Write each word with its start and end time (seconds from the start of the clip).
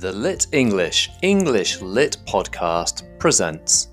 The 0.00 0.12
Lit 0.12 0.46
English 0.52 1.10
English 1.20 1.82
Lit 1.82 2.16
podcast 2.26 3.02
presents 3.18 3.88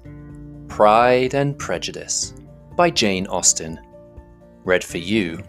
Pride 0.69 1.33
and 1.33 1.59
Prejudice 1.59 2.33
by 2.77 2.89
Jane 2.89 3.27
Austen. 3.27 3.77
Read 4.63 4.85
for 4.85 4.99
you 4.99 5.43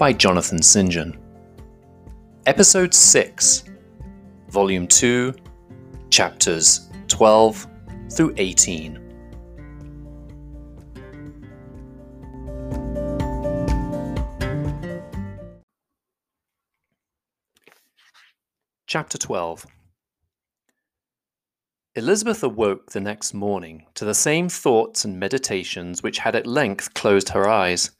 by 0.00 0.12
Jonathan 0.12 0.60
St. 0.62 0.90
John. 0.90 1.16
Episode 2.44 2.92
6, 2.92 3.62
Volume 4.48 4.88
2, 4.88 5.32
Chapters 6.10 6.90
12 7.06 7.68
through 8.10 8.34
18. 8.36 8.98
Chapter 18.88 19.16
12 19.16 19.66
Elizabeth 21.96 22.44
awoke 22.44 22.92
the 22.92 23.00
next 23.00 23.34
morning 23.34 23.84
to 23.94 24.04
the 24.04 24.14
same 24.14 24.48
thoughts 24.48 25.04
and 25.04 25.18
meditations 25.18 26.04
which 26.04 26.18
had 26.18 26.36
at 26.36 26.46
length 26.46 26.94
closed 26.94 27.30
her 27.30 27.48
eyes. 27.48 27.90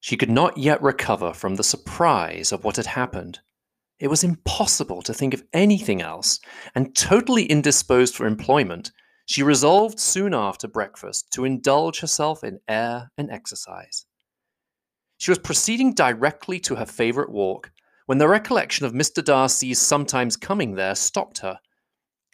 She 0.00 0.18
could 0.18 0.30
not 0.30 0.58
yet 0.58 0.82
recover 0.82 1.32
from 1.32 1.54
the 1.54 1.64
surprise 1.64 2.52
of 2.52 2.62
what 2.62 2.76
had 2.76 2.84
happened. 2.84 3.40
It 3.98 4.08
was 4.08 4.22
impossible 4.22 5.00
to 5.00 5.14
think 5.14 5.32
of 5.32 5.44
anything 5.54 6.02
else, 6.02 6.40
and 6.74 6.94
totally 6.94 7.46
indisposed 7.46 8.14
for 8.14 8.26
employment, 8.26 8.92
she 9.24 9.42
resolved 9.42 9.98
soon 9.98 10.34
after 10.34 10.68
breakfast 10.68 11.32
to 11.32 11.46
indulge 11.46 12.00
herself 12.00 12.44
in 12.44 12.60
air 12.68 13.10
and 13.16 13.30
exercise. 13.30 14.04
She 15.16 15.30
was 15.30 15.38
proceeding 15.38 15.94
directly 15.94 16.60
to 16.60 16.74
her 16.74 16.84
favourite 16.84 17.30
walk 17.30 17.70
when 18.04 18.18
the 18.18 18.28
recollection 18.28 18.84
of 18.84 18.92
Mr. 18.92 19.24
Darcy's 19.24 19.78
sometimes 19.78 20.36
coming 20.36 20.74
there 20.74 20.94
stopped 20.94 21.38
her 21.38 21.60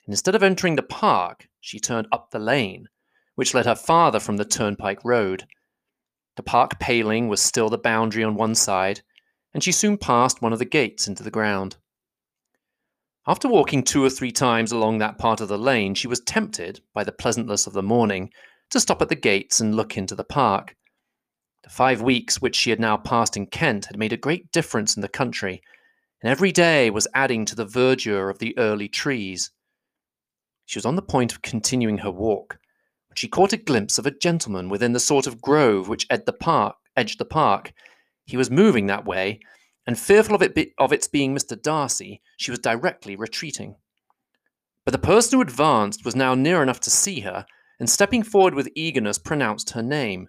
and 0.06 0.12
instead 0.12 0.34
of 0.34 0.42
entering 0.42 0.76
the 0.76 0.82
park, 0.82 1.48
she 1.60 1.78
turned 1.78 2.08
up 2.12 2.30
the 2.30 2.38
lane, 2.38 2.88
which 3.34 3.54
led 3.54 3.66
her 3.66 3.74
farther 3.74 4.20
from 4.20 4.36
the 4.36 4.44
turnpike 4.44 5.04
road. 5.04 5.46
The 6.36 6.42
park 6.42 6.78
paling 6.80 7.28
was 7.28 7.42
still 7.42 7.68
the 7.68 7.78
boundary 7.78 8.24
on 8.24 8.34
one 8.34 8.54
side, 8.54 9.02
and 9.52 9.62
she 9.62 9.72
soon 9.72 9.98
passed 9.98 10.40
one 10.40 10.52
of 10.52 10.58
the 10.58 10.64
gates 10.64 11.06
into 11.08 11.22
the 11.22 11.30
ground. 11.30 11.76
After 13.26 13.48
walking 13.48 13.82
two 13.82 14.02
or 14.02 14.10
three 14.10 14.32
times 14.32 14.72
along 14.72 14.98
that 14.98 15.18
part 15.18 15.40
of 15.40 15.48
the 15.48 15.58
lane, 15.58 15.94
she 15.94 16.08
was 16.08 16.20
tempted, 16.20 16.80
by 16.94 17.04
the 17.04 17.12
pleasantness 17.12 17.66
of 17.66 17.74
the 17.74 17.82
morning, 17.82 18.30
to 18.70 18.80
stop 18.80 19.02
at 19.02 19.08
the 19.08 19.14
gates 19.14 19.60
and 19.60 19.74
look 19.74 19.96
into 19.96 20.14
the 20.14 20.24
park. 20.24 20.76
The 21.62 21.70
five 21.70 22.00
weeks 22.00 22.40
which 22.40 22.56
she 22.56 22.70
had 22.70 22.80
now 22.80 22.96
passed 22.96 23.36
in 23.36 23.46
Kent 23.46 23.86
had 23.86 23.98
made 23.98 24.12
a 24.14 24.16
great 24.16 24.50
difference 24.50 24.96
in 24.96 25.02
the 25.02 25.08
country, 25.08 25.62
and 26.22 26.30
every 26.30 26.52
day 26.52 26.88
was 26.88 27.06
adding 27.14 27.44
to 27.44 27.54
the 27.54 27.66
verdure 27.66 28.30
of 28.30 28.38
the 28.38 28.56
early 28.56 28.88
trees. 28.88 29.50
She 30.70 30.78
was 30.78 30.86
on 30.86 30.94
the 30.94 31.02
point 31.02 31.32
of 31.32 31.42
continuing 31.42 31.98
her 31.98 32.12
walk 32.12 32.60
when 33.08 33.16
she 33.16 33.26
caught 33.26 33.52
a 33.52 33.56
glimpse 33.56 33.98
of 33.98 34.06
a 34.06 34.12
gentleman 34.12 34.68
within 34.68 34.92
the 34.92 35.00
sort 35.00 35.26
of 35.26 35.42
grove 35.42 35.88
which 35.88 36.06
edged 36.08 36.26
the 36.26 36.32
park. 36.32 36.76
Edged 36.96 37.18
the 37.18 37.24
park. 37.24 37.72
He 38.24 38.36
was 38.36 38.52
moving 38.52 38.86
that 38.86 39.04
way, 39.04 39.40
and 39.84 39.98
fearful 39.98 40.36
of, 40.36 40.42
it 40.42 40.54
be, 40.54 40.72
of 40.78 40.92
its 40.92 41.08
being 41.08 41.34
Mr. 41.34 41.60
Darcy, 41.60 42.22
she 42.36 42.52
was 42.52 42.60
directly 42.60 43.16
retreating. 43.16 43.74
But 44.84 44.92
the 44.92 44.98
person 44.98 45.36
who 45.36 45.42
advanced 45.42 46.04
was 46.04 46.14
now 46.14 46.36
near 46.36 46.62
enough 46.62 46.78
to 46.82 46.90
see 46.90 47.18
her, 47.22 47.46
and 47.80 47.90
stepping 47.90 48.22
forward 48.22 48.54
with 48.54 48.70
eagerness, 48.76 49.18
pronounced 49.18 49.70
her 49.70 49.82
name. 49.82 50.28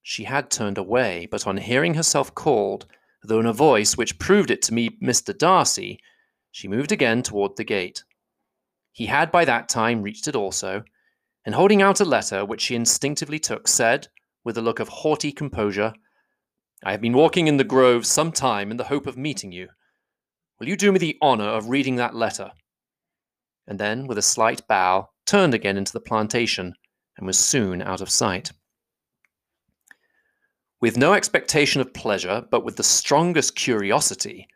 She 0.00 0.24
had 0.24 0.48
turned 0.48 0.78
away, 0.78 1.26
but 1.28 1.44
on 1.44 1.56
hearing 1.56 1.94
herself 1.94 2.32
called, 2.36 2.86
though 3.24 3.40
in 3.40 3.46
a 3.46 3.52
voice 3.52 3.96
which 3.96 4.20
proved 4.20 4.52
it 4.52 4.62
to 4.62 4.72
be 4.72 4.90
Mr. 5.02 5.36
Darcy, 5.36 5.98
she 6.52 6.68
moved 6.68 6.92
again 6.92 7.24
toward 7.24 7.56
the 7.56 7.64
gate. 7.64 8.04
He 8.94 9.06
had 9.06 9.32
by 9.32 9.44
that 9.44 9.68
time 9.68 10.02
reached 10.02 10.28
it 10.28 10.36
also, 10.36 10.84
and 11.44 11.56
holding 11.56 11.82
out 11.82 11.98
a 11.98 12.04
letter 12.04 12.44
which 12.44 12.60
she 12.60 12.76
instinctively 12.76 13.40
took, 13.40 13.66
said, 13.66 14.06
with 14.44 14.56
a 14.56 14.62
look 14.62 14.78
of 14.78 14.86
haughty 14.86 15.32
composure, 15.32 15.94
I 16.84 16.92
have 16.92 17.00
been 17.00 17.12
walking 17.12 17.48
in 17.48 17.56
the 17.56 17.64
grove 17.64 18.06
some 18.06 18.30
time 18.30 18.70
in 18.70 18.76
the 18.76 18.84
hope 18.84 19.08
of 19.08 19.16
meeting 19.16 19.50
you. 19.50 19.70
Will 20.60 20.68
you 20.68 20.76
do 20.76 20.92
me 20.92 21.00
the 21.00 21.18
honour 21.20 21.48
of 21.48 21.70
reading 21.70 21.96
that 21.96 22.14
letter? 22.14 22.52
And 23.66 23.80
then, 23.80 24.06
with 24.06 24.16
a 24.16 24.22
slight 24.22 24.64
bow, 24.68 25.08
turned 25.26 25.54
again 25.54 25.76
into 25.76 25.92
the 25.92 25.98
plantation, 25.98 26.76
and 27.16 27.26
was 27.26 27.38
soon 27.38 27.82
out 27.82 28.00
of 28.00 28.08
sight. 28.08 28.52
With 30.80 30.96
no 30.96 31.14
expectation 31.14 31.80
of 31.80 31.94
pleasure, 31.94 32.46
but 32.48 32.64
with 32.64 32.76
the 32.76 32.84
strongest 32.84 33.56
curiosity, 33.56 34.46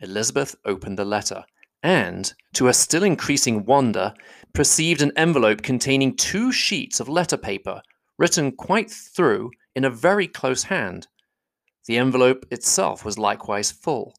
Elizabeth 0.00 0.54
opened 0.64 1.00
the 1.00 1.04
letter 1.04 1.44
and, 1.82 2.32
to 2.54 2.66
her 2.66 2.72
still 2.72 3.02
increasing 3.02 3.64
wonder, 3.64 4.14
perceived 4.52 5.02
an 5.02 5.12
envelope 5.16 5.62
containing 5.62 6.16
two 6.16 6.50
sheets 6.50 7.00
of 7.00 7.08
letter 7.08 7.36
paper, 7.36 7.82
written 8.18 8.52
quite 8.52 8.90
through 8.90 9.50
in 9.74 9.84
a 9.84 9.90
very 9.90 10.26
close 10.26 10.64
hand. 10.64 11.06
The 11.86 11.98
envelope 11.98 12.46
itself 12.50 13.04
was 13.04 13.18
likewise 13.18 13.70
full. 13.70 14.14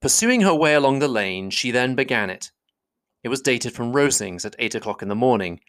Pursuing 0.00 0.42
her 0.42 0.54
way 0.54 0.74
along 0.74 0.98
the 0.98 1.08
lane, 1.08 1.50
she 1.50 1.70
then 1.70 1.94
began 1.94 2.30
it. 2.30 2.50
It 3.24 3.28
was 3.28 3.40
dated 3.40 3.72
from 3.72 3.92
Rosings 3.92 4.44
at 4.44 4.56
eight 4.58 4.74
o'clock 4.74 5.02
in 5.02 5.08
the 5.08 5.14
morning, 5.14 5.60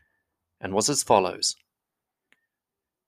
and 0.59 0.73
was 0.73 0.90
as 0.90 1.03
follows 1.03 1.56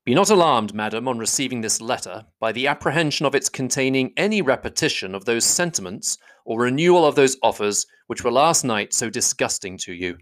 be 0.09 0.15
not 0.15 0.31
alarmed, 0.31 0.73
madam, 0.73 1.07
on 1.07 1.19
receiving 1.19 1.61
this 1.61 1.81
letter 1.81 2.25
by 2.39 2.51
the 2.51 2.65
apprehension 2.65 3.27
of 3.27 3.35
its 3.35 3.47
containing 3.47 4.11
any 4.17 4.41
repetition 4.41 5.13
of 5.13 5.25
those 5.25 5.45
sentiments 5.45 6.17
or 6.49 6.61
renewal 6.61 7.05
of 7.05 7.13
those 7.13 7.37
offers 7.43 7.85
which 8.07 8.23
were 8.23 8.31
last 8.31 8.65
night 8.65 8.91
so 8.91 9.07
disgusting 9.07 9.77
to 9.77 9.93
you. 9.93 10.17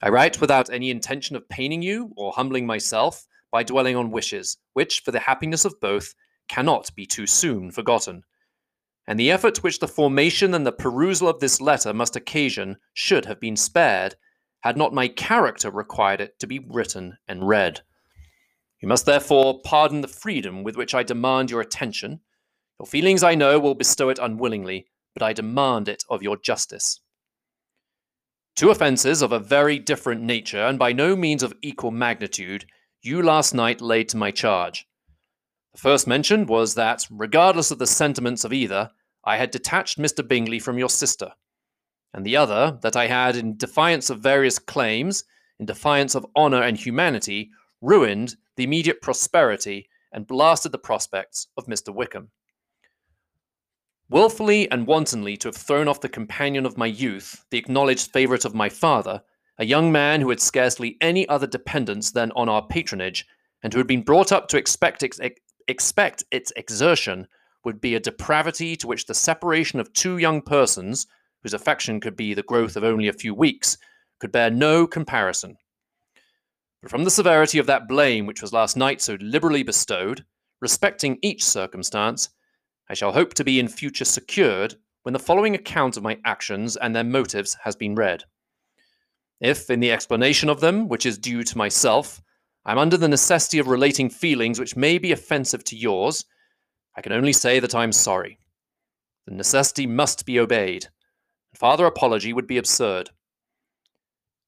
I 0.00 0.08
write 0.08 0.40
without 0.40 0.72
any 0.72 0.90
intention 0.90 1.36
of 1.36 1.46
paining 1.50 1.82
you 1.82 2.10
or 2.16 2.32
humbling 2.32 2.66
myself 2.66 3.26
by 3.52 3.62
dwelling 3.62 3.94
on 3.94 4.10
wishes, 4.10 4.56
which, 4.72 5.00
for 5.00 5.10
the 5.10 5.20
happiness 5.20 5.66
of 5.66 5.78
both, 5.82 6.14
cannot 6.48 6.90
be 6.96 7.04
too 7.04 7.26
soon 7.26 7.70
forgotten. 7.70 8.22
And 9.06 9.20
the 9.20 9.30
effort 9.30 9.62
which 9.62 9.80
the 9.80 9.86
formation 9.86 10.54
and 10.54 10.66
the 10.66 10.72
perusal 10.72 11.28
of 11.28 11.40
this 11.40 11.60
letter 11.60 11.92
must 11.92 12.16
occasion 12.16 12.78
should 12.94 13.26
have 13.26 13.38
been 13.38 13.56
spared, 13.56 14.14
had 14.60 14.78
not 14.78 14.94
my 14.94 15.08
character 15.08 15.70
required 15.70 16.22
it 16.22 16.38
to 16.38 16.46
be 16.46 16.66
written 16.70 17.18
and 17.28 17.46
read. 17.46 17.82
You 18.80 18.88
must 18.88 19.04
therefore 19.04 19.60
pardon 19.62 20.00
the 20.00 20.08
freedom 20.08 20.62
with 20.62 20.76
which 20.76 20.94
I 20.94 21.02
demand 21.02 21.50
your 21.50 21.60
attention. 21.60 22.20
Your 22.80 22.86
feelings, 22.86 23.22
I 23.22 23.34
know, 23.34 23.58
will 23.58 23.74
bestow 23.74 24.08
it 24.08 24.18
unwillingly, 24.18 24.86
but 25.14 25.22
I 25.22 25.32
demand 25.32 25.88
it 25.88 26.04
of 26.08 26.22
your 26.22 26.36
justice. 26.36 27.00
Two 28.54 28.70
offences 28.70 29.22
of 29.22 29.32
a 29.32 29.38
very 29.38 29.78
different 29.78 30.22
nature, 30.22 30.66
and 30.66 30.78
by 30.78 30.92
no 30.92 31.14
means 31.14 31.42
of 31.42 31.54
equal 31.62 31.90
magnitude, 31.90 32.66
you 33.02 33.22
last 33.22 33.54
night 33.54 33.80
laid 33.80 34.08
to 34.08 34.16
my 34.16 34.30
charge. 34.30 34.86
The 35.72 35.78
first 35.78 36.06
mentioned 36.06 36.48
was 36.48 36.74
that, 36.74 37.06
regardless 37.10 37.70
of 37.70 37.78
the 37.78 37.86
sentiments 37.86 38.44
of 38.44 38.52
either, 38.52 38.90
I 39.24 39.36
had 39.36 39.50
detached 39.50 39.98
Mr. 39.98 40.26
Bingley 40.26 40.58
from 40.58 40.78
your 40.78 40.88
sister, 40.88 41.32
and 42.12 42.24
the 42.24 42.36
other, 42.36 42.78
that 42.82 42.96
I 42.96 43.06
had, 43.06 43.36
in 43.36 43.56
defiance 43.56 44.10
of 44.10 44.20
various 44.20 44.58
claims, 44.58 45.24
in 45.60 45.66
defiance 45.66 46.14
of 46.14 46.26
honour 46.34 46.62
and 46.62 46.76
humanity, 46.76 47.50
ruined 47.80 48.36
the 48.56 48.64
immediate 48.64 49.02
prosperity 49.02 49.88
and 50.12 50.26
blasted 50.26 50.72
the 50.72 50.78
prospects 50.78 51.48
of 51.56 51.66
Mr. 51.66 51.94
Wickham. 51.94 52.30
Wilfully 54.10 54.70
and 54.70 54.86
wantonly 54.86 55.36
to 55.36 55.48
have 55.48 55.56
thrown 55.56 55.86
off 55.86 56.00
the 56.00 56.08
companion 56.08 56.64
of 56.64 56.78
my 56.78 56.86
youth, 56.86 57.44
the 57.50 57.58
acknowledged 57.58 58.10
favourite 58.10 58.46
of 58.46 58.54
my 58.54 58.70
father, 58.70 59.22
a 59.58 59.66
young 59.66 59.92
man 59.92 60.22
who 60.22 60.30
had 60.30 60.40
scarcely 60.40 60.96
any 61.02 61.28
other 61.28 61.46
dependence 61.46 62.10
than 62.12 62.32
on 62.32 62.48
our 62.48 62.66
patronage, 62.66 63.26
and 63.62 63.72
who 63.72 63.78
had 63.78 63.86
been 63.86 64.02
brought 64.02 64.32
up 64.32 64.48
to 64.48 64.56
expect, 64.56 65.02
ex- 65.02 65.20
expect 65.66 66.24
its 66.30 66.52
exertion, 66.56 67.26
would 67.64 67.82
be 67.82 67.94
a 67.94 68.00
depravity 68.00 68.76
to 68.76 68.86
which 68.86 69.04
the 69.04 69.14
separation 69.14 69.78
of 69.78 69.92
two 69.92 70.16
young 70.16 70.40
persons, 70.40 71.06
whose 71.42 71.52
affection 71.52 72.00
could 72.00 72.16
be 72.16 72.32
the 72.32 72.42
growth 72.42 72.76
of 72.76 72.84
only 72.84 73.08
a 73.08 73.12
few 73.12 73.34
weeks, 73.34 73.76
could 74.20 74.32
bear 74.32 74.48
no 74.48 74.86
comparison. 74.86 75.56
But 76.80 76.90
from 76.90 77.04
the 77.04 77.10
severity 77.10 77.58
of 77.58 77.66
that 77.66 77.88
blame 77.88 78.24
which 78.24 78.40
was 78.40 78.54
last 78.54 78.74
night 78.74 79.02
so 79.02 79.18
liberally 79.20 79.64
bestowed, 79.64 80.24
respecting 80.62 81.18
each 81.20 81.44
circumstance, 81.44 82.30
I 82.90 82.94
shall 82.94 83.12
hope 83.12 83.34
to 83.34 83.44
be 83.44 83.60
in 83.60 83.68
future 83.68 84.04
secured 84.04 84.76
when 85.02 85.12
the 85.12 85.18
following 85.18 85.54
account 85.54 85.96
of 85.96 86.02
my 86.02 86.18
actions 86.24 86.76
and 86.76 86.94
their 86.94 87.04
motives 87.04 87.56
has 87.64 87.76
been 87.76 87.94
read. 87.94 88.24
If, 89.40 89.70
in 89.70 89.80
the 89.80 89.92
explanation 89.92 90.48
of 90.48 90.60
them, 90.60 90.88
which 90.88 91.06
is 91.06 91.18
due 91.18 91.44
to 91.44 91.58
myself, 91.58 92.20
I 92.64 92.72
am 92.72 92.78
under 92.78 92.96
the 92.96 93.08
necessity 93.08 93.58
of 93.58 93.68
relating 93.68 94.10
feelings 94.10 94.58
which 94.58 94.76
may 94.76 94.98
be 94.98 95.12
offensive 95.12 95.64
to 95.64 95.76
yours, 95.76 96.24
I 96.96 97.00
can 97.00 97.12
only 97.12 97.32
say 97.32 97.60
that 97.60 97.74
I 97.74 97.84
am 97.84 97.92
sorry. 97.92 98.40
The 99.26 99.34
necessity 99.34 99.86
must 99.86 100.26
be 100.26 100.40
obeyed, 100.40 100.86
and 101.52 101.58
farther 101.58 101.86
apology 101.86 102.32
would 102.32 102.46
be 102.46 102.58
absurd. 102.58 103.10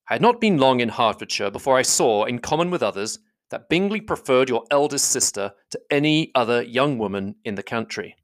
I 0.08 0.14
had 0.14 0.22
not 0.22 0.40
been 0.40 0.58
long 0.58 0.81
in 0.81 0.88
Hertfordshire 0.88 1.50
before 1.50 1.76
I 1.76 1.82
saw, 1.82 2.25
in 2.25 2.40
common 2.40 2.70
with 2.70 2.82
others, 2.82 3.20
that 3.50 3.69
Bingley 3.69 4.00
preferred 4.00 4.48
your 4.48 4.64
eldest 4.70 5.08
sister 5.10 5.52
to 5.70 5.81
any 5.90 6.32
other 6.34 6.62
young 6.62 6.98
woman 6.98 7.37
in 7.44 7.54
the 7.54 7.62
country. 7.62 8.16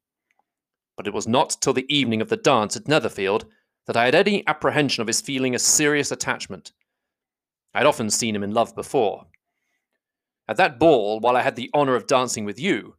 But 0.96 1.06
it 1.06 1.14
was 1.14 1.28
not 1.28 1.56
till 1.60 1.72
the 1.72 1.86
evening 1.94 2.20
of 2.20 2.28
the 2.28 2.36
dance 2.36 2.76
at 2.76 2.88
Netherfield 2.88 3.46
that 3.86 3.96
I 3.96 4.06
had 4.06 4.14
any 4.14 4.46
apprehension 4.46 5.02
of 5.02 5.06
his 5.06 5.20
feeling 5.20 5.54
a 5.54 5.58
serious 5.58 6.10
attachment. 6.10 6.72
I 7.74 7.78
had 7.78 7.86
often 7.86 8.10
seen 8.10 8.34
him 8.34 8.42
in 8.42 8.54
love 8.54 8.74
before. 8.74 9.26
At 10.48 10.56
that 10.56 10.78
ball, 10.78 11.20
while 11.20 11.36
I 11.36 11.42
had 11.42 11.56
the 11.56 11.70
honour 11.74 11.94
of 11.96 12.06
dancing 12.06 12.44
with 12.44 12.58
you, 12.58 12.96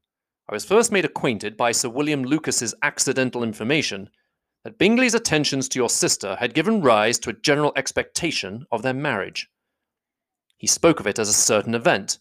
I 0.49 0.53
was 0.53 0.65
first 0.65 0.91
made 0.91 1.05
acquainted 1.05 1.57
by 1.57 1.71
Sir 1.71 1.89
William 1.89 2.23
Lucas's 2.23 2.75
accidental 2.81 3.43
information 3.43 4.09
that 4.63 4.77
Bingley's 4.77 5.13
attentions 5.13 5.67
to 5.69 5.79
your 5.79 5.89
sister 5.89 6.35
had 6.39 6.53
given 6.53 6.81
rise 6.81 7.19
to 7.19 7.29
a 7.29 7.33
general 7.33 7.73
expectation 7.75 8.65
of 8.71 8.81
their 8.81 8.93
marriage. 8.93 9.49
He 10.57 10.67
spoke 10.67 10.99
of 10.99 11.07
it 11.07 11.19
as 11.19 11.29
a 11.29 11.33
certain 11.33 11.75
event, 11.75 12.19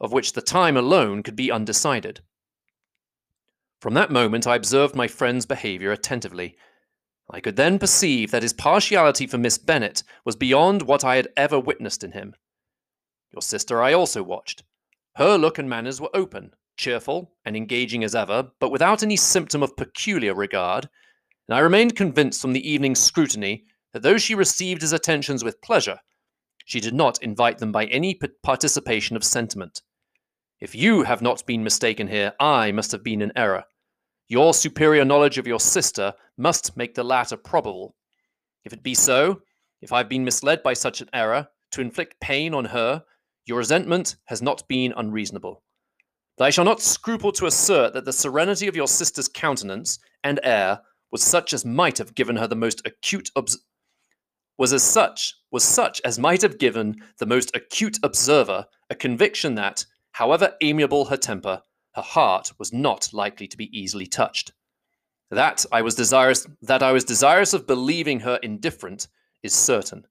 of 0.00 0.12
which 0.12 0.32
the 0.32 0.42
time 0.42 0.76
alone 0.76 1.22
could 1.22 1.36
be 1.36 1.50
undecided. 1.50 2.20
From 3.84 3.92
that 3.92 4.10
moment 4.10 4.46
I 4.46 4.56
observed 4.56 4.96
my 4.96 5.06
friend's 5.06 5.44
behaviour 5.44 5.92
attentively. 5.92 6.56
I 7.30 7.40
could 7.40 7.56
then 7.56 7.78
perceive 7.78 8.30
that 8.30 8.40
his 8.40 8.54
partiality 8.54 9.26
for 9.26 9.36
Miss 9.36 9.58
Bennet 9.58 10.02
was 10.24 10.36
beyond 10.36 10.80
what 10.80 11.04
I 11.04 11.16
had 11.16 11.28
ever 11.36 11.60
witnessed 11.60 12.02
in 12.02 12.12
him. 12.12 12.34
Your 13.30 13.42
sister 13.42 13.82
I 13.82 13.92
also 13.92 14.22
watched. 14.22 14.62
Her 15.16 15.36
look 15.36 15.58
and 15.58 15.68
manners 15.68 16.00
were 16.00 16.08
open, 16.14 16.52
cheerful, 16.78 17.32
and 17.44 17.58
engaging 17.58 18.02
as 18.02 18.14
ever, 18.14 18.52
but 18.58 18.72
without 18.72 19.02
any 19.02 19.16
symptom 19.16 19.62
of 19.62 19.76
peculiar 19.76 20.34
regard, 20.34 20.88
and 21.46 21.54
I 21.54 21.60
remained 21.60 21.94
convinced 21.94 22.40
from 22.40 22.54
the 22.54 22.66
evening's 22.66 23.02
scrutiny 23.02 23.66
that 23.92 24.00
though 24.00 24.16
she 24.16 24.34
received 24.34 24.80
his 24.80 24.94
attentions 24.94 25.44
with 25.44 25.60
pleasure, 25.60 25.98
she 26.64 26.80
did 26.80 26.94
not 26.94 27.22
invite 27.22 27.58
them 27.58 27.70
by 27.70 27.84
any 27.84 28.18
participation 28.42 29.14
of 29.14 29.24
sentiment. 29.24 29.82
If 30.58 30.74
you 30.74 31.02
have 31.02 31.20
not 31.20 31.44
been 31.44 31.62
mistaken 31.62 32.08
here, 32.08 32.32
I 32.40 32.72
must 32.72 32.90
have 32.90 33.04
been 33.04 33.20
in 33.20 33.30
error. 33.36 33.64
Your 34.28 34.54
superior 34.54 35.04
knowledge 35.04 35.38
of 35.38 35.46
your 35.46 35.60
sister 35.60 36.14
must 36.38 36.76
make 36.76 36.94
the 36.94 37.04
latter 37.04 37.36
probable. 37.36 37.94
If 38.64 38.72
it 38.72 38.82
be 38.82 38.94
so, 38.94 39.42
if 39.82 39.92
I 39.92 39.98
have 39.98 40.08
been 40.08 40.24
misled 40.24 40.62
by 40.62 40.72
such 40.72 41.02
an 41.02 41.10
error 41.12 41.48
to 41.72 41.82
inflict 41.82 42.20
pain 42.20 42.54
on 42.54 42.64
her, 42.66 43.04
your 43.44 43.58
resentment 43.58 44.16
has 44.26 44.40
not 44.40 44.66
been 44.66 44.94
unreasonable. 44.96 45.62
But 46.38 46.44
I 46.46 46.50
shall 46.50 46.64
not 46.64 46.80
scruple 46.80 47.32
to 47.32 47.46
assert 47.46 47.92
that 47.92 48.06
the 48.06 48.12
serenity 48.12 48.66
of 48.66 48.74
your 48.74 48.88
sister's 48.88 49.28
countenance 49.28 49.98
and 50.24 50.40
air 50.42 50.80
was 51.12 51.22
such 51.22 51.52
as 51.52 51.64
might 51.64 51.98
have 51.98 52.14
given 52.14 52.36
her 52.36 52.46
the 52.46 52.56
most 52.56 52.84
acute 52.86 53.30
obs- 53.36 53.64
was 54.56 54.72
as 54.72 54.82
such 54.82 55.34
was 55.50 55.64
such 55.64 56.00
as 56.04 56.18
might 56.18 56.42
have 56.42 56.58
given 56.58 56.96
the 57.18 57.26
most 57.26 57.54
acute 57.54 57.98
observer 58.02 58.66
a 58.88 58.94
conviction 58.94 59.54
that, 59.56 59.84
however 60.12 60.54
amiable 60.60 61.04
her 61.04 61.16
temper, 61.16 61.60
her 61.94 62.02
heart 62.02 62.52
was 62.58 62.72
not 62.72 63.12
likely 63.12 63.46
to 63.46 63.56
be 63.56 63.76
easily 63.78 64.06
touched. 64.06 64.52
That 65.30 65.64
I 65.72 65.82
was 65.82 65.94
desirous 65.94 66.46
that 66.62 66.82
I 66.82 66.92
was 66.92 67.04
desirous 67.04 67.54
of 67.54 67.66
believing 67.66 68.20
her 68.20 68.38
indifferent 68.42 69.08
is 69.42 69.54
certain. 69.54 70.06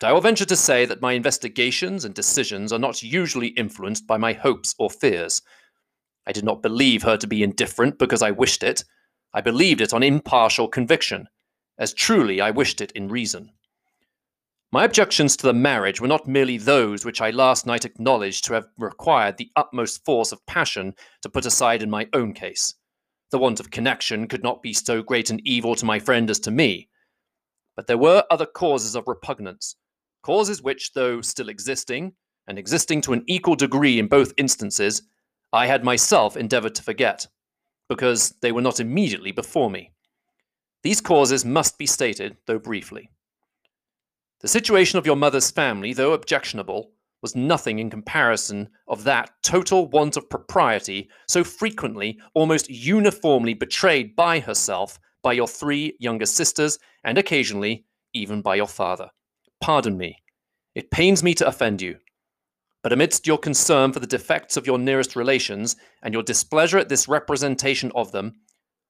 But 0.00 0.08
I 0.08 0.12
will 0.12 0.20
venture 0.20 0.46
to 0.46 0.56
say 0.56 0.86
that 0.86 1.02
my 1.02 1.12
investigations 1.12 2.04
and 2.04 2.14
decisions 2.14 2.72
are 2.72 2.78
not 2.78 3.02
usually 3.02 3.48
influenced 3.48 4.06
by 4.06 4.16
my 4.16 4.32
hopes 4.32 4.74
or 4.78 4.88
fears. 4.88 5.42
I 6.26 6.32
did 6.32 6.44
not 6.44 6.62
believe 6.62 7.02
her 7.02 7.16
to 7.18 7.26
be 7.26 7.42
indifferent 7.42 7.98
because 7.98 8.22
I 8.22 8.30
wished 8.30 8.62
it, 8.62 8.84
I 9.32 9.40
believed 9.40 9.80
it 9.80 9.92
on 9.92 10.02
impartial 10.02 10.68
conviction, 10.68 11.28
as 11.78 11.94
truly 11.94 12.40
I 12.40 12.50
wished 12.50 12.80
it 12.80 12.92
in 12.92 13.08
reason. 13.08 13.52
My 14.72 14.84
objections 14.84 15.36
to 15.36 15.46
the 15.46 15.52
marriage 15.52 16.00
were 16.00 16.06
not 16.06 16.28
merely 16.28 16.56
those 16.56 17.04
which 17.04 17.20
I 17.20 17.30
last 17.30 17.66
night 17.66 17.84
acknowledged 17.84 18.44
to 18.44 18.54
have 18.54 18.68
required 18.78 19.36
the 19.36 19.50
utmost 19.56 20.04
force 20.04 20.30
of 20.30 20.46
passion 20.46 20.94
to 21.22 21.28
put 21.28 21.44
aside 21.44 21.82
in 21.82 21.90
my 21.90 22.08
own 22.12 22.32
case. 22.34 22.74
The 23.32 23.38
want 23.38 23.58
of 23.58 23.72
connection 23.72 24.28
could 24.28 24.44
not 24.44 24.62
be 24.62 24.72
so 24.72 25.02
great 25.02 25.28
an 25.28 25.40
evil 25.44 25.74
to 25.74 25.84
my 25.84 25.98
friend 25.98 26.30
as 26.30 26.38
to 26.40 26.52
me. 26.52 26.88
But 27.74 27.88
there 27.88 27.98
were 27.98 28.24
other 28.30 28.46
causes 28.46 28.94
of 28.94 29.08
repugnance, 29.08 29.74
causes 30.22 30.62
which, 30.62 30.92
though 30.92 31.20
still 31.20 31.48
existing, 31.48 32.12
and 32.46 32.56
existing 32.56 33.00
to 33.02 33.12
an 33.12 33.24
equal 33.26 33.56
degree 33.56 33.98
in 33.98 34.06
both 34.06 34.32
instances, 34.36 35.02
I 35.52 35.66
had 35.66 35.82
myself 35.82 36.36
endeavoured 36.36 36.76
to 36.76 36.82
forget 36.82 37.26
because 37.88 38.34
they 38.40 38.52
were 38.52 38.62
not 38.62 38.78
immediately 38.78 39.32
before 39.32 39.68
me. 39.68 39.92
These 40.84 41.00
causes 41.00 41.44
must 41.44 41.76
be 41.76 41.86
stated, 41.86 42.36
though 42.46 42.60
briefly. 42.60 43.10
The 44.40 44.48
situation 44.48 44.98
of 44.98 45.04
your 45.04 45.16
mother's 45.16 45.50
family, 45.50 45.92
though 45.92 46.12
objectionable, 46.12 46.92
was 47.20 47.36
nothing 47.36 47.78
in 47.78 47.90
comparison 47.90 48.70
of 48.88 49.04
that 49.04 49.30
total 49.42 49.86
want 49.88 50.16
of 50.16 50.30
propriety 50.30 51.10
so 51.28 51.44
frequently, 51.44 52.18
almost 52.34 52.70
uniformly 52.70 53.52
betrayed 53.52 54.16
by 54.16 54.40
herself 54.40 54.98
by 55.22 55.34
your 55.34 55.46
three 55.46 55.94
younger 56.00 56.24
sisters, 56.24 56.78
and 57.04 57.18
occasionally 57.18 57.84
even 58.14 58.40
by 58.40 58.54
your 58.54 58.66
father. 58.66 59.10
Pardon 59.60 59.98
me. 59.98 60.16
It 60.74 60.90
pains 60.90 61.22
me 61.22 61.34
to 61.34 61.46
offend 61.46 61.82
you. 61.82 61.98
But 62.82 62.94
amidst 62.94 63.26
your 63.26 63.36
concern 63.36 63.92
for 63.92 64.00
the 64.00 64.06
defects 64.06 64.56
of 64.56 64.66
your 64.66 64.78
nearest 64.78 65.14
relations 65.14 65.76
and 66.02 66.14
your 66.14 66.22
displeasure 66.22 66.78
at 66.78 66.88
this 66.88 67.08
representation 67.08 67.92
of 67.94 68.12
them, 68.12 68.40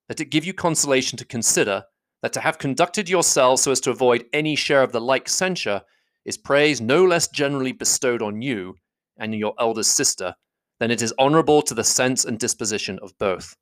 let 0.08 0.20
it 0.20 0.26
give 0.26 0.44
you 0.44 0.55
consolation 0.55 1.19
to 1.19 1.25
consider 1.25 1.85
that 2.22 2.32
to 2.32 2.40
have 2.40 2.58
conducted 2.58 3.08
yourselves 3.08 3.62
so 3.62 3.70
as 3.70 3.81
to 3.81 3.90
avoid 3.90 4.26
any 4.32 4.55
share 4.55 4.82
of 4.82 4.93
the 4.93 5.00
like 5.00 5.28
censure 5.28 5.82
is 6.25 6.37
praise 6.37 6.81
no 6.81 7.05
less 7.05 7.28
generally 7.28 7.72
bestowed 7.72 8.22
on 8.22 8.43
you 8.43 8.75
and 9.19 9.34
your 9.34 9.55
eldest 9.58 9.93
sister 9.93 10.34
than 10.78 10.90
it 10.90 11.02
is 11.02 11.14
honourable 11.19 11.62
to 11.62 11.75
the 11.75 11.84
sense 11.84 12.25
and 12.25 12.38
disposition 12.38 12.99
of 13.02 13.17
both. 13.19 13.56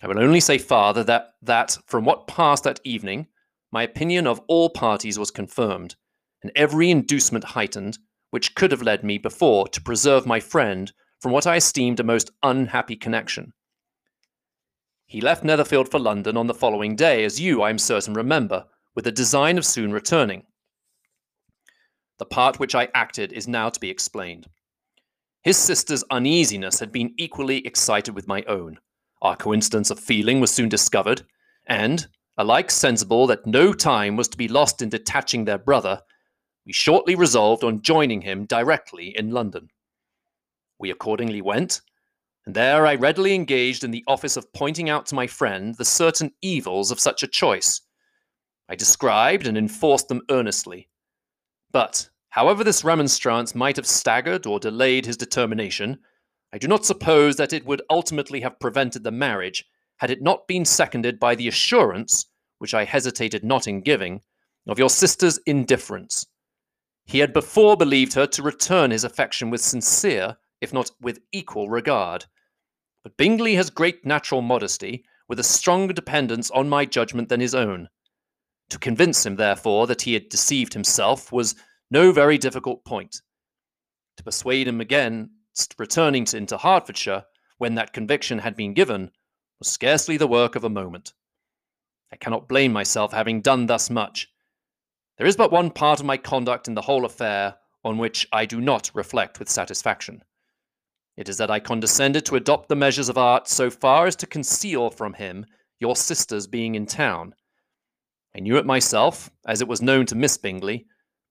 I 0.00 0.06
will 0.06 0.20
only 0.20 0.40
say 0.40 0.58
farther 0.58 1.02
that, 1.04 1.30
that 1.42 1.76
from 1.86 2.04
what 2.04 2.28
passed 2.28 2.64
that 2.64 2.80
evening, 2.84 3.26
my 3.72 3.82
opinion 3.82 4.26
of 4.26 4.40
all 4.48 4.70
parties 4.70 5.18
was 5.18 5.30
confirmed, 5.30 5.96
and 6.42 6.52
every 6.54 6.90
inducement 6.90 7.44
heightened 7.44 7.98
which 8.30 8.54
could 8.54 8.70
have 8.70 8.82
led 8.82 9.02
me 9.02 9.18
before 9.18 9.66
to 9.68 9.82
preserve 9.82 10.26
my 10.26 10.38
friend 10.38 10.92
from 11.20 11.32
what 11.32 11.46
I 11.46 11.56
esteemed 11.56 11.98
a 11.98 12.04
most 12.04 12.30
unhappy 12.42 12.94
connection. 12.94 13.52
He 15.08 15.22
left 15.22 15.42
Netherfield 15.42 15.90
for 15.90 15.98
London 15.98 16.36
on 16.36 16.48
the 16.48 16.54
following 16.54 16.94
day, 16.94 17.24
as 17.24 17.40
you, 17.40 17.62
I 17.62 17.70
am 17.70 17.78
certain, 17.78 18.12
remember, 18.12 18.66
with 18.94 19.06
the 19.06 19.10
design 19.10 19.56
of 19.56 19.64
soon 19.64 19.90
returning. 19.90 20.44
The 22.18 22.26
part 22.26 22.58
which 22.58 22.74
I 22.74 22.90
acted 22.94 23.32
is 23.32 23.48
now 23.48 23.70
to 23.70 23.80
be 23.80 23.88
explained. 23.88 24.48
His 25.42 25.56
sister's 25.56 26.04
uneasiness 26.10 26.78
had 26.78 26.92
been 26.92 27.14
equally 27.16 27.66
excited 27.66 28.14
with 28.14 28.28
my 28.28 28.42
own. 28.42 28.80
Our 29.22 29.34
coincidence 29.34 29.90
of 29.90 29.98
feeling 29.98 30.40
was 30.40 30.50
soon 30.50 30.68
discovered, 30.68 31.22
and, 31.66 32.06
alike 32.36 32.70
sensible 32.70 33.26
that 33.28 33.46
no 33.46 33.72
time 33.72 34.14
was 34.14 34.28
to 34.28 34.36
be 34.36 34.46
lost 34.46 34.82
in 34.82 34.90
detaching 34.90 35.46
their 35.46 35.56
brother, 35.56 36.02
we 36.66 36.74
shortly 36.74 37.14
resolved 37.14 37.64
on 37.64 37.80
joining 37.80 38.20
him 38.20 38.44
directly 38.44 39.16
in 39.16 39.30
London. 39.30 39.70
We 40.78 40.90
accordingly 40.90 41.40
went, 41.40 41.80
and 42.48 42.56
there 42.56 42.86
I 42.86 42.94
readily 42.94 43.34
engaged 43.34 43.84
in 43.84 43.90
the 43.90 44.02
office 44.06 44.38
of 44.38 44.50
pointing 44.54 44.88
out 44.88 45.04
to 45.04 45.14
my 45.14 45.26
friend 45.26 45.74
the 45.74 45.84
certain 45.84 46.30
evils 46.40 46.90
of 46.90 46.98
such 46.98 47.22
a 47.22 47.28
choice. 47.28 47.82
I 48.70 48.74
described 48.74 49.46
and 49.46 49.58
enforced 49.58 50.08
them 50.08 50.22
earnestly. 50.30 50.88
But, 51.72 52.08
however 52.30 52.64
this 52.64 52.84
remonstrance 52.84 53.54
might 53.54 53.76
have 53.76 53.86
staggered 53.86 54.46
or 54.46 54.58
delayed 54.58 55.04
his 55.04 55.18
determination, 55.18 55.98
I 56.50 56.56
do 56.56 56.66
not 56.66 56.86
suppose 56.86 57.36
that 57.36 57.52
it 57.52 57.66
would 57.66 57.82
ultimately 57.90 58.40
have 58.40 58.58
prevented 58.58 59.04
the 59.04 59.10
marriage 59.10 59.66
had 59.98 60.10
it 60.10 60.22
not 60.22 60.48
been 60.48 60.64
seconded 60.64 61.20
by 61.20 61.34
the 61.34 61.48
assurance, 61.48 62.30
which 62.60 62.72
I 62.72 62.84
hesitated 62.84 63.44
not 63.44 63.68
in 63.68 63.82
giving, 63.82 64.22
of 64.66 64.78
your 64.78 64.88
sister's 64.88 65.38
indifference. 65.44 66.24
He 67.04 67.18
had 67.18 67.34
before 67.34 67.76
believed 67.76 68.14
her 68.14 68.26
to 68.28 68.42
return 68.42 68.90
his 68.90 69.04
affection 69.04 69.50
with 69.50 69.60
sincere, 69.60 70.38
if 70.62 70.72
not 70.72 70.90
with 71.02 71.20
equal, 71.30 71.68
regard. 71.68 72.24
But 73.02 73.16
Bingley 73.16 73.54
has 73.54 73.70
great 73.70 74.04
natural 74.04 74.42
modesty, 74.42 75.04
with 75.28 75.38
a 75.38 75.44
stronger 75.44 75.92
dependence 75.92 76.50
on 76.50 76.68
my 76.68 76.84
judgment 76.84 77.28
than 77.28 77.40
his 77.40 77.54
own. 77.54 77.88
To 78.70 78.78
convince 78.78 79.24
him, 79.24 79.36
therefore, 79.36 79.86
that 79.86 80.02
he 80.02 80.14
had 80.14 80.28
deceived 80.28 80.74
himself 80.74 81.32
was 81.32 81.54
no 81.90 82.12
very 82.12 82.38
difficult 82.38 82.84
point. 82.84 83.22
To 84.16 84.24
persuade 84.24 84.68
him 84.68 84.80
again, 84.80 85.30
returning 85.78 86.26
into 86.32 86.58
Hertfordshire, 86.58 87.24
when 87.58 87.74
that 87.76 87.92
conviction 87.92 88.38
had 88.40 88.56
been 88.56 88.74
given, 88.74 89.10
was 89.58 89.68
scarcely 89.68 90.16
the 90.16 90.26
work 90.26 90.54
of 90.54 90.64
a 90.64 90.70
moment. 90.70 91.12
I 92.12 92.16
cannot 92.16 92.48
blame 92.48 92.72
myself 92.72 93.12
having 93.12 93.40
done 93.40 93.66
thus 93.66 93.90
much, 93.90 94.28
there 95.18 95.26
is 95.26 95.36
but 95.36 95.50
one 95.50 95.72
part 95.72 95.98
of 95.98 96.06
my 96.06 96.16
conduct 96.16 96.68
in 96.68 96.74
the 96.74 96.82
whole 96.82 97.04
affair 97.04 97.56
on 97.84 97.98
which 97.98 98.26
I 98.32 98.46
do 98.46 98.60
not 98.60 98.90
reflect 98.94 99.40
with 99.40 99.48
satisfaction. 99.48 100.22
It 101.18 101.28
is 101.28 101.36
that 101.36 101.50
I 101.50 101.60
condescended 101.60 102.24
to 102.24 102.36
adopt 102.36 102.70
the 102.70 102.76
measures 102.76 103.10
of 103.10 103.18
art 103.18 103.46
so 103.46 103.68
far 103.68 104.06
as 104.06 104.16
to 104.16 104.26
conceal 104.26 104.88
from 104.88 105.12
him 105.12 105.44
your 105.78 105.96
sister's 105.96 106.46
being 106.46 106.74
in 106.74 106.86
town. 106.86 107.34
I 108.34 108.40
knew 108.40 108.56
it 108.56 108.64
myself, 108.64 109.28
as 109.46 109.60
it 109.60 109.68
was 109.68 109.82
known 109.82 110.06
to 110.06 110.14
Miss 110.14 110.38
Bingley, 110.38 110.86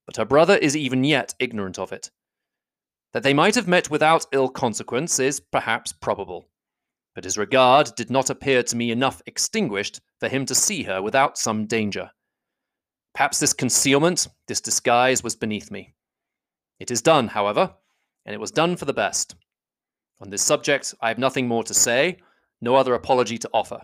but 0.06 0.17
her 0.17 0.25
brother 0.25 0.58
is 0.58 0.77
even 0.77 1.03
yet 1.03 1.34
ignorant 1.39 1.79
of 1.79 1.91
it. 1.91 2.12
That 3.13 3.24
they 3.24 3.34
might 3.34 3.56
have 3.56 3.67
met 3.67 3.89
without 3.89 4.27
ill 4.32 4.50
consequence 4.50 5.17
is 5.17 5.39
perhaps 5.39 5.91
probable, 5.91 6.50
but 7.15 7.24
his 7.24 7.39
regard 7.39 7.96
did 7.96 8.12
not 8.12 8.29
appear 8.29 8.62
to 8.62 8.75
me 8.75 8.91
enough 8.91 9.24
extinguished 9.25 10.01
for 10.20 10.27
him 10.27 10.46
to 10.46 10.53
see 10.53 10.84
her 10.84 11.01
without 11.01 11.39
some 11.39 11.65
danger 11.65 12.12
Perhaps 13.17 13.39
this 13.39 13.53
concealment, 13.53 14.27
this 14.48 14.62
disguise 14.62 15.24
was 15.24 15.36
beneath 15.36 15.72
me. 15.72 15.96
It 16.79 16.91
is 16.91 17.01
done, 17.01 17.29
however, 17.29 17.74
and 18.27 18.36
it 18.36 18.39
was 18.39 18.51
done 18.51 18.75
for 18.75 18.86
the 18.86 18.94
best. 18.94 19.34
On 20.20 20.30
this 20.30 20.42
subject, 20.42 20.96
I 21.02 21.10
have 21.10 21.18
nothing 21.18 21.48
more 21.48 21.64
to 21.64 21.74
say, 21.74 22.18
no 22.62 22.76
other 22.76 22.94
apology 22.94 23.38
to 23.38 23.50
offer. 23.54 23.82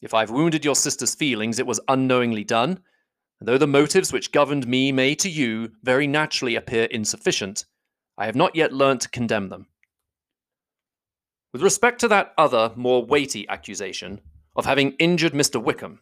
If 0.00 0.14
I 0.14 0.20
have 0.20 0.30
wounded 0.30 0.64
your 0.64 0.76
sister's 0.76 1.14
feelings, 1.14 1.58
it 1.58 1.66
was 1.66 1.80
unknowingly 1.88 2.44
done, 2.44 2.80
and 3.38 3.48
though 3.48 3.58
the 3.58 3.66
motives 3.66 4.12
which 4.12 4.32
governed 4.32 4.66
me 4.66 4.92
may 4.92 5.14
to 5.16 5.28
you 5.28 5.72
very 5.82 6.06
naturally 6.06 6.54
appear 6.54 6.84
insufficient, 6.84 7.64
I 8.16 8.26
have 8.26 8.36
not 8.36 8.54
yet 8.54 8.72
learnt 8.72 9.02
to 9.02 9.08
condemn 9.08 9.48
them. 9.48 9.66
With 11.52 11.62
respect 11.62 12.00
to 12.00 12.08
that 12.08 12.32
other, 12.38 12.72
more 12.76 13.04
weighty 13.04 13.48
accusation 13.48 14.20
of 14.54 14.66
having 14.66 14.92
injured 14.92 15.32
Mr. 15.32 15.62
Wickham, 15.62 16.00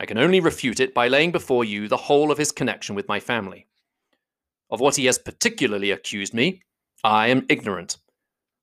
I 0.00 0.06
can 0.06 0.18
only 0.18 0.40
refute 0.40 0.80
it 0.80 0.94
by 0.94 1.08
laying 1.08 1.32
before 1.32 1.64
you 1.64 1.86
the 1.86 1.96
whole 1.96 2.30
of 2.30 2.38
his 2.38 2.52
connection 2.52 2.94
with 2.94 3.08
my 3.08 3.20
family. 3.20 3.66
Of 4.70 4.80
what 4.80 4.96
he 4.96 5.06
has 5.06 5.18
particularly 5.18 5.90
accused 5.90 6.34
me, 6.34 6.62
I 7.04 7.28
am 7.28 7.46
ignorant. 7.48 7.98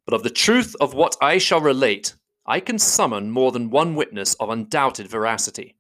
But 0.06 0.14
of 0.14 0.24
the 0.24 0.30
truth 0.30 0.76
of 0.80 0.94
what 0.94 1.18
I 1.20 1.40
shall 1.40 1.60
relate, 1.60 2.16
I 2.46 2.60
can 2.60 2.78
summon 2.78 3.32
more 3.32 3.52
than 3.52 3.72
one 3.72 3.96
witness 3.96 4.36
of 4.36 4.50
undoubted 4.50 5.08
veracity. 5.08 5.76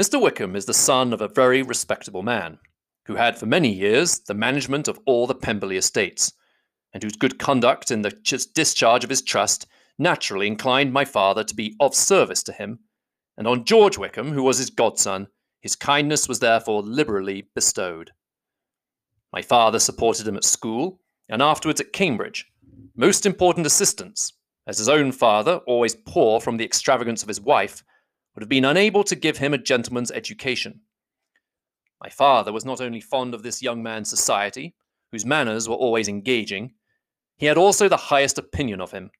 Mr. 0.00 0.22
Wickham 0.22 0.54
is 0.54 0.66
the 0.66 0.72
son 0.72 1.12
of 1.12 1.20
a 1.20 1.28
very 1.28 1.62
respectable 1.62 2.22
man, 2.22 2.60
who 3.06 3.16
had 3.16 3.36
for 3.36 3.46
many 3.46 3.72
years 3.72 4.20
the 4.20 4.34
management 4.34 4.86
of 4.86 5.00
all 5.06 5.26
the 5.26 5.34
Pemberley 5.34 5.76
estates, 5.76 6.32
and 6.92 7.02
whose 7.02 7.16
good 7.16 7.38
conduct 7.38 7.90
in 7.90 8.02
the 8.02 8.12
discharge 8.54 9.02
of 9.02 9.10
his 9.10 9.22
trust 9.22 9.66
naturally 9.98 10.46
inclined 10.46 10.92
my 10.92 11.04
father 11.04 11.42
to 11.42 11.54
be 11.54 11.76
of 11.80 11.94
service 11.94 12.44
to 12.44 12.52
him, 12.52 12.78
and 13.36 13.48
on 13.48 13.64
George 13.64 13.98
Wickham, 13.98 14.32
who 14.32 14.42
was 14.42 14.58
his 14.58 14.70
godson, 14.70 15.26
his 15.60 15.74
kindness 15.74 16.28
was 16.28 16.38
therefore 16.38 16.82
liberally 16.82 17.48
bestowed. 17.54 18.12
My 19.32 19.42
father 19.42 19.80
supported 19.80 20.28
him 20.28 20.36
at 20.36 20.44
school, 20.44 21.00
and 21.28 21.42
afterwards 21.42 21.80
at 21.80 21.92
Cambridge, 21.92 22.51
most 22.96 23.26
important 23.26 23.66
assistance, 23.66 24.32
as 24.66 24.78
his 24.78 24.88
own 24.88 25.12
father, 25.12 25.56
always 25.66 25.94
poor 25.94 26.40
from 26.40 26.56
the 26.56 26.64
extravagance 26.64 27.22
of 27.22 27.28
his 27.28 27.40
wife, 27.40 27.82
would 28.34 28.42
have 28.42 28.48
been 28.48 28.64
unable 28.64 29.04
to 29.04 29.16
give 29.16 29.38
him 29.38 29.52
a 29.52 29.58
gentleman's 29.58 30.10
education. 30.10 30.80
My 32.02 32.08
father 32.08 32.52
was 32.52 32.64
not 32.64 32.80
only 32.80 33.00
fond 33.00 33.34
of 33.34 33.42
this 33.42 33.62
young 33.62 33.82
man's 33.82 34.08
society, 34.08 34.74
whose 35.10 35.26
manners 35.26 35.68
were 35.68 35.76
always 35.76 36.08
engaging, 36.08 36.74
he 37.36 37.46
had 37.46 37.58
also 37.58 37.88
the 37.88 37.96
highest 37.96 38.38
opinion 38.38 38.80
of 38.80 38.92
him, 38.92 39.10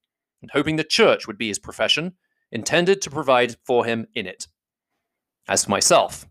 and 0.41 0.51
hoping 0.51 0.75
the 0.75 0.83
church 0.83 1.27
would 1.27 1.37
be 1.37 1.47
his 1.47 1.59
profession, 1.59 2.13
intended 2.51 3.01
to 3.01 3.09
provide 3.09 3.55
for 3.65 3.85
him 3.85 4.07
in 4.15 4.27
it. 4.27 4.47
As 5.47 5.65
for 5.65 5.71
myself, 5.71 6.25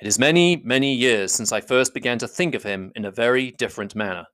it 0.00 0.06
is 0.06 0.18
many, 0.18 0.56
many 0.64 0.94
years 0.94 1.32
since 1.32 1.52
I 1.52 1.60
first 1.60 1.94
began 1.94 2.18
to 2.18 2.28
think 2.28 2.54
of 2.54 2.62
him 2.62 2.92
in 2.94 3.04
a 3.04 3.10
very 3.10 3.52
different 3.52 3.94
manner. 3.94 4.26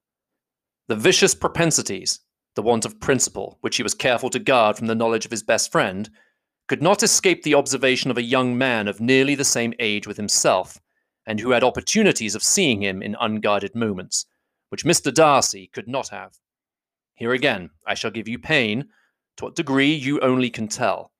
The 0.87 0.95
vicious 0.95 1.33
propensities, 1.33 2.19
the 2.55 2.61
want 2.61 2.85
of 2.85 2.99
principle, 2.99 3.57
which 3.61 3.77
he 3.77 3.83
was 3.83 3.93
careful 3.93 4.29
to 4.29 4.39
guard 4.39 4.77
from 4.77 4.87
the 4.87 4.95
knowledge 4.95 5.25
of 5.25 5.31
his 5.31 5.43
best 5.43 5.71
friend, 5.71 6.09
could 6.67 6.81
not 6.81 7.03
escape 7.03 7.43
the 7.43 7.55
observation 7.55 8.11
of 8.11 8.17
a 8.17 8.23
young 8.23 8.57
man 8.57 8.87
of 8.87 8.99
nearly 8.99 9.35
the 9.35 9.43
same 9.43 9.73
age 9.79 10.07
with 10.07 10.17
himself, 10.17 10.79
and 11.25 11.39
who 11.39 11.51
had 11.51 11.63
opportunities 11.63 12.35
of 12.35 12.43
seeing 12.43 12.81
him 12.81 13.01
in 13.01 13.15
unguarded 13.19 13.75
moments, 13.75 14.25
which 14.69 14.85
Mr. 14.85 15.13
Darcy 15.13 15.69
could 15.73 15.87
not 15.87 16.09
have. 16.09 16.37
Here 17.15 17.33
again, 17.33 17.69
I 17.85 17.93
shall 17.93 18.11
give 18.11 18.27
you 18.27 18.39
pain, 18.39 18.89
to 19.37 19.45
what 19.45 19.55
degree 19.55 19.93
you 19.93 20.19
only 20.21 20.49
can 20.49 20.67
tell. 20.67 21.11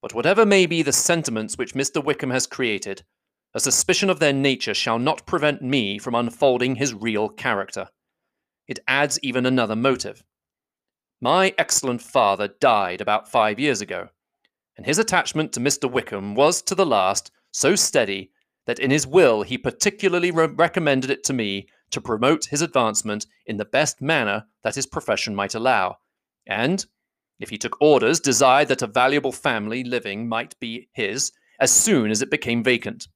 But 0.00 0.14
whatever 0.14 0.44
may 0.44 0.66
be 0.66 0.82
the 0.82 0.92
sentiments 0.92 1.56
which 1.56 1.74
Mr. 1.74 2.04
Wickham 2.04 2.30
has 2.30 2.46
created, 2.46 3.04
a 3.54 3.60
suspicion 3.60 4.10
of 4.10 4.18
their 4.18 4.32
nature 4.32 4.74
shall 4.74 4.98
not 4.98 5.26
prevent 5.26 5.62
me 5.62 5.98
from 5.98 6.14
unfolding 6.14 6.76
his 6.76 6.94
real 6.94 7.28
character. 7.28 7.88
It 8.66 8.80
adds 8.88 9.18
even 9.22 9.46
another 9.46 9.76
motive. 9.76 10.24
My 11.24 11.54
excellent 11.56 12.02
father 12.02 12.48
died 12.48 13.00
about 13.00 13.30
five 13.30 13.60
years 13.60 13.80
ago, 13.80 14.08
and 14.76 14.84
his 14.84 14.98
attachment 14.98 15.52
to 15.52 15.60
Mr. 15.60 15.88
Wickham 15.88 16.34
was 16.34 16.60
to 16.62 16.74
the 16.74 16.84
last 16.84 17.30
so 17.52 17.76
steady 17.76 18.32
that 18.66 18.80
in 18.80 18.90
his 18.90 19.06
will 19.06 19.42
he 19.42 19.56
particularly 19.56 20.32
re- 20.32 20.48
recommended 20.48 21.10
it 21.10 21.22
to 21.22 21.32
me 21.32 21.68
to 21.92 22.00
promote 22.00 22.46
his 22.46 22.60
advancement 22.60 23.26
in 23.46 23.56
the 23.56 23.64
best 23.64 24.02
manner 24.02 24.46
that 24.64 24.74
his 24.74 24.84
profession 24.84 25.32
might 25.32 25.54
allow, 25.54 25.98
and, 26.44 26.86
if 27.38 27.50
he 27.50 27.58
took 27.58 27.80
orders, 27.80 28.18
desired 28.18 28.66
that 28.66 28.82
a 28.82 28.88
valuable 28.88 29.30
family 29.30 29.84
living 29.84 30.28
might 30.28 30.58
be 30.58 30.88
his 30.92 31.30
as 31.60 31.70
soon 31.70 32.10
as 32.10 32.20
it 32.20 32.32
became 32.32 32.64
vacant. 32.64 33.06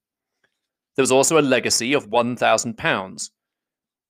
There 0.95 1.03
was 1.03 1.11
also 1.11 1.41
a 1.41 1.43
legacy 1.43 1.93
of 1.93 2.09
£1,000. 2.09 3.31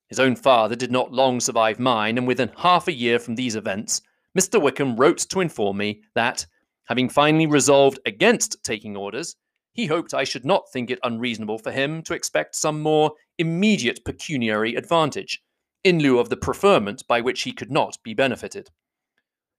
His 0.08 0.20
own 0.20 0.36
father 0.36 0.76
did 0.76 0.92
not 0.92 1.12
long 1.12 1.40
survive 1.40 1.78
mine, 1.80 2.16
and 2.16 2.26
within 2.26 2.52
half 2.56 2.86
a 2.86 2.92
year 2.92 3.18
from 3.18 3.34
these 3.34 3.56
events, 3.56 4.00
Mr. 4.38 4.60
Wickham 4.60 4.96
wrote 4.96 5.18
to 5.18 5.40
inform 5.40 5.78
me 5.78 6.02
that, 6.14 6.46
having 6.84 7.08
finally 7.08 7.46
resolved 7.46 7.98
against 8.06 8.62
taking 8.62 8.96
orders, 8.96 9.36
he 9.72 9.86
hoped 9.86 10.14
I 10.14 10.24
should 10.24 10.44
not 10.44 10.70
think 10.72 10.90
it 10.90 10.98
unreasonable 11.02 11.58
for 11.58 11.70
him 11.70 12.02
to 12.02 12.14
expect 12.14 12.54
some 12.54 12.80
more 12.80 13.12
immediate 13.38 14.04
pecuniary 14.04 14.74
advantage, 14.74 15.42
in 15.84 15.98
lieu 15.98 16.18
of 16.18 16.28
the 16.28 16.36
preferment 16.36 17.06
by 17.06 17.20
which 17.20 17.42
he 17.42 17.52
could 17.52 17.70
not 17.70 17.98
be 18.02 18.14
benefited. 18.14 18.70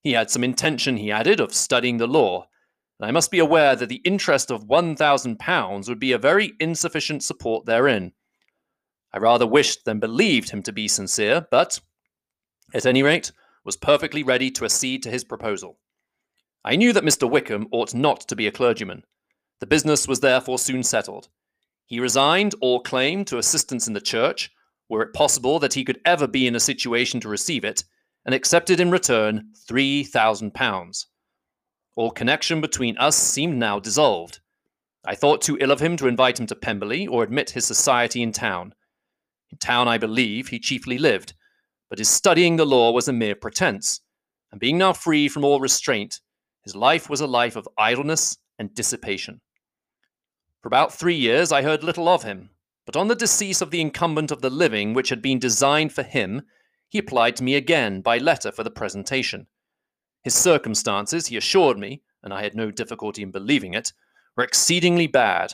He 0.01 0.13
had 0.13 0.32
some 0.32 0.44
intention, 0.44 0.98
he 0.98 1.12
added, 1.12 1.39
of 1.39 1.54
studying 1.54 1.98
the 1.98 2.08
law, 2.08 2.48
and 3.00 3.08
I 3.08 3.12
must 3.12 3.32
be 3.32 3.39
aware 3.39 3.75
that 3.75 3.89
the 3.89 4.01
interest 4.04 4.50
of 4.50 4.66
£1,000 4.66 5.89
would 5.89 6.00
be 6.00 6.12
a 6.13 6.18
very 6.18 6.54
insufficient 6.60 7.24
support 7.24 7.66
therein. 7.66 8.13
I 9.17 9.19
rather 9.19 9.47
wished 9.47 9.83
than 9.83 10.00
believed 10.00 10.51
him 10.51 10.62
to 10.62 10.71
be 10.71 10.88
sincere, 10.88 11.47
but, 11.50 11.79
at 12.71 12.86
any 12.86 13.01
rate, 13.01 13.31
was 13.65 13.75
perfectly 13.75 14.21
ready 14.21 14.51
to 14.51 14.63
accede 14.63 15.01
to 15.01 15.09
his 15.09 15.24
proposal. 15.24 15.79
I 16.63 16.75
knew 16.75 16.93
that 16.93 17.03
Mr. 17.03 17.27
Wickham 17.27 17.67
ought 17.71 17.95
not 17.95 18.19
to 18.27 18.36
be 18.36 18.45
a 18.45 18.51
clergyman, 18.51 19.05
the 19.59 19.65
business 19.65 20.07
was 20.07 20.19
therefore 20.19 20.59
soon 20.59 20.83
settled. 20.83 21.29
He 21.88 22.00
resigned 22.00 22.53
all 22.62 22.79
claim 22.79 23.25
to 23.25 23.39
assistance 23.39 23.88
in 23.88 23.93
the 23.93 24.00
church, 24.00 24.51
were 24.88 25.01
it 25.01 25.15
possible 25.15 25.57
that 25.57 25.74
he 25.74 25.83
could 25.83 26.00
ever 26.05 26.27
be 26.27 26.45
in 26.45 26.55
a 26.55 26.59
situation 26.59 27.19
to 27.21 27.27
receive 27.27 27.65
it, 27.65 27.86
and 28.24 28.36
accepted 28.36 28.79
in 28.79 28.91
return 28.91 29.51
three 29.67 30.03
thousand 30.03 30.53
pounds. 30.53 31.07
All 31.95 32.12
connection 32.12 32.62
between 32.62 32.95
us 33.00 33.17
seemed 33.17 33.57
now 33.57 33.79
dissolved. 33.79 34.41
I 35.07 35.15
thought 35.15 35.41
too 35.41 35.57
ill 35.59 35.71
of 35.71 35.79
him 35.79 35.97
to 35.97 36.07
invite 36.07 36.39
him 36.39 36.45
to 36.45 36.55
Pemberley 36.55 37.07
or 37.07 37.24
admit 37.24 37.50
his 37.50 37.65
society 37.65 38.21
in 38.21 38.31
town. 38.31 38.75
In 39.51 39.58
town, 39.58 39.88
I 39.88 39.98
believe, 39.98 40.50
he 40.50 40.60
chiefly 40.60 40.98
lived, 40.98 41.34
but 41.89 42.00
his 42.00 42.10
studying 42.10 42.56
the 42.56 42.66
law 42.66 42.92
was 42.92 43.08
a 43.08 43.13
mere 43.13 43.36
pretence, 43.36 44.01
and 44.51 44.60
being 44.60 44.77
now 44.77 44.94
free 44.94 45.27
from 45.27 45.46
all 45.46 45.60
restraint, 45.60 46.20
his 46.63 46.75
life 46.75 47.10
was 47.10 47.22
a 47.22 47.27
life 47.27 47.56
of 47.56 47.68
idleness 47.77 48.38
and 48.60 48.74
dissipation. 48.74 49.42
For 50.62 50.68
about 50.68 50.94
three 50.94 51.16
years 51.16 51.51
I 51.51 51.62
heard 51.62 51.84
little 51.84 52.10
of 52.10 52.24
him, 52.24 52.50
but 52.86 52.96
on 52.96 53.08
the 53.08 53.16
decease 53.16 53.62
of 53.62 53.72
the 53.72 53.82
incumbent 53.82 54.32
of 54.32 54.42
the 54.42 54.50
living 54.50 54.94
which 54.94 55.10
had 55.10 55.22
been 55.22 55.39
designed 55.39 55.94
for 55.94 56.04
him, 56.04 56.42
he 56.89 56.98
applied 56.98 57.36
to 57.38 57.44
me 57.44 57.56
again 57.56 58.01
by 58.01 58.18
letter 58.18 58.51
for 58.51 58.63
the 58.63 58.72
presentation. 58.72 59.48
His 60.24 60.36
circumstances, 60.36 61.27
he 61.27 61.38
assured 61.38 61.77
me, 61.77 62.01
and 62.24 62.34
I 62.34 62.44
had 62.44 62.56
no 62.56 62.72
difficulty 62.72 63.24
in 63.24 63.32
believing 63.32 63.74
it, 63.74 63.94
were 64.36 64.44
exceedingly 64.44 65.08
bad. 65.08 65.54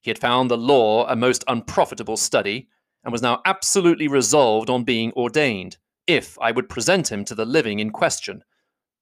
He 0.00 0.10
had 0.10 0.18
found 0.18 0.50
the 0.50 0.58
law 0.58 1.06
a 1.06 1.14
most 1.14 1.44
unprofitable 1.46 2.16
study, 2.16 2.68
and 3.04 3.12
was 3.12 3.22
now 3.22 3.40
absolutely 3.44 4.08
resolved 4.08 4.70
on 4.70 4.84
being 4.84 5.12
ordained, 5.12 5.76
if 6.06 6.38
I 6.40 6.52
would 6.52 6.68
present 6.68 7.10
him 7.10 7.24
to 7.26 7.34
the 7.34 7.44
living 7.44 7.78
in 7.78 7.90
question, 7.90 8.44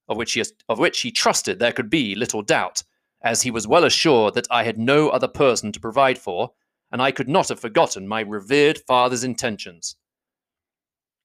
of 0.07 0.17
which 0.17 0.33
he, 0.33 0.43
of 0.69 0.79
which 0.79 1.01
he 1.01 1.11
trusted 1.11 1.59
there 1.59 1.71
could 1.71 1.89
be 1.89 2.15
little 2.15 2.41
doubt, 2.41 2.83
as 3.23 3.41
he 3.43 3.51
was 3.51 3.67
well 3.67 3.85
assured 3.85 4.33
that 4.33 4.47
I 4.49 4.63
had 4.63 4.77
no 4.77 5.09
other 5.09 5.27
person 5.27 5.71
to 5.71 5.79
provide 5.79 6.17
for, 6.17 6.51
and 6.91 7.01
I 7.01 7.11
could 7.11 7.29
not 7.29 7.49
have 7.49 7.59
forgotten 7.59 8.07
my 8.07 8.21
revered 8.21 8.79
father's 8.87 9.23
intentions. 9.23 9.95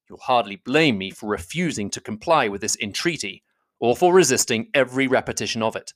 You'll 0.08 0.18
hardly 0.18 0.56
blame 0.56 0.98
me 0.98 1.10
for 1.10 1.28
refusing 1.28 1.90
to 1.90 2.00
comply 2.00 2.48
with 2.48 2.60
this 2.60 2.76
entreaty, 2.80 3.42
or 3.80 3.96
for 3.96 4.14
resisting 4.14 4.70
every 4.72 5.08
repetition 5.08 5.62
of 5.62 5.76
it. 5.76 5.92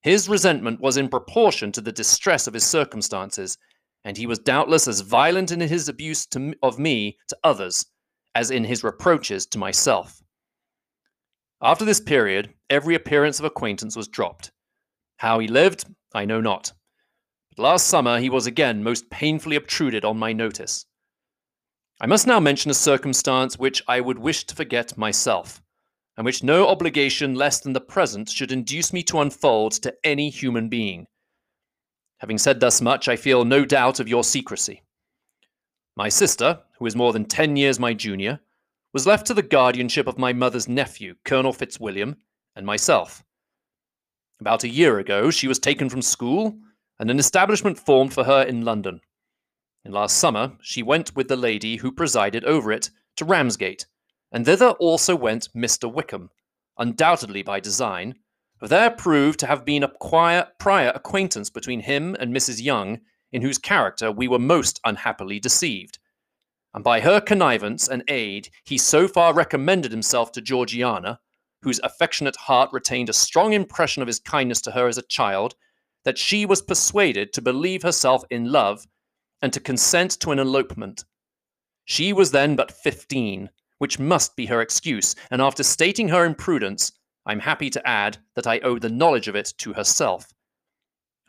His 0.00 0.28
resentment 0.28 0.80
was 0.80 0.96
in 0.96 1.08
proportion 1.08 1.70
to 1.72 1.80
the 1.80 1.92
distress 1.92 2.46
of 2.46 2.54
his 2.54 2.64
circumstances, 2.64 3.58
and 4.04 4.16
he 4.16 4.26
was 4.26 4.38
doubtless 4.38 4.88
as 4.88 5.00
violent 5.00 5.50
in 5.50 5.60
his 5.60 5.88
abuse 5.88 6.26
to, 6.26 6.54
of 6.62 6.78
me 6.78 7.18
to 7.28 7.36
others 7.44 7.86
as 8.34 8.50
in 8.50 8.64
his 8.64 8.82
reproaches 8.82 9.46
to 9.46 9.58
myself. 9.58 10.22
After 11.60 11.84
this 11.84 12.00
period, 12.00 12.54
every 12.70 12.94
appearance 12.94 13.38
of 13.38 13.44
acquaintance 13.44 13.94
was 13.94 14.08
dropped, 14.08 14.50
how 15.18 15.38
he 15.38 15.46
lived, 15.46 15.84
I 16.14 16.24
know 16.24 16.40
not. 16.40 16.72
But 17.50 17.62
last 17.62 17.86
summer 17.86 18.18
he 18.18 18.30
was 18.30 18.46
again 18.46 18.82
most 18.82 19.10
painfully 19.10 19.56
obtruded 19.56 20.04
on 20.04 20.18
my 20.18 20.32
notice. 20.32 20.86
I 22.00 22.06
must 22.06 22.26
now 22.26 22.40
mention 22.40 22.70
a 22.70 22.74
circumstance 22.74 23.58
which 23.58 23.82
I 23.86 24.00
would 24.00 24.18
wish 24.18 24.44
to 24.44 24.56
forget 24.56 24.98
myself, 24.98 25.62
and 26.16 26.24
which 26.24 26.42
no 26.42 26.66
obligation 26.66 27.36
less 27.36 27.60
than 27.60 27.74
the 27.74 27.80
present 27.80 28.28
should 28.28 28.50
induce 28.50 28.92
me 28.92 29.04
to 29.04 29.20
unfold 29.20 29.72
to 29.82 29.94
any 30.02 30.30
human 30.30 30.68
being. 30.68 31.06
Having 32.22 32.38
said 32.38 32.60
thus 32.60 32.80
much, 32.80 33.08
I 33.08 33.16
feel 33.16 33.44
no 33.44 33.64
doubt 33.64 33.98
of 33.98 34.08
your 34.08 34.22
secrecy. 34.22 34.82
My 35.96 36.08
sister, 36.08 36.60
who 36.78 36.86
is 36.86 36.94
more 36.94 37.12
than 37.12 37.24
ten 37.24 37.56
years 37.56 37.80
my 37.80 37.94
junior, 37.94 38.38
was 38.92 39.08
left 39.08 39.26
to 39.26 39.34
the 39.34 39.42
guardianship 39.42 40.06
of 40.06 40.18
my 40.18 40.32
mother's 40.32 40.68
nephew, 40.68 41.16
Colonel 41.24 41.52
Fitzwilliam, 41.52 42.16
and 42.54 42.64
myself. 42.64 43.24
About 44.40 44.62
a 44.62 44.68
year 44.68 45.00
ago, 45.00 45.32
she 45.32 45.48
was 45.48 45.58
taken 45.58 45.90
from 45.90 46.00
school, 46.00 46.56
and 47.00 47.10
an 47.10 47.18
establishment 47.18 47.76
formed 47.76 48.14
for 48.14 48.22
her 48.22 48.44
in 48.44 48.64
London. 48.64 49.00
And 49.84 49.92
last 49.92 50.16
summer, 50.18 50.52
she 50.62 50.80
went 50.80 51.16
with 51.16 51.26
the 51.26 51.34
lady 51.34 51.78
who 51.78 51.90
presided 51.90 52.44
over 52.44 52.70
it 52.70 52.90
to 53.16 53.24
Ramsgate, 53.24 53.86
and 54.30 54.46
thither 54.46 54.70
also 54.70 55.16
went 55.16 55.48
Mr. 55.56 55.92
Wickham, 55.92 56.30
undoubtedly 56.78 57.42
by 57.42 57.58
design, 57.58 58.14
there 58.68 58.90
proved 58.90 59.40
to 59.40 59.46
have 59.46 59.64
been 59.64 59.82
a 59.82 59.88
prior 59.88 60.92
acquaintance 60.94 61.50
between 61.50 61.80
him 61.80 62.16
and 62.20 62.34
Mrs. 62.34 62.62
Young, 62.62 63.00
in 63.32 63.42
whose 63.42 63.58
character 63.58 64.12
we 64.12 64.28
were 64.28 64.38
most 64.38 64.80
unhappily 64.84 65.40
deceived. 65.40 65.98
And 66.74 66.84
by 66.84 67.00
her 67.00 67.20
connivance 67.20 67.88
and 67.88 68.04
aid, 68.08 68.48
he 68.64 68.78
so 68.78 69.08
far 69.08 69.34
recommended 69.34 69.90
himself 69.90 70.32
to 70.32 70.40
Georgiana, 70.40 71.20
whose 71.62 71.80
affectionate 71.80 72.36
heart 72.36 72.70
retained 72.72 73.08
a 73.08 73.14
strong 73.14 73.52
impression 73.52 74.02
of 74.02 74.06
his 74.06 74.20
kindness 74.20 74.60
to 74.62 74.70
her 74.72 74.88
as 74.88 74.98
a 74.98 75.02
child, 75.02 75.54
that 76.04 76.18
she 76.18 76.46
was 76.46 76.62
persuaded 76.62 77.32
to 77.32 77.42
believe 77.42 77.82
herself 77.82 78.22
in 78.30 78.50
love 78.50 78.86
and 79.40 79.52
to 79.52 79.60
consent 79.60 80.12
to 80.20 80.30
an 80.30 80.38
elopement. 80.38 81.04
She 81.84 82.12
was 82.12 82.30
then 82.30 82.56
but 82.56 82.72
fifteen, 82.72 83.50
which 83.78 83.98
must 83.98 84.36
be 84.36 84.46
her 84.46 84.60
excuse, 84.60 85.14
and 85.30 85.42
after 85.42 85.62
stating 85.62 86.08
her 86.08 86.24
imprudence, 86.24 86.92
I'm 87.24 87.40
happy 87.40 87.70
to 87.70 87.86
add 87.86 88.18
that 88.34 88.46
I 88.46 88.58
owe 88.60 88.78
the 88.78 88.88
knowledge 88.88 89.28
of 89.28 89.36
it 89.36 89.52
to 89.58 89.72
herself. 89.72 90.26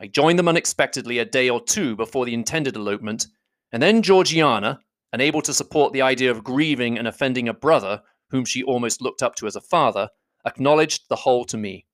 I 0.00 0.06
joined 0.08 0.38
them 0.38 0.48
unexpectedly 0.48 1.18
a 1.18 1.24
day 1.24 1.48
or 1.48 1.62
two 1.62 1.94
before 1.94 2.26
the 2.26 2.34
intended 2.34 2.76
elopement, 2.76 3.26
and 3.72 3.82
then 3.82 4.02
Georgiana, 4.02 4.80
unable 5.12 5.42
to 5.42 5.54
support 5.54 5.92
the 5.92 6.02
idea 6.02 6.30
of 6.30 6.42
grieving 6.42 6.98
and 6.98 7.06
offending 7.06 7.48
a 7.48 7.54
brother 7.54 8.02
whom 8.30 8.44
she 8.44 8.62
almost 8.64 9.00
looked 9.00 9.22
up 9.22 9.36
to 9.36 9.46
as 9.46 9.54
a 9.54 9.60
father, 9.60 10.08
acknowledged 10.44 11.08
the 11.08 11.16
whole 11.16 11.44
to 11.44 11.56
me. 11.56 11.86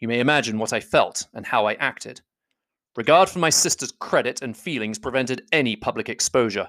You 0.00 0.08
may 0.08 0.18
imagine 0.18 0.58
what 0.58 0.72
I 0.72 0.80
felt 0.80 1.28
and 1.32 1.46
how 1.46 1.66
I 1.66 1.74
acted. 1.74 2.20
Regard 2.96 3.30
for 3.30 3.38
my 3.38 3.50
sister's 3.50 3.92
credit 3.92 4.42
and 4.42 4.56
feelings 4.56 4.98
prevented 4.98 5.46
any 5.52 5.76
public 5.76 6.08
exposure, 6.08 6.68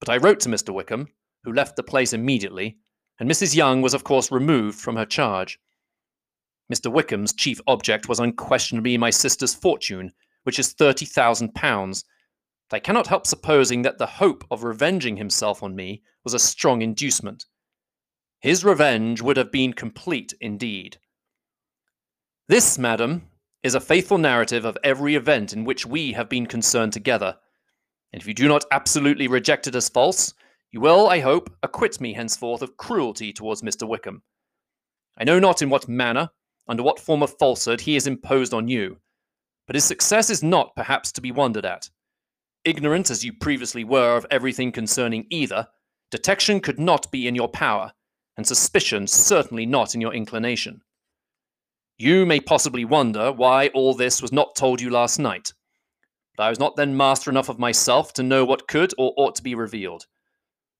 but 0.00 0.10
I 0.10 0.18
wrote 0.18 0.40
to 0.40 0.50
Mr. 0.50 0.72
Wickham, 0.74 1.08
who 1.44 1.52
left 1.52 1.76
the 1.76 1.82
place 1.82 2.12
immediately, 2.12 2.76
and 3.18 3.30
Mrs. 3.30 3.54
Young 3.54 3.82
was, 3.82 3.94
of 3.94 4.04
course, 4.04 4.30
removed 4.30 4.78
from 4.78 4.96
her 4.96 5.06
charge. 5.06 5.58
Mr. 6.72 6.92
Wickham's 6.92 7.32
chief 7.32 7.60
object 7.66 8.08
was 8.08 8.20
unquestionably 8.20 8.98
my 8.98 9.10
sister's 9.10 9.54
fortune, 9.54 10.12
which 10.44 10.58
is 10.58 10.72
thirty 10.72 11.06
thousand 11.06 11.54
pounds. 11.54 12.04
I 12.70 12.78
cannot 12.78 13.06
help 13.06 13.26
supposing 13.26 13.82
that 13.82 13.98
the 13.98 14.06
hope 14.06 14.44
of 14.50 14.62
revenging 14.62 15.16
himself 15.16 15.62
on 15.62 15.74
me 15.74 16.02
was 16.22 16.34
a 16.34 16.38
strong 16.38 16.82
inducement. 16.82 17.46
His 18.40 18.64
revenge 18.64 19.22
would 19.22 19.38
have 19.38 19.50
been 19.50 19.72
complete 19.72 20.34
indeed. 20.40 20.98
This, 22.48 22.78
madam, 22.78 23.28
is 23.62 23.74
a 23.74 23.80
faithful 23.80 24.18
narrative 24.18 24.64
of 24.64 24.78
every 24.84 25.14
event 25.16 25.52
in 25.52 25.64
which 25.64 25.84
we 25.86 26.12
have 26.12 26.28
been 26.28 26.46
concerned 26.46 26.92
together. 26.92 27.36
And 28.12 28.22
if 28.22 28.28
you 28.28 28.34
do 28.34 28.46
not 28.46 28.64
absolutely 28.70 29.26
reject 29.26 29.66
it 29.66 29.74
as 29.74 29.88
false, 29.88 30.32
you 30.70 30.80
will, 30.80 31.08
I 31.08 31.20
hope, 31.20 31.50
acquit 31.62 32.00
me 32.00 32.12
henceforth 32.12 32.62
of 32.62 32.76
cruelty 32.76 33.32
towards 33.32 33.62
Mr. 33.62 33.88
Wickham. 33.88 34.22
I 35.16 35.24
know 35.24 35.38
not 35.38 35.62
in 35.62 35.70
what 35.70 35.88
manner, 35.88 36.30
under 36.68 36.82
what 36.82 37.00
form 37.00 37.22
of 37.22 37.38
falsehood 37.38 37.80
he 37.80 37.94
has 37.94 38.06
imposed 38.06 38.52
on 38.52 38.68
you, 38.68 38.98
but 39.66 39.74
his 39.74 39.84
success 39.84 40.28
is 40.30 40.42
not 40.42 40.76
perhaps 40.76 41.10
to 41.12 41.20
be 41.20 41.32
wondered 41.32 41.64
at. 41.64 41.88
Ignorant 42.64 43.10
as 43.10 43.24
you 43.24 43.32
previously 43.32 43.84
were 43.84 44.16
of 44.16 44.26
everything 44.30 44.70
concerning 44.70 45.26
either, 45.30 45.66
detection 46.10 46.60
could 46.60 46.78
not 46.78 47.10
be 47.10 47.26
in 47.26 47.34
your 47.34 47.48
power, 47.48 47.92
and 48.36 48.46
suspicion 48.46 49.06
certainly 49.06 49.64
not 49.64 49.94
in 49.94 50.00
your 50.00 50.12
inclination. 50.12 50.82
You 51.96 52.26
may 52.26 52.40
possibly 52.40 52.84
wonder 52.84 53.32
why 53.32 53.68
all 53.68 53.94
this 53.94 54.20
was 54.22 54.32
not 54.32 54.54
told 54.54 54.80
you 54.80 54.90
last 54.90 55.18
night, 55.18 55.52
but 56.36 56.44
I 56.44 56.50
was 56.50 56.60
not 56.60 56.76
then 56.76 56.96
master 56.96 57.30
enough 57.30 57.48
of 57.48 57.58
myself 57.58 58.12
to 58.14 58.22
know 58.22 58.44
what 58.44 58.68
could 58.68 58.92
or 58.98 59.14
ought 59.16 59.34
to 59.36 59.42
be 59.42 59.54
revealed. 59.54 60.06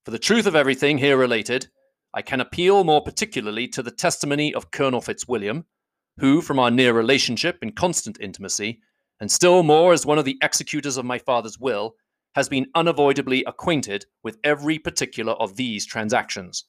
For 0.09 0.13
the 0.13 0.19
truth 0.19 0.47
of 0.47 0.57
everything 0.57 0.97
here 0.97 1.19
related, 1.19 1.69
I 2.15 2.23
can 2.23 2.41
appeal 2.41 2.83
more 2.83 3.03
particularly 3.03 3.69
to 3.69 3.83
the 3.83 3.91
testimony 3.91 4.55
of 4.55 4.71
Colonel 4.71 5.03
Fitzwilliam, 5.03 5.67
who, 6.17 6.41
from 6.41 6.59
our 6.59 6.71
near 6.71 6.95
relationship 6.95 7.59
and 7.61 7.77
constant 7.77 8.17
intimacy, 8.19 8.81
and 9.21 9.31
still 9.31 9.63
more 9.63 9.93
as 9.93 10.07
one 10.07 10.17
of 10.17 10.25
the 10.25 10.39
executors 10.41 10.97
of 10.97 11.05
my 11.05 11.19
father's 11.19 11.59
will, 11.59 11.95
has 12.35 12.49
been 12.49 12.69
unavoidably 12.75 13.45
acquainted 13.45 14.07
with 14.23 14.39
every 14.43 14.79
particular 14.79 15.35
of 15.35 15.57
these 15.57 15.85
transactions. 15.85 16.65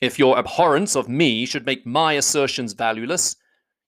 If 0.00 0.18
your 0.18 0.36
abhorrence 0.36 0.96
of 0.96 1.08
me 1.08 1.46
should 1.46 1.66
make 1.66 1.86
my 1.86 2.14
assertions 2.14 2.72
valueless, 2.72 3.36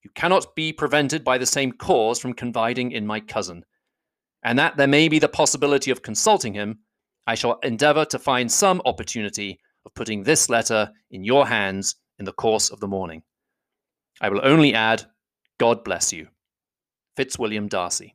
you 0.05 0.11
cannot 0.15 0.55
be 0.55 0.73
prevented 0.73 1.25
by 1.25 1.37
the 1.37 1.47
same 1.47 1.73
cause 1.73 2.21
from 2.21 2.33
confiding 2.33 2.93
in 2.93 3.09
my 3.09 3.19
cousin, 3.19 3.65
and 4.45 4.57
that 4.61 4.77
there 4.77 4.87
may 4.87 5.09
be 5.09 5.19
the 5.19 5.27
possibility 5.27 5.91
of 5.91 6.03
consulting 6.03 6.55
him 6.55 6.79
I 7.27 7.35
shall 7.37 7.59
endeavour 7.63 8.05
to 8.07 8.19
find 8.19 8.51
some 8.51 8.83
opportunity 8.85 9.61
of 9.87 9.95
putting 9.95 10.23
this 10.23 10.49
letter 10.51 10.91
in 11.11 11.25
your 11.25 11.47
hands 11.47 11.95
in 12.19 12.25
the 12.25 12.33
course 12.33 12.71
of 12.71 12.81
the 12.81 12.89
morning. 12.89 13.23
I 14.21 14.29
will 14.29 14.41
only 14.43 14.75
add, 14.75 15.05
God 15.59 15.85
bless 15.85 16.13
you. 16.13 16.29
Fitzwilliam 17.17 17.69
Darcy. 17.69 18.15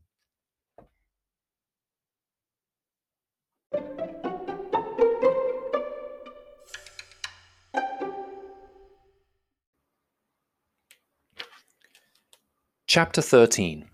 Chapter 12.88 13.22
13 13.22 13.86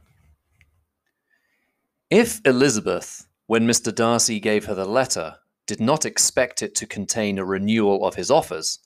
If 2.09 2.41
Elizabeth 2.45 3.27
when 3.53 3.67
Mr. 3.67 3.93
Darcy 3.93 4.39
gave 4.39 4.65
her 4.65 4.73
the 4.73 4.83
letter, 4.83 5.35
did 5.67 5.79
not 5.79 6.05
expect 6.05 6.63
it 6.63 6.73
to 6.73 6.87
contain 6.87 7.37
a 7.37 7.45
renewal 7.45 8.03
of 8.03 8.15
his 8.15 8.31
offers. 8.31 8.79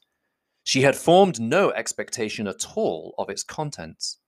She 0.65 0.81
had 0.81 0.97
formed 0.97 1.39
no 1.39 1.71
expectation 1.71 2.47
at 2.49 2.75
all 2.75 3.15
of 3.17 3.29
its 3.29 3.43
contents. 3.43 4.19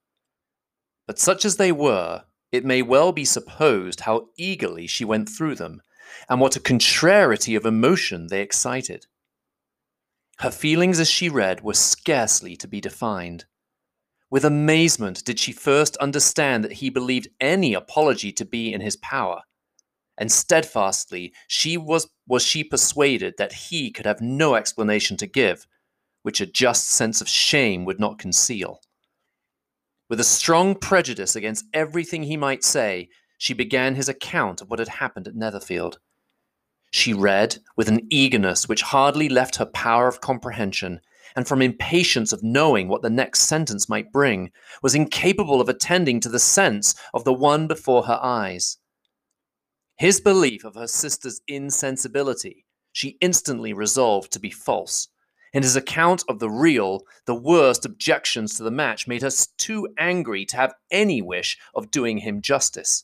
But 1.06 1.19
such 1.19 1.43
as 1.43 1.58
they 1.58 1.73
were, 1.73 2.23
it 2.54 2.63
may 2.63 2.82
well 2.82 3.12
be 3.12 3.25
supposed 3.25 3.99
how 3.99 4.30
eagerly 4.38 4.88
she 4.88 5.04
went 5.04 5.28
through 5.28 5.56
them, 5.56 5.82
and 6.30 6.39
what 6.39 6.56
a 6.56 6.62
contrariety 6.62 7.54
of 7.56 7.65
emotion 7.65 8.28
they 8.28 8.41
excited. 8.41 9.08
Her 10.38 10.52
feelings 10.52 11.02
as 11.02 11.10
she 11.10 11.28
read 11.28 11.65
were 11.65 11.73
scarcely 11.73 12.56
to 12.56 12.67
be 12.69 12.80
defined. 12.80 13.43
With 14.30 14.45
amazement 14.45 15.25
did 15.25 15.38
she 15.38 15.52
first 15.52 15.97
understand 15.97 16.63
that 16.63 16.80
he 16.80 16.89
believed 16.89 17.28
any 17.41 17.73
apology 17.73 18.32
to 18.32 18.45
be 18.45 18.71
in 18.71 18.80
his 18.80 18.95
power, 18.95 19.41
and 20.19 20.32
steadfastly 20.32 21.34
she 21.47 21.77
was, 21.77 22.08
was 22.27 22.43
she 22.43 22.63
persuaded 22.63 23.34
that 23.38 23.53
he 23.53 23.89
could 23.89 24.05
have 24.05 24.21
no 24.21 24.53
explanation 24.53 25.17
to 25.17 25.25
give, 25.25 25.65
which 26.21 26.41
a 26.41 26.45
just 26.45 26.89
sense 26.89 27.21
of 27.21 27.27
shame 27.27 27.86
would 27.86 27.99
not 27.99 28.19
conceal. 28.19 28.82
With 30.10 30.19
a 30.19 30.25
strong 30.25 30.75
prejudice 30.75 31.36
against 31.36 31.65
everything 31.73 32.23
he 32.23 32.36
might 32.36 32.63
say, 32.63 33.10
she 33.38 33.53
began 33.53 33.95
his 33.95 34.10
account 34.10 34.62
of 34.62 34.69
what 34.69 34.79
had 34.79 34.89
happened 34.89 35.27
at 35.27 35.36
Netherfield. 35.36 35.99
She 36.91 37.13
read 37.13 37.60
with 37.77 37.88
an 37.88 38.01
eagerness 38.10 38.67
which 38.67 38.82
hardly 38.82 39.29
left 39.29 39.58
her 39.58 39.67
power 39.67 40.08
of 40.08 40.19
comprehension, 40.19 40.99
and 41.36 41.47
from 41.47 41.62
impatience 41.62 42.34
of 42.34 42.43
knowing 42.43 42.88
what 42.88 43.03
the 43.03 43.10
next 43.10 43.41
sentence 43.41 43.88
might 43.88 44.12
bring, 44.12 44.51
was 44.82 44.95
incapable 44.95 45.62
of 45.62 45.69
attending 45.69 46.19
to 46.21 46.29
the 46.29 46.39
sense 46.39 46.95
of 47.13 47.23
the 47.23 47.34
one 47.34 47.67
before 47.67 48.03
her 48.03 48.19
eyes. 48.21 48.78
His 49.99 50.21
belief 50.21 50.63
of 50.63 50.75
her 50.75 50.88
sister's 50.88 51.41
insensibility 51.45 52.65
she 52.93 53.17
instantly 53.19 53.73
resolved 53.73 54.31
to 54.31 54.39
be 54.39 54.49
false, 54.49 55.09
and 55.53 55.62
his 55.62 55.75
account 55.75 56.23
of 56.29 56.39
the 56.39 56.49
real, 56.49 57.03
the 57.25 57.35
worst 57.35 57.85
objections 57.85 58.55
to 58.55 58.63
the 58.63 58.71
match 58.71 59.09
made 59.09 59.23
her 59.23 59.29
too 59.57 59.89
angry 59.97 60.45
to 60.45 60.55
have 60.55 60.73
any 60.89 61.21
wish 61.21 61.57
of 61.75 61.91
doing 61.91 62.19
him 62.19 62.41
justice. 62.41 63.03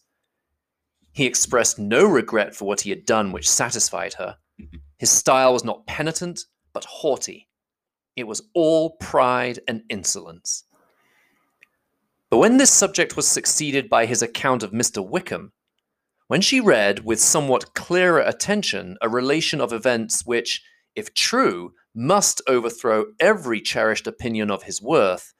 He 1.12 1.25
expressed 1.25 1.77
no 1.77 2.05
regret 2.05 2.55
for 2.55 2.63
what 2.63 2.81
he 2.81 2.91
had 2.91 3.05
done 3.05 3.34
which 3.34 3.49
satisfied 3.49 4.13
her. 4.13 4.38
His 4.97 5.10
style 5.10 5.51
was 5.51 5.65
not 5.65 5.86
penitent, 5.86 6.45
but 6.71 6.86
haughty. 6.86 7.49
It 8.15 8.25
was 8.25 8.41
all 8.53 8.91
pride 8.91 9.60
and 9.67 9.84
insolence. 9.89 10.63
But 12.29 12.38
when 12.38 12.55
this 12.55 12.71
subject 12.71 13.17
was 13.17 13.27
succeeded 13.27 13.89
by 13.89 14.05
his 14.05 14.21
account 14.21 14.63
of 14.63 14.71
Mr. 14.71 15.05
Wickham, 15.05 15.51
when 16.27 16.41
she 16.41 16.59
read 16.59 17.05
with 17.05 17.19
somewhat 17.19 17.73
clearer 17.73 18.21
attention 18.21 18.97
a 19.01 19.09
relation 19.09 19.61
of 19.61 19.71
events 19.71 20.25
which, 20.25 20.61
if 20.95 21.13
true, 21.13 21.73
must 21.93 22.41
overthrow 22.47 23.05
every 23.19 23.61
cherished 23.61 24.07
opinion 24.07 24.49
of 24.49 24.63
his 24.63 24.81
worth, 24.81 25.33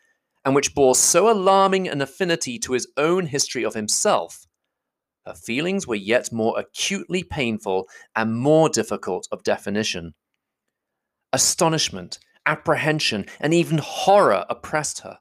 and 0.44 0.54
which 0.54 0.76
bore 0.76 0.96
so 0.96 1.30
alarming 1.30 1.88
an 1.88 2.02
affinity 2.02 2.60
to 2.60 2.74
his 2.74 2.88
own 2.98 3.26
history 3.26 3.66
of 3.66 3.74
himself, 3.74 4.46
her 5.26 5.34
feelings 5.34 5.88
were 5.88 5.96
yet 5.96 6.32
more 6.32 6.58
acutely 6.60 7.24
painful 7.24 7.88
and 8.16 8.38
more 8.38 8.70
difficult 8.70 9.28
of 9.32 9.44
definition. 9.44 10.14
Astonishment, 11.34 12.20
apprehension, 12.46 13.26
and 13.40 13.54
even 13.54 13.80
horror 13.80 14.46
oppressed 14.50 15.00
her. 15.02 15.18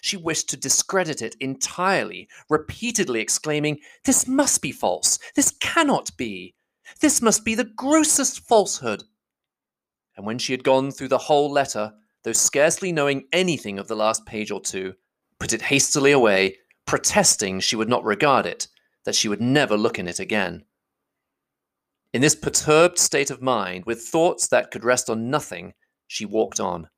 She 0.00 0.16
wished 0.16 0.48
to 0.50 0.56
discredit 0.56 1.22
it 1.22 1.36
entirely, 1.40 2.28
repeatedly 2.48 3.20
exclaiming, 3.20 3.80
This 4.04 4.26
must 4.26 4.62
be 4.62 4.72
false! 4.72 5.18
This 5.34 5.52
cannot 5.60 6.16
be! 6.16 6.54
This 7.00 7.20
must 7.20 7.44
be 7.44 7.54
the 7.54 7.64
grossest 7.64 8.46
falsehood! 8.46 9.04
And 10.16 10.26
when 10.26 10.38
she 10.38 10.52
had 10.52 10.64
gone 10.64 10.90
through 10.90 11.08
the 11.08 11.18
whole 11.18 11.50
letter, 11.50 11.92
though 12.24 12.32
scarcely 12.32 12.92
knowing 12.92 13.28
anything 13.32 13.78
of 13.78 13.88
the 13.88 13.96
last 13.96 14.26
page 14.26 14.50
or 14.50 14.60
two, 14.60 14.94
put 15.38 15.52
it 15.52 15.62
hastily 15.62 16.12
away, 16.12 16.58
protesting 16.86 17.60
she 17.60 17.76
would 17.76 17.88
not 17.88 18.04
regard 18.04 18.46
it, 18.46 18.68
that 19.04 19.14
she 19.14 19.28
would 19.28 19.40
never 19.40 19.76
look 19.76 19.98
in 19.98 20.08
it 20.08 20.18
again. 20.18 20.64
In 22.12 22.22
this 22.22 22.34
perturbed 22.34 22.98
state 22.98 23.30
of 23.30 23.42
mind, 23.42 23.84
with 23.84 24.02
thoughts 24.02 24.48
that 24.48 24.70
could 24.70 24.84
rest 24.84 25.10
on 25.10 25.30
nothing, 25.30 25.74
she 26.06 26.24
walked 26.24 26.58
on. 26.58 26.88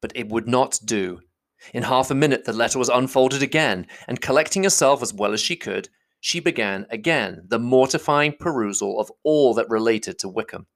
But 0.00 0.12
it 0.14 0.28
would 0.28 0.48
not 0.48 0.78
do. 0.84 1.20
In 1.74 1.82
half 1.84 2.10
a 2.10 2.14
minute, 2.14 2.44
the 2.44 2.52
letter 2.52 2.78
was 2.78 2.88
unfolded 2.88 3.42
again, 3.42 3.86
and 4.06 4.20
collecting 4.20 4.64
herself 4.64 5.02
as 5.02 5.12
well 5.12 5.32
as 5.32 5.40
she 5.40 5.56
could, 5.56 5.88
she 6.20 6.40
began 6.40 6.86
again 6.90 7.44
the 7.48 7.58
mortifying 7.58 8.34
perusal 8.38 9.00
of 9.00 9.12
all 9.22 9.54
that 9.54 9.68
related 9.68 10.18
to 10.18 10.28
Wickham, 10.28 10.66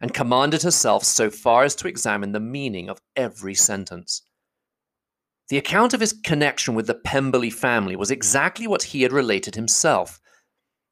and 0.00 0.14
commanded 0.14 0.62
herself 0.62 1.04
so 1.04 1.30
far 1.30 1.64
as 1.64 1.74
to 1.76 1.88
examine 1.88 2.32
the 2.32 2.40
meaning 2.40 2.88
of 2.88 3.00
every 3.16 3.54
sentence. 3.54 4.22
The 5.48 5.58
account 5.58 5.94
of 5.94 6.00
his 6.00 6.12
connection 6.12 6.74
with 6.74 6.86
the 6.86 6.94
Pemberley 6.94 7.50
family 7.50 7.96
was 7.96 8.10
exactly 8.10 8.66
what 8.66 8.84
he 8.84 9.02
had 9.02 9.12
related 9.12 9.54
himself, 9.56 10.20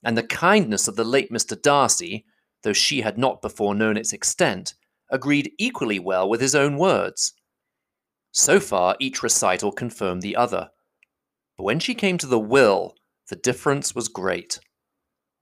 and 0.03 0.17
the 0.17 0.23
kindness 0.23 0.89
of 0.89 0.97
the 0.97 1.05
late 1.05 1.31
Mr. 1.31 1.61
Darcy, 1.61 2.25
though 2.63 2.73
she 2.73 3.03
had 3.03 3.17
not 3.17 3.41
before 3.41 3.75
known 3.75 3.97
its 3.97 4.13
extent, 4.13 4.75
agreed 5.11 5.53
equally 5.59 5.99
well 5.99 6.29
with 6.29 6.41
his 6.41 6.55
own 6.55 6.77
words. 6.77 7.33
So 8.39 8.61
far, 8.61 8.95
each 9.01 9.25
recital 9.25 9.73
confirmed 9.73 10.23
the 10.23 10.37
other. 10.37 10.71
But 11.57 11.65
when 11.65 11.81
she 11.81 11.93
came 11.93 12.19
to 12.19 12.27
the 12.29 12.39
will, 12.39 12.95
the 13.29 13.35
difference 13.35 13.97
was 13.97 14.07
great. 14.07 14.61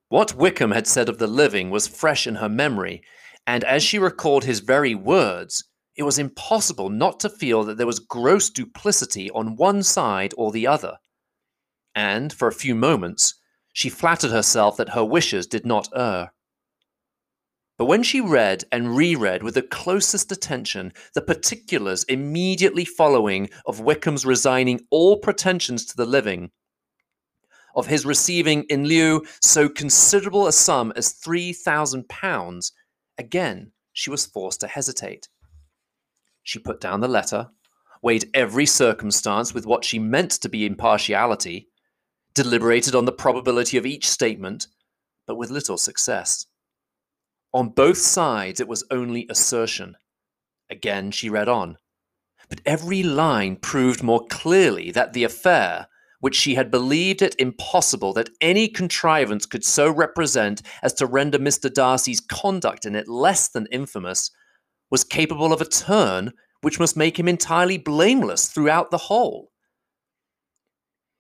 What 0.09 0.35
Wickham 0.35 0.71
had 0.71 0.87
said 0.87 1.11
of 1.11 1.19
the 1.19 1.27
living 1.27 1.69
was 1.69 1.87
fresh 1.87 2.27
in 2.27 2.37
her 2.37 2.49
memory, 2.49 3.03
and 3.47 3.65
as 3.65 3.83
she 3.83 3.99
recalled 3.99 4.45
his 4.45 4.61
very 4.61 4.95
words, 4.95 5.63
it 5.95 6.05
was 6.05 6.19
impossible 6.19 6.89
not 6.89 7.21
to 7.21 7.29
feel 7.29 7.65
that 7.65 7.77
there 7.77 7.87
was 7.87 7.99
gross 7.99 8.49
duplicity 8.49 9.31
on 9.33 9.57
one 9.57 9.83
side 9.83 10.33
or 10.39 10.51
the 10.51 10.67
other. 10.67 10.97
And, 11.95 12.33
for 12.33 12.49
a 12.49 12.61
few 12.65 12.75
moments, 12.75 13.35
she 13.75 13.91
flattered 13.91 14.31
herself 14.31 14.79
that 14.79 14.95
her 14.95 15.05
wishes 15.05 15.47
did 15.47 15.67
not 15.67 15.91
err. 15.95 16.33
But 17.79 17.87
when 17.87 18.03
she 18.03 18.21
read 18.21 18.65
and 18.73 18.97
reread 18.97 19.43
with 19.43 19.55
the 19.55 19.63
closest 19.63 20.33
attention 20.33 20.93
the 21.15 21.21
particulars 21.21 22.05
immediately 22.05 22.85
following 22.85 23.51
of 23.67 23.81
Wickham's 23.81 24.25
resigning 24.25 24.81
all 24.91 25.19
pretensions 25.19 25.85
to 25.87 25.97
the 25.97 26.07
living, 26.07 26.51
of 27.75 27.87
his 27.89 28.07
receiving 28.07 28.65
in 28.71 28.87
lieu 28.87 29.23
so 29.43 29.69
considerable 29.69 30.47
a 30.47 30.53
sum 30.53 30.93
as 30.97 31.13
three 31.13 31.53
thousand 31.53 32.09
pounds, 32.09 32.73
again 33.19 33.73
she 33.93 34.09
was 34.09 34.25
forced 34.25 34.61
to 34.61 34.67
hesitate. 34.67 35.29
She 36.43 36.59
put 36.59 36.81
down 36.81 37.01
the 37.01 37.09
letter, 37.09 37.51
weighed 38.03 38.31
every 38.33 38.65
circumstance 38.65 39.53
with 39.53 39.67
what 39.67 39.85
she 39.85 39.99
meant 39.99 40.31
to 40.31 40.49
be 40.49 40.65
impartiality, 40.65 41.69
deliberated 42.35 42.95
on 42.95 43.05
the 43.05 43.13
probability 43.13 43.77
of 43.77 43.85
each 43.85 44.09
statement, 44.09 44.69
but 45.27 45.37
with 45.37 45.51
little 45.51 45.77
success. 45.77 46.47
On 47.53 47.69
both 47.71 47.99
sides, 47.99 48.61
it 48.61 48.69
was 48.69 48.85
only 48.91 49.27
assertion. 49.31 49.97
Again, 50.69 51.11
she 51.11 51.31
read 51.31 51.49
on. 51.49 51.79
But 52.49 52.61
every 52.65 53.03
line 53.03 53.57
proved 53.57 54.03
more 54.03 54.27
clearly 54.27 54.91
that 54.93 55.13
the 55.13 55.25
affair, 55.25 55.89
which 56.21 56.37
she 56.37 56.55
had 56.55 56.71
believed 56.71 57.23
it 57.23 57.35
impossible 57.39 58.13
that 58.15 58.31
any 58.41 58.69
contrivance 58.69 59.47
could 59.47 59.65
so 59.65 59.91
represent 59.91 60.63
as 60.83 60.93
to 60.95 61.07
render 61.07 61.39
Mr. 61.39 61.73
Darcy's 61.73 62.21
conduct 62.21 62.87
in 62.87 62.95
it 62.95 63.09
less 63.09 63.49
than 63.49 63.67
infamous, 63.67 64.31
was 64.91 65.05
capable 65.05 65.53
of 65.53 65.61
a 65.61 65.65
turn 65.65 66.33
which 66.63 66.81
must 66.81 66.97
make 66.97 67.19
him 67.19 67.29
entirely 67.29 67.79
blameless 67.79 68.49
throughout 68.49 68.91
the 68.91 68.99
whole. 68.99 69.51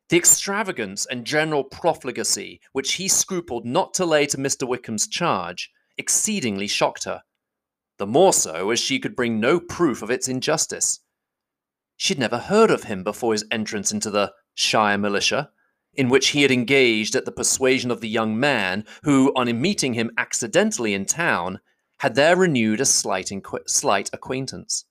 The 0.08 0.16
extravagance 0.16 1.06
and 1.06 1.24
general 1.24 1.64
profligacy 1.64 2.60
which 2.72 2.94
he 2.94 3.08
scrupled 3.08 3.64
not 3.64 3.92
to 3.94 4.06
lay 4.06 4.26
to 4.26 4.36
Mr. 4.36 4.66
Wickham's 4.68 5.08
charge 5.08 5.70
exceedingly 5.98 6.66
shocked 6.66 7.04
her, 7.04 7.22
the 7.98 8.06
more 8.06 8.32
so 8.32 8.70
as 8.70 8.80
she 8.80 8.98
could 8.98 9.16
bring 9.16 9.40
no 9.40 9.58
proof 9.58 10.02
of 10.02 10.10
its 10.10 10.28
injustice. 10.28 11.00
She 11.96 12.12
had 12.14 12.18
never 12.18 12.38
heard 12.38 12.70
of 12.70 12.84
him 12.84 13.02
before 13.02 13.32
his 13.32 13.44
entrance 13.50 13.90
into 13.92 14.10
the 14.10 14.32
Shire 14.54 14.98
militia, 14.98 15.50
in 15.94 16.08
which 16.08 16.28
he 16.28 16.42
had 16.42 16.50
engaged 16.50 17.14
at 17.14 17.24
the 17.24 17.32
persuasion 17.32 17.90
of 17.90 18.00
the 18.00 18.08
young 18.08 18.38
man 18.38 18.84
who, 19.02 19.32
on 19.34 19.60
meeting 19.60 19.94
him 19.94 20.10
accidentally 20.18 20.92
in 20.92 21.06
town, 21.06 21.60
had 21.98 22.14
there 22.14 22.36
renewed 22.36 22.80
a 22.80 22.84
slight, 22.84 23.28
inqu- 23.28 23.68
slight 23.68 24.10
acquaintance. 24.12 24.84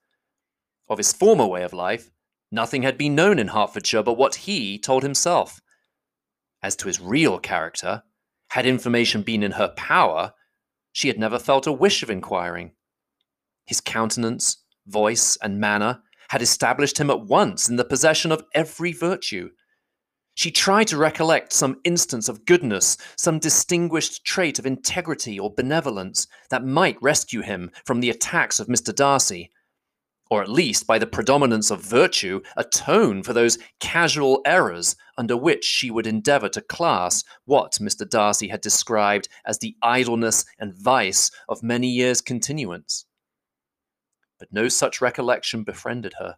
Of 0.89 0.97
his 0.97 1.13
former 1.13 1.45
way 1.45 1.63
of 1.63 1.73
life, 1.73 2.09
nothing 2.51 2.81
had 2.81 2.97
been 2.97 3.15
known 3.15 3.37
in 3.37 3.49
Hertfordshire 3.49 4.03
but 4.03 4.17
what 4.17 4.35
he 4.35 4.79
told 4.79 5.03
himself. 5.03 5.61
As 6.63 6.75
to 6.77 6.87
his 6.87 6.99
real 6.99 7.39
character, 7.39 8.03
had 8.49 8.65
information 8.65 9.21
been 9.21 9.43
in 9.43 9.51
her 9.51 9.69
power, 9.69 10.33
she 10.95 11.09
had 11.09 11.19
never 11.19 11.37
felt 11.37 11.67
a 11.67 11.73
wish 11.73 12.03
of 12.03 12.09
inquiring. 12.09 12.71
His 13.65 13.81
countenance, 13.81 14.63
voice, 14.87 15.37
and 15.41 15.59
manner 15.59 15.99
had 16.29 16.41
established 16.41 16.97
him 16.97 17.09
at 17.09 17.25
once 17.25 17.67
in 17.67 17.75
the 17.75 17.83
possession 17.83 18.31
of 18.31 18.45
every 18.53 18.93
virtue, 18.93 19.49
she 20.37 20.51
tried 20.51 20.87
to 20.87 20.97
recollect 20.97 21.51
some 21.51 21.81
instance 21.83 22.29
of 22.29 22.45
goodness, 22.45 22.97
some 23.17 23.39
distinguished 23.39 24.23
trait 24.25 24.57
of 24.57 24.65
integrity 24.65 25.37
or 25.37 25.53
benevolence 25.53 26.27
that 26.49 26.65
might 26.65 27.01
rescue 27.01 27.41
him 27.41 27.71
from 27.85 27.99
the 27.99 28.09
attacks 28.09 28.59
of 28.61 28.67
Mr. 28.67 28.95
Darcy, 28.95 29.51
or 30.29 30.41
at 30.41 30.49
least 30.49 30.87
by 30.87 30.97
the 30.97 31.07
predominance 31.07 31.69
of 31.69 31.81
virtue 31.81 32.41
atone 32.57 33.21
for 33.21 33.33
those 33.33 33.57
casual 33.79 34.41
errors 34.45 34.95
under 35.17 35.37
which 35.37 35.63
she 35.63 35.91
would 35.91 36.07
endeavour 36.07 36.49
to 36.49 36.61
class 36.61 37.23
what 37.45 37.73
Mr. 37.73 38.09
Darcy 38.09 38.47
had 38.47 38.61
described 38.61 39.29
as 39.45 39.59
the 39.59 39.75
idleness 39.81 40.45
and 40.59 40.73
vice 40.73 41.29
of 41.47 41.63
many 41.63 41.87
years' 41.87 42.21
continuance. 42.21 43.05
But 44.39 44.51
no 44.51 44.67
such 44.67 45.01
recollection 45.01 45.63
befriended 45.63 46.15
her. 46.19 46.37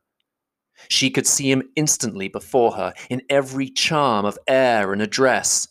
She 0.90 1.10
could 1.10 1.26
see 1.26 1.52
him 1.52 1.70
instantly 1.76 2.28
before 2.28 2.74
her, 2.74 2.94
in 3.10 3.24
every 3.30 3.70
charm 3.70 4.26
of 4.26 4.38
air 4.48 4.94
and 4.94 5.02
address, 5.02 5.68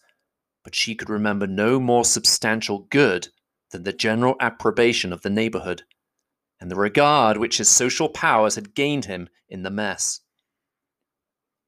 but 0.64 0.74
she 0.74 0.96
could 0.96 1.08
remember 1.08 1.46
no 1.46 1.78
more 1.78 2.04
substantial 2.04 2.80
good 2.90 3.28
than 3.70 3.84
the 3.84 3.92
general 3.92 4.34
approbation 4.40 5.12
of 5.12 5.22
the 5.22 5.30
neighborhood, 5.30 5.84
and 6.60 6.70
the 6.70 6.76
regard 6.76 7.36
which 7.36 7.58
his 7.58 7.68
social 7.68 8.08
powers 8.08 8.54
had 8.54 8.74
gained 8.74 9.04
him 9.04 9.28
in 9.48 9.62
the 9.62 9.70
mess. 9.70 10.20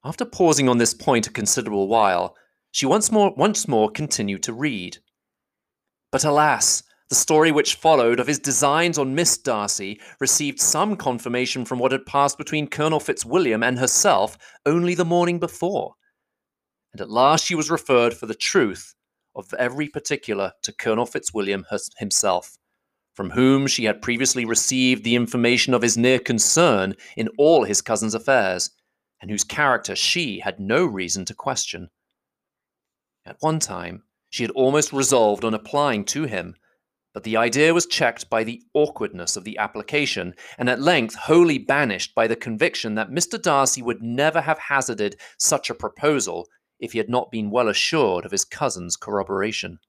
After 0.05 0.25
pausing 0.25 0.69
on 0.69 0.79
this 0.79 0.95
point 0.95 1.27
a 1.27 1.31
considerable 1.31 1.89
while, 1.89 2.37
she 2.71 2.87
once 2.87 3.11
more, 3.11 3.35
once 3.37 3.67
more 3.67 3.91
continued 3.91 4.43
to 4.45 4.53
read. 4.53 4.99
But 6.13 6.25
alas, 6.25 6.83
the 7.09 7.15
story 7.15 7.51
which 7.51 7.75
followed 7.75 8.21
of 8.21 8.27
his 8.27 8.39
designs 8.39 8.99
on 8.99 9.15
Miss 9.15 9.39
Darcy 9.39 9.99
received 10.21 10.61
some 10.61 10.97
confirmation 10.97 11.65
from 11.65 11.79
what 11.79 11.93
had 11.93 12.05
passed 12.05 12.37
between 12.37 12.69
Colonel 12.69 13.01
Fitzwilliam 13.01 13.63
and 13.63 13.79
herself 13.79 14.37
only 14.67 14.95
the 14.95 15.07
morning 15.07 15.39
before. 15.39 15.95
And 16.93 17.01
at 17.01 17.11
last 17.11 17.47
she 17.47 17.55
was 17.55 17.71
referred 17.71 18.13
for 18.13 18.27
the 18.27 18.35
truth 18.35 18.95
of 19.35 19.55
every 19.55 19.89
particular 19.89 20.53
to 20.63 20.73
Colonel 20.73 21.07
Fitzwilliam 21.07 21.65
himself, 21.99 22.58
from 23.19 23.31
whom 23.31 23.67
she 23.67 23.87
had 23.87 24.01
previously 24.01 24.45
received 24.45 25.03
the 25.03 25.17
information 25.17 25.75
of 25.75 25.83
his 25.83 25.99
near 25.99 26.21
concern 26.21 26.95
in 27.17 27.29
all 27.37 27.65
his 27.65 27.83
cousin's 27.83 28.15
affairs, 28.15 28.71
and 29.21 29.29
whose 29.29 29.43
character 29.43 29.97
she 29.97 30.39
had 30.39 30.61
no 30.61 30.87
reason 30.87 31.25
to 31.25 31.35
question. 31.35 31.91
At 33.27 33.35
one 33.41 33.59
time, 33.59 34.05
she 34.31 34.45
had 34.45 34.53
almost 34.53 34.93
resolved 34.93 35.45
on 35.45 35.53
applying 35.53 36.05
to 36.05 36.27
him 36.27 36.55
but 37.13 37.25
the 37.25 37.37
idea 37.37 37.75
was 37.75 37.87
checked 37.87 38.31
by 38.31 38.45
the 38.45 38.63
awkwardness 38.75 39.37
of 39.37 39.43
the 39.43 39.59
application, 39.59 40.37
and 40.57 40.71
at 40.71 40.81
length 40.81 41.17
wholly 41.17 41.59
banished 41.59 42.15
by 42.15 42.29
the 42.29 42.37
conviction 42.37 42.95
that 42.95 43.11
Mr. 43.11 43.43
Darcy 43.43 43.83
would 43.83 44.01
never 44.01 44.43
have 44.43 44.61
hazarded 44.61 45.17
such 45.37 45.69
a 45.69 45.75
proposal 45.75 46.47
if 46.79 46.93
he 46.93 46.99
had 46.99 47.09
not 47.09 47.33
been 47.33 47.51
well 47.51 47.67
assured 47.67 48.25
of 48.25 48.31
his 48.31 48.45
cousin's 48.45 48.95
corroboration. 48.95 49.81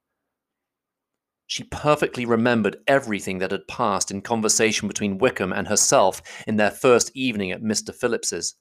She 1.50 1.64
perfectly 1.64 2.28
remembered 2.28 2.78
everything 2.86 3.40
that 3.40 3.50
had 3.50 3.68
passed 3.68 4.12
in 4.12 4.22
conversation 4.22 4.88
between 4.88 5.18
Wickham 5.18 5.52
and 5.52 5.68
herself 5.68 6.22
in 6.46 6.58
their 6.58 6.70
first 6.70 7.10
evening 7.16 7.52
at 7.52 7.64
Mr. 7.64 7.94
Philips's. 7.94 8.54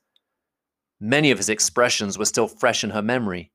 Many 0.98 1.30
of 1.30 1.36
his 1.36 1.50
expressions 1.50 2.16
were 2.16 2.24
still 2.24 2.48
fresh 2.48 2.82
in 2.82 2.88
her 2.90 3.02
memory. 3.02 3.52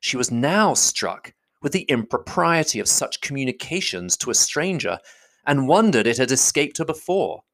She 0.00 0.16
was 0.16 0.32
now 0.32 0.74
struck 0.74 1.32
with 1.62 1.70
the 1.70 1.82
impropriety 1.82 2.80
of 2.80 2.88
such 2.88 3.20
communications 3.20 4.16
to 4.16 4.30
a 4.30 4.34
stranger 4.34 4.98
and 5.46 5.68
wondered 5.68 6.08
it 6.08 6.18
had 6.18 6.32
escaped 6.32 6.78
her 6.78 6.84
before. 6.84 7.44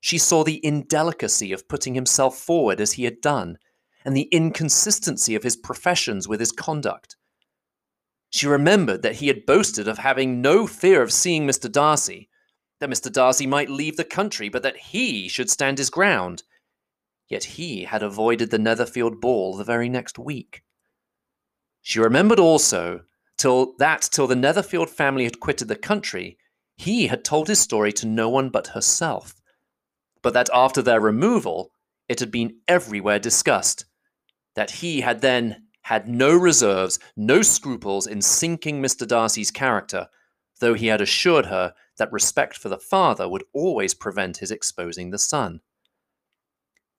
She 0.00 0.16
saw 0.16 0.44
the 0.44 0.64
indelicacy 0.64 1.52
of 1.52 1.68
putting 1.68 1.94
himself 1.94 2.38
forward 2.38 2.80
as 2.80 2.92
he 2.92 3.04
had 3.04 3.20
done, 3.20 3.58
and 4.02 4.16
the 4.16 4.30
inconsistency 4.32 5.34
of 5.34 5.42
his 5.42 5.56
professions 5.56 6.26
with 6.26 6.40
his 6.40 6.52
conduct. 6.52 7.17
She 8.30 8.46
remembered 8.46 9.02
that 9.02 9.16
he 9.16 9.28
had 9.28 9.46
boasted 9.46 9.88
of 9.88 9.98
having 9.98 10.40
no 10.40 10.66
fear 10.66 11.02
of 11.02 11.12
seeing 11.12 11.46
Mr. 11.46 11.70
Darcy, 11.70 12.28
that 12.80 12.90
Mr. 12.90 13.12
Darcy 13.12 13.46
might 13.46 13.70
leave 13.70 13.96
the 13.96 14.04
country, 14.04 14.48
but 14.48 14.62
that 14.62 14.76
he 14.76 15.28
should 15.28 15.50
stand 15.50 15.78
his 15.78 15.90
ground. 15.90 16.42
Yet 17.28 17.44
he 17.44 17.84
had 17.84 18.02
avoided 18.02 18.50
the 18.50 18.58
Netherfield 18.58 19.20
ball 19.20 19.56
the 19.56 19.64
very 19.64 19.88
next 19.88 20.18
week. 20.18 20.62
She 21.82 22.00
remembered 22.00 22.38
also 22.38 23.02
till 23.36 23.74
that 23.78 24.02
till 24.02 24.26
the 24.26 24.36
Netherfield 24.36 24.90
family 24.90 25.24
had 25.24 25.40
quitted 25.40 25.68
the 25.68 25.76
country, 25.76 26.38
he 26.76 27.06
had 27.08 27.24
told 27.24 27.48
his 27.48 27.60
story 27.60 27.92
to 27.92 28.06
no 28.06 28.28
one 28.28 28.50
but 28.50 28.68
herself, 28.68 29.34
but 30.22 30.34
that 30.34 30.50
after 30.52 30.82
their 30.82 31.00
removal, 31.00 31.72
it 32.08 32.20
had 32.20 32.30
been 32.30 32.58
everywhere 32.68 33.18
discussed. 33.18 33.84
That 34.54 34.70
he 34.72 35.00
had 35.00 35.20
then 35.20 35.67
had 35.88 36.06
no 36.06 36.36
reserves, 36.36 36.98
no 37.16 37.40
scruples 37.40 38.06
in 38.06 38.20
sinking 38.20 38.82
Mr. 38.82 39.08
Darcy's 39.08 39.50
character, 39.50 40.06
though 40.60 40.74
he 40.74 40.88
had 40.88 41.00
assured 41.00 41.46
her 41.46 41.72
that 41.96 42.12
respect 42.12 42.58
for 42.58 42.68
the 42.68 42.76
father 42.76 43.26
would 43.26 43.42
always 43.54 43.94
prevent 43.94 44.36
his 44.36 44.50
exposing 44.50 45.08
the 45.08 45.18
son. 45.18 45.60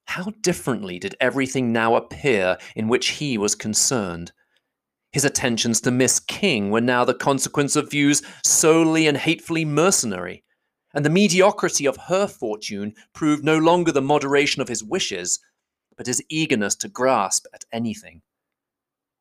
How 0.06 0.34
differently 0.42 0.98
did 0.98 1.16
everything 1.20 1.72
now 1.72 1.94
appear 1.94 2.58
in 2.76 2.88
which 2.88 3.10
he 3.10 3.38
was 3.38 3.54
concerned. 3.54 4.32
His 5.12 5.24
attentions 5.24 5.82
to 5.82 5.92
Miss 5.92 6.20
King 6.20 6.72
were 6.72 6.82
now 6.82 7.06
the 7.06 7.14
consequence 7.14 7.76
of 7.76 7.92
views 7.92 8.24
solely 8.44 9.06
and 9.06 9.18
hatefully 9.18 9.66
mercenary 9.66 10.44
and 10.96 11.06
the 11.06 11.12
mediocrity 11.12 11.86
of 11.86 11.96
her 12.08 12.26
fortune 12.26 12.96
proved 13.14 13.44
no 13.44 13.60
longer 13.60 13.92
the 13.92 14.02
moderation 14.02 14.64
of 14.64 14.68
his 14.68 14.84
wishes, 14.84 15.40
but 15.96 16.08
his 16.08 16.24
eagerness 16.28 16.76
to 16.78 16.90
grasp 16.90 17.46
at 17.54 17.66
anything. 17.72 18.24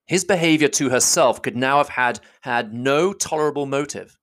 His 0.09 0.25
behavior 0.25 0.69
to 0.69 0.89
herself 0.89 1.43
could 1.43 1.55
now 1.55 1.77
have 1.77 1.91
had, 1.91 2.21
had 2.41 2.73
no 2.73 3.13
tolerable 3.13 3.67
motive. 3.67 4.17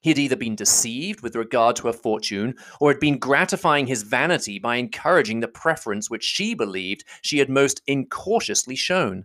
He 0.00 0.10
had 0.10 0.18
either 0.18 0.34
been 0.34 0.56
deceived 0.56 1.20
with 1.20 1.36
regard 1.36 1.76
to 1.76 1.86
her 1.86 1.92
fortune, 1.92 2.56
or 2.80 2.90
had 2.90 2.98
been 2.98 3.18
gratifying 3.18 3.86
his 3.86 4.02
vanity 4.02 4.58
by 4.58 4.76
encouraging 4.76 5.38
the 5.38 5.46
preference 5.46 6.10
which 6.10 6.24
she 6.24 6.54
believed 6.54 7.04
she 7.22 7.38
had 7.38 7.48
most 7.48 7.80
incautiously 7.86 8.74
shown. 8.74 9.24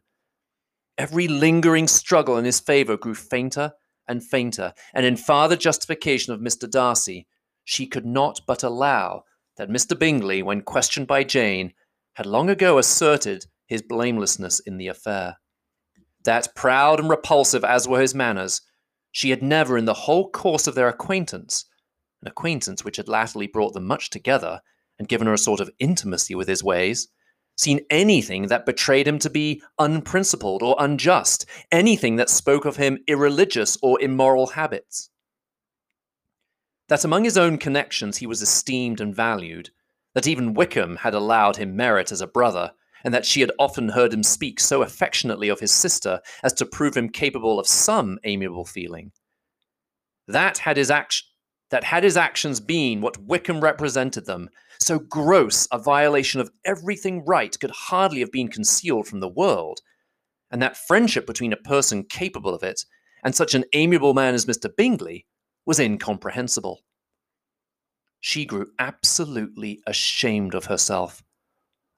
Every 0.96 1.28
lingering 1.28 1.88
struggle 1.88 2.38
in 2.38 2.46
his 2.46 2.60
favour 2.60 2.98
grew 2.98 3.16
fainter 3.16 3.74
and 4.08 4.24
fainter, 4.24 4.74
and 4.94 5.08
in 5.08 5.18
farther 5.18 5.56
justification 5.56 6.34
of 6.34 6.40
Mr. 6.40 6.70
Darcy, 6.70 7.26
she 7.64 7.88
could 7.88 8.06
not 8.06 8.42
but 8.46 8.62
allow 8.62 9.24
that 9.58 9.70
Mr. 9.70 9.98
Bingley, 9.98 10.44
when 10.44 10.62
questioned 10.62 11.08
by 11.08 11.24
Jane, 11.24 11.74
had 12.14 12.28
long 12.28 12.48
ago 12.48 12.78
asserted 12.78 13.48
his 13.66 13.82
blamelessness 13.82 14.60
in 14.60 14.78
the 14.78 14.88
affair. 14.88 15.38
That, 16.26 16.54
proud 16.56 17.00
and 17.00 17.10
repulsive 17.10 17.64
as 17.64 17.88
were 17.88 18.02
his 18.02 18.16
manners, 18.16 18.62
she 19.12 19.30
had 19.30 19.42
never, 19.42 19.78
in 19.78 19.86
the 19.86 19.94
whole 19.94 20.30
course 20.30 20.68
of 20.68 20.76
their 20.76 20.88
acquaintance, 20.88 21.66
an 22.22 22.28
acquaintance 22.28 22.84
which 22.84 22.98
had 22.98 23.08
latterly 23.08 23.48
brought 23.48 23.74
them 23.74 23.86
much 23.86 24.10
together 24.10 24.62
and 24.98 25.08
given 25.08 25.28
her 25.28 25.34
a 25.34 25.38
sort 25.38 25.60
of 25.60 25.70
intimacy 25.80 26.36
with 26.36 26.48
his 26.48 26.64
ways, 26.64 27.08
seen 27.58 27.80
anything 27.90 28.48
that 28.48 28.66
betrayed 28.66 29.08
him 29.08 29.20
to 29.20 29.30
be 29.30 29.62
unprincipled 29.80 30.62
or 30.62 30.76
unjust, 30.80 31.46
anything 31.72 32.16
that 32.16 32.30
spoke 32.30 32.66
of 32.66 32.78
him 32.78 32.98
irreligious 33.08 33.78
or 33.82 34.02
immoral 34.02 34.48
habits. 34.48 35.10
That 36.88 37.06
among 37.06 37.24
his 37.24 37.38
own 37.38 37.58
connections 37.58 38.18
he 38.18 38.28
was 38.28 38.42
esteemed 38.42 39.00
and 39.00 39.16
valued, 39.16 39.70
that 40.14 40.28
even 40.28 40.54
Wickham 40.54 40.98
had 40.98 41.14
allowed 41.14 41.58
him 41.58 41.76
merit 41.76 42.12
as 42.12 42.22
a 42.22 42.28
brother, 42.28 42.72
and 43.06 43.14
that 43.14 43.26
she 43.26 43.40
had 43.40 43.52
often 43.60 43.90
heard 43.90 44.12
him 44.12 44.24
speak 44.24 44.60
so 44.60 44.82
affectionately 44.82 45.48
of 45.48 45.60
his 45.60 45.72
sister 45.72 46.20
as 46.44 46.52
to 46.54 46.66
prove 46.66 46.98
him 46.98 47.08
capable 47.08 47.60
of 47.60 47.68
some 47.68 48.18
amiable 48.24 48.66
feeling. 48.66 49.12
That 50.28 50.58
had 50.58 50.76
his 50.76 50.92
that 51.70 51.84
had 51.84 52.04
his 52.04 52.18
actions 52.18 52.60
been 52.60 53.02
what 53.02 53.20
Wickham 53.20 53.62
represented 53.62 54.26
them, 54.26 54.50
so 54.80 54.98
gross 54.98 55.68
a 55.72 55.78
violation 55.78 56.42
of 56.42 56.50
everything 56.66 57.24
right 57.26 57.58
could 57.60 57.72
hardly 57.72 58.22
have 58.22 58.32
been 58.32 58.48
concealed 58.48 59.08
from 59.08 59.20
the 59.20 59.30
world, 59.30 59.82
and 60.50 60.60
that 60.64 60.78
friendship 60.78 61.28
between 61.28 61.54
a 61.54 61.58
person 61.58 62.04
capable 62.04 62.56
of 62.56 62.64
it 62.64 62.82
and 63.24 63.36
such 63.36 63.54
an 63.54 63.66
amiable 63.74 64.16
man 64.16 64.34
as 64.34 64.48
Mr. 64.48 64.70
Bingley 64.76 65.28
was 65.66 65.80
incomprehensible. 65.80 66.82
She 68.20 68.46
grew 68.46 68.68
absolutely 68.80 69.82
ashamed 69.86 70.56
of 70.56 70.66
herself. 70.66 71.24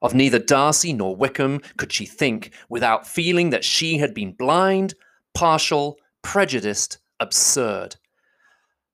Of 0.01 0.13
neither 0.13 0.39
Darcy 0.39 0.93
nor 0.93 1.15
Wickham 1.15 1.61
could 1.77 1.91
she 1.91 2.05
think 2.05 2.51
without 2.69 3.07
feeling 3.07 3.49
that 3.49 3.63
she 3.63 3.97
had 3.97 4.13
been 4.13 4.33
blind, 4.33 4.93
partial, 5.33 5.97
prejudiced, 6.21 6.99
absurd. 7.19 7.95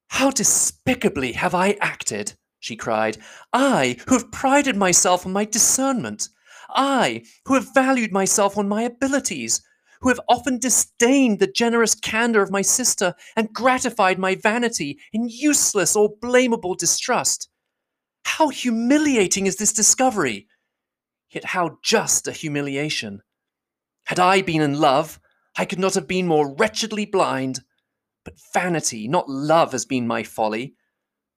How 0.07 0.31
despicably 0.31 1.33
have 1.33 1.53
I 1.53 1.77
acted! 1.81 2.33
she 2.59 2.75
cried. 2.75 3.17
I, 3.51 3.97
who 4.07 4.13
have 4.13 4.31
prided 4.31 4.77
myself 4.77 5.25
on 5.25 5.33
my 5.33 5.43
discernment. 5.43 6.29
I, 6.69 7.23
who 7.45 7.55
have 7.55 7.73
valued 7.73 8.11
myself 8.11 8.57
on 8.57 8.69
my 8.69 8.83
abilities 8.83 9.61
who 10.03 10.09
have 10.09 10.19
often 10.27 10.59
disdained 10.59 11.39
the 11.39 11.47
generous 11.47 11.95
candor 11.95 12.41
of 12.41 12.51
my 12.51 12.61
sister 12.61 13.15
and 13.37 13.53
gratified 13.53 14.19
my 14.19 14.35
vanity 14.35 14.99
in 15.13 15.29
useless 15.29 15.95
or 15.95 16.13
blamable 16.17 16.77
distrust. 16.77 17.49
How 18.25 18.49
humiliating 18.49 19.47
is 19.47 19.55
this 19.55 19.71
discovery! 19.71 20.47
Yet 21.33 21.45
how 21.45 21.79
just 21.83 22.27
a 22.27 22.31
humiliation! 22.31 23.23
Had 24.05 24.19
I 24.19 24.43
been 24.43 24.61
in 24.61 24.79
love, 24.79 25.19
I 25.57 25.65
could 25.65 25.79
not 25.79 25.95
have 25.95 26.07
been 26.07 26.27
more 26.27 26.55
wretchedly 26.55 27.05
blind. 27.05 27.61
But 28.23 28.39
vanity, 28.53 29.07
not 29.07 29.27
love, 29.27 29.71
has 29.71 29.85
been 29.85 30.05
my 30.05 30.23
folly. 30.23 30.75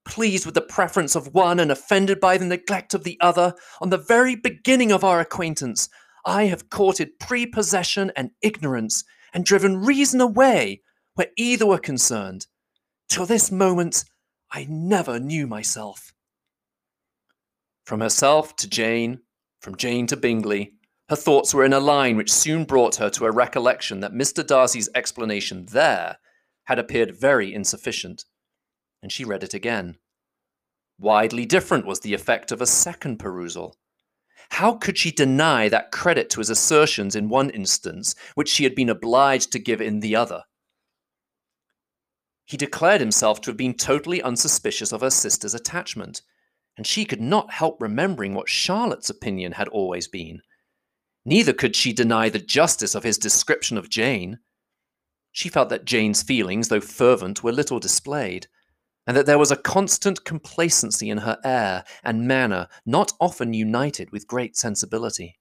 Pleased 0.04 0.44
with 0.44 0.54
the 0.54 0.60
preference 0.60 1.16
of 1.16 1.34
one 1.34 1.58
and 1.58 1.72
offended 1.72 2.20
by 2.20 2.36
the 2.36 2.44
neglect 2.44 2.92
of 2.92 3.04
the 3.04 3.18
other, 3.20 3.54
on 3.80 3.90
the 3.90 3.98
very 3.98 4.36
beginning 4.36 4.92
of 4.92 5.02
our 5.02 5.18
acquaintance, 5.18 5.88
I 6.24 6.44
have 6.44 6.70
courted 6.70 7.18
prepossession 7.18 8.12
and 8.14 8.30
ignorance 8.42 9.02
and 9.32 9.44
driven 9.44 9.78
reason 9.78 10.20
away 10.20 10.82
where 11.14 11.28
either 11.36 11.66
were 11.66 11.78
concerned. 11.78 12.46
Till 13.08 13.26
this 13.26 13.50
moment, 13.50 14.04
I 14.52 14.66
never 14.68 15.18
knew 15.18 15.46
myself. 15.46 16.12
From 17.84 18.00
herself 18.00 18.54
to 18.56 18.68
Jane, 18.68 19.20
from 19.66 19.76
Jane 19.76 20.06
to 20.06 20.16
Bingley, 20.16 20.74
her 21.08 21.16
thoughts 21.16 21.52
were 21.52 21.64
in 21.64 21.72
a 21.72 21.80
line 21.80 22.16
which 22.16 22.32
soon 22.32 22.62
brought 22.62 22.94
her 22.94 23.10
to 23.10 23.26
a 23.26 23.32
recollection 23.32 23.98
that 23.98 24.12
Mr. 24.12 24.46
Darcy's 24.46 24.88
explanation 24.94 25.66
there 25.72 26.18
had 26.66 26.78
appeared 26.78 27.18
very 27.18 27.52
insufficient, 27.52 28.26
and 29.02 29.10
she 29.10 29.24
read 29.24 29.42
it 29.42 29.54
again. 29.54 29.96
Widely 31.00 31.44
different 31.44 31.84
was 31.84 31.98
the 31.98 32.14
effect 32.14 32.52
of 32.52 32.62
a 32.62 32.66
second 32.66 33.18
perusal. 33.18 33.76
How 34.50 34.74
could 34.74 34.96
she 34.96 35.10
deny 35.10 35.68
that 35.68 35.90
credit 35.90 36.30
to 36.30 36.38
his 36.38 36.48
assertions 36.48 37.16
in 37.16 37.28
one 37.28 37.50
instance, 37.50 38.14
which 38.36 38.48
she 38.48 38.62
had 38.62 38.76
been 38.76 38.88
obliged 38.88 39.50
to 39.50 39.58
give 39.58 39.80
in 39.80 39.98
the 39.98 40.14
other? 40.14 40.44
He 42.44 42.56
declared 42.56 43.00
himself 43.00 43.40
to 43.40 43.50
have 43.50 43.56
been 43.56 43.74
totally 43.74 44.22
unsuspicious 44.22 44.92
of 44.92 45.00
her 45.00 45.10
sister's 45.10 45.54
attachment, 45.54 46.22
and 46.76 46.86
she 46.86 47.04
could 47.04 47.20
not 47.20 47.52
help 47.52 47.80
remembering 47.80 48.34
what 48.34 48.48
Charlotte's 48.48 49.10
opinion 49.10 49.52
had 49.52 49.68
always 49.68 50.08
been. 50.08 50.40
Neither 51.24 51.52
could 51.52 51.74
she 51.74 51.92
deny 51.92 52.28
the 52.28 52.38
justice 52.38 52.94
of 52.94 53.02
his 53.02 53.18
description 53.18 53.76
of 53.76 53.90
Jane. 53.90 54.38
She 55.32 55.48
felt 55.48 55.70
that 55.70 55.84
Jane's 55.84 56.22
feelings, 56.22 56.68
though 56.68 56.80
fervent, 56.80 57.42
were 57.42 57.52
little 57.52 57.80
displayed, 57.80 58.46
and 59.06 59.16
that 59.16 59.26
there 59.26 59.38
was 59.38 59.50
a 59.50 59.56
constant 59.56 60.24
complacency 60.24 61.10
in 61.10 61.18
her 61.18 61.38
air 61.44 61.84
and 62.04 62.28
manner 62.28 62.68
not 62.84 63.12
often 63.20 63.54
united 63.54 64.10
with 64.12 64.26
great 64.26 64.56
sensibility. 64.56 65.38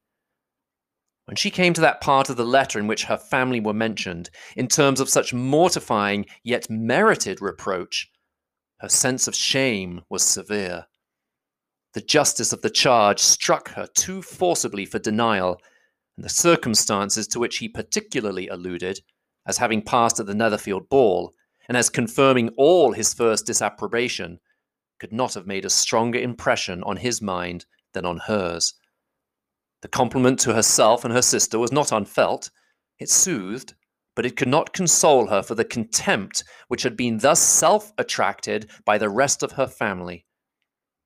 When 1.26 1.36
she 1.36 1.50
came 1.50 1.74
to 1.74 1.82
that 1.82 2.02
part 2.02 2.30
of 2.30 2.38
the 2.38 2.46
letter 2.46 2.78
in 2.78 2.88
which 2.88 3.06
her 3.06 3.18
family 3.18 3.60
were 3.60 3.74
mentioned, 3.74 4.30
in 4.56 4.68
terms 4.68 5.00
of 5.00 5.10
such 5.10 5.34
mortifying 5.34 6.28
yet 6.44 6.70
merited 6.70 7.42
reproach, 7.42 8.12
her 8.80 8.90
sense 8.90 9.28
of 9.28 9.36
shame 9.36 10.02
was 10.10 10.24
severe. 10.24 10.86
The 11.96 12.02
justice 12.02 12.52
of 12.52 12.62
the 12.62 12.70
charge 12.70 13.22
struck 13.22 13.70
her 13.70 13.88
too 13.96 14.22
forcibly 14.22 14.86
for 14.86 15.00
denial, 15.00 15.62
and 16.18 16.26
the 16.26 16.30
circumstances 16.30 17.26
to 17.30 17.40
which 17.40 17.60
he 17.60 17.70
particularly 17.70 18.50
alluded, 18.50 19.00
as 19.48 19.60
having 19.60 19.82
passed 19.82 20.20
at 20.20 20.26
the 20.26 20.36
Netherfield 20.36 20.90
ball, 20.90 21.34
and 21.70 21.78
as 21.78 21.90
confirming 21.90 22.50
all 22.58 22.92
his 22.92 23.14
first 23.14 23.46
disapprobation, 23.46 24.42
could 25.00 25.14
not 25.14 25.36
have 25.36 25.48
made 25.48 25.64
a 25.64 25.70
stronger 25.70 26.20
impression 26.20 26.84
on 26.84 26.98
his 26.98 27.22
mind 27.22 27.66
than 27.94 28.06
on 28.06 28.18
hers. 28.18 28.74
The 29.82 29.88
compliment 29.88 30.38
to 30.42 30.54
herself 30.54 31.06
and 31.06 31.14
her 31.14 31.22
sister 31.22 31.58
was 31.58 31.72
not 31.72 31.94
unfelt. 31.94 32.52
It 33.00 33.10
soothed, 33.10 33.74
but 34.18 34.26
it 34.26 34.36
could 34.36 34.50
not 34.50 34.74
console 34.74 35.28
her 35.28 35.42
for 35.42 35.56
the 35.56 35.64
contempt 35.64 36.44
which 36.68 36.84
had 36.84 36.98
been 36.98 37.20
thus 37.20 37.40
self 37.40 37.94
attracted 37.98 38.70
by 38.84 38.98
the 38.98 39.10
rest 39.10 39.44
of 39.44 39.54
her 39.54 39.68
family. 39.68 40.25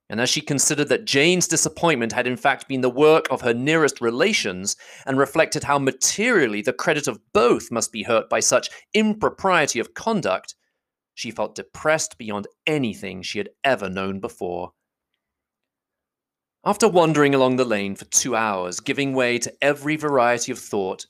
And 0.10 0.20
as 0.20 0.30
she 0.30 0.42
considered 0.42 0.90
that 0.90 1.06
Jane's 1.06 1.48
disappointment 1.48 2.14
had 2.14 2.26
in 2.26 2.36
fact 2.36 2.68
been 2.68 2.82
the 2.82 2.90
work 2.90 3.28
of 3.30 3.42
her 3.42 3.54
nearest 3.54 4.02
relations, 4.02 4.76
and 5.06 5.20
reflected 5.20 5.64
how 5.64 5.78
materially 5.78 6.62
the 6.62 6.74
credit 6.74 7.08
of 7.08 7.22
both 7.32 7.72
must 7.72 7.92
be 7.92 8.04
hurt 8.04 8.28
by 8.30 8.40
such 8.40 8.70
impropriety 8.94 9.80
of 9.80 9.94
conduct, 9.94 10.56
she 11.14 11.30
felt 11.30 11.54
depressed 11.54 12.18
beyond 12.18 12.48
anything 12.66 13.22
she 13.22 13.38
had 13.38 13.50
ever 13.64 13.90
known 13.90 14.20
before. 14.20 14.72
After 16.66 16.90
wandering 16.90 17.36
along 17.36 17.56
the 17.56 17.66
lane 17.66 17.96
for 17.96 18.06
two 18.06 18.36
hours, 18.36 18.80
giving 18.80 19.14
way 19.14 19.38
to 19.40 19.54
every 19.62 19.96
variety 19.96 20.52
of 20.52 20.60
thought, 20.60 21.06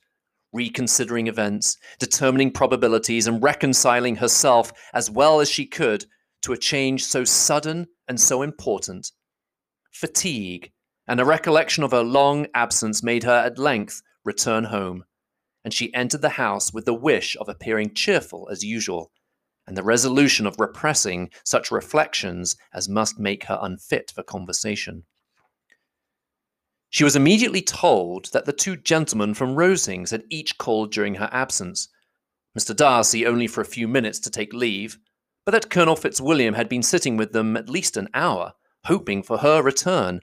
reconsidering 0.52 1.28
events, 1.28 1.78
determining 2.00 2.52
probabilities, 2.52 3.28
and 3.28 3.42
reconciling 3.42 4.18
herself 4.18 4.74
as 4.94 5.10
well 5.10 5.40
as 5.40 5.50
she 5.50 5.66
could 5.66 6.06
to 6.41 6.54
a 6.54 6.58
change 6.58 7.06
so 7.06 7.23
sudden 7.23 7.88
and 8.08 8.19
so 8.19 8.41
important. 8.41 9.12
Fatigue 9.91 10.71
and 11.08 11.19
a 11.19 11.25
recollection 11.25 11.84
of 11.84 11.91
her 11.91 12.04
long 12.04 12.47
absence 12.54 13.02
made 13.02 13.23
her 13.23 13.43
at 13.45 13.58
length 13.58 14.02
return 14.23 14.65
home, 14.65 15.04
and 15.63 15.73
she 15.73 15.93
entered 15.93 16.21
the 16.21 16.30
house 16.30 16.71
with 16.73 16.86
the 16.86 16.93
wish 16.93 17.36
of 17.39 17.49
appearing 17.49 17.93
cheerful 17.93 18.47
as 18.52 18.63
usual, 18.63 19.12
and 19.65 19.75
the 19.75 19.84
resolution 19.84 20.45
of 20.45 20.60
repressing 20.60 21.30
such 21.43 21.71
reflections 21.71 22.56
as 22.73 22.88
must 22.88 23.19
make 23.19 23.45
her 23.45 23.60
unfit 23.62 24.12
for 24.13 24.23
conversation. 24.23 25.04
She 26.91 27.04
was 27.04 27.15
immediately 27.15 27.62
told 27.62 28.32
that 28.32 28.45
the 28.45 28.54
two 28.54 28.75
gentlemen 28.75 29.34
from 29.36 29.56
Rosings 29.56 30.10
had 30.10 30.23
each 30.30 30.58
called 30.58 30.91
during 30.91 31.15
her 31.15 31.30
absence, 31.32 31.88
Mr. 32.58 32.75
Darcy 32.75 33.25
only 33.25 33.47
for 33.47 33.62
a 33.62 33.65
few 33.65 33.88
minutes 33.88 34.19
to 34.19 34.32
take 34.32 34.54
leave, 34.54 34.97
but 35.50 35.64
that 35.64 35.72
Colonel 35.72 35.96
Fitzwilliam 35.96 36.54
had 36.54 36.70
been 36.70 36.84
sitting 36.84 37.18
with 37.18 37.32
them 37.32 37.58
at 37.58 37.68
least 37.68 37.98
an 37.98 38.08
hour, 38.14 38.54
hoping 38.86 39.24
for 39.24 39.40
her 39.40 39.64
return, 39.64 40.22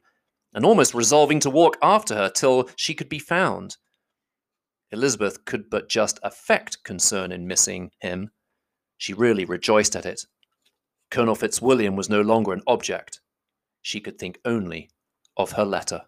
and 0.55 0.65
almost 0.65 0.95
resolving 0.95 1.41
to 1.41 1.51
walk 1.51 1.77
after 1.83 2.15
her 2.15 2.29
till 2.29 2.71
she 2.77 2.95
could 2.95 3.09
be 3.09 3.19
found. 3.19 3.77
Elizabeth 4.93 5.45
could 5.45 5.69
but 5.69 5.89
just 5.89 6.21
affect 6.23 6.85
concern 6.85 7.33
in 7.33 7.49
missing 7.49 7.91
him. 7.99 8.31
She 8.99 9.13
really 9.15 9.45
rejoiced 9.45 9.97
at 9.97 10.07
it. 10.07 10.21
Colonel 11.11 11.35
Fitzwilliam 11.35 11.97
was 11.97 12.09
no 12.09 12.21
longer 12.21 12.53
an 12.53 12.63
object. 12.69 13.21
She 13.83 13.99
could 13.99 14.21
think 14.21 14.39
only 14.45 14.91
of 15.37 15.51
her 15.55 15.65
letter. 15.65 16.03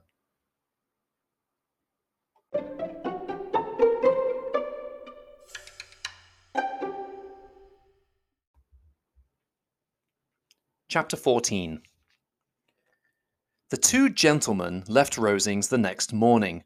Chapter 10.90 11.18
14 11.18 11.83
The 13.68 13.77
two 13.77 14.09
gentlemen 14.09 14.85
left 14.88 15.16
Rosings 15.16 15.68
the 15.68 15.77
next 15.77 16.14
morning, 16.14 16.64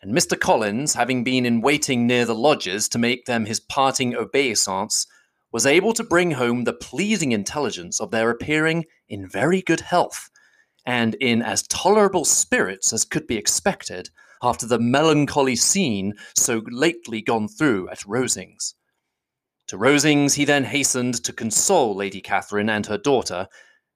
and 0.00 0.14
Mr. 0.14 0.40
Collins, 0.40 0.94
having 0.94 1.22
been 1.24 1.44
in 1.44 1.60
waiting 1.60 2.06
near 2.06 2.24
the 2.24 2.34
lodges 2.34 2.88
to 2.88 2.98
make 2.98 3.26
them 3.26 3.44
his 3.44 3.60
parting 3.60 4.16
obeisance, 4.16 5.06
was 5.52 5.66
able 5.66 5.92
to 5.92 6.02
bring 6.02 6.30
home 6.30 6.64
the 6.64 6.72
pleasing 6.72 7.32
intelligence 7.32 8.00
of 8.00 8.10
their 8.10 8.30
appearing 8.30 8.86
in 9.10 9.28
very 9.28 9.60
good 9.60 9.80
health, 9.80 10.30
and 10.86 11.14
in 11.16 11.42
as 11.42 11.62
tolerable 11.64 12.24
spirits 12.24 12.94
as 12.94 13.04
could 13.04 13.26
be 13.26 13.36
expected 13.36 14.08
after 14.42 14.64
the 14.64 14.78
melancholy 14.78 15.54
scene 15.54 16.14
so 16.34 16.62
lately 16.70 17.20
gone 17.20 17.46
through 17.46 17.90
at 17.90 18.06
Rosings. 18.06 18.72
To 19.70 19.78
Rosings 19.78 20.34
he 20.34 20.44
then 20.44 20.64
hastened 20.64 21.22
to 21.22 21.32
console 21.32 21.94
Lady 21.94 22.20
Catherine 22.20 22.68
and 22.68 22.84
her 22.86 22.98
daughter, 22.98 23.46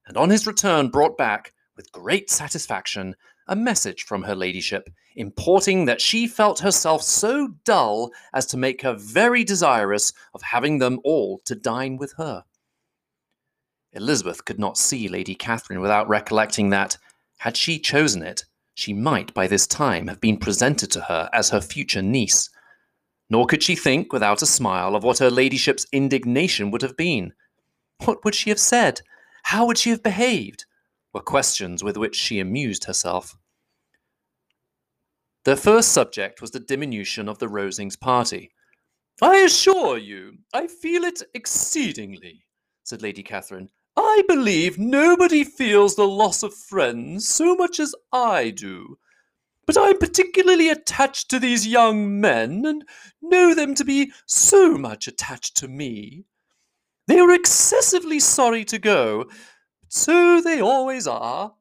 and 0.07 0.17
on 0.17 0.31
his 0.31 0.47
return 0.47 0.87
brought 0.87 1.19
back, 1.19 1.53
with 1.75 1.91
great 1.91 2.31
satisfaction, 2.31 3.17
a 3.49 3.57
message 3.57 4.05
from 4.05 4.23
her 4.23 4.37
ladyship, 4.37 4.89
importing 5.17 5.87
that 5.87 6.01
she 6.01 6.29
felt 6.29 6.61
herself 6.61 7.03
so 7.03 7.57
dull 7.65 8.13
as 8.33 8.47
to 8.47 8.57
make 8.57 8.83
her 8.83 8.95
very 8.95 9.43
desirous 9.43 10.13
of 10.33 10.43
having 10.43 10.79
them 10.79 11.01
all 11.03 11.41
to 11.45 11.57
dine 11.57 11.97
with 11.97 12.13
her. 12.19 12.45
Elizabeth 13.93 14.45
could 14.45 14.61
not 14.61 14.79
see 14.79 15.09
Lady 15.09 15.35
Catherine 15.35 15.81
without 15.81 16.09
recollecting 16.09 16.71
that, 16.71 16.99
had 17.39 17.57
she 17.57 17.81
chosen 17.81 18.23
it, 18.23 18.45
she 18.75 18.93
might 18.93 19.35
by 19.35 19.49
this 19.49 19.67
time 19.67 20.07
have 20.07 20.21
been 20.21 20.37
presented 20.37 20.93
to 20.93 21.01
her 21.01 21.29
as 21.33 21.51
her 21.51 21.61
future 21.61 22.01
niece, 22.01 22.49
nor 23.31 23.47
could 23.47 23.63
she 23.63 23.75
think, 23.75 24.13
without 24.13 24.43
a 24.43 24.47
smile, 24.47 24.95
of 24.95 25.03
what 25.03 25.19
her 25.19 25.31
ladyship's 25.31 25.87
indignation 25.93 26.71
would 26.71 26.83
have 26.83 26.97
been. 26.97 27.33
What 28.05 28.25
would 28.25 28.35
she 28.35 28.51
have 28.51 28.61
said? 28.61 29.01
How 29.45 29.67
would 29.67 29.79
she 29.79 29.91
have 29.91 30.03
behaved? 30.03 30.67
were 31.13 31.21
questions 31.21 31.83
with 31.85 31.97
which 31.97 32.17
she 32.17 32.41
amused 32.41 32.85
herself. 32.85 33.37
Their 35.45 35.57
first 35.57 35.93
subject 35.93 36.41
was 36.41 36.51
the 36.51 36.61
diminution 36.61 37.29
of 37.29 37.39
the 37.39 37.47
Rosings 37.47 37.99
party. 37.99 38.51
I 39.23 39.37
assure 39.37 39.97
you, 39.97 40.39
I 40.53 40.67
feel 40.67 41.05
it 41.05 41.23
exceedingly, 41.35 42.45
said 42.83 43.03
Lady 43.03 43.23
Catherine. 43.23 43.71
I 43.97 44.25
believe 44.27 44.79
nobody 44.79 45.45
feels 45.45 45.95
the 45.95 46.09
loss 46.09 46.43
of 46.43 46.53
friends 46.53 47.29
so 47.29 47.55
much 47.55 47.79
as 47.79 47.95
I 48.13 48.51
do. 48.51 48.99
But 49.67 49.79
I'm 49.79 49.99
particularly 49.99 50.69
attached 50.69 51.31
to 51.31 51.39
these 51.39 51.67
young 51.67 52.21
men, 52.21 52.65
and 52.67 52.85
know 53.23 53.55
them 53.55 53.75
to 53.77 53.85
be 53.85 54.13
so 54.27 54.77
much 54.77 55.09
attached 55.09 55.57
to 55.59 55.69
me. 55.69 56.25
They 57.07 57.19
are 57.19 57.31
excessively 57.31 58.21
sorry 58.21 58.65
to 58.67 58.79
go, 58.79 59.25
but 59.81 59.93
so 59.93 60.41
they 60.41 60.61
always 60.61 61.07
are. 61.07 61.55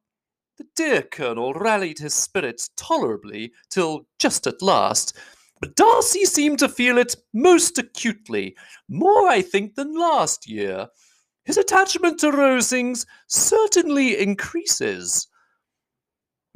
The 0.57 0.65
dear 0.75 1.01
Colonel 1.01 1.53
rallied 1.53 1.99
his 1.99 2.13
spirits 2.13 2.69
tolerably 2.77 3.53
till 3.69 4.07
just 4.19 4.45
at 4.47 4.61
last, 4.61 5.17
but 5.59 5.75
Darcy 5.75 6.25
seemed 6.25 6.59
to 6.59 6.69
feel 6.69 6.97
it 6.97 7.15
most 7.33 7.77
acutely, 7.77 8.55
more, 8.89 9.27
I 9.29 9.41
think, 9.41 9.75
than 9.75 9.97
last 9.97 10.47
year. 10.47 10.89
His 11.45 11.57
attachment 11.57 12.19
to 12.19 12.31
Rosings 12.31 13.05
certainly 13.27 14.17
increases. 14.19 15.27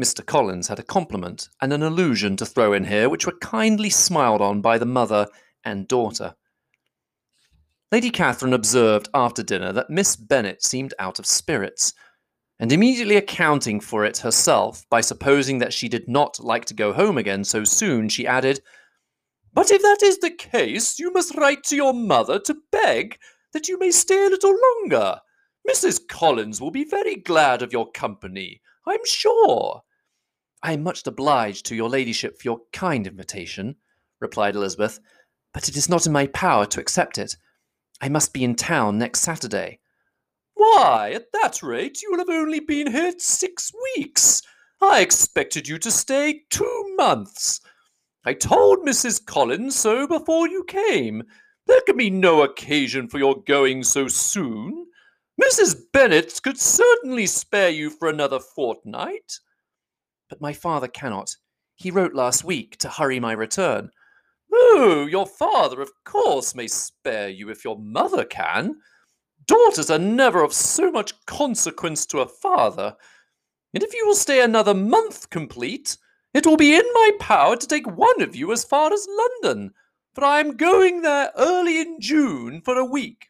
Mr. 0.01 0.23
Collins 0.23 0.67
had 0.67 0.77
a 0.77 0.83
compliment 0.83 1.49
and 1.60 1.73
an 1.73 1.81
allusion 1.81 2.38
to 2.38 2.45
throw 2.45 2.71
in 2.71 2.83
here, 2.83 3.10
which 3.10 3.25
were 3.25 3.38
kindly 3.41 3.89
smiled 3.89 4.41
on 4.41 4.62
by 4.62 4.77
the 4.77 4.86
mother 4.86 5.27
and 5.63 5.88
daughter. 5.88 6.36
Lady 7.91 8.12
Catherine 8.12 8.53
observed 8.53 9.10
after 9.13 9.41
dinner 9.41 9.73
that 9.73 9.89
Miss 9.89 10.15
Bennet 10.15 10.62
seemed 10.62 10.93
out 10.99 11.19
of 11.19 11.25
spirits, 11.25 11.93
and 12.60 12.71
immediately 12.71 13.15
accounting 13.15 13.79
for 13.79 14.03
it 14.03 14.17
herself 14.17 14.86
by 14.89 15.01
supposing 15.01 15.60
that 15.60 15.73
she 15.73 15.88
did 15.88 16.07
not 16.07 16.39
like 16.39 16.65
to 16.65 16.73
go 16.73 16.93
home 16.93 17.17
again 17.17 17.43
so 17.43 17.63
soon, 17.63 18.10
she 18.10 18.27
added, 18.27 18.62
But 19.53 19.71
if 19.71 19.81
that 19.81 20.03
is 20.03 20.19
the 20.19 20.31
case, 20.31 20.99
you 20.99 21.12
must 21.12 21.36
write 21.36 21.63
to 21.65 21.75
your 21.75 21.93
mother 21.93 22.39
to 22.39 22.57
beg 22.71 23.17
that 23.53 23.67
you 23.67 23.79
may 23.79 23.91
stay 23.91 24.25
a 24.25 24.29
little 24.29 24.55
longer. 24.81 25.19
Mrs. 25.67 26.07
Collins 26.07 26.62
will 26.62 26.71
be 26.71 26.83
very 26.83 27.15
glad 27.15 27.62
of 27.62 27.73
your 27.73 27.89
company, 27.91 28.62
I'm 28.86 29.05
sure. 29.05 29.81
I 30.63 30.74
am 30.74 30.84
much 30.84 31.06
obliged 31.06 31.65
to 31.67 31.76
your 31.76 31.89
ladyship 31.89 32.38
for 32.38 32.48
your 32.48 32.62
kind 32.74 33.06
invitation, 33.06 33.76
replied 34.20 34.56
Elizabeth, 34.56 35.00
but 35.54 35.70
it 35.70 35.78
is 35.78 35.89
not 35.89 36.06
in 36.06 36.12
my 36.12 36.28
power 36.28 36.65
to 36.65 36.80
accept 36.80 37.17
it. 37.17 37.36
I 38.02 38.10
must 38.10 38.34
be 38.34 38.43
in 38.43 38.56
town 38.56 38.98
next 38.98 39.22
Saturday. 39.22 39.80
Why, 40.54 41.12
at 41.13 41.31
that 41.34 41.62
rate, 41.62 42.02
you 42.02 42.12
will 42.12 42.19
have 42.19 42.29
only 42.29 42.60
been 42.60 42.92
here 42.92 43.13
six 43.17 43.71
weeks. 43.96 44.42
I 44.81 45.02
expected 45.02 45.67
you 45.67 45.77
to 45.79 45.92
stay 45.92 46.42
two 46.50 46.96
months. 46.98 47.62
I 48.25 48.34
told 48.34 48.79
Mrs. 48.79 49.25
Collins 49.25 49.75
so 49.75 50.08
before 50.08 50.48
you 50.48 50.63
came. 50.63 51.23
There 51.67 51.81
can 51.81 51.98
be 51.98 52.10
no 52.10 52.44
occasion 52.44 53.08
for 53.08 53.19
your 53.19 53.42
going 53.44 53.84
so 53.84 54.08
soon. 54.08 54.88
Mrs. 55.42 55.75
Bennet 55.94 56.40
could 56.44 56.60
certainly 56.60 57.27
spare 57.27 57.69
you 57.69 57.90
for 57.90 58.10
another 58.10 58.40
fortnight. 58.40 59.40
But 60.30 60.42
my 60.42 60.54
father 60.54 60.88
cannot. 60.88 61.36
He 61.75 61.92
wrote 61.92 62.13
last 62.13 62.44
week 62.44 62.78
to 62.78 62.90
hurry 62.90 63.19
my 63.19 63.34
return. 63.34 63.92
Oh, 64.52 65.08
your 65.10 65.25
father, 65.25 65.82
of 65.82 65.92
course, 66.06 66.56
may 66.56 66.67
spare 66.67 67.30
you 67.30 67.50
if 67.50 67.63
your 67.63 67.78
mother 67.78 68.25
can. 68.25 68.78
Daughters 69.46 69.90
are 69.90 70.00
never 70.00 70.44
of 70.44 70.54
so 70.54 70.92
much 70.92 71.13
consequence 71.25 72.06
to 72.08 72.19
a 72.19 72.28
father. 72.28 72.96
And 73.73 73.84
if 73.84 73.94
you 73.94 74.06
will 74.06 74.15
stay 74.15 74.42
another 74.42 74.73
month 74.73 75.30
complete, 75.30 75.98
it 76.34 76.46
will 76.46 76.58
be 76.58 76.75
in 76.75 76.86
my 76.94 77.12
power 77.19 77.56
to 77.56 77.67
take 77.67 77.88
one 77.88 78.21
of 78.21 78.36
you 78.36 78.52
as 78.52 78.63
far 78.63 78.92
as 78.92 79.08
London, 79.10 79.73
for 80.13 80.23
I 80.23 80.40
am 80.40 80.58
going 80.58 81.02
there 81.02 81.32
early 81.38 81.80
in 81.80 82.00
June 82.00 82.62
for 82.62 82.78
a 82.78 82.86
week. 82.86 83.30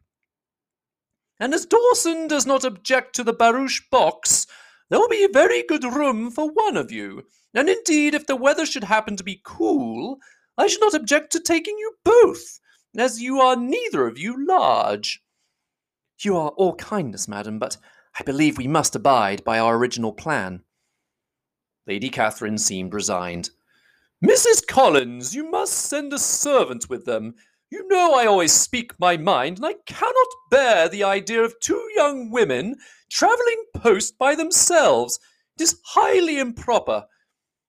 And 1.39 1.53
as 1.53 1.65
Dawson 1.65 2.27
does 2.27 2.45
not 2.45 2.63
object 2.63 3.15
to 3.15 3.23
the 3.23 3.33
barouche 3.33 3.81
box, 3.91 4.47
there 4.89 4.99
will 4.99 5.09
be 5.09 5.27
very 5.31 5.63
good 5.63 5.83
room 5.83 6.31
for 6.31 6.49
one 6.49 6.77
of 6.77 6.91
you, 6.91 7.23
and 7.53 7.69
indeed, 7.69 8.13
if 8.13 8.25
the 8.25 8.35
weather 8.35 8.65
should 8.65 8.85
happen 8.85 9.17
to 9.17 9.23
be 9.23 9.41
cool, 9.43 10.19
I 10.57 10.67
should 10.67 10.81
not 10.81 10.93
object 10.93 11.31
to 11.33 11.39
taking 11.39 11.77
you 11.77 11.95
both. 12.03 12.59
as 12.97 13.21
you 13.21 13.39
are 13.39 13.55
neither 13.55 14.07
of 14.07 14.17
you 14.17 14.47
large. 14.47 15.23
You 16.19 16.35
are 16.37 16.49
all 16.49 16.75
kindness, 16.75 17.27
madam, 17.27 17.59
but 17.59 17.77
I 18.19 18.23
believe 18.23 18.57
we 18.57 18.67
must 18.67 18.95
abide 18.95 19.43
by 19.43 19.59
our 19.59 19.77
original 19.77 20.13
plan. 20.13 20.63
Lady 21.85 22.09
Catherine 22.09 22.57
seemed 22.57 22.93
resigned. 22.93 23.51
Mrs. 24.23 24.65
Collins, 24.65 25.35
you 25.35 25.49
must 25.49 25.73
send 25.73 26.11
a 26.11 26.17
servant 26.17 26.89
with 26.89 27.05
them. 27.05 27.35
You 27.69 27.85
know 27.89 28.15
I 28.15 28.25
always 28.25 28.53
speak 28.53 28.97
my 28.97 29.17
mind, 29.17 29.57
and 29.57 29.65
I 29.65 29.73
cannot 29.85 30.27
bear 30.49 30.87
the 30.87 31.03
idea 31.03 31.43
of 31.43 31.59
two 31.59 31.85
young 31.95 32.31
women 32.31 32.77
travelling 33.11 33.65
post 33.75 34.17
by 34.17 34.35
themselves. 34.35 35.19
It 35.57 35.63
is 35.63 35.81
highly 35.83 36.39
improper. 36.39 37.05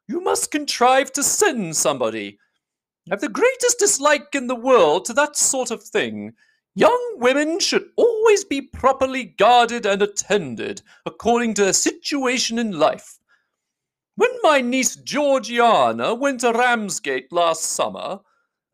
You 0.07 0.21
must 0.21 0.53
contrive 0.53 1.13
to 1.13 1.23
send 1.25 1.77
somebody. 1.77 2.39
I 3.09 3.15
have 3.15 3.21
the 3.21 3.29
greatest 3.29 3.81
dislike 3.81 4.35
in 4.35 4.47
the 4.47 4.55
world 4.55 5.05
to 5.07 5.13
that 5.15 5.37
sort 5.37 5.71
of 5.73 5.83
thing. 5.83 6.35
Young 6.77 7.17
women 7.17 7.59
should 7.59 7.89
always 7.97 8.45
be 8.45 8.61
properly 8.61 9.25
guarded 9.25 9.85
and 9.85 10.01
attended 10.01 10.83
according 11.07 11.55
to 11.55 11.65
their 11.65 11.73
situation 11.73 12.57
in 12.59 12.79
life. 12.79 13.19
When 14.15 14.31
my 14.43 14.61
niece 14.61 14.95
Georgiana 14.95 16.15
went 16.15 16.41
to 16.41 16.53
Ramsgate 16.53 17.33
last 17.33 17.63
summer, 17.63 18.21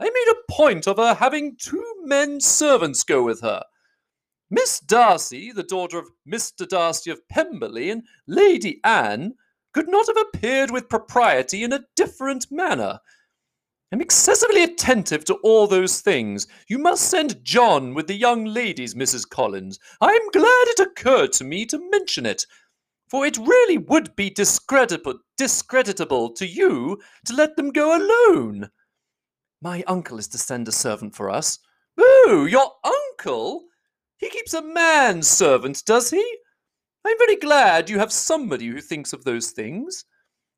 I 0.01 0.05
made 0.05 0.33
a 0.33 0.53
point 0.53 0.89
of 0.89 0.97
her 0.97 1.15
having 1.15 1.57
two 1.57 1.85
men 2.03 2.41
servants 2.41 3.05
go 3.05 3.23
with 3.23 3.41
her. 3.43 3.63
Miss 4.51 4.81
Darcy, 4.81 5.53
the 5.53 5.63
daughter 5.63 5.99
of 5.99 6.11
Mr. 6.29 6.69
Darcy 6.69 7.11
of 7.11 7.27
Pemberley, 7.29 7.91
and 7.91 8.03
Lady 8.27 8.81
Anne 8.85 9.35
could 9.73 9.89
not 9.89 10.07
have 10.07 10.17
appeared 10.17 10.71
with 10.71 10.89
propriety 10.89 11.65
in 11.65 11.73
a 11.73 11.85
different 11.97 12.47
manner. 12.51 13.01
I'm 13.93 14.01
excessively 14.01 14.65
attentive 14.65 15.25
to 15.27 15.35
all 15.45 15.67
those 15.67 16.01
things. 16.01 16.49
You 16.69 16.79
must 16.79 17.09
send 17.09 17.45
John 17.45 17.95
with 17.95 18.09
the 18.09 18.15
young 18.15 18.45
ladies, 18.45 18.95
Mrs. 18.95 19.29
Collins. 19.29 19.79
I 20.01 20.11
am 20.11 20.31
glad 20.33 20.65
it 20.69 20.81
occurred 20.81 21.33
to 21.35 21.45
me 21.45 21.65
to 21.67 21.91
mention 21.91 22.27
it, 22.27 22.47
for 23.09 23.25
it 23.25 23.39
really 23.39 23.79
would 23.79 24.17
be 24.17 24.31
discreditable, 24.31 25.21
discreditable 25.37 26.31
to 26.33 26.47
you 26.47 27.01
to 27.27 27.35
let 27.35 27.57
them 27.57 27.71
go 27.71 27.97
alone. 27.97 28.71
My 29.65 29.83
uncle 29.87 30.19
is 30.19 30.29
to 30.29 30.37
send 30.37 30.69
a 30.69 30.73
servant 30.73 31.17
for 31.17 31.31
us. 31.31 31.59
Oh, 31.97 32.47
your 32.47 32.71
uncle? 32.85 33.63
He 34.19 34.29
keeps 34.29 34.53
a 34.53 34.61
man 34.61 35.23
servant, 35.23 35.83
does 35.87 36.11
he? 36.11 36.37
I'm 37.03 37.17
very 37.17 37.37
glad 37.37 37.89
you 37.89 37.99
have 37.99 38.13
somebody 38.13 38.67
who 38.67 38.83
thinks 38.83 39.15
of 39.15 39.25
those 39.25 39.53
things. 39.53 40.05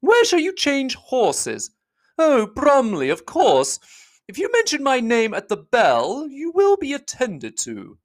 Where 0.00 0.24
shall 0.24 0.40
you 0.40 0.52
change 0.52 0.96
horses? 0.96 1.70
Oh, 2.18 2.48
Bromley, 2.52 3.08
of 3.08 3.26
course. 3.26 3.78
If 4.26 4.38
you 4.38 4.50
mention 4.50 4.82
my 4.82 4.98
name 4.98 5.34
at 5.34 5.46
the 5.46 5.56
bell, 5.56 6.26
you 6.28 6.50
will 6.50 6.76
be 6.76 6.92
attended 6.92 7.56
to. 7.58 7.98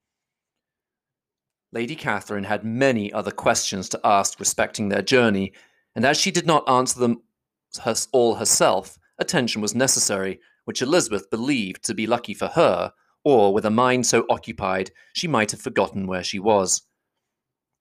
Lady 1.72 1.96
Catherine 1.96 2.44
had 2.44 2.64
many 2.64 3.12
other 3.12 3.32
questions 3.32 3.90
to 3.90 4.02
ask 4.04 4.40
respecting 4.40 4.90
their 4.90 5.02
journey, 5.02 5.54
and 5.96 6.06
as 6.06 6.20
she 6.20 6.30
did 6.30 6.46
not 6.46 6.70
answer 6.70 7.00
them 7.00 7.24
all 8.12 8.36
herself, 8.36 9.00
attention 9.18 9.64
was 9.64 9.74
necessary, 9.74 10.40
which 10.72 10.82
Elizabeth 10.82 11.30
believed 11.30 11.84
to 11.84 11.94
be 11.94 12.08
lucky 12.08 12.34
for 12.34 12.48
her, 12.48 12.94
or 13.26 13.54
with 13.54 13.66
a 13.66 13.70
mind 13.70 14.06
so 14.06 14.26
occupied 14.30 14.90
she 15.12 15.28
might 15.28 15.52
have 15.52 15.60
forgotten 15.60 16.08
where 16.08 16.24
she 16.24 16.40
was. 16.40 16.84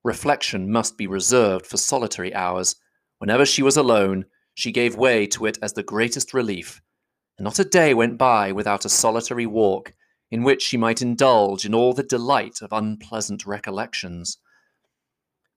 Reflection 0.02 0.72
must 0.72 0.98
be 0.98 1.06
reserved 1.06 1.64
for 1.64 1.76
solitary 1.76 2.34
hours. 2.34 2.74
Whenever 3.18 3.46
she 3.46 3.62
was 3.62 3.76
alone, 3.76 4.24
she 4.54 4.72
gave 4.72 4.96
way 4.96 5.24
to 5.24 5.46
it 5.46 5.56
as 5.62 5.74
the 5.74 5.84
greatest 5.84 6.34
relief, 6.34 6.82
and 7.38 7.44
not 7.44 7.60
a 7.60 7.64
day 7.64 7.94
went 7.94 8.18
by 8.18 8.50
without 8.50 8.84
a 8.84 8.88
solitary 8.88 9.46
walk 9.46 9.94
in 10.32 10.42
which 10.42 10.60
she 10.60 10.76
might 10.76 11.00
indulge 11.00 11.64
in 11.64 11.72
all 11.72 11.92
the 11.92 12.02
delight 12.02 12.60
of 12.60 12.72
unpleasant 12.72 13.46
recollections. 13.46 14.38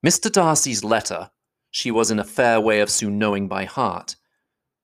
Mr. 0.06 0.32
Darcy's 0.32 0.84
letter 0.84 1.32
she 1.72 1.90
was 1.90 2.12
in 2.12 2.20
a 2.20 2.24
fair 2.24 2.62
way 2.62 2.80
of 2.80 2.92
soon 2.92 3.18
knowing 3.18 3.48
by 3.48 3.66
heart. 3.66 4.18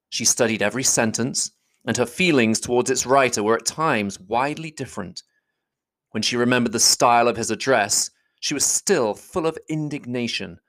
She 0.09 0.25
studied 0.25 0.63
every 0.63 0.81
sentence, 0.81 1.51
and 1.86 1.97
her 1.97 2.05
feelings 2.05 2.59
towards 2.59 2.89
its 2.89 3.05
writer 3.05 3.41
were 3.43 3.55
at 3.55 3.65
times 3.65 4.19
widely 4.19 4.71
different. 4.71 5.23
When 6.11 6.23
she 6.23 6.38
remembered 6.38 6.73
the 6.73 6.80
style 6.80 7.27
of 7.27 7.38
his 7.38 7.51
address, 7.51 8.11
she 8.39 8.53
was 8.53 8.65
still 8.65 9.13
full 9.13 9.45
of 9.45 9.57
indignation. 9.69 10.59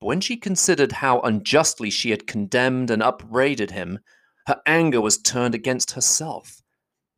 But 0.00 0.06
when 0.06 0.20
she 0.20 0.36
considered 0.36 0.92
how 0.92 1.20
unjustly 1.20 1.90
she 1.90 2.10
had 2.10 2.26
condemned 2.26 2.90
and 2.90 3.02
upbraided 3.02 3.70
him, 3.70 4.00
her 4.46 4.60
anger 4.66 5.00
was 5.00 5.18
turned 5.18 5.54
against 5.54 5.92
herself 5.92 6.62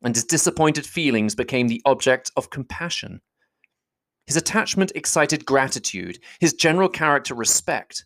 and 0.05 0.15
his 0.15 0.23
disappointed 0.23 0.85
feelings 0.85 1.33
became 1.33 1.67
the 1.67 1.81
object 1.83 2.31
of 2.37 2.51
compassion. 2.51 3.21
His 4.27 4.35
attachment 4.35 4.91
excited 4.93 5.45
gratitude, 5.45 6.19
his 6.39 6.53
general 6.53 6.89
character 6.89 7.33
respect, 7.33 8.05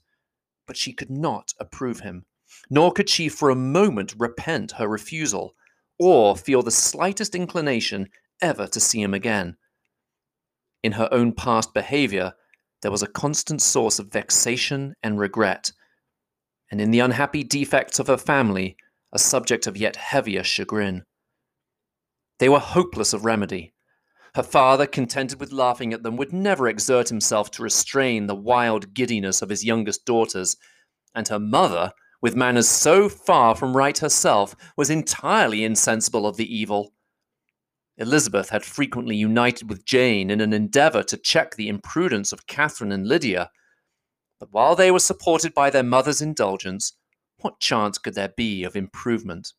but 0.65 0.77
she 0.77 0.93
could 0.93 1.09
not 1.09 1.53
approve 1.59 1.99
him, 1.99 2.25
nor 2.69 2.91
could 2.91 3.09
she 3.09 3.29
for 3.29 3.49
a 3.49 3.55
moment 3.55 4.13
repent 4.17 4.73
her 4.73 4.87
refusal, 4.87 5.55
or 5.97 6.35
feel 6.35 6.61
the 6.61 6.71
slightest 6.71 7.35
inclination 7.35 8.09
ever 8.41 8.67
to 8.67 8.79
see 8.79 9.01
him 9.01 9.13
again. 9.13 9.57
In 10.83 10.93
her 10.93 11.09
own 11.11 11.33
past 11.33 11.73
behaviour, 11.73 12.33
there 12.81 12.91
was 12.91 13.03
a 13.03 13.07
constant 13.07 13.61
source 13.61 13.99
of 13.99 14.11
vexation 14.11 14.93
and 15.03 15.19
regret, 15.19 15.71
and 16.71 16.79
in 16.79 16.91
the 16.91 16.99
unhappy 16.99 17.43
defects 17.43 17.99
of 17.99 18.07
her 18.07 18.17
family, 18.17 18.77
a 19.11 19.19
subject 19.19 19.67
of 19.67 19.75
yet 19.75 19.95
heavier 19.95 20.43
chagrin. 20.43 21.03
They 22.37 22.47
were 22.47 22.59
hopeless 22.59 23.11
of 23.11 23.25
remedy. 23.25 23.73
Her 24.35 24.43
father, 24.43 24.85
contented 24.85 25.39
with 25.39 25.51
laughing 25.51 25.91
at 25.91 26.03
them, 26.03 26.15
would 26.15 26.31
never 26.31 26.67
exert 26.67 27.09
himself 27.09 27.49
to 27.51 27.63
restrain 27.63 28.27
the 28.27 28.35
wild 28.35 28.93
giddiness 28.93 29.41
of 29.41 29.49
his 29.49 29.65
youngest 29.65 30.05
daughters, 30.05 30.55
and 31.15 31.27
her 31.27 31.39
mother, 31.39 31.91
with 32.21 32.35
manners 32.35 32.67
so 32.67 33.09
far 33.09 33.55
from 33.55 33.75
right 33.75 33.97
herself, 33.97 34.55
was 34.75 34.89
entirely 34.89 35.63
insensible 35.63 36.27
of 36.27 36.37
the 36.37 36.53
evil. 36.53 36.93
Elizabeth 37.97 38.49
had 38.49 38.63
frequently 38.63 39.15
united 39.15 39.69
with 39.69 39.85
Jane 39.85 40.29
in 40.29 40.41
an 40.41 40.53
endeavour 40.53 41.03
to 41.03 41.17
check 41.17 41.55
the 41.55 41.69
imprudence 41.69 42.31
of 42.31 42.47
Catherine 42.47 42.91
and 42.91 43.07
Lydia, 43.07 43.49
but 44.39 44.51
while 44.51 44.75
they 44.75 44.91
were 44.91 44.99
supported 44.99 45.53
by 45.53 45.69
their 45.69 45.83
mother's 45.83 46.21
indulgence, 46.21 46.93
what 47.41 47.59
chance 47.59 47.97
could 47.97 48.15
there 48.15 48.33
be 48.35 48.63
of 48.63 48.75
improvement? 48.75 49.53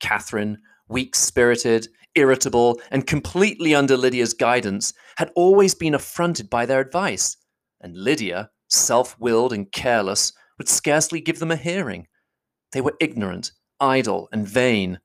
Catherine 0.00 0.58
weak 0.88 1.14
spirited, 1.14 1.88
irritable, 2.14 2.80
and 2.90 3.06
completely 3.06 3.74
under 3.74 3.96
Lydia's 3.96 4.34
guidance, 4.34 4.92
had 5.16 5.30
always 5.34 5.74
been 5.74 5.94
affronted 5.94 6.48
by 6.48 6.66
their 6.66 6.80
advice, 6.80 7.36
and 7.80 7.96
Lydia, 7.96 8.50
self 8.68 9.18
willed 9.18 9.52
and 9.52 9.70
careless, 9.72 10.32
would 10.58 10.68
scarcely 10.68 11.20
give 11.20 11.38
them 11.38 11.50
a 11.50 11.56
hearing. 11.56 12.06
They 12.72 12.80
were 12.80 12.96
ignorant, 13.00 13.52
idle, 13.80 14.28
and 14.32 14.48
vain. 14.48 15.00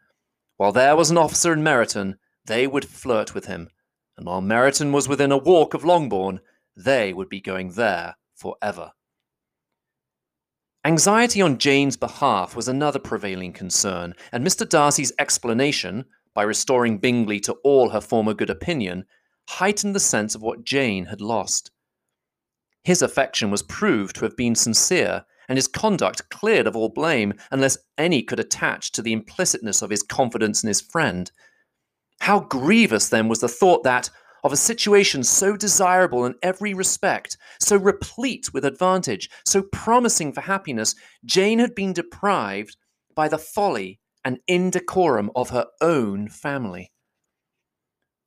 While 0.58 0.72
there 0.72 0.96
was 0.96 1.12
an 1.12 1.18
officer 1.18 1.54
in 1.54 1.62
Meryton, 1.62 2.16
they 2.46 2.68
would 2.68 2.86
flirt 2.86 3.34
with 3.34 3.46
him, 3.46 3.70
and 4.18 4.26
while 4.26 4.42
Meryton 4.42 4.92
was 4.92 5.08
within 5.08 5.32
a 5.32 5.38
walk 5.38 5.74
of 5.74 5.84
Longbourn, 5.84 6.40
they 6.76 7.14
would 7.14 7.30
be 7.30 7.42
going 7.42 7.72
there 7.72 8.16
for 8.36 8.56
ever. 8.62 8.92
Anxiety 10.84 11.42
on 11.42 11.60
Jane's 11.60 11.96
behalf 11.96 12.56
was 12.56 12.68
another 12.68 12.98
prevailing 12.98 13.54
concern, 13.54 14.16
and 14.32 14.46
Mr. 14.46 14.68
Darcy's 14.68 15.14
explanation, 15.20 16.06
by 16.34 16.42
restoring 16.42 16.98
Bingley 16.98 17.40
to 17.42 17.54
all 17.64 17.90
her 17.90 18.02
former 18.02 18.34
good 18.34 18.50
opinion, 18.50 19.06
heightened 19.48 19.94
the 19.94 20.00
sense 20.00 20.34
of 20.34 20.42
what 20.42 20.64
Jane 20.64 21.06
had 21.06 21.22
lost. 21.22 21.70
His 22.84 23.04
affection 23.04 23.52
was 23.52 23.62
proved 23.62 24.16
to 24.16 24.26
have 24.26 24.36
been 24.36 24.56
sincere, 24.56 25.24
and 25.52 25.58
his 25.58 25.68
conduct 25.68 26.30
cleared 26.30 26.66
of 26.66 26.78
all 26.78 26.88
blame, 26.88 27.34
unless 27.52 27.78
any 27.98 28.24
could 28.24 28.40
attach 28.40 28.94
to 28.94 29.02
the 29.02 29.12
implicitness 29.12 29.82
of 29.82 29.90
his 29.90 30.02
confidence 30.02 30.64
in 30.64 30.70
his 30.70 30.80
friend. 30.80 31.30
How 32.22 32.40
grievous, 32.40 33.10
then, 33.10 33.28
was 33.28 33.42
the 33.42 33.50
thought 33.50 33.84
that, 33.84 34.10
of 34.46 34.54
a 34.54 34.56
situation 34.56 35.26
so 35.26 35.58
desirable 35.58 36.24
in 36.24 36.36
every 36.42 36.74
respect, 36.74 37.36
so 37.60 37.76
replete 37.76 38.54
with 38.54 38.64
advantage, 38.64 39.30
so 39.46 39.62
promising 39.62 40.32
for 40.32 40.40
happiness, 40.40 40.96
Jane 41.26 41.60
had 41.60 41.76
been 41.76 41.92
deprived 41.92 42.78
by 43.14 43.28
the 43.28 43.38
folly 43.38 44.00
and 44.24 44.40
indecorum 44.48 45.32
of 45.36 45.50
her 45.50 45.66
own 45.82 46.30
family. 46.30 46.94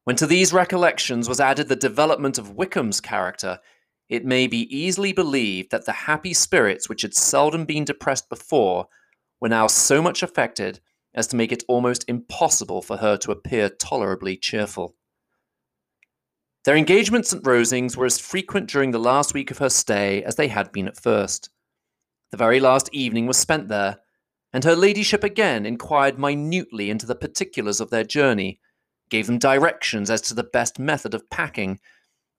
When 0.04 0.16
to 0.16 0.26
these 0.26 0.52
recollections 0.52 1.26
was 1.26 1.40
added 1.40 1.70
the 1.70 1.74
development 1.76 2.36
of 2.36 2.54
Wickham's 2.54 3.00
character, 3.00 3.60
it 4.08 4.24
may 4.24 4.46
be 4.46 4.74
easily 4.76 5.12
believed 5.12 5.70
that 5.70 5.86
the 5.86 5.92
happy 5.92 6.34
spirits 6.34 6.88
which 6.88 7.02
had 7.02 7.14
seldom 7.14 7.64
been 7.64 7.84
depressed 7.84 8.28
before 8.28 8.88
were 9.40 9.48
now 9.48 9.66
so 9.66 10.02
much 10.02 10.22
affected 10.22 10.80
as 11.14 11.26
to 11.28 11.36
make 11.36 11.52
it 11.52 11.64
almost 11.68 12.04
impossible 12.08 12.82
for 12.82 12.98
her 12.98 13.16
to 13.16 13.30
appear 13.30 13.68
tolerably 13.68 14.36
cheerful. 14.36 14.94
Their 16.64 16.76
engagements 16.76 17.32
at 17.32 17.42
Rosings 17.42 17.96
were 17.96 18.06
as 18.06 18.18
frequent 18.18 18.70
during 18.70 18.90
the 18.90 18.98
last 18.98 19.34
week 19.34 19.50
of 19.50 19.58
her 19.58 19.68
stay 19.68 20.22
as 20.22 20.36
they 20.36 20.48
had 20.48 20.72
been 20.72 20.88
at 20.88 21.00
first. 21.00 21.50
The 22.30 22.38
very 22.38 22.58
last 22.58 22.88
evening 22.92 23.26
was 23.26 23.36
spent 23.36 23.68
there, 23.68 23.98
and 24.52 24.64
her 24.64 24.74
ladyship 24.74 25.22
again 25.22 25.66
inquired 25.66 26.18
minutely 26.18 26.90
into 26.90 27.06
the 27.06 27.14
particulars 27.14 27.80
of 27.80 27.90
their 27.90 28.04
journey, 28.04 28.60
gave 29.10 29.26
them 29.26 29.38
directions 29.38 30.10
as 30.10 30.22
to 30.22 30.34
the 30.34 30.42
best 30.42 30.78
method 30.78 31.12
of 31.12 31.28
packing, 31.28 31.80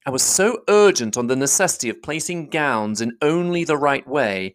and 0.06 0.12
was 0.12 0.22
so 0.22 0.62
urgent 0.68 1.16
on 1.18 1.26
the 1.26 1.34
necessity 1.34 1.88
of 1.90 2.00
placing 2.00 2.48
gowns 2.48 3.00
in 3.00 3.18
only 3.20 3.64
the 3.64 3.76
right 3.76 4.06
way 4.06 4.54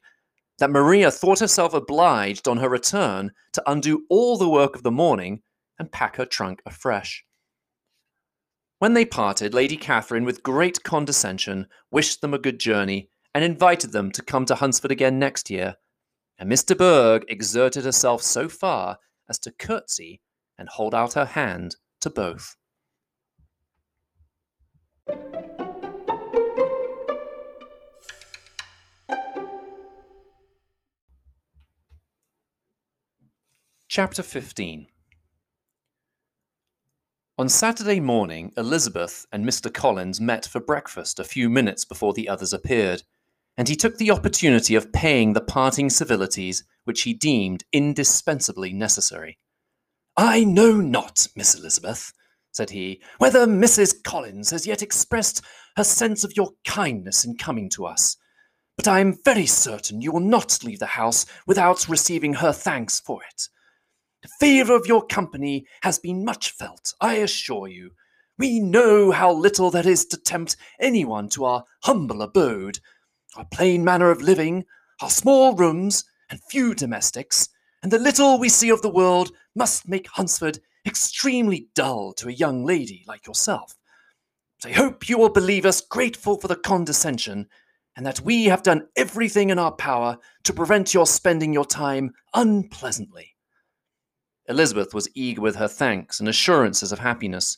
that 0.59 0.71
Maria 0.71 1.11
thought 1.11 1.39
herself 1.39 1.73
obliged 1.73 2.47
on 2.47 2.57
her 2.57 2.69
return 2.69 3.31
to 3.51 3.63
undo 3.69 4.05
all 4.09 4.37
the 4.37 4.49
work 4.49 4.75
of 4.75 4.83
the 4.83 4.91
morning 4.91 5.41
and 5.77 5.91
pack 5.91 6.15
her 6.15 6.25
trunk 6.25 6.61
afresh. 6.65 7.25
When 8.79 8.93
they 8.93 9.03
parted, 9.05 9.53
Lady 9.53 9.75
Catherine, 9.75 10.23
with 10.23 10.41
great 10.41 10.83
condescension, 10.83 11.67
wished 11.91 12.21
them 12.21 12.33
a 12.33 12.39
good 12.39 12.59
journey 12.59 13.09
and 13.35 13.43
invited 13.43 13.91
them 13.91 14.09
to 14.11 14.23
come 14.23 14.45
to 14.45 14.55
Hunsford 14.55 14.91
again 14.91 15.19
next 15.19 15.49
year. 15.49 15.75
And 16.39 16.47
Miss 16.47 16.63
de 16.63 17.21
exerted 17.27 17.83
herself 17.83 18.21
so 18.21 18.47
far 18.47 18.97
as 19.29 19.37
to 19.39 19.51
curtsy 19.51 20.21
and 20.57 20.69
hold 20.69 20.95
out 20.95 21.13
her 21.13 21.25
hand 21.25 21.75
to 21.99 22.09
both. 22.09 22.55
Chapter 33.91 34.23
15 34.23 34.87
On 37.37 37.49
Saturday 37.49 37.99
morning, 37.99 38.53
Elizabeth 38.55 39.25
and 39.33 39.45
Mr. 39.45 39.73
Collins 39.73 40.21
met 40.21 40.45
for 40.45 40.61
breakfast 40.61 41.19
a 41.19 41.25
few 41.25 41.49
minutes 41.49 41.83
before 41.83 42.13
the 42.13 42.29
others 42.29 42.53
appeared, 42.53 43.03
and 43.57 43.67
he 43.67 43.75
took 43.75 43.97
the 43.97 44.09
opportunity 44.09 44.75
of 44.75 44.93
paying 44.93 45.33
the 45.33 45.41
parting 45.41 45.89
civilities 45.89 46.63
which 46.85 47.01
he 47.01 47.13
deemed 47.13 47.65
indispensably 47.73 48.71
necessary. 48.71 49.37
I 50.15 50.45
know 50.45 50.77
not, 50.77 51.27
Miss 51.35 51.53
Elizabeth, 51.53 52.13
said 52.51 52.69
he, 52.69 53.01
whether 53.17 53.45
Mrs. 53.45 54.03
Collins 54.03 54.49
has 54.49 54.67
yet 54.67 54.81
expressed 54.81 55.41
her 55.77 55.83
sense 55.83 56.23
of 56.23 56.35
your 56.35 56.51
kindness 56.65 57.25
in 57.25 57.37
coming 57.37 57.69
to 57.69 57.85
us, 57.85 58.17
but 58.77 58.87
I 58.87 58.99
am 58.99 59.17
very 59.23 59.45
certain 59.45 60.01
you 60.01 60.11
will 60.11 60.19
not 60.19 60.63
leave 60.63 60.79
the 60.79 60.85
house 60.85 61.25
without 61.45 61.87
receiving 61.87 62.33
her 62.33 62.51
thanks 62.51 62.99
for 62.99 63.21
it. 63.23 63.47
The 64.23 64.29
favour 64.39 64.75
of 64.75 64.87
your 64.87 65.05
company 65.05 65.65
has 65.83 65.99
been 65.99 66.25
much 66.25 66.51
felt, 66.51 66.93
I 67.01 67.15
assure 67.15 67.67
you. 67.67 67.91
We 68.37 68.59
know 68.59 69.11
how 69.11 69.31
little 69.33 69.71
there 69.71 69.87
is 69.87 70.05
to 70.07 70.17
tempt 70.17 70.57
anyone 70.79 71.29
to 71.29 71.45
our 71.45 71.63
humble 71.83 72.21
abode. 72.21 72.79
Our 73.35 73.45
plain 73.45 73.83
manner 73.83 74.09
of 74.09 74.21
living, 74.21 74.65
our 75.01 75.09
small 75.09 75.55
rooms, 75.55 76.03
and 76.29 76.39
few 76.49 76.73
domestics, 76.73 77.49
and 77.83 77.91
the 77.91 77.99
little 77.99 78.39
we 78.39 78.49
see 78.49 78.69
of 78.69 78.81
the 78.81 78.89
world 78.89 79.31
must 79.55 79.87
make 79.87 80.07
Hunsford 80.07 80.59
extremely 80.85 81.67
dull 81.75 82.13
to 82.13 82.27
a 82.27 82.33
young 82.33 82.65
lady 82.65 83.03
like 83.07 83.27
yourself. 83.27 83.75
But 84.61 84.69
I 84.69 84.73
hope 84.73 85.09
you 85.09 85.17
will 85.17 85.29
believe 85.29 85.65
us 85.65 85.81
grateful 85.81 86.37
for 86.39 86.47
the 86.47 86.55
condescension, 86.55 87.47
and 87.95 88.05
that 88.05 88.21
we 88.21 88.45
have 88.45 88.63
done 88.63 88.87
everything 88.95 89.49
in 89.49 89.59
our 89.59 89.71
power 89.71 90.17
to 90.43 90.53
prevent 90.53 90.93
your 90.93 91.05
spending 91.05 91.53
your 91.53 91.65
time 91.65 92.11
unpleasantly. 92.33 93.35
Elizabeth 94.47 94.93
was 94.93 95.09
eager 95.13 95.41
with 95.41 95.55
her 95.55 95.67
thanks 95.67 96.19
and 96.19 96.27
assurances 96.27 96.91
of 96.91 96.99
happiness. 96.99 97.57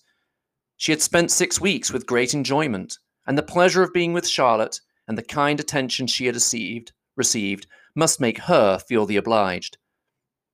She 0.78 0.92
had 0.92 1.02
spent 1.02 1.32
six 1.32 1.62
weeks 1.62 1.92
with 1.92 2.06
great 2.06 2.34
enjoyment, 2.34 2.98
and 3.26 3.38
the 3.38 3.44
pleasure 3.44 3.84
of 3.84 3.94
being 3.94 4.14
with 4.14 4.28
Charlotte 4.28 4.80
and 5.08 5.18
the 5.18 5.24
kind 5.24 5.60
attention 5.60 6.08
she 6.08 6.26
had 6.26 6.36
received, 6.36 6.92
received 7.16 7.68
must 7.96 8.20
make 8.20 8.40
her 8.40 8.80
feel 8.80 9.06
the 9.06 9.18
obliged. 9.18 9.78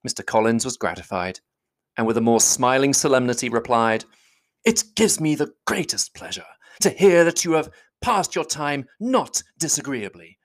Mr. 0.08 0.26
Collins 0.26 0.66
was 0.66 0.78
gratified, 0.78 1.40
and 2.00 2.08
with 2.08 2.16
a 2.16 2.22
more 2.22 2.40
smiling 2.40 2.94
solemnity 2.94 3.50
replied, 3.50 4.06
It 4.64 4.86
gives 4.96 5.20
me 5.20 5.36
the 5.36 5.52
greatest 5.68 6.16
pleasure 6.16 6.46
to 6.80 6.90
hear 6.92 7.26
that 7.26 7.44
you 7.44 7.52
have 7.52 7.70
passed 8.02 8.36
your 8.36 8.46
time 8.46 8.86
not 9.02 9.44
disagreeably. 9.58 10.38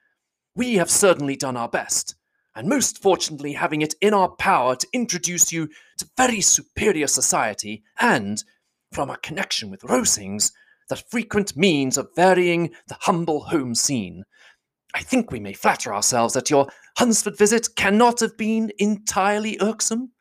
We 0.53 0.73
have 0.73 0.91
certainly 0.91 1.37
done 1.37 1.55
our 1.55 1.69
best, 1.69 2.15
and 2.57 2.67
most 2.67 3.01
fortunately 3.01 3.53
having 3.53 3.81
it 3.81 3.95
in 4.01 4.13
our 4.13 4.27
power 4.35 4.75
to 4.75 4.87
introduce 4.91 5.53
you 5.53 5.69
to 5.99 6.09
very 6.17 6.41
superior 6.41 7.07
society 7.07 7.83
and, 8.01 8.43
from 8.91 9.09
our 9.09 9.15
connection 9.19 9.71
with 9.71 9.79
Rosings, 9.83 10.51
the 10.89 10.97
frequent 10.97 11.55
means 11.55 11.97
of 11.97 12.09
varying 12.17 12.71
the 12.89 12.97
humble 12.99 13.45
home 13.45 13.75
scene. 13.75 14.25
I 14.93 15.03
think 15.03 15.31
we 15.31 15.39
may 15.39 15.53
flatter 15.53 15.95
ourselves 15.95 16.33
that 16.33 16.49
your 16.49 16.67
Hunsford 16.97 17.37
visit 17.37 17.69
cannot 17.77 18.19
have 18.19 18.35
been 18.35 18.73
entirely 18.77 19.57
irksome. 19.61 20.11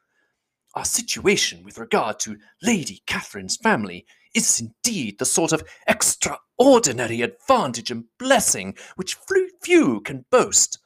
Our 0.74 0.84
situation 0.84 1.62
with 1.62 1.78
regard 1.78 2.18
to 2.20 2.38
Lady 2.60 3.02
Catherine's 3.06 3.56
family 3.56 4.06
is 4.34 4.60
indeed 4.60 5.18
the 5.18 5.24
sort 5.24 5.52
of 5.52 5.62
extraordinary 5.86 7.22
advantage 7.22 7.92
and 7.92 8.06
blessing 8.18 8.76
which 8.96 9.16
few 9.62 10.00
can 10.00 10.24
boast. 10.32 10.80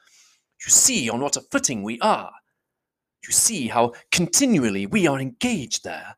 You 0.67 0.71
see 0.71 1.09
on 1.09 1.21
what 1.21 1.39
a 1.39 1.41
footing 1.41 1.83
we 1.83 1.99
are. 2.01 2.33
You 3.27 3.33
see 3.33 3.69
how 3.69 3.95
continually 4.13 4.85
we 4.85 5.07
are 5.07 5.19
engaged 5.19 5.85
there. 5.85 6.17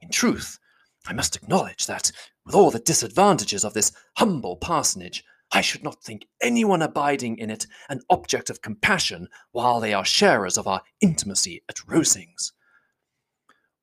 In 0.00 0.10
truth, 0.10 0.58
I 1.06 1.14
must 1.14 1.36
acknowledge 1.36 1.86
that, 1.86 2.12
with 2.44 2.54
all 2.54 2.70
the 2.70 2.78
disadvantages 2.78 3.64
of 3.64 3.72
this 3.72 3.92
humble 4.18 4.56
parsonage, 4.56 5.24
I 5.52 5.62
should 5.62 5.82
not 5.82 6.02
think 6.02 6.26
anyone 6.42 6.82
abiding 6.82 7.38
in 7.38 7.48
it 7.48 7.66
an 7.88 8.02
object 8.10 8.50
of 8.50 8.60
compassion 8.60 9.28
while 9.52 9.80
they 9.80 9.94
are 9.94 10.04
sharers 10.04 10.58
of 10.58 10.66
our 10.66 10.82
intimacy 11.00 11.62
at 11.68 11.76
Rosings. 11.86 12.52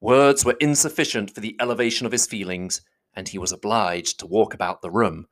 Words 0.03 0.43
were 0.43 0.57
insufficient 0.59 1.33
for 1.33 1.39
the 1.39 1.55
elevation 1.61 2.05
of 2.05 2.11
his 2.11 2.27
feelings, 2.27 2.81
and 3.13 3.25
he 3.25 3.37
was 3.37 3.53
obliged 3.53 4.19
to 4.19 4.27
walk 4.27 4.53
about 4.53 4.81
the 4.81 4.91
room, 4.91 5.27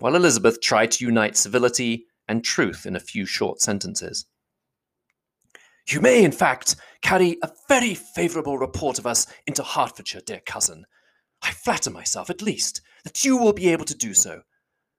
while 0.00 0.16
Elizabeth 0.16 0.60
tried 0.60 0.90
to 0.90 1.04
unite 1.04 1.36
civility 1.36 2.04
and 2.26 2.42
truth 2.42 2.84
in 2.84 2.96
a 2.96 3.00
few 3.00 3.26
short 3.26 3.60
sentences. 3.60 4.26
You 5.86 6.00
may, 6.00 6.24
in 6.24 6.32
fact, 6.32 6.74
carry 7.00 7.38
a 7.44 7.52
very 7.68 7.94
favourable 7.94 8.58
report 8.58 8.98
of 8.98 9.06
us 9.06 9.28
into 9.46 9.62
Hertfordshire, 9.62 10.22
dear 10.26 10.42
cousin. 10.44 10.84
I 11.40 11.52
flatter 11.52 11.90
myself, 11.90 12.28
at 12.28 12.42
least, 12.42 12.80
that 13.04 13.24
you 13.24 13.36
will 13.36 13.52
be 13.52 13.68
able 13.68 13.84
to 13.84 13.96
do 13.96 14.14
so. 14.14 14.42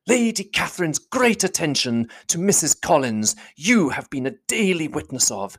Lady 0.08 0.46
Catherine's 0.46 0.98
great 0.98 1.44
attention 1.44 2.10
to 2.28 2.38
Mrs. 2.38 2.80
Collins 2.80 3.36
you 3.58 3.90
have 3.90 4.10
been 4.10 4.28
a 4.28 4.38
daily 4.48 4.88
witness 4.88 5.30
of, 5.30 5.58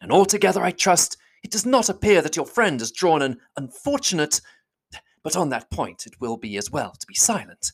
and 0.00 0.10
altogether 0.10 0.62
I 0.62 0.70
trust 0.70 1.18
it 1.44 1.50
does 1.50 1.66
not 1.66 1.90
appear 1.90 2.22
that 2.22 2.36
your 2.36 2.46
friend 2.46 2.80
has 2.80 2.90
drawn 2.90 3.22
an 3.22 3.38
unfortunate. 3.56 4.40
But 5.22 5.36
on 5.36 5.50
that 5.50 5.70
point 5.70 6.06
it 6.06 6.20
will 6.20 6.38
be 6.38 6.56
as 6.56 6.70
well 6.70 6.92
to 6.98 7.06
be 7.06 7.14
silent. 7.14 7.70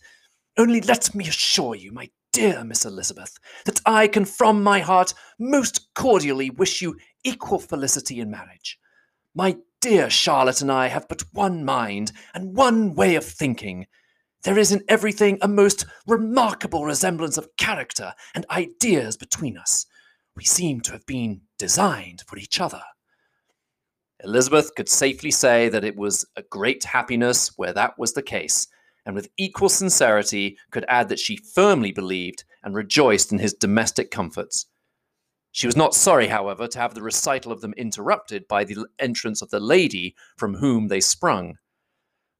Only 0.58 0.80
let 0.80 1.14
me 1.14 1.28
assure 1.28 1.76
you, 1.76 1.92
my 1.92 2.10
dear 2.32 2.64
Miss 2.64 2.84
Elizabeth, 2.84 3.38
that 3.64 3.80
I 3.86 4.08
can 4.08 4.24
from 4.24 4.62
my 4.62 4.80
heart 4.80 5.14
most 5.38 5.94
cordially 5.94 6.50
wish 6.50 6.82
you 6.82 6.96
equal 7.24 7.60
felicity 7.60 8.20
in 8.20 8.30
marriage. 8.30 8.76
My 9.34 9.56
dear 9.80 10.10
Charlotte 10.10 10.60
and 10.60 10.72
I 10.72 10.88
have 10.88 11.06
but 11.08 11.22
one 11.32 11.64
mind 11.64 12.10
and 12.34 12.56
one 12.56 12.94
way 12.94 13.14
of 13.14 13.24
thinking. 13.24 13.86
There 14.42 14.58
is 14.58 14.72
in 14.72 14.82
everything 14.88 15.38
a 15.40 15.48
most 15.48 15.86
remarkable 16.06 16.84
resemblance 16.84 17.38
of 17.38 17.56
character 17.56 18.14
and 18.34 18.44
ideas 18.50 19.16
between 19.16 19.56
us. 19.56 19.86
We 20.34 20.44
seem 20.44 20.80
to 20.82 20.92
have 20.92 21.06
been 21.06 21.42
designed 21.58 22.22
for 22.26 22.36
each 22.36 22.60
other. 22.60 22.82
Elizabeth 24.24 24.74
could 24.74 24.88
safely 24.88 25.30
say 25.30 25.68
that 25.68 25.84
it 25.84 25.96
was 25.96 26.26
a 26.36 26.42
great 26.42 26.84
happiness 26.84 27.52
where 27.56 27.72
that 27.72 27.98
was 27.98 28.12
the 28.12 28.22
case, 28.22 28.68
and 29.06 29.14
with 29.14 29.30
equal 29.36 29.68
sincerity 29.68 30.58
could 30.70 30.84
add 30.88 31.08
that 31.08 31.18
she 31.18 31.36
firmly 31.36 31.92
believed 31.92 32.44
and 32.62 32.74
rejoiced 32.74 33.32
in 33.32 33.38
his 33.38 33.54
domestic 33.54 34.10
comforts. 34.10 34.66
She 35.52 35.66
was 35.66 35.76
not 35.76 35.94
sorry, 35.94 36.28
however, 36.28 36.68
to 36.68 36.78
have 36.78 36.94
the 36.94 37.02
recital 37.02 37.50
of 37.50 37.60
them 37.60 37.72
interrupted 37.76 38.46
by 38.46 38.64
the 38.64 38.86
entrance 38.98 39.42
of 39.42 39.50
the 39.50 39.60
lady 39.60 40.14
from 40.36 40.54
whom 40.54 40.88
they 40.88 41.00
sprung. 41.00 41.56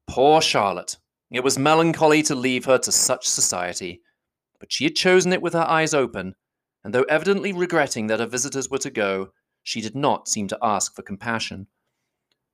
Poor 0.07 0.41
Charlotte! 0.41 0.99
It 1.31 1.45
was 1.45 1.59
melancholy 1.59 2.23
to 2.25 2.35
leave 2.35 2.65
her 2.67 2.79
to 2.79 2.93
such 2.93 3.29
society, 3.29 4.01
but 4.59 4.73
she 4.73 4.85
had 4.85 4.97
chosen 4.97 5.33
it 5.33 5.43
with 5.43 5.55
her 5.55 5.69
eyes 5.69 5.95
open, 5.95 6.35
and 6.85 6.93
though 6.93 7.05
evidently 7.05 7.53
regretting 7.53 8.09
that 8.09 8.21
her 8.21 8.27
visitors 8.27 8.69
were 8.69 8.79
to 8.79 8.91
go, 8.91 9.33
she 9.63 9.81
did 9.81 9.95
not 9.95 10.29
seem 10.29 10.49
to 10.49 10.59
ask 10.63 10.95
for 10.95 11.03
compassion. 11.03 11.67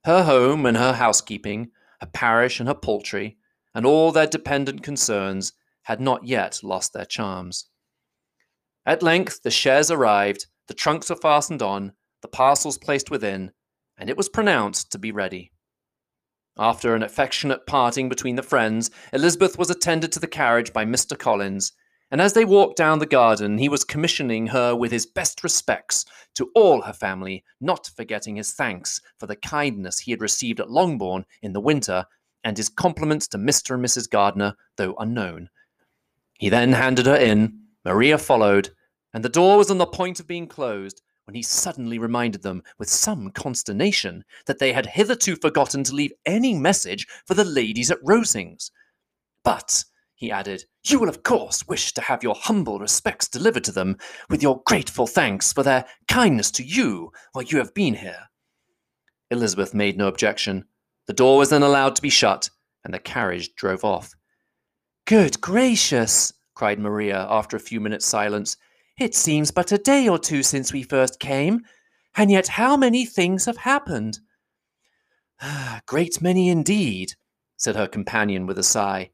Her 0.04 0.22
home 0.24 0.66
and 0.66 0.76
her 0.76 0.94
housekeeping, 0.94 1.70
her 2.00 2.06
parish 2.06 2.60
and 2.60 2.68
her 2.68 2.74
poultry, 2.74 3.36
and 3.74 3.84
all 3.84 4.12
their 4.12 4.26
dependent 4.26 4.82
concerns 4.82 5.52
had 5.82 6.00
not 6.00 6.24
yet 6.24 6.60
lost 6.62 6.92
their 6.92 7.04
charms. 7.04 7.68
At 8.84 9.02
length 9.02 9.42
the 9.42 9.50
chaise 9.50 9.90
arrived, 9.90 10.46
the 10.68 10.74
trunks 10.74 11.10
were 11.10 11.16
fastened 11.16 11.62
on, 11.62 11.92
the 12.22 12.28
parcels 12.28 12.78
placed 12.78 13.10
within, 13.10 13.52
and 13.98 14.10
it 14.10 14.16
was 14.16 14.28
pronounced 14.28 14.90
to 14.92 14.98
be 14.98 15.12
ready. 15.12 15.52
After 16.58 16.94
an 16.94 17.02
affectionate 17.02 17.66
parting 17.66 18.08
between 18.08 18.36
the 18.36 18.42
friends, 18.42 18.90
Elizabeth 19.12 19.58
was 19.58 19.70
attended 19.70 20.10
to 20.12 20.20
the 20.20 20.26
carriage 20.26 20.72
by 20.72 20.84
Mr. 20.84 21.18
Collins, 21.18 21.72
and 22.16 22.22
as 22.22 22.32
they 22.32 22.46
walked 22.46 22.78
down 22.78 22.98
the 22.98 23.04
garden, 23.04 23.58
he 23.58 23.68
was 23.68 23.84
commissioning 23.84 24.46
her 24.46 24.74
with 24.74 24.90
his 24.90 25.04
best 25.04 25.44
respects 25.44 26.06
to 26.34 26.50
all 26.54 26.80
her 26.80 26.94
family, 26.94 27.44
not 27.60 27.90
forgetting 27.94 28.36
his 28.36 28.54
thanks 28.54 29.02
for 29.20 29.26
the 29.26 29.36
kindness 29.36 29.98
he 29.98 30.12
had 30.12 30.22
received 30.22 30.58
at 30.58 30.70
Longbourn 30.70 31.26
in 31.42 31.52
the 31.52 31.60
winter, 31.60 32.06
and 32.42 32.56
his 32.56 32.70
compliments 32.70 33.28
to 33.28 33.36
Mr. 33.36 33.74
and 33.74 33.84
Mrs. 33.84 34.08
Gardiner, 34.08 34.54
though 34.78 34.94
unknown. 34.98 35.50
He 36.38 36.48
then 36.48 36.72
handed 36.72 37.04
her 37.04 37.16
in, 37.16 37.60
Maria 37.84 38.16
followed, 38.16 38.70
and 39.12 39.22
the 39.22 39.28
door 39.28 39.58
was 39.58 39.70
on 39.70 39.76
the 39.76 39.84
point 39.84 40.18
of 40.18 40.26
being 40.26 40.46
closed 40.46 41.02
when 41.26 41.34
he 41.34 41.42
suddenly 41.42 41.98
reminded 41.98 42.42
them, 42.42 42.62
with 42.78 42.88
some 42.88 43.30
consternation, 43.32 44.24
that 44.46 44.58
they 44.58 44.72
had 44.72 44.86
hitherto 44.86 45.36
forgotten 45.36 45.84
to 45.84 45.94
leave 45.94 46.14
any 46.24 46.54
message 46.54 47.06
for 47.26 47.34
the 47.34 47.44
ladies 47.44 47.90
at 47.90 48.02
Rosings. 48.02 48.70
But, 49.44 49.84
he 50.16 50.30
added, 50.30 50.64
you 50.82 50.98
will 50.98 51.10
of 51.10 51.22
course 51.22 51.68
wish 51.68 51.92
to 51.92 52.00
have 52.00 52.22
your 52.22 52.34
humble 52.34 52.78
respects 52.78 53.28
delivered 53.28 53.64
to 53.64 53.72
them, 53.72 53.98
with 54.30 54.42
your 54.42 54.62
grateful 54.64 55.06
thanks 55.06 55.52
for 55.52 55.62
their 55.62 55.84
kindness 56.08 56.50
to 56.52 56.64
you 56.64 57.12
while 57.32 57.44
you 57.44 57.58
have 57.58 57.74
been 57.74 57.94
here. 57.94 58.28
Elizabeth 59.30 59.74
made 59.74 59.98
no 59.98 60.08
objection. 60.08 60.64
The 61.06 61.12
door 61.12 61.36
was 61.36 61.50
then 61.50 61.62
allowed 61.62 61.96
to 61.96 62.02
be 62.02 62.08
shut, 62.08 62.48
and 62.82 62.94
the 62.94 62.98
carriage 62.98 63.54
drove 63.56 63.84
off. 63.84 64.14
Good 65.04 65.40
gracious! 65.42 66.32
cried 66.54 66.78
Maria 66.78 67.26
after 67.28 67.54
a 67.54 67.60
few 67.60 67.78
minutes' 67.78 68.06
silence. 68.06 68.56
It 68.98 69.14
seems 69.14 69.50
but 69.50 69.70
a 69.70 69.78
day 69.78 70.08
or 70.08 70.18
two 70.18 70.42
since 70.42 70.72
we 70.72 70.82
first 70.82 71.20
came, 71.20 71.60
and 72.16 72.30
yet 72.30 72.48
how 72.48 72.74
many 72.74 73.04
things 73.04 73.44
have 73.44 73.58
happened! 73.58 74.20
A 75.42 75.82
great 75.84 76.22
many 76.22 76.48
indeed, 76.48 77.12
said 77.58 77.76
her 77.76 77.86
companion 77.86 78.46
with 78.46 78.58
a 78.58 78.62
sigh. 78.62 79.10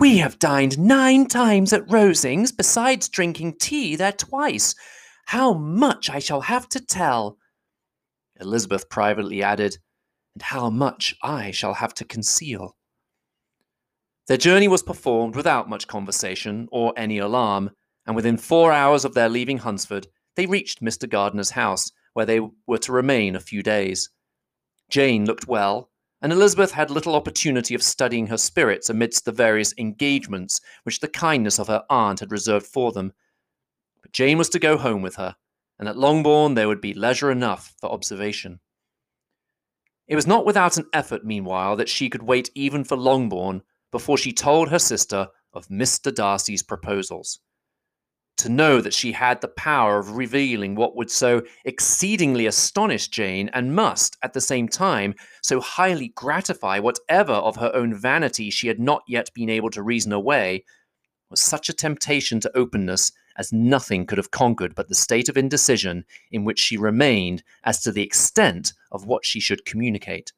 We 0.00 0.16
have 0.16 0.38
dined 0.38 0.78
nine 0.78 1.26
times 1.26 1.74
at 1.74 1.86
Rosings, 1.86 2.56
besides 2.56 3.06
drinking 3.06 3.58
tea 3.60 3.96
there 3.96 4.12
twice. 4.12 4.74
How 5.26 5.52
much 5.52 6.08
I 6.08 6.20
shall 6.20 6.40
have 6.40 6.66
to 6.70 6.80
tell! 6.80 7.36
Elizabeth 8.40 8.88
privately 8.88 9.42
added, 9.42 9.76
and 10.34 10.40
how 10.40 10.70
much 10.70 11.14
I 11.22 11.50
shall 11.50 11.74
have 11.74 11.92
to 11.96 12.06
conceal. 12.06 12.78
Their 14.26 14.38
journey 14.38 14.68
was 14.68 14.82
performed 14.82 15.36
without 15.36 15.68
much 15.68 15.86
conversation 15.86 16.66
or 16.72 16.94
any 16.96 17.18
alarm, 17.18 17.72
and 18.06 18.16
within 18.16 18.38
four 18.38 18.72
hours 18.72 19.04
of 19.04 19.12
their 19.12 19.28
leaving 19.28 19.58
Hunsford, 19.58 20.06
they 20.34 20.46
reached 20.46 20.82
Mr. 20.82 21.06
Gardiner's 21.06 21.50
house, 21.50 21.92
where 22.14 22.24
they 22.24 22.40
were 22.66 22.78
to 22.78 22.92
remain 22.92 23.36
a 23.36 23.40
few 23.40 23.62
days. 23.62 24.08
Jane 24.90 25.26
looked 25.26 25.46
well, 25.46 25.89
and 26.22 26.32
Elizabeth 26.32 26.72
had 26.72 26.90
little 26.90 27.14
opportunity 27.14 27.74
of 27.74 27.82
studying 27.82 28.26
her 28.26 28.36
spirits 28.36 28.90
amidst 28.90 29.24
the 29.24 29.32
various 29.32 29.72
engagements 29.78 30.60
which 30.82 31.00
the 31.00 31.08
kindness 31.08 31.58
of 31.58 31.68
her 31.68 31.84
aunt 31.88 32.20
had 32.20 32.30
reserved 32.30 32.66
for 32.66 32.92
them. 32.92 33.12
But 34.02 34.12
Jane 34.12 34.38
was 34.38 34.50
to 34.50 34.58
go 34.58 34.76
home 34.76 35.02
with 35.02 35.16
her, 35.16 35.36
and 35.78 35.88
at 35.88 35.96
Longbourn 35.96 36.54
there 36.54 36.68
would 36.68 36.80
be 36.80 36.94
leisure 36.94 37.30
enough 37.30 37.74
for 37.80 37.90
observation. 37.90 38.60
It 40.06 40.16
was 40.16 40.26
not 40.26 40.44
without 40.44 40.76
an 40.76 40.86
effort, 40.92 41.24
meanwhile, 41.24 41.76
that 41.76 41.88
she 41.88 42.10
could 42.10 42.22
wait 42.22 42.50
even 42.54 42.84
for 42.84 42.96
Longbourn 42.96 43.62
before 43.90 44.18
she 44.18 44.32
told 44.32 44.68
her 44.68 44.78
sister 44.78 45.28
of 45.52 45.68
Mr. 45.68 46.14
Darcy's 46.14 46.62
proposals 46.62 47.40
to 48.40 48.48
know 48.48 48.80
that 48.80 48.94
she 48.94 49.12
had 49.12 49.40
the 49.40 49.48
power 49.48 49.98
of 49.98 50.16
revealing 50.16 50.74
what 50.74 50.96
would 50.96 51.10
so 51.10 51.42
exceedingly 51.64 52.46
astonish 52.46 53.08
Jane 53.08 53.50
and 53.52 53.74
must, 53.74 54.16
at 54.22 54.32
the 54.32 54.40
same 54.40 54.68
time, 54.68 55.14
so 55.42 55.60
highly 55.60 56.08
gratify 56.08 56.78
whatever 56.78 57.34
of 57.34 57.56
her 57.56 57.70
own 57.74 57.94
vanity 57.94 58.50
she 58.50 58.68
had 58.68 58.80
not 58.80 59.02
yet 59.06 59.30
been 59.34 59.50
able 59.50 59.70
to 59.70 59.82
reason 59.82 60.12
away, 60.12 60.64
was 61.30 61.40
such 61.40 61.68
a 61.68 61.74
temptation 61.74 62.40
to 62.40 62.56
openness 62.56 63.12
as 63.36 63.52
nothing 63.52 64.06
could 64.06 64.18
have 64.18 64.30
conquered 64.30 64.74
but 64.74 64.88
the 64.88 64.94
state 64.94 65.28
of 65.28 65.36
indecision 65.36 66.04
in 66.32 66.44
which 66.44 66.58
she 66.58 66.76
remained 66.76 67.42
as 67.64 67.82
to 67.82 67.92
the 67.92 68.02
extent 68.02 68.72
of 68.90 69.06
what 69.06 69.24
she 69.24 69.38
should 69.38 69.64
communicate. 69.64 70.32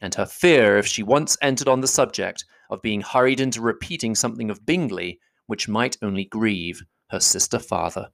And 0.00 0.14
her 0.14 0.26
fear, 0.26 0.78
if 0.78 0.86
she 0.86 1.02
once 1.02 1.36
entered 1.42 1.68
on 1.68 1.80
the 1.80 1.88
subject, 1.88 2.44
of 2.70 2.82
being 2.82 3.00
hurried 3.00 3.40
into 3.40 3.60
repeating 3.60 4.14
something 4.14 4.50
of 4.50 4.64
Bingley 4.64 5.20
which 5.46 5.68
might 5.68 5.96
only 6.02 6.24
grieve 6.24 6.82
her 7.10 7.20
sister 7.20 7.58
father. 7.58 8.10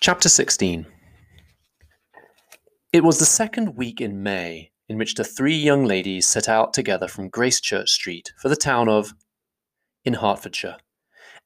Chapter 0.00 0.30
16 0.30 0.86
It 2.92 3.04
was 3.04 3.18
the 3.18 3.26
second 3.26 3.76
week 3.76 4.00
in 4.00 4.22
May 4.22 4.70
in 4.88 4.96
which 4.96 5.14
the 5.14 5.24
three 5.24 5.54
young 5.54 5.84
ladies 5.84 6.26
set 6.26 6.48
out 6.48 6.72
together 6.72 7.06
from 7.06 7.30
Gracechurch 7.30 7.88
Street 7.88 8.32
for 8.40 8.48
the 8.48 8.56
town 8.56 8.88
of 8.88 9.12
in 10.04 10.14
Hertfordshire 10.14 10.78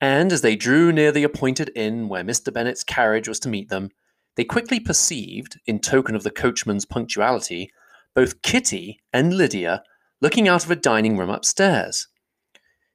and 0.01 0.33
as 0.33 0.43
they 0.43 0.57
drew 0.57 0.93
near 0.93 1.13
the 1.13 1.25
appointed 1.25 1.71
inn 1.75 2.09
where 2.09 2.25
Mr. 2.25 2.53
Bennet's 2.53 2.85
carriage 2.85 3.29
was 3.29 3.41
to 3.41 3.49
meet 3.49 3.69
them, 3.69 3.91
they 4.37 4.45
quickly 4.45 4.81
perceived, 4.81 5.61
in 5.67 5.79
token 5.79 6.17
of 6.17 6.25
the 6.25 6.31
coachman's 6.31 6.85
punctuality, 6.85 7.71
both 8.15 8.43
Kitty 8.43 9.01
and 9.13 9.37
Lydia 9.37 9.83
looking 10.21 10.49
out 10.49 10.65
of 10.65 10.71
a 10.71 10.77
dining 10.77 11.17
room 11.17 11.31
upstairs. 11.31 12.09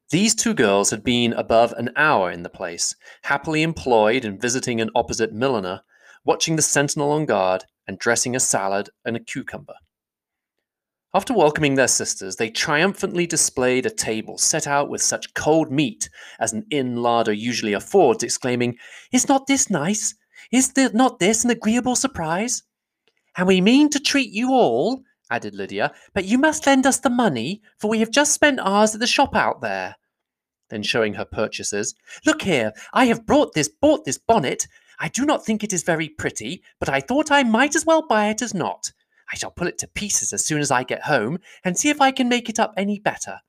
These 0.10 0.34
two 0.34 0.54
girls 0.54 0.90
had 0.90 1.04
been 1.04 1.34
above 1.34 1.72
an 1.74 1.92
hour 1.96 2.32
in 2.32 2.44
the 2.44 2.50
place, 2.50 2.96
happily 3.24 3.62
employed 3.62 4.26
in 4.26 4.40
visiting 4.40 4.82
an 4.82 4.90
opposite 4.96 5.32
milliner, 5.32 5.82
watching 6.26 6.56
the 6.56 6.62
sentinel 6.62 7.12
on 7.12 7.26
guard, 7.26 7.66
and 7.88 8.00
dressing 8.00 8.36
a 8.36 8.40
salad 8.40 8.90
and 9.06 9.16
a 9.16 9.20
cucumber. 9.20 9.76
After 11.12 11.34
welcoming 11.34 11.74
their 11.74 11.88
sisters, 11.88 12.36
they 12.36 12.52
triumphantly 12.52 13.26
displayed 13.26 13.88
a 13.88 13.90
table 13.90 14.38
set 14.38 14.68
out 14.68 14.90
with 14.90 15.02
such 15.02 15.34
cold 15.34 15.72
meat 15.72 16.08
as 16.40 16.54
an 16.54 16.68
inn 16.70 16.98
larder 16.98 17.34
usually 17.34 17.74
affords, 17.74 18.24
exclaiming, 18.24 18.78
Is 19.12 19.28
not 19.28 19.48
this 19.48 19.72
nice? 19.72 20.14
Is 20.52 20.74
there 20.74 20.92
not 20.94 21.18
this 21.18 21.44
an 21.44 21.50
agreeable 21.50 21.96
surprise? 21.96 22.62
And 23.36 23.48
we 23.48 23.60
mean 23.60 23.90
to 23.90 24.00
treat 24.00 24.32
you 24.32 24.52
all, 24.52 25.02
added 25.32 25.56
Lydia, 25.56 25.94
but 26.14 26.26
you 26.26 26.38
must 26.38 26.68
lend 26.68 26.86
us 26.86 27.00
the 27.00 27.10
money, 27.10 27.64
for 27.80 27.90
we 27.90 28.02
have 28.02 28.12
just 28.12 28.32
spent 28.32 28.60
ours 28.60 28.94
at 28.94 29.00
the 29.00 29.08
shop 29.08 29.36
out 29.36 29.62
there. 29.62 29.96
Then 30.70 30.84
showing 30.84 31.16
her 31.16 31.26
purchases, 31.26 31.96
Look 32.24 32.44
here, 32.44 32.72
I 32.94 33.06
have 33.06 33.26
brought 33.26 33.56
this 33.56 33.68
bought 33.68 34.06
this 34.06 34.20
bonnet. 34.20 34.68
I 35.00 35.08
do 35.08 35.26
not 35.26 35.44
think 35.44 35.64
it 35.64 35.74
is 35.74 35.82
very 35.82 36.08
pretty, 36.08 36.62
but 36.80 36.90
I 36.90 37.00
thought 37.00 37.32
I 37.32 37.42
might 37.42 37.76
as 37.76 37.84
well 37.86 38.06
buy 38.06 38.30
it 38.30 38.44
as 38.44 38.54
not. 38.54 38.92
I 39.32 39.36
shall 39.36 39.52
pull 39.52 39.68
it 39.68 39.78
to 39.80 39.88
pieces 39.88 40.34
as 40.34 40.46
soon 40.46 40.60
as 40.60 40.72
I 40.72 40.84
get 40.84 41.04
home 41.04 41.40
and 41.64 41.78
see 41.78 41.90
if 41.90 42.02
I 42.02 42.12
can 42.12 42.30
make 42.30 42.50
it 42.50 42.60
up 42.60 42.74
any 42.76 43.00
better. 43.00 43.40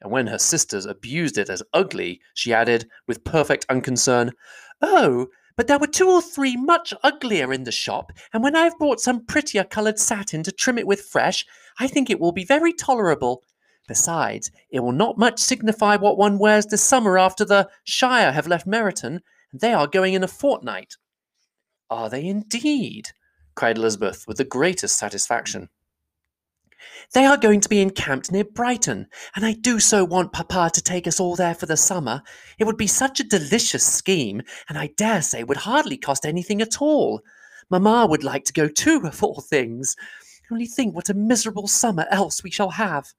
And 0.00 0.10
when 0.10 0.26
her 0.26 0.38
sisters 0.38 0.84
abused 0.84 1.38
it 1.38 1.48
as 1.48 1.62
ugly, 1.72 2.20
she 2.34 2.52
added, 2.52 2.88
with 3.06 3.24
perfect 3.24 3.66
unconcern, 3.68 4.32
Oh, 4.80 5.28
but 5.56 5.68
there 5.68 5.78
were 5.78 5.86
two 5.86 6.10
or 6.10 6.20
three 6.20 6.56
much 6.56 6.92
uglier 7.04 7.52
in 7.52 7.64
the 7.64 7.72
shop, 7.72 8.10
and 8.32 8.42
when 8.42 8.56
I 8.56 8.64
have 8.64 8.78
brought 8.78 9.00
some 9.00 9.24
prettier 9.24 9.62
coloured 9.64 9.98
satin 9.98 10.42
to 10.42 10.50
trim 10.50 10.78
it 10.78 10.86
with 10.86 11.02
fresh, 11.02 11.46
I 11.78 11.86
think 11.86 12.10
it 12.10 12.18
will 12.18 12.32
be 12.32 12.44
very 12.44 12.72
tolerable. 12.72 13.44
Besides, 13.86 14.50
it 14.70 14.80
will 14.80 14.92
not 14.92 15.18
much 15.18 15.38
signify 15.38 15.96
what 15.96 16.16
one 16.16 16.38
wears 16.38 16.66
this 16.66 16.82
summer 16.82 17.18
after 17.18 17.44
the 17.44 17.68
Shire 17.84 18.32
have 18.32 18.46
left 18.46 18.66
Meryton, 18.66 19.20
and 19.52 19.60
they 19.60 19.72
are 19.72 19.86
going 19.86 20.14
in 20.14 20.24
a 20.24 20.28
fortnight. 20.28 20.96
Are 21.90 22.08
they 22.08 22.24
indeed? 22.24 23.10
Cried 23.54 23.78
Elizabeth 23.78 24.24
with 24.26 24.36
the 24.36 24.44
greatest 24.44 24.96
satisfaction. 24.96 25.68
They 27.14 27.26
are 27.26 27.36
going 27.36 27.60
to 27.60 27.68
be 27.68 27.80
encamped 27.80 28.32
near 28.32 28.44
Brighton, 28.44 29.06
and 29.36 29.44
I 29.44 29.52
do 29.52 29.78
so 29.78 30.04
want 30.04 30.32
Papa 30.32 30.70
to 30.72 30.82
take 30.82 31.06
us 31.06 31.20
all 31.20 31.36
there 31.36 31.54
for 31.54 31.66
the 31.66 31.76
summer. 31.76 32.22
It 32.58 32.64
would 32.64 32.76
be 32.76 32.86
such 32.86 33.20
a 33.20 33.24
delicious 33.24 33.86
scheme, 33.86 34.42
and 34.68 34.78
I 34.78 34.88
dare 34.96 35.22
say 35.22 35.44
would 35.44 35.58
hardly 35.58 35.96
cost 35.96 36.24
anything 36.24 36.62
at 36.62 36.80
all. 36.80 37.20
Mamma 37.70 38.06
would 38.06 38.24
like 38.24 38.44
to 38.44 38.52
go 38.52 38.68
too, 38.68 39.02
of 39.04 39.22
all 39.22 39.40
things. 39.40 39.96
Only 40.50 40.66
think 40.66 40.94
what 40.94 41.08
a 41.08 41.14
miserable 41.14 41.68
summer 41.68 42.06
else 42.10 42.42
we 42.42 42.50
shall 42.50 42.70
have. 42.70 43.12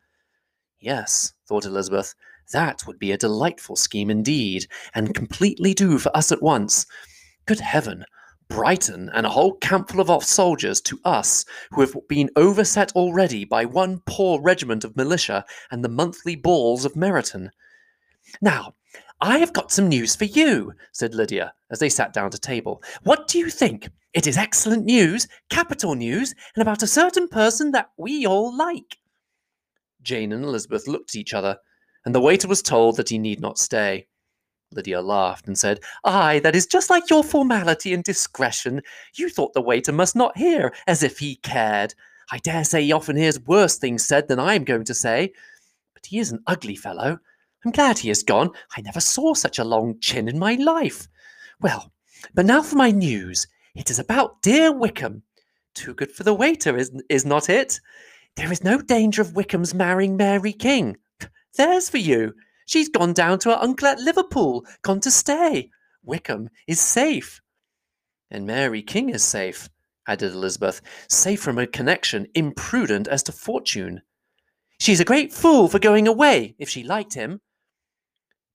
Yes, 0.79 1.33
thought 1.47 1.65
Elizabeth, 1.65 2.13
that 2.51 2.85
would 2.85 2.99
be 2.99 3.11
a 3.11 3.17
delightful 3.17 3.75
scheme 3.75 4.09
indeed, 4.09 4.67
and 4.93 5.15
completely 5.15 5.73
do 5.73 5.97
for 5.97 6.15
us 6.15 6.31
at 6.31 6.41
once. 6.41 6.85
Good 7.45 7.59
heaven, 7.59 8.05
Brighton 8.53 9.09
and 9.15 9.25
a 9.25 9.29
whole 9.29 9.55
campful 9.55 9.99
of 9.99 10.11
our 10.11 10.21
soldiers 10.21 10.79
to 10.81 10.99
us, 11.03 11.43
who 11.71 11.81
have 11.81 11.95
been 12.07 12.29
overset 12.35 12.91
already 12.91 13.45
by 13.45 13.65
one 13.65 14.03
poor 14.05 14.39
regiment 14.39 14.83
of 14.83 14.95
militia 14.95 15.43
and 15.71 15.83
the 15.83 15.89
monthly 15.89 16.35
balls 16.35 16.85
of 16.85 16.93
Meryton. 16.93 17.49
Now, 18.43 18.75
I 19.19 19.39
have 19.39 19.53
got 19.53 19.71
some 19.71 19.89
news 19.89 20.15
for 20.15 20.25
you, 20.25 20.73
said 20.91 21.15
Lydia, 21.15 21.51
as 21.71 21.79
they 21.79 21.89
sat 21.89 22.13
down 22.13 22.29
to 22.29 22.37
table. 22.37 22.83
What 23.01 23.27
do 23.27 23.39
you 23.39 23.49
think? 23.49 23.89
It 24.13 24.27
is 24.27 24.37
excellent 24.37 24.85
news, 24.85 25.27
capital 25.49 25.95
news, 25.95 26.35
and 26.55 26.61
about 26.61 26.83
a 26.83 26.87
certain 26.87 27.27
person 27.27 27.71
that 27.71 27.89
we 27.97 28.27
all 28.27 28.55
like. 28.55 28.97
Jane 30.03 30.31
and 30.31 30.45
Elizabeth 30.45 30.87
looked 30.87 31.15
at 31.15 31.19
each 31.19 31.33
other, 31.33 31.57
and 32.05 32.13
the 32.13 32.21
waiter 32.21 32.47
was 32.47 32.61
told 32.61 32.97
that 32.97 33.09
he 33.09 33.17
need 33.17 33.41
not 33.41 33.57
stay. 33.57 34.05
Lydia 34.73 35.01
laughed 35.01 35.47
and 35.47 35.57
said, 35.57 35.79
Ay, 36.03 36.39
that 36.39 36.55
is 36.55 36.65
just 36.65 36.89
like 36.89 37.09
your 37.09 37.23
formality 37.23 37.93
and 37.93 38.03
discretion. 38.03 38.81
You 39.15 39.29
thought 39.29 39.53
the 39.53 39.61
waiter 39.61 39.91
must 39.91 40.15
not 40.15 40.37
hear, 40.37 40.73
as 40.87 41.03
if 41.03 41.19
he 41.19 41.37
cared. 41.37 41.93
I 42.31 42.39
dare 42.39 42.63
say 42.63 42.83
he 42.83 42.91
often 42.91 43.15
hears 43.15 43.39
worse 43.39 43.77
things 43.77 44.05
said 44.05 44.27
than 44.27 44.39
I 44.39 44.55
am 44.55 44.63
going 44.63 44.85
to 44.85 44.93
say. 44.93 45.33
But 45.93 46.05
he 46.05 46.19
is 46.19 46.31
an 46.31 46.43
ugly 46.47 46.75
fellow. 46.75 47.19
I'm 47.65 47.71
glad 47.71 47.97
he 47.97 48.09
is 48.09 48.23
gone. 48.23 48.51
I 48.75 48.81
never 48.81 48.99
saw 48.99 49.33
such 49.33 49.59
a 49.59 49.63
long 49.63 49.99
chin 49.99 50.27
in 50.27 50.37
my 50.37 50.55
life. 50.55 51.07
Well, 51.61 51.91
but 52.33 52.45
now 52.45 52.61
for 52.61 52.75
my 52.75 52.91
news. 52.91 53.47
It 53.75 53.89
is 53.89 53.99
about 53.99 54.41
dear 54.41 54.71
Wickham. 54.71 55.23
Too 55.73 55.93
good 55.93 56.11
for 56.11 56.23
the 56.23 56.33
waiter, 56.33 56.77
is, 56.77 56.91
is 57.09 57.25
not 57.25 57.49
it? 57.49 57.79
There 58.35 58.51
is 58.51 58.63
no 58.63 58.79
danger 58.79 59.21
of 59.21 59.35
Wickham's 59.35 59.73
marrying 59.73 60.17
Mary 60.17 60.53
King. 60.53 60.97
There's 61.55 61.89
for 61.89 61.97
you. 61.97 62.33
She's 62.65 62.89
gone 62.89 63.13
down 63.13 63.39
to 63.39 63.49
her 63.49 63.61
uncle 63.61 63.87
at 63.87 63.99
Liverpool, 63.99 64.65
gone 64.81 64.99
to 65.01 65.11
stay. 65.11 65.69
Wickham 66.03 66.49
is 66.67 66.79
safe. 66.79 67.41
And 68.31 68.45
Mary 68.45 68.81
King 68.81 69.09
is 69.09 69.23
safe, 69.23 69.69
added 70.07 70.33
Elizabeth, 70.33 70.81
safe 71.07 71.41
from 71.41 71.57
a 71.57 71.67
connection 71.67 72.27
imprudent 72.33 73.07
as 73.07 73.23
to 73.23 73.31
fortune. 73.31 74.01
She's 74.79 74.99
a 74.99 75.05
great 75.05 75.31
fool 75.31 75.67
for 75.67 75.79
going 75.79 76.07
away, 76.07 76.55
if 76.57 76.69
she 76.69 76.83
liked 76.83 77.13
him. 77.13 77.41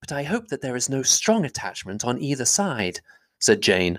But 0.00 0.12
I 0.12 0.24
hope 0.24 0.48
that 0.48 0.60
there 0.60 0.76
is 0.76 0.88
no 0.88 1.02
strong 1.02 1.44
attachment 1.44 2.04
on 2.04 2.20
either 2.20 2.44
side, 2.44 3.00
said 3.38 3.62
Jane. 3.62 3.98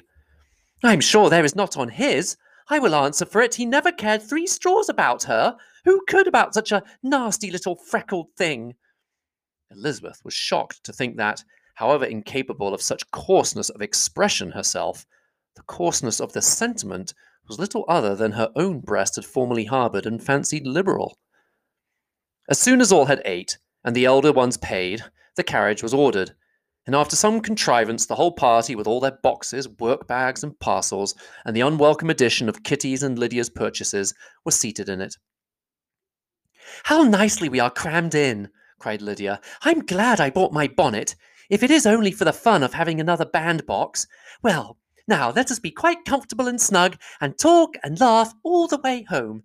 I'm 0.83 1.01
sure 1.01 1.29
there 1.29 1.45
is 1.45 1.55
not 1.55 1.77
on 1.77 1.89
his. 1.89 2.37
I 2.69 2.79
will 2.79 2.95
answer 2.95 3.25
for 3.25 3.41
it 3.41 3.55
he 3.55 3.65
never 3.65 3.91
cared 3.91 4.21
three 4.21 4.47
straws 4.47 4.89
about 4.89 5.23
her. 5.23 5.57
Who 5.85 6.01
could 6.07 6.27
about 6.27 6.53
such 6.53 6.71
a 6.71 6.83
nasty 7.01 7.51
little 7.51 7.75
freckled 7.75 8.27
thing? 8.37 8.75
Elizabeth 9.71 10.21
was 10.23 10.33
shocked 10.33 10.83
to 10.83 10.93
think 10.93 11.17
that, 11.17 11.43
however 11.75 12.05
incapable 12.05 12.73
of 12.73 12.81
such 12.81 13.09
coarseness 13.11 13.69
of 13.69 13.81
expression 13.81 14.51
herself, 14.51 15.05
the 15.55 15.61
coarseness 15.63 16.19
of 16.19 16.33
the 16.33 16.41
sentiment 16.41 17.13
was 17.47 17.59
little 17.59 17.85
other 17.87 18.15
than 18.15 18.33
her 18.33 18.51
own 18.55 18.79
breast 18.79 19.15
had 19.15 19.25
formerly 19.25 19.65
harboured 19.65 20.05
and 20.05 20.23
fancied 20.23 20.65
liberal. 20.65 21.17
As 22.47 22.59
soon 22.59 22.81
as 22.81 22.91
all 22.91 23.05
had 23.05 23.21
ate, 23.25 23.57
and 23.83 23.95
the 23.95 24.05
elder 24.05 24.31
ones 24.31 24.57
paid, 24.57 25.03
the 25.35 25.43
carriage 25.43 25.83
was 25.83 25.93
ordered, 25.93 26.35
and 26.85 26.95
after 26.95 27.15
some 27.15 27.39
contrivance, 27.41 28.05
the 28.05 28.15
whole 28.15 28.31
party, 28.31 28.75
with 28.75 28.87
all 28.87 28.99
their 28.99 29.19
boxes, 29.21 29.69
work 29.69 30.07
bags, 30.07 30.43
and 30.43 30.59
parcels, 30.59 31.13
and 31.45 31.55
the 31.55 31.61
unwelcome 31.61 32.09
addition 32.09 32.49
of 32.49 32.63
Kitty's 32.63 33.03
and 33.03 33.19
Lydia's 33.19 33.49
purchases, 33.49 34.13
were 34.43 34.51
seated 34.51 34.89
in 34.89 34.99
it. 34.99 35.15
How 36.83 37.03
nicely 37.03 37.47
we 37.49 37.59
are 37.59 37.69
crammed 37.69 38.15
in, 38.15 38.49
cried 38.79 39.01
Lydia. 39.01 39.39
I'm 39.61 39.85
glad 39.85 40.19
I 40.19 40.29
bought 40.29 40.53
my 40.53 40.67
bonnet, 40.67 41.15
if 41.49 41.63
it 41.63 41.71
is 41.71 41.85
only 41.85 42.11
for 42.11 42.25
the 42.25 42.33
fun 42.33 42.63
of 42.63 42.73
having 42.73 42.99
another 42.99 43.25
bandbox. 43.25 44.07
Well, 44.41 44.77
now 45.07 45.31
let 45.31 45.51
us 45.51 45.59
be 45.59 45.71
quite 45.71 46.05
comfortable 46.05 46.47
and 46.47 46.61
snug, 46.61 46.97
and 47.19 47.37
talk 47.37 47.75
and 47.83 47.99
laugh 47.99 48.33
all 48.43 48.67
the 48.67 48.77
way 48.77 49.03
home. 49.03 49.43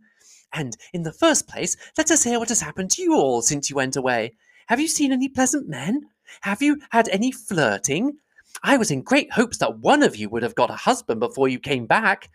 And 0.53 0.76
in 0.93 1.03
the 1.03 1.12
first 1.12 1.49
place, 1.49 1.76
let 1.99 2.11
us 2.11 2.22
hear 2.22 2.39
what 2.39 2.49
has 2.49 2.61
happened 2.61 2.91
to 2.93 3.03
you 3.03 3.14
all 3.14 3.43
since 3.43 3.68
you 3.68 3.76
went 3.76 3.97
away. 3.97 4.35
Have 4.68 4.80
you 4.80 4.89
seen 4.89 5.12
any 5.12 5.28
pleasant 5.28 5.68
men? 5.68 6.03
Have 6.43 6.62
you 6.62 6.80
had 6.91 7.09
any 7.09 7.32
flirting? 7.32 8.18
I 8.62 8.76
was 8.76 8.91
in 8.91 9.03
great 9.03 9.32
hopes 9.32 9.59
that 9.59 9.80
one 9.80 10.03
of 10.03 10.16
you 10.16 10.28
would 10.28 10.43
have 10.43 10.55
got 10.55 10.70
a 10.70 10.74
husband 10.74 11.20
before 11.20 11.49
you 11.49 11.59
came 11.59 11.87
back. 11.87 12.30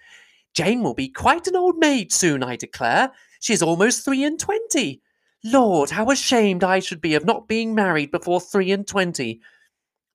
Jane 0.53 0.83
will 0.83 0.93
be 0.93 1.07
quite 1.07 1.47
an 1.47 1.55
old 1.55 1.77
maid 1.77 2.11
soon, 2.11 2.43
I 2.43 2.55
declare. 2.55 3.11
She 3.39 3.53
is 3.53 3.63
almost 3.63 4.03
three 4.03 4.23
and 4.23 4.39
twenty. 4.39 5.01
Lord, 5.43 5.91
how 5.91 6.11
ashamed 6.11 6.65
I 6.65 6.79
should 6.79 6.99
be 6.99 7.15
of 7.15 7.23
not 7.23 7.47
being 7.47 7.73
married 7.73 8.11
before 8.11 8.41
three 8.41 8.71
and 8.71 8.85
twenty. 8.85 9.39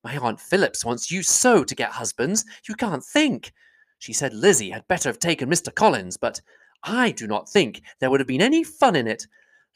My 0.03 0.19
Aunt 0.19 0.39
Philips 0.39 0.85
wants 0.85 1.11
you 1.11 1.23
so 1.23 1.65
to 1.65 1.75
get 1.75 1.93
husbands, 1.93 2.45
you 2.69 2.75
can't 2.75 3.03
think. 3.03 3.53
She 3.99 4.13
said 4.13 4.35
Lizzie 4.35 4.71
had 4.71 4.87
better 4.87 5.09
have 5.09 5.19
taken 5.19 5.49
Mr. 5.49 5.75
Collins, 5.75 6.19
but 6.19 6.43
I 6.83 7.11
do 7.11 7.27
not 7.27 7.49
think 7.49 7.81
there 8.01 8.11
would 8.11 8.21
have 8.21 8.27
been 8.27 8.43
any 8.43 8.63
fun 8.65 8.97
in 8.97 9.07
it. 9.07 9.27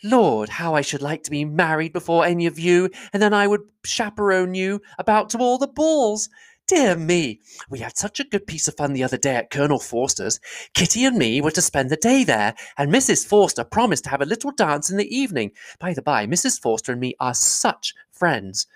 Lord, 0.04 0.50
how 0.50 0.74
I 0.74 0.82
should 0.82 1.00
like 1.00 1.22
to 1.22 1.30
be 1.30 1.46
married 1.46 1.94
before 1.94 2.26
any 2.26 2.44
of 2.44 2.58
you, 2.58 2.90
and 3.14 3.22
then 3.22 3.32
I 3.32 3.46
would 3.46 3.62
chaperone 3.86 4.54
you 4.54 4.82
about 4.98 5.30
to 5.30 5.38
all 5.38 5.56
the 5.56 5.66
balls. 5.66 6.28
Dear 6.68 6.96
me, 6.96 7.40
we 7.70 7.78
had 7.78 7.96
such 7.96 8.20
a 8.20 8.24
good 8.24 8.46
piece 8.46 8.68
of 8.68 8.76
fun 8.76 8.92
the 8.92 9.02
other 9.02 9.16
day 9.16 9.36
at 9.36 9.48
Colonel 9.48 9.78
Forster's. 9.78 10.38
Kitty 10.74 11.06
and 11.06 11.16
me 11.16 11.40
were 11.40 11.50
to 11.52 11.62
spend 11.62 11.88
the 11.88 11.96
day 11.96 12.24
there, 12.24 12.54
and 12.76 12.92
Mrs. 12.92 13.26
Forster 13.26 13.64
promised 13.64 14.04
to 14.04 14.10
have 14.10 14.20
a 14.20 14.26
little 14.26 14.50
dance 14.50 14.90
in 14.90 14.98
the 14.98 15.08
evening. 15.08 15.52
By 15.80 15.94
the 15.94 16.02
by, 16.02 16.26
Mrs. 16.26 16.60
Forster 16.60 16.92
and 16.92 17.00
me 17.00 17.14
are 17.20 17.32
such 17.32 17.94
friends. 18.12 18.66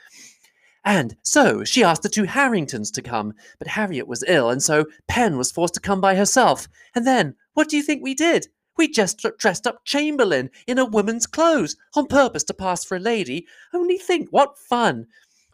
And 0.86 1.16
so 1.22 1.64
she 1.64 1.84
asked 1.84 2.03
the 2.03 2.09
two 2.09 2.24
Harringtons 2.24 2.90
to 2.93 3.03
come, 3.03 3.34
but 3.59 3.68
Harriet 3.68 4.09
was 4.09 4.24
ill, 4.26 4.49
and 4.49 4.62
so 4.62 4.86
Pen 5.07 5.36
was 5.36 5.53
forced 5.53 5.74
to 5.74 5.80
come 5.80 6.01
by 6.01 6.14
herself. 6.14 6.68
And 6.95 7.07
then, 7.07 7.36
what 7.53 7.68
do 7.68 7.76
you 7.76 7.82
think 7.82 8.03
we 8.03 8.14
did? 8.14 8.49
We 8.78 8.88
just 8.88 9.20
dressed 9.36 9.66
up 9.66 9.84
Chamberlayne 9.84 10.49
in 10.66 10.78
a 10.78 10.86
woman's 10.86 11.26
clothes, 11.26 11.76
on 11.95 12.07
purpose 12.07 12.45
to 12.45 12.55
pass 12.55 12.86
for 12.86 12.97
a 12.97 13.01
lady. 13.01 13.47
Only 13.74 13.99
think, 13.99 14.30
what 14.30 14.57
fun! 14.57 15.09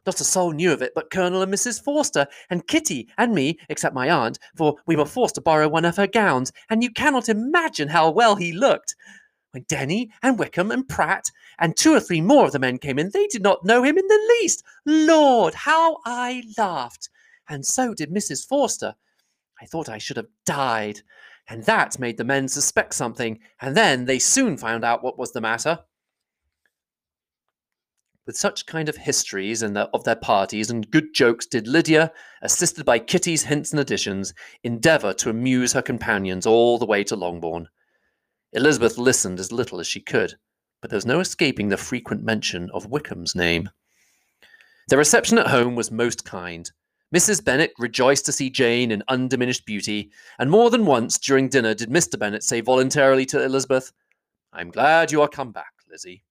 Not 0.08 0.22
a 0.22 0.24
soul 0.24 0.52
knew 0.52 0.72
of 0.72 0.80
it 0.80 0.94
but 0.94 1.10
Colonel 1.10 1.42
and 1.42 1.52
Mrs. 1.52 1.82
Forster, 1.84 2.26
and 2.48 2.66
Kitty 2.66 3.10
and 3.18 3.34
me, 3.34 3.58
except 3.68 3.94
my 3.94 4.08
aunt, 4.08 4.38
for 4.56 4.78
we 4.86 4.96
were 4.96 5.04
forced 5.04 5.34
to 5.34 5.42
borrow 5.42 5.68
one 5.68 5.84
of 5.84 5.98
her 5.98 6.06
gowns, 6.06 6.50
and 6.70 6.82
you 6.82 6.90
cannot 6.90 7.28
imagine 7.28 7.88
how 7.88 8.08
well 8.08 8.34
he 8.34 8.50
looked. 8.50 8.96
When 9.50 9.66
Denny 9.68 10.10
and 10.22 10.38
Wickham 10.38 10.70
and 10.70 10.88
Pratt 10.88 11.30
and 11.58 11.76
two 11.76 11.92
or 11.92 12.00
three 12.00 12.22
more 12.22 12.46
of 12.46 12.52
the 12.52 12.58
men 12.58 12.78
came 12.78 12.98
in, 12.98 13.10
they 13.12 13.26
did 13.26 13.42
not 13.42 13.66
know 13.66 13.82
him 13.82 13.98
in 13.98 14.08
the 14.08 14.36
least. 14.40 14.64
Lord, 14.86 15.52
how 15.52 15.98
I 16.06 16.42
laughed! 16.56 17.10
And 17.46 17.66
so 17.66 17.92
did 17.92 18.10
Mrs. 18.10 18.48
Forster. 18.48 18.94
I 19.60 19.66
thought 19.66 19.90
I 19.90 19.98
should 19.98 20.16
have 20.16 20.28
died. 20.46 21.02
And 21.48 21.64
that 21.64 21.98
made 21.98 22.16
the 22.16 22.24
men 22.24 22.48
suspect 22.48 22.94
something, 22.94 23.40
and 23.60 23.76
then 23.76 24.06
they 24.06 24.20
soon 24.20 24.56
found 24.56 24.86
out 24.86 25.04
what 25.04 25.18
was 25.18 25.32
the 25.32 25.42
matter. 25.42 25.80
With 28.28 28.36
such 28.36 28.66
kind 28.66 28.90
of 28.90 28.96
histories 28.98 29.62
and 29.62 29.78
of 29.78 30.04
their 30.04 30.14
parties 30.14 30.68
and 30.68 30.90
good 30.90 31.14
jokes 31.14 31.46
did 31.46 31.66
Lydia, 31.66 32.12
assisted 32.42 32.84
by 32.84 32.98
Kitty's 32.98 33.44
hints 33.44 33.70
and 33.70 33.80
additions, 33.80 34.34
endeavour 34.62 35.14
to 35.14 35.30
amuse 35.30 35.72
her 35.72 35.80
companions 35.80 36.44
all 36.44 36.76
the 36.76 36.84
way 36.84 37.02
to 37.04 37.16
Longbourn. 37.16 37.70
Elizabeth 38.52 38.98
listened 38.98 39.40
as 39.40 39.50
little 39.50 39.80
as 39.80 39.86
she 39.86 40.02
could, 40.02 40.34
but 40.82 40.90
there 40.90 40.98
was 40.98 41.06
no 41.06 41.20
escaping 41.20 41.70
the 41.70 41.78
frequent 41.78 42.22
mention 42.22 42.68
of 42.74 42.90
Wickham's 42.90 43.34
name. 43.34 43.70
The 44.88 44.98
reception 44.98 45.38
at 45.38 45.46
home 45.46 45.74
was 45.74 45.90
most 45.90 46.26
kind. 46.26 46.70
Mrs. 47.14 47.42
Bennet 47.42 47.72
rejoiced 47.78 48.26
to 48.26 48.32
see 48.32 48.50
Jane 48.50 48.90
in 48.90 49.02
undiminished 49.08 49.64
beauty, 49.64 50.10
and 50.38 50.50
more 50.50 50.68
than 50.68 50.84
once 50.84 51.16
during 51.16 51.48
dinner 51.48 51.72
did 51.72 51.88
Mr. 51.88 52.18
Bennet 52.18 52.42
say 52.42 52.60
voluntarily 52.60 53.24
to 53.24 53.42
Elizabeth, 53.42 53.90
I'm 54.52 54.70
glad 54.70 55.12
you 55.12 55.22
are 55.22 55.28
come 55.28 55.50
back, 55.50 55.72
Lizzie. 55.90 56.24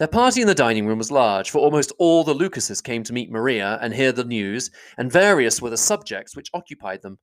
Their 0.00 0.08
party 0.08 0.40
in 0.40 0.46
the 0.46 0.54
dining 0.54 0.86
room 0.86 0.96
was 0.96 1.10
large, 1.10 1.50
for 1.50 1.58
almost 1.58 1.92
all 1.98 2.24
the 2.24 2.32
Lucases 2.32 2.80
came 2.80 3.02
to 3.04 3.12
meet 3.12 3.30
Maria 3.30 3.78
and 3.82 3.92
hear 3.92 4.12
the 4.12 4.24
news, 4.24 4.70
and 4.96 5.12
various 5.12 5.60
were 5.60 5.68
the 5.68 5.76
subjects 5.76 6.34
which 6.34 6.48
occupied 6.54 7.02
them. 7.02 7.18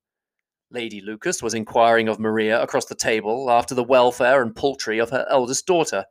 Lady 0.69 1.01
Lucas 1.01 1.41
was 1.41 1.55
inquiring 1.55 2.07
of 2.07 2.19
Maria 2.19 2.61
across 2.61 2.85
the 2.85 2.93
table 2.93 3.49
after 3.49 3.73
the 3.73 3.83
welfare 3.83 4.43
and 4.43 4.55
poultry 4.55 4.99
of 4.99 5.09
her 5.09 5.25
eldest 5.27 5.65
daughter. 5.65 6.05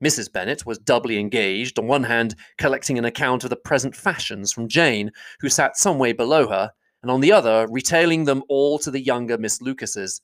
Mrs. 0.00 0.32
Bennet 0.32 0.64
was 0.64 0.78
doubly 0.78 1.18
engaged, 1.18 1.80
on 1.80 1.88
one 1.88 2.04
hand 2.04 2.36
collecting 2.58 2.96
an 2.96 3.04
account 3.04 3.42
of 3.42 3.50
the 3.50 3.56
present 3.56 3.96
fashions 3.96 4.52
from 4.52 4.68
Jane, 4.68 5.10
who 5.40 5.48
sat 5.48 5.76
some 5.76 5.98
way 5.98 6.12
below 6.12 6.48
her, 6.48 6.70
and 7.02 7.10
on 7.10 7.22
the 7.22 7.32
other 7.32 7.66
retailing 7.68 8.22
them 8.22 8.44
all 8.48 8.78
to 8.78 8.92
the 8.92 9.02
younger 9.02 9.36
Miss 9.36 9.60
Lucases. 9.60 10.20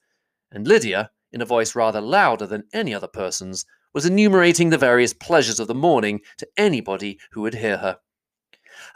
And 0.52 0.68
Lydia, 0.68 1.10
in 1.32 1.42
a 1.42 1.44
voice 1.44 1.74
rather 1.74 2.00
louder 2.00 2.46
than 2.46 2.62
any 2.72 2.94
other 2.94 3.08
person's, 3.08 3.66
was 3.94 4.04
enumerating 4.04 4.70
the 4.70 4.78
various 4.78 5.12
pleasures 5.12 5.60
of 5.60 5.68
the 5.68 5.74
morning 5.74 6.20
to 6.38 6.48
anybody 6.56 7.18
who 7.30 7.42
would 7.42 7.54
hear 7.54 7.78
her. 7.78 7.98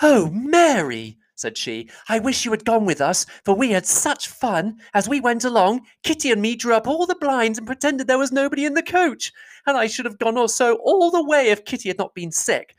Oh, 0.03 0.29
Mary, 0.31 1.17
said 1.37 1.57
she, 1.57 1.89
I 2.09 2.19
wish 2.19 2.45
you 2.45 2.51
had 2.51 2.65
gone 2.65 2.85
with 2.85 3.01
us, 3.01 3.25
for 3.45 3.55
we 3.55 3.71
had 3.71 3.87
such 3.87 4.29
fun. 4.29 4.79
As 4.93 5.09
we 5.09 5.21
went 5.21 5.45
along, 5.45 5.83
Kitty 6.03 6.33
and 6.33 6.43
me 6.43 6.57
drew 6.57 6.75
up 6.75 6.89
all 6.89 7.07
the 7.07 7.15
blinds 7.15 7.59
and 7.59 7.67
pretended 7.67 8.07
there 8.07 8.19
was 8.19 8.33
nobody 8.33 8.65
in 8.65 8.75
the 8.75 8.83
coach. 8.83 9.33
And 9.67 9.77
I 9.77 9.87
should 9.87 10.05
have 10.05 10.19
gone 10.19 10.37
or 10.37 10.49
so 10.49 10.77
all 10.77 11.11
the 11.11 11.25
way 11.25 11.49
if 11.49 11.65
Kitty 11.65 11.89
had 11.89 11.99
not 11.99 12.15
been 12.15 12.33
sick. 12.33 12.75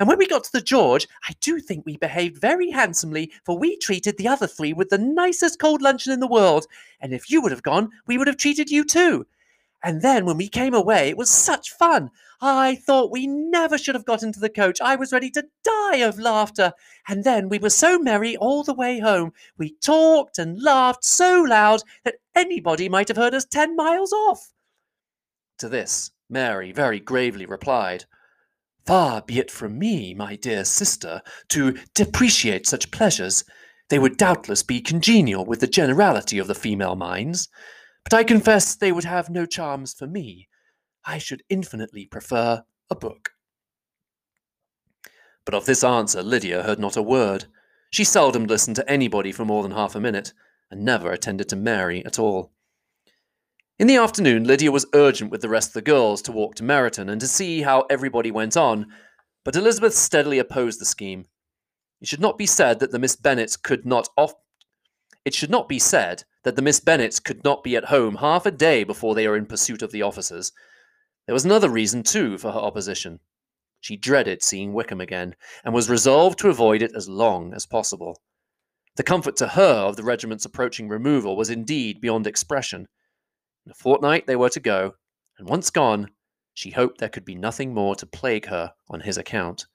And 0.00 0.08
when 0.08 0.18
we 0.18 0.26
got 0.26 0.42
to 0.44 0.52
the 0.52 0.60
George, 0.60 1.06
I 1.28 1.34
do 1.40 1.60
think 1.60 1.84
we 1.86 1.96
behaved 1.96 2.40
very 2.40 2.70
handsomely, 2.70 3.30
for 3.44 3.56
we 3.56 3.76
treated 3.76 4.18
the 4.18 4.26
other 4.26 4.48
three 4.48 4.72
with 4.72 4.88
the 4.88 4.98
nicest 4.98 5.60
cold 5.60 5.80
luncheon 5.80 6.12
in 6.12 6.20
the 6.20 6.26
world. 6.26 6.66
And 7.00 7.14
if 7.14 7.30
you 7.30 7.40
would 7.40 7.52
have 7.52 7.62
gone, 7.62 7.90
we 8.06 8.18
would 8.18 8.26
have 8.26 8.36
treated 8.36 8.68
you 8.68 8.84
too. 8.84 9.26
And 9.82 10.02
then 10.02 10.24
when 10.24 10.36
we 10.36 10.48
came 10.48 10.74
away, 10.74 11.08
it 11.08 11.16
was 11.16 11.30
such 11.30 11.70
fun. 11.70 12.10
I 12.40 12.74
thought 12.74 13.12
we 13.12 13.26
never 13.26 13.78
should 13.78 13.94
have 13.94 14.04
got 14.04 14.22
into 14.22 14.40
the 14.40 14.48
coach. 14.48 14.80
I 14.80 14.96
was 14.96 15.12
ready 15.12 15.30
to 15.30 15.46
die 15.64 15.98
of 15.98 16.18
laughter. 16.18 16.72
And 17.08 17.24
then 17.24 17.48
we 17.48 17.58
were 17.58 17.70
so 17.70 17.98
merry 17.98 18.36
all 18.36 18.64
the 18.64 18.74
way 18.74 18.98
home. 18.98 19.32
We 19.56 19.76
talked 19.80 20.38
and 20.38 20.60
laughed 20.60 21.04
so 21.04 21.42
loud 21.42 21.82
that 22.04 22.16
anybody 22.34 22.88
might 22.88 23.08
have 23.08 23.16
heard 23.16 23.34
us 23.34 23.44
ten 23.44 23.76
miles 23.76 24.12
off. 24.12 24.52
To 25.58 25.68
this, 25.68 26.10
Mary 26.28 26.72
very 26.72 26.98
gravely 26.98 27.46
replied, 27.46 28.06
Far 28.84 29.22
be 29.22 29.38
it 29.38 29.50
from 29.50 29.78
me, 29.78 30.12
my 30.12 30.34
dear 30.34 30.64
sister, 30.64 31.22
to 31.50 31.78
depreciate 31.94 32.66
such 32.66 32.90
pleasures. 32.90 33.44
They 33.88 34.00
would 34.00 34.16
doubtless 34.16 34.64
be 34.64 34.80
congenial 34.80 35.44
with 35.44 35.60
the 35.60 35.68
generality 35.68 36.38
of 36.38 36.48
the 36.48 36.54
female 36.54 36.96
minds, 36.96 37.48
but 38.04 38.14
I 38.14 38.24
confess 38.24 38.74
they 38.74 38.92
would 38.92 39.04
have 39.04 39.30
no 39.30 39.46
charms 39.46 39.94
for 39.94 40.06
me. 40.06 40.48
I 41.04 41.18
should 41.18 41.42
infinitely 41.48 42.06
prefer 42.06 42.64
a 42.90 42.94
book. 42.94 43.30
But 45.44 45.54
of 45.54 45.66
this 45.66 45.82
answer 45.82 46.22
Lydia 46.22 46.62
heard 46.62 46.78
not 46.78 46.96
a 46.96 47.02
word. 47.02 47.46
She 47.90 48.04
seldom 48.04 48.44
listened 48.44 48.76
to 48.76 48.90
anybody 48.90 49.32
for 49.32 49.44
more 49.44 49.62
than 49.62 49.72
half 49.72 49.94
a 49.94 50.00
minute, 50.00 50.32
and 50.70 50.84
never 50.84 51.10
attended 51.10 51.48
to 51.50 51.56
Mary 51.56 52.04
at 52.04 52.18
all. 52.18 52.52
In 53.78 53.86
the 53.86 53.96
afternoon, 53.96 54.44
Lydia 54.44 54.70
was 54.70 54.86
urgent 54.94 55.30
with 55.30 55.42
the 55.42 55.48
rest 55.48 55.70
of 55.70 55.74
the 55.74 55.82
girls 55.82 56.22
to 56.22 56.32
walk 56.32 56.54
to 56.56 56.62
Meryton 56.62 57.10
and 57.10 57.20
to 57.20 57.26
see 57.26 57.62
how 57.62 57.82
everybody 57.90 58.30
went 58.30 58.56
on, 58.56 58.86
but 59.44 59.56
Elizabeth 59.56 59.94
steadily 59.94 60.38
opposed 60.38 60.80
the 60.80 60.84
scheme. 60.84 61.26
It 62.00 62.08
should 62.08 62.20
not 62.20 62.38
be 62.38 62.46
said 62.46 62.78
that 62.78 62.92
the 62.92 62.98
Miss 62.98 63.16
Bennets 63.16 63.56
could 63.56 63.84
not 63.84 64.08
off 64.16 64.34
it 65.24 65.34
should 65.34 65.50
not 65.50 65.68
be 65.68 65.78
said 65.78 66.24
that 66.44 66.56
the 66.56 66.62
Miss 66.62 66.80
Bennets 66.80 67.20
could 67.20 67.44
not 67.44 67.62
be 67.62 67.76
at 67.76 67.86
home 67.86 68.16
half 68.16 68.46
a 68.46 68.50
day 68.50 68.84
before 68.84 69.14
they 69.14 69.26
are 69.26 69.36
in 69.36 69.46
pursuit 69.46 69.82
of 69.82 69.92
the 69.92 70.02
officers. 70.02 70.52
There 71.26 71.34
was 71.34 71.44
another 71.44 71.68
reason, 71.68 72.02
too, 72.02 72.38
for 72.38 72.52
her 72.52 72.58
opposition. 72.58 73.20
She 73.80 73.96
dreaded 73.96 74.42
seeing 74.42 74.72
Wickham 74.72 75.00
again, 75.00 75.34
and 75.64 75.74
was 75.74 75.90
resolved 75.90 76.38
to 76.40 76.48
avoid 76.48 76.82
it 76.82 76.92
as 76.96 77.08
long 77.08 77.52
as 77.54 77.66
possible. 77.66 78.20
The 78.96 79.02
comfort 79.02 79.36
to 79.36 79.48
her 79.48 79.86
of 79.86 79.96
the 79.96 80.04
regiment's 80.04 80.44
approaching 80.44 80.88
removal 80.88 81.36
was 81.36 81.50
indeed 81.50 82.00
beyond 82.00 82.26
expression. 82.26 82.88
In 83.64 83.72
a 83.72 83.74
fortnight 83.74 84.26
they 84.26 84.36
were 84.36 84.50
to 84.50 84.60
go, 84.60 84.94
and 85.38 85.48
once 85.48 85.70
gone, 85.70 86.10
she 86.54 86.70
hoped 86.70 86.98
there 86.98 87.08
could 87.08 87.24
be 87.24 87.34
nothing 87.34 87.72
more 87.72 87.94
to 87.96 88.06
plague 88.06 88.46
her 88.46 88.74
on 88.88 89.00
his 89.00 89.16
account. 89.16 89.66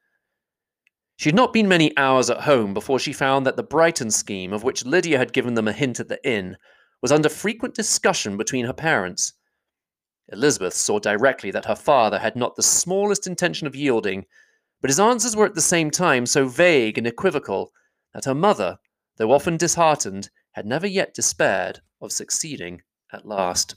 She 1.17 1.29
had 1.29 1.35
not 1.35 1.51
been 1.51 1.67
many 1.67 1.97
hours 1.97 2.29
at 2.29 2.41
home 2.41 2.75
before 2.75 2.99
she 2.99 3.11
found 3.11 3.45
that 3.45 3.55
the 3.55 3.63
Brighton 3.63 4.11
scheme, 4.11 4.53
of 4.53 4.63
which 4.63 4.85
Lydia 4.85 5.17
had 5.17 5.33
given 5.33 5.55
them 5.55 5.67
a 5.67 5.73
hint 5.73 5.99
at 5.99 6.09
the 6.09 6.23
inn, 6.23 6.57
was 7.01 7.11
under 7.11 7.27
frequent 7.27 7.73
discussion 7.73 8.37
between 8.37 8.65
her 8.65 8.73
parents. 8.73 9.33
Elizabeth 10.31 10.75
saw 10.75 10.99
directly 10.99 11.49
that 11.49 11.65
her 11.65 11.75
father 11.75 12.19
had 12.19 12.35
not 12.35 12.55
the 12.55 12.61
smallest 12.61 13.25
intention 13.25 13.65
of 13.65 13.75
yielding, 13.75 14.25
but 14.79 14.91
his 14.91 14.99
answers 14.99 15.35
were 15.35 15.45
at 15.45 15.55
the 15.55 15.61
same 15.61 15.89
time 15.89 16.27
so 16.27 16.47
vague 16.47 16.99
and 16.99 17.07
equivocal 17.07 17.71
that 18.13 18.25
her 18.25 18.35
mother, 18.35 18.77
though 19.17 19.31
often 19.31 19.57
disheartened, 19.57 20.29
had 20.51 20.67
never 20.67 20.85
yet 20.85 21.15
despaired 21.15 21.81
of 21.99 22.11
succeeding 22.11 22.83
at 23.11 23.25
last. 23.25 23.75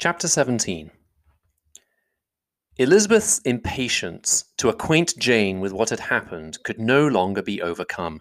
Chapter 0.00 0.28
17 0.28 0.92
Elizabeth's 2.76 3.40
impatience 3.40 4.44
to 4.56 4.68
acquaint 4.68 5.18
Jane 5.18 5.58
with 5.58 5.72
what 5.72 5.90
had 5.90 5.98
happened 5.98 6.62
could 6.62 6.78
no 6.78 7.08
longer 7.08 7.42
be 7.42 7.60
overcome, 7.60 8.20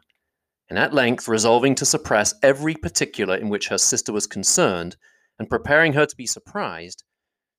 and 0.71 0.79
at 0.79 0.91
length 0.91 1.27
resolving 1.27 1.75
to 1.75 1.85
suppress 1.85 2.33
every 2.41 2.73
particular 2.73 3.35
in 3.35 3.49
which 3.49 3.67
her 3.67 3.77
sister 3.77 4.11
was 4.11 4.25
concerned, 4.25 4.97
and 5.37 5.51
preparing 5.51 5.93
her 5.93 6.07
to 6.07 6.15
be 6.15 6.25
surprised, 6.25 7.03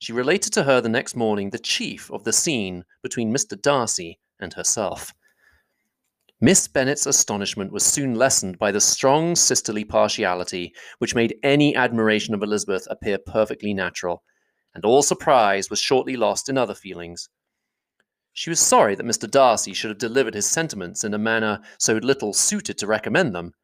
she 0.01 0.13
related 0.13 0.53
to 0.55 0.65
her 0.65 0.81
the 0.81 0.89
next 0.89 1.15
morning 1.15 1.51
the 1.51 1.59
chief 1.61 2.11
of 2.11 2.25
the 2.25 2.33
scene 2.33 2.83
between 3.05 3.33
Mr. 3.33 3.57
Darcy 3.63 4.19
and 4.41 4.55
herself. 4.55 5.15
Miss 6.41 6.69
Bennet's 6.69 7.05
astonishment 7.05 7.73
was 7.73 7.85
soon 7.85 8.15
lessened 8.15 8.59
by 8.59 8.71
the 8.71 8.81
strong 8.81 9.35
sisterly 9.35 9.85
partiality 9.85 10.73
which 10.99 11.15
made 11.15 11.37
any 11.43 11.75
admiration 11.75 12.33
of 12.33 12.43
Elizabeth 12.45 12.87
appear 12.89 13.19
perfectly 13.19 13.75
natural 13.75 14.23
and 14.73 14.85
all 14.85 15.03
surprise 15.03 15.69
was 15.69 15.81
shortly 15.81 16.17
lost 16.17 16.49
in 16.49 16.57
other 16.57 16.75
feelings. 16.75 17.29
She 18.33 18.51
was 18.51 18.61
sorry 18.61 18.95
that 18.95 19.07
Mr. 19.07 19.29
Darcy 19.29 19.73
should 19.73 19.91
have 19.91 19.99
delivered 19.99 20.35
his 20.35 20.47
sentiments 20.47 21.03
in 21.03 21.13
a 21.13 21.19
manner 21.19 21.61
so 21.77 21.95
little 21.95 22.33
suited 22.33 22.79
to 22.79 22.87
recommend 22.87 23.35
them, 23.35 23.55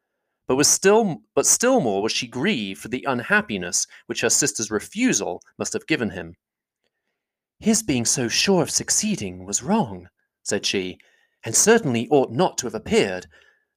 but 0.48 0.56
was 0.56 0.66
still 0.66 1.18
but 1.36 1.46
still 1.46 1.80
more 1.80 2.02
was 2.02 2.10
she 2.10 2.26
grieved 2.26 2.80
for 2.80 2.88
the 2.88 3.04
unhappiness 3.08 3.86
which 4.06 4.22
her 4.22 4.30
sister's 4.30 4.72
refusal 4.72 5.40
must 5.56 5.74
have 5.74 5.86
given 5.86 6.10
him. 6.10 6.34
His 7.60 7.84
being 7.84 8.04
so 8.04 8.26
sure 8.26 8.62
of 8.62 8.70
succeeding 8.70 9.44
was 9.44 9.62
wrong, 9.62 10.08
said 10.42 10.66
she, 10.66 10.98
and 11.44 11.54
certainly 11.54 12.08
ought 12.10 12.32
not 12.32 12.58
to 12.58 12.66
have 12.66 12.74
appeared, 12.74 13.26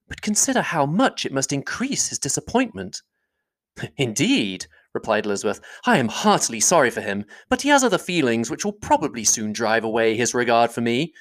but 0.08 0.22
consider 0.22 0.62
how 0.62 0.86
much 0.86 1.26
it 1.26 1.32
must 1.32 1.52
increase 1.52 2.08
his 2.08 2.18
disappointment. 2.18 3.02
Indeed, 3.96 4.66
replied 4.94 5.26
Elizabeth. 5.26 5.60
I 5.84 5.98
am 5.98 6.08
heartily 6.08 6.60
sorry 6.60 6.90
for 6.90 7.00
him, 7.00 7.24
but 7.48 7.62
he 7.62 7.68
has 7.68 7.84
other 7.84 7.98
feelings 7.98 8.50
which 8.50 8.64
will 8.64 8.72
probably 8.72 9.24
soon 9.24 9.52
drive 9.52 9.84
away 9.84 10.16
his 10.16 10.34
regard 10.34 10.70
for 10.70 10.80
me. 10.80 11.12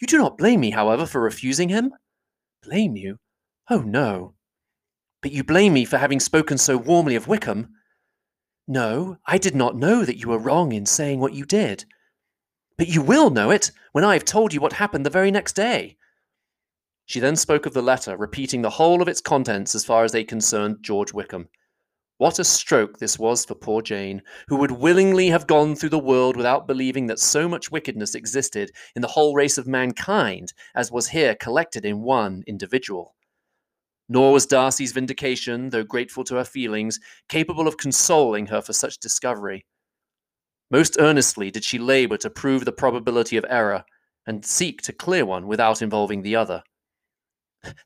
You 0.00 0.06
do 0.06 0.18
not 0.18 0.38
blame 0.38 0.60
me, 0.60 0.70
however, 0.70 1.06
for 1.06 1.20
refusing 1.20 1.68
him? 1.68 1.92
Blame 2.62 2.96
you? 2.96 3.18
Oh, 3.68 3.80
no. 3.80 4.34
But 5.22 5.32
you 5.32 5.44
blame 5.44 5.74
me 5.74 5.84
for 5.84 5.98
having 5.98 6.20
spoken 6.20 6.58
so 6.58 6.76
warmly 6.76 7.14
of 7.14 7.28
Wickham? 7.28 7.74
No, 8.66 9.16
I 9.26 9.38
did 9.38 9.54
not 9.54 9.76
know 9.76 10.04
that 10.04 10.18
you 10.18 10.28
were 10.28 10.38
wrong 10.38 10.72
in 10.72 10.86
saying 10.86 11.20
what 11.20 11.34
you 11.34 11.44
did. 11.44 11.84
But 12.80 12.88
you 12.88 13.02
will 13.02 13.28
know 13.28 13.50
it 13.50 13.72
when 13.92 14.04
I 14.04 14.14
have 14.14 14.24
told 14.24 14.54
you 14.54 14.60
what 14.62 14.72
happened 14.72 15.04
the 15.04 15.10
very 15.10 15.30
next 15.30 15.52
day. 15.52 15.98
She 17.04 17.20
then 17.20 17.36
spoke 17.36 17.66
of 17.66 17.74
the 17.74 17.82
letter, 17.82 18.16
repeating 18.16 18.62
the 18.62 18.70
whole 18.70 19.02
of 19.02 19.08
its 19.08 19.20
contents 19.20 19.74
as 19.74 19.84
far 19.84 20.02
as 20.02 20.12
they 20.12 20.24
concerned 20.24 20.78
George 20.80 21.12
Wickham. 21.12 21.50
What 22.16 22.38
a 22.38 22.44
stroke 22.44 22.98
this 22.98 23.18
was 23.18 23.44
for 23.44 23.54
poor 23.54 23.82
Jane, 23.82 24.22
who 24.48 24.56
would 24.56 24.70
willingly 24.70 25.28
have 25.28 25.46
gone 25.46 25.76
through 25.76 25.90
the 25.90 25.98
world 25.98 26.38
without 26.38 26.66
believing 26.66 27.06
that 27.08 27.18
so 27.18 27.46
much 27.46 27.70
wickedness 27.70 28.14
existed 28.14 28.70
in 28.96 29.02
the 29.02 29.08
whole 29.08 29.34
race 29.34 29.58
of 29.58 29.66
mankind 29.66 30.54
as 30.74 30.90
was 30.90 31.08
here 31.08 31.34
collected 31.34 31.84
in 31.84 32.00
one 32.00 32.42
individual. 32.46 33.14
Nor 34.08 34.32
was 34.32 34.46
Darcy's 34.46 34.92
vindication, 34.92 35.68
though 35.68 35.84
grateful 35.84 36.24
to 36.24 36.36
her 36.36 36.44
feelings, 36.44 36.98
capable 37.28 37.68
of 37.68 37.76
consoling 37.76 38.46
her 38.46 38.62
for 38.62 38.72
such 38.72 38.96
discovery. 38.96 39.66
Most 40.70 40.96
earnestly 41.00 41.50
did 41.50 41.64
she 41.64 41.78
labor 41.78 42.16
to 42.18 42.30
prove 42.30 42.64
the 42.64 42.72
probability 42.72 43.36
of 43.36 43.44
error, 43.48 43.84
and 44.26 44.44
seek 44.44 44.82
to 44.82 44.92
clear 44.92 45.26
one 45.26 45.48
without 45.48 45.82
involving 45.82 46.22
the 46.22 46.36
other. 46.36 46.62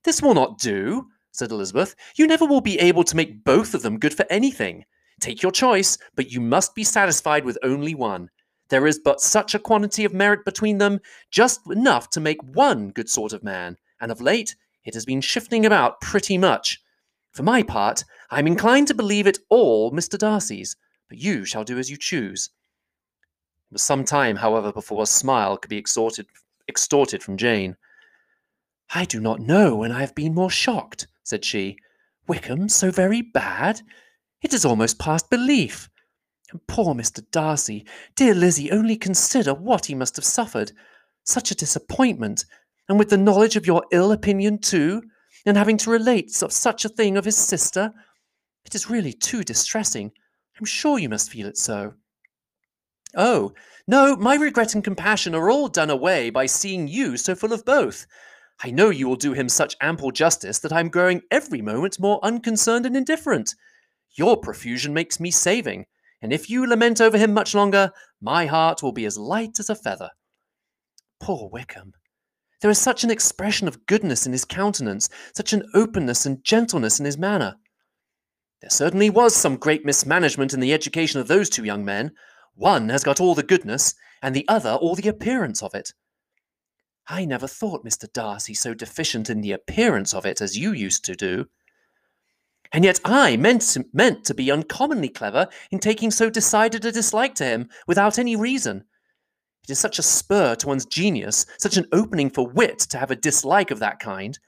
This 0.04 0.20
will 0.20 0.34
not 0.34 0.58
do, 0.58 1.08
said 1.32 1.50
Elizabeth. 1.50 1.96
You 2.16 2.26
never 2.26 2.44
will 2.44 2.60
be 2.60 2.78
able 2.78 3.04
to 3.04 3.16
make 3.16 3.42
both 3.42 3.72
of 3.74 3.82
them 3.82 3.98
good 3.98 4.14
for 4.14 4.26
anything. 4.28 4.84
Take 5.20 5.42
your 5.42 5.52
choice, 5.52 5.96
but 6.14 6.30
you 6.30 6.40
must 6.40 6.74
be 6.74 6.84
satisfied 6.84 7.44
with 7.44 7.58
only 7.62 7.94
one. 7.94 8.28
There 8.68 8.86
is 8.86 9.00
but 9.02 9.20
such 9.20 9.54
a 9.54 9.58
quantity 9.58 10.04
of 10.04 10.12
merit 10.12 10.44
between 10.44 10.78
them, 10.78 11.00
just 11.30 11.60
enough 11.70 12.10
to 12.10 12.20
make 12.20 12.42
one 12.42 12.90
good 12.90 13.08
sort 13.08 13.32
of 13.32 13.42
man, 13.42 13.78
and 14.00 14.12
of 14.12 14.20
late 14.20 14.56
it 14.84 14.94
has 14.94 15.06
been 15.06 15.20
shifting 15.20 15.64
about 15.64 16.00
pretty 16.00 16.36
much. 16.36 16.80
For 17.32 17.42
my 17.42 17.62
part, 17.62 18.04
I 18.30 18.38
am 18.38 18.46
inclined 18.46 18.88
to 18.88 18.94
believe 18.94 19.26
it 19.26 19.38
all 19.48 19.90
Mr. 19.90 20.18
Darcy's, 20.18 20.76
but 21.08 21.18
you 21.18 21.44
shall 21.44 21.64
do 21.64 21.78
as 21.78 21.90
you 21.90 21.96
choose. 21.96 22.50
Some 23.76 24.04
time, 24.04 24.36
however, 24.36 24.72
before 24.72 25.02
a 25.02 25.06
smile 25.06 25.56
could 25.56 25.68
be 25.68 25.78
extorted, 25.78 26.26
extorted 26.68 27.22
from 27.22 27.36
Jane. 27.36 27.76
I 28.94 29.04
do 29.04 29.20
not 29.20 29.40
know 29.40 29.76
when 29.76 29.90
I 29.90 30.00
have 30.00 30.14
been 30.14 30.34
more 30.34 30.50
shocked, 30.50 31.06
said 31.22 31.44
she. 31.44 31.76
Wickham 32.28 32.68
so 32.68 32.90
very 32.90 33.22
bad? 33.22 33.80
It 34.42 34.54
is 34.54 34.64
almost 34.64 34.98
past 34.98 35.30
belief. 35.30 35.88
And 36.52 36.66
poor 36.66 36.94
Mr. 36.94 37.24
Darcy, 37.30 37.84
dear 38.14 38.34
Lizzie, 38.34 38.70
only 38.70 38.96
consider 38.96 39.54
what 39.54 39.86
he 39.86 39.94
must 39.94 40.16
have 40.16 40.24
suffered. 40.24 40.72
Such 41.24 41.50
a 41.50 41.56
disappointment, 41.56 42.44
and 42.88 42.98
with 42.98 43.10
the 43.10 43.16
knowledge 43.16 43.56
of 43.56 43.66
your 43.66 43.84
ill 43.90 44.12
opinion 44.12 44.58
too, 44.58 45.02
and 45.46 45.56
having 45.56 45.76
to 45.78 45.90
relate 45.90 46.30
such 46.30 46.84
a 46.84 46.88
thing 46.88 47.16
of 47.16 47.24
his 47.24 47.36
sister. 47.36 47.92
It 48.64 48.74
is 48.74 48.88
really 48.88 49.12
too 49.12 49.42
distressing. 49.42 50.12
I'm 50.58 50.66
sure 50.66 50.98
you 50.98 51.08
must 51.08 51.30
feel 51.30 51.46
it 51.46 51.58
so. 51.58 51.94
Oh, 53.16 53.52
no, 53.86 54.16
my 54.16 54.34
regret 54.34 54.74
and 54.74 54.82
compassion 54.82 55.34
are 55.34 55.50
all 55.50 55.68
done 55.68 55.90
away 55.90 56.30
by 56.30 56.46
seeing 56.46 56.88
you 56.88 57.16
so 57.16 57.34
full 57.34 57.52
of 57.52 57.64
both. 57.64 58.06
I 58.62 58.70
know 58.70 58.90
you 58.90 59.08
will 59.08 59.16
do 59.16 59.32
him 59.32 59.48
such 59.48 59.76
ample 59.80 60.10
justice 60.10 60.58
that 60.60 60.72
I 60.72 60.80
am 60.80 60.88
growing 60.88 61.22
every 61.30 61.60
moment 61.60 62.00
more 62.00 62.20
unconcerned 62.22 62.86
and 62.86 62.96
indifferent. 62.96 63.54
Your 64.16 64.36
profusion 64.36 64.94
makes 64.94 65.20
me 65.20 65.30
saving, 65.30 65.86
and 66.22 66.32
if 66.32 66.48
you 66.48 66.66
lament 66.66 67.00
over 67.00 67.18
him 67.18 67.34
much 67.34 67.54
longer, 67.54 67.92
my 68.20 68.46
heart 68.46 68.82
will 68.82 68.92
be 68.92 69.04
as 69.04 69.18
light 69.18 69.58
as 69.58 69.68
a 69.68 69.74
feather. 69.74 70.10
Poor 71.20 71.48
Wickham! 71.50 71.92
There 72.62 72.70
is 72.70 72.78
such 72.78 73.04
an 73.04 73.10
expression 73.10 73.68
of 73.68 73.84
goodness 73.86 74.24
in 74.24 74.32
his 74.32 74.44
countenance, 74.46 75.10
such 75.34 75.52
an 75.52 75.64
openness 75.74 76.24
and 76.24 76.42
gentleness 76.42 76.98
in 76.98 77.04
his 77.04 77.18
manner. 77.18 77.56
There 78.62 78.70
certainly 78.70 79.10
was 79.10 79.36
some 79.36 79.56
great 79.56 79.84
mismanagement 79.84 80.54
in 80.54 80.60
the 80.60 80.72
education 80.72 81.20
of 81.20 81.28
those 81.28 81.50
two 81.50 81.64
young 81.64 81.84
men. 81.84 82.12
One 82.54 82.88
has 82.88 83.04
got 83.04 83.20
all 83.20 83.34
the 83.34 83.42
goodness, 83.42 83.94
and 84.22 84.34
the 84.34 84.46
other 84.48 84.70
all 84.70 84.94
the 84.94 85.08
appearance 85.08 85.62
of 85.62 85.74
it. 85.74 85.92
I 87.06 87.24
never 87.24 87.46
thought 87.46 87.84
Mr. 87.84 88.10
Darcy 88.10 88.54
so 88.54 88.72
deficient 88.72 89.28
in 89.28 89.40
the 89.40 89.52
appearance 89.52 90.14
of 90.14 90.24
it 90.24 90.40
as 90.40 90.56
you 90.56 90.72
used 90.72 91.04
to 91.04 91.14
do. 91.14 91.46
And 92.72 92.84
yet 92.84 93.00
I 93.04 93.36
meant 93.36 93.62
to, 93.72 93.84
meant 93.92 94.24
to 94.24 94.34
be 94.34 94.50
uncommonly 94.50 95.08
clever 95.08 95.48
in 95.70 95.78
taking 95.78 96.10
so 96.10 96.30
decided 96.30 96.84
a 96.84 96.92
dislike 96.92 97.34
to 97.36 97.44
him 97.44 97.68
without 97.86 98.18
any 98.18 98.36
reason. 98.36 98.84
It 99.64 99.70
is 99.70 99.78
such 99.78 99.98
a 99.98 100.02
spur 100.02 100.54
to 100.56 100.66
one's 100.66 100.86
genius, 100.86 101.46
such 101.58 101.76
an 101.76 101.86
opening 101.92 102.30
for 102.30 102.46
wit 102.46 102.78
to 102.80 102.98
have 102.98 103.10
a 103.10 103.16
dislike 103.16 103.70
of 103.70 103.78
that 103.80 104.00
kind. 104.00 104.38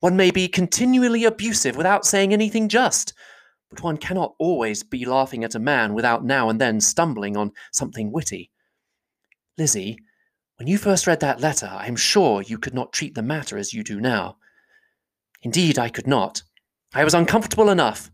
One 0.00 0.16
may 0.16 0.30
be 0.30 0.48
continually 0.48 1.24
abusive 1.24 1.76
without 1.76 2.04
saying 2.04 2.32
anything 2.32 2.68
just, 2.68 3.14
but 3.70 3.82
one 3.82 3.96
cannot 3.96 4.34
always 4.38 4.82
be 4.82 5.04
laughing 5.04 5.44
at 5.44 5.54
a 5.54 5.60
man 5.60 5.94
without 5.94 6.24
now 6.24 6.48
and 6.48 6.60
then 6.60 6.80
stumbling 6.80 7.36
on 7.36 7.52
something 7.72 8.12
witty. 8.12 8.50
Lizzie, 9.58 9.98
when 10.58 10.68
you 10.68 10.78
first 10.78 11.06
read 11.06 11.20
that 11.20 11.40
letter, 11.40 11.70
I 11.70 11.86
am 11.86 11.96
sure 11.96 12.42
you 12.42 12.58
could 12.58 12.74
not 12.74 12.92
treat 12.92 13.14
the 13.14 13.22
matter 13.22 13.58
as 13.58 13.74
you 13.74 13.82
do 13.82 14.00
now. 14.00 14.36
Indeed, 15.42 15.78
I 15.78 15.88
could 15.88 16.06
not. 16.06 16.42
I 16.94 17.04
was 17.04 17.14
uncomfortable 17.14 17.70
enough. 17.70 18.10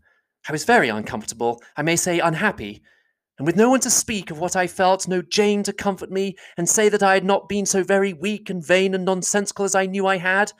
I 0.47 0.51
was 0.51 0.65
very 0.65 0.89
uncomfortable, 0.89 1.61
I 1.77 1.83
may 1.83 1.95
say 1.95 2.19
unhappy, 2.19 2.81
and 3.37 3.47
with 3.47 3.55
no 3.55 3.69
one 3.69 3.79
to 3.81 3.89
speak 3.89 4.29
of 4.29 4.39
what 4.39 4.55
I 4.55 4.67
felt, 4.67 5.07
no 5.07 5.21
Jane 5.21 5.63
to 5.63 5.73
comfort 5.73 6.11
me 6.11 6.35
and 6.57 6.67
say 6.67 6.89
that 6.89 7.01
I 7.01 7.13
had 7.13 7.23
not 7.23 7.49
been 7.49 7.65
so 7.65 7.83
very 7.83 8.13
weak 8.13 8.49
and 8.49 8.65
vain 8.65 8.93
and 8.93 9.05
nonsensical 9.05 9.65
as 9.65 9.73
I 9.73 9.85
knew 9.85 10.05
I 10.05 10.17
had. 10.17 10.51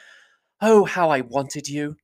Oh, 0.62 0.86
how 0.86 1.10
I 1.10 1.22
wanted 1.22 1.68
you! 1.68 1.98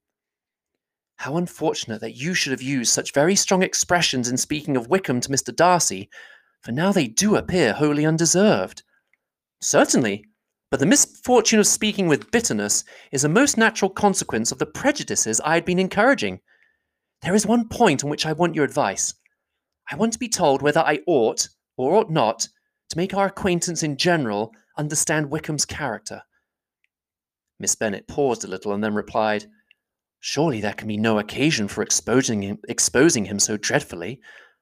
How 1.20 1.36
unfortunate 1.36 1.99
that 1.99 2.15
you 2.15 2.34
should 2.34 2.51
have 2.51 2.61
used 2.61 2.93
such 2.93 3.11
very 3.11 3.36
strong 3.36 3.61
expressions 3.61 4.30
in 4.30 4.38
speaking 4.38 4.78
of 4.78 4.88
Wickham 4.88 5.20
to 5.20 5.30
Mr. 5.30 5.53
Darcy, 5.53 6.09
for 6.61 6.72
now 6.72 6.93
they 6.93 7.07
do 7.07 7.36
appear 7.36 7.74
wholly 7.74 8.05
undeserved. 8.05 8.84
Certainly, 9.59 10.24
but 10.72 10.80
the 10.80 10.86
misfortune 10.86 11.59
of 11.59 11.67
speaking 11.67 12.07
with 12.07 12.32
bitterness 12.32 12.86
is 13.11 13.26
a 13.26 13.30
most 13.30 13.57
natural 13.57 13.91
consequence 13.91 14.53
of 14.53 14.59
the 14.59 14.65
prejudices 14.65 15.41
I 15.41 15.55
had 15.55 15.65
been 15.65 15.78
encouraging. 15.78 16.39
There 17.22 17.36
is 17.36 17.45
one 17.45 17.67
point 17.67 18.01
on 18.01 18.09
which 18.09 18.26
I 18.26 18.32
want 18.32 18.55
your 18.55 18.63
advice. 18.63 19.13
I 19.91 19.97
want 19.97 20.13
to 20.13 20.20
be 20.20 20.30
told 20.30 20.61
whether 20.61 20.80
I 20.80 21.01
ought, 21.05 21.49
or 21.76 21.95
ought 21.95 22.09
not, 22.09 22.47
to 22.91 22.97
make 22.97 23.13
our 23.13 23.26
acquaintance 23.26 23.84
in 23.84 23.97
general 23.97 24.53
understand 24.78 25.30
Wickham's 25.30 25.65
character. 25.65 26.22
Miss 27.59 27.76
Bennet 27.76 28.07
paused 28.07 28.45
a 28.45 28.47
little 28.47 28.72
and 28.72 28.82
then 28.82 28.93
replied, 28.93 29.47
Surely 30.20 30.59
there 30.59 30.74
can 30.74 30.88
be 30.88 30.97
no 30.97 31.17
occasion 31.17 31.67
for 31.67 31.82
exposing 31.82 32.41
him, 32.41 32.59
exposing 32.67 33.26
him 33.26 33.39
so 33.39 33.57
dreadfully. 33.57 34.20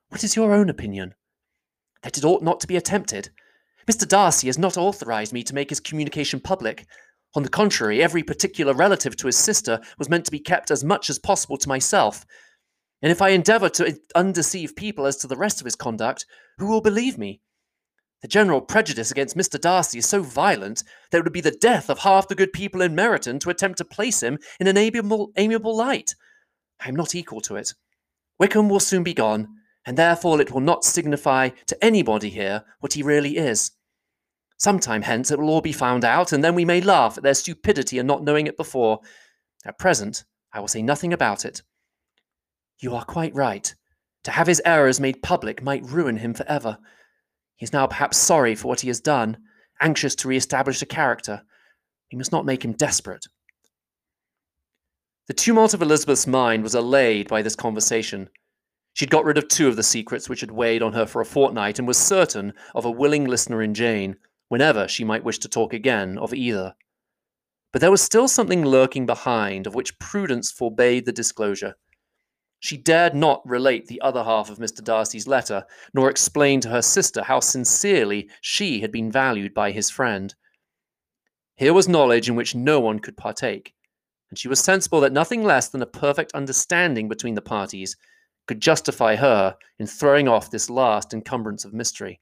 What 0.09 0.23
is 0.23 0.35
your 0.35 0.53
own 0.53 0.69
opinion? 0.69 1.15
That 2.03 2.17
it 2.17 2.23
ought 2.23 2.43
not 2.43 2.59
to 2.61 2.67
be 2.67 2.75
attempted. 2.75 3.29
Mr. 3.87 4.07
Darcy 4.07 4.47
has 4.47 4.57
not 4.57 4.77
authorized 4.77 5.33
me 5.33 5.43
to 5.43 5.55
make 5.55 5.69
his 5.69 5.79
communication 5.79 6.39
public. 6.39 6.85
On 7.35 7.43
the 7.43 7.49
contrary, 7.49 8.03
every 8.03 8.23
particular 8.23 8.73
relative 8.73 9.15
to 9.17 9.27
his 9.27 9.37
sister 9.37 9.79
was 9.97 10.09
meant 10.09 10.25
to 10.25 10.31
be 10.31 10.39
kept 10.39 10.71
as 10.71 10.83
much 10.83 11.09
as 11.09 11.19
possible 11.19 11.57
to 11.57 11.69
myself. 11.69 12.25
And 13.01 13.11
if 13.11 13.21
I 13.21 13.29
endeavour 13.29 13.69
to 13.69 13.97
undeceive 14.15 14.75
people 14.75 15.05
as 15.05 15.17
to 15.17 15.27
the 15.27 15.37
rest 15.37 15.61
of 15.61 15.65
his 15.65 15.75
conduct, 15.75 16.25
who 16.57 16.67
will 16.67 16.81
believe 16.81 17.17
me? 17.17 17.41
The 18.21 18.27
general 18.27 18.61
prejudice 18.61 19.11
against 19.11 19.37
Mr. 19.37 19.59
Darcy 19.59 19.99
is 19.99 20.07
so 20.07 20.23
violent 20.23 20.83
that 21.11 21.19
it 21.19 21.23
would 21.23 21.33
be 21.33 21.41
the 21.41 21.51
death 21.51 21.89
of 21.89 21.99
half 21.99 22.27
the 22.27 22.35
good 22.35 22.51
people 22.51 22.81
in 22.81 22.95
Meryton 22.95 23.39
to 23.41 23.49
attempt 23.51 23.77
to 23.77 23.85
place 23.85 24.23
him 24.23 24.39
in 24.59 24.67
an 24.67 24.77
amiable, 24.77 25.31
amiable 25.37 25.75
light. 25.75 26.15
I 26.79 26.89
am 26.89 26.95
not 26.95 27.13
equal 27.13 27.41
to 27.41 27.55
it. 27.55 27.73
Wickham 28.39 28.69
will 28.69 28.79
soon 28.79 29.03
be 29.03 29.13
gone, 29.13 29.47
and 29.85 29.97
therefore 29.97 30.41
it 30.41 30.51
will 30.51 30.61
not 30.61 30.83
signify 30.83 31.49
to 31.67 31.83
anybody 31.83 32.29
here 32.29 32.63
what 32.79 32.93
he 32.93 33.03
really 33.03 33.37
is. 33.37 33.71
Some 34.57 34.79
time 34.79 35.03
hence 35.03 35.29
it 35.29 35.37
will 35.37 35.49
all 35.49 35.61
be 35.61 35.71
found 35.71 36.03
out, 36.03 36.31
and 36.31 36.43
then 36.43 36.55
we 36.55 36.65
may 36.65 36.81
laugh 36.81 37.17
at 37.17 37.23
their 37.23 37.35
stupidity 37.35 37.99
in 37.99 38.07
not 38.07 38.23
knowing 38.23 38.47
it 38.47 38.57
before. 38.57 38.99
At 39.63 39.77
present, 39.77 40.23
I 40.51 40.59
will 40.59 40.67
say 40.67 40.81
nothing 40.81 41.13
about 41.13 41.45
it. 41.45 41.61
You 42.79 42.95
are 42.95 43.05
quite 43.05 43.35
right. 43.35 43.73
To 44.23 44.31
have 44.31 44.47
his 44.47 44.61
errors 44.65 44.99
made 44.99 45.21
public 45.21 45.61
might 45.61 45.85
ruin 45.85 46.17
him 46.17 46.33
for 46.33 46.45
ever. 46.47 46.79
He 47.57 47.65
is 47.65 47.73
now 47.73 47.87
perhaps 47.87 48.17
sorry 48.17 48.55
for 48.55 48.67
what 48.67 48.81
he 48.81 48.87
has 48.87 49.01
done, 49.01 49.37
anxious 49.81 50.15
to 50.15 50.27
re 50.27 50.37
establish 50.37 50.81
a 50.81 50.85
character. 50.85 51.41
We 52.11 52.17
must 52.17 52.31
not 52.31 52.45
make 52.45 52.63
him 52.63 52.73
desperate. 52.73 53.25
The 55.27 55.33
tumult 55.33 55.73
of 55.73 55.81
Elizabeth's 55.81 56.27
mind 56.27 56.63
was 56.63 56.75
allayed 56.75 57.27
by 57.27 57.41
this 57.41 57.55
conversation. 57.55 58.29
She'd 58.93 59.09
got 59.09 59.25
rid 59.25 59.37
of 59.37 59.47
two 59.47 59.67
of 59.67 59.75
the 59.75 59.83
secrets 59.83 60.29
which 60.29 60.39
had 60.39 60.51
weighed 60.51 60.81
on 60.81 60.93
her 60.93 61.05
for 61.05 61.19
a 61.19 61.25
fortnight, 61.25 61.79
and 61.79 61.87
was 61.87 61.97
certain 61.97 62.53
of 62.73 62.85
a 62.85 62.91
willing 62.91 63.25
listener 63.25 63.61
in 63.61 63.73
Jane, 63.73 64.15
whenever 64.47 64.87
she 64.87 65.03
might 65.03 65.23
wish 65.23 65.39
to 65.39 65.49
talk 65.49 65.73
again 65.73 66.17
of 66.17 66.33
either. 66.33 66.75
But 67.73 67.81
there 67.81 67.91
was 67.91 68.01
still 68.01 68.27
something 68.27 68.65
lurking 68.65 69.05
behind, 69.05 69.67
of 69.67 69.75
which 69.75 69.99
prudence 69.99 70.51
forbade 70.51 71.05
the 71.05 71.11
disclosure. 71.11 71.75
She 72.59 72.77
dared 72.77 73.13
not 73.13 73.47
relate 73.47 73.85
the 73.85 74.01
other 74.01 74.23
half 74.23 74.49
of 74.49 74.57
Mr. 74.57 74.83
Darcy's 74.83 75.27
letter, 75.27 75.65
nor 75.93 76.09
explain 76.09 76.59
to 76.61 76.69
her 76.69 76.81
sister 76.81 77.23
how 77.23 77.39
sincerely 77.39 78.29
she 78.41 78.81
had 78.81 78.91
been 78.91 79.11
valued 79.11 79.53
by 79.53 79.71
his 79.71 79.89
friend. 79.89 80.33
Here 81.55 81.73
was 81.73 81.87
knowledge 81.87 82.29
in 82.29 82.35
which 82.35 82.55
no 82.55 82.79
one 82.79 82.99
could 82.99 83.17
partake, 83.17 83.73
and 84.29 84.39
she 84.39 84.47
was 84.47 84.59
sensible 84.59 85.01
that 85.01 85.13
nothing 85.13 85.43
less 85.43 85.69
than 85.69 85.81
a 85.81 85.87
perfect 85.87 86.31
understanding 86.33 87.07
between 87.07 87.35
the 87.35 87.41
parties 87.41 87.95
could 88.47 88.61
justify 88.61 89.15
her 89.15 89.55
in 89.77 89.85
throwing 89.85 90.27
off 90.27 90.49
this 90.49 90.69
last 90.69 91.13
encumbrance 91.13 91.65
of 91.65 91.73
mystery. 91.73 92.19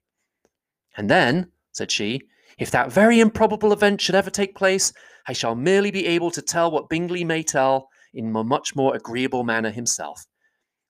And 0.96 1.10
then, 1.10 1.52
said 1.72 1.90
she, 1.90 2.22
if 2.58 2.70
that 2.70 2.92
very 2.92 3.20
improbable 3.20 3.72
event 3.72 4.00
should 4.00 4.14
ever 4.14 4.30
take 4.30 4.54
place, 4.54 4.92
I 5.28 5.32
shall 5.32 5.54
merely 5.54 5.90
be 5.90 6.06
able 6.06 6.30
to 6.30 6.42
tell 6.42 6.70
what 6.70 6.88
Bingley 6.88 7.24
may 7.24 7.42
tell, 7.42 7.90
in 8.16 8.34
a 8.34 8.42
much 8.42 8.74
more 8.74 8.96
agreeable 8.96 9.44
manner 9.44 9.70
himself. 9.70 10.26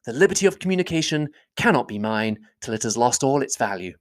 The 0.07 0.12
liberty 0.12 0.47
of 0.47 0.59
communication 0.59 1.29
cannot 1.57 1.89
be 1.89 1.99
mine 1.99 2.39
till 2.61 2.72
it 2.72 2.85
has 2.85 2.97
lost 2.97 3.24
all 3.24 3.43
its 3.43 3.57
value. 3.57 3.95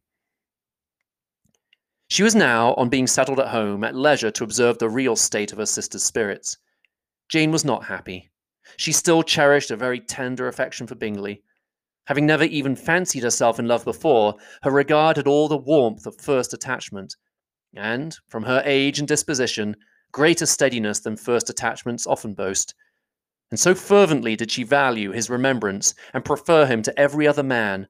She 2.07 2.21
was 2.21 2.35
now, 2.35 2.75
on 2.75 2.89
being 2.89 3.07
settled 3.07 3.39
at 3.39 3.47
home, 3.47 3.83
at 3.83 3.95
leisure 3.95 4.29
to 4.31 4.43
observe 4.43 4.77
the 4.77 4.89
real 4.89 5.15
state 5.15 5.51
of 5.51 5.57
her 5.57 5.65
sister's 5.65 6.03
spirits. 6.03 6.57
Jane 7.29 7.51
was 7.51 7.65
not 7.65 7.85
happy. 7.85 8.29
She 8.77 8.91
still 8.91 9.23
cherished 9.23 9.71
a 9.71 9.75
very 9.75 9.99
tender 9.99 10.47
affection 10.47 10.85
for 10.85 10.93
Bingley. 10.93 11.41
Having 12.05 12.27
never 12.27 12.43
even 12.43 12.75
fancied 12.75 13.23
herself 13.23 13.57
in 13.57 13.67
love 13.67 13.83
before, 13.83 14.35
her 14.61 14.69
regard 14.69 15.17
had 15.17 15.27
all 15.27 15.47
the 15.47 15.57
warmth 15.57 16.05
of 16.05 16.21
first 16.21 16.53
attachment, 16.53 17.15
and, 17.75 18.15
from 18.27 18.43
her 18.43 18.61
age 18.63 18.99
and 18.99 19.07
disposition, 19.07 19.75
greater 20.11 20.45
steadiness 20.45 20.99
than 20.99 21.17
first 21.17 21.49
attachments 21.49 22.05
often 22.05 22.35
boast, 22.35 22.75
and 23.51 23.59
so 23.59 23.75
fervently 23.75 24.35
did 24.35 24.51
she 24.51 24.63
value 24.63 25.11
his 25.11 25.29
remembrance 25.29 25.93
and 26.13 26.25
prefer 26.25 26.65
him 26.65 26.81
to 26.81 26.99
every 26.99 27.27
other 27.27 27.43
man, 27.43 27.87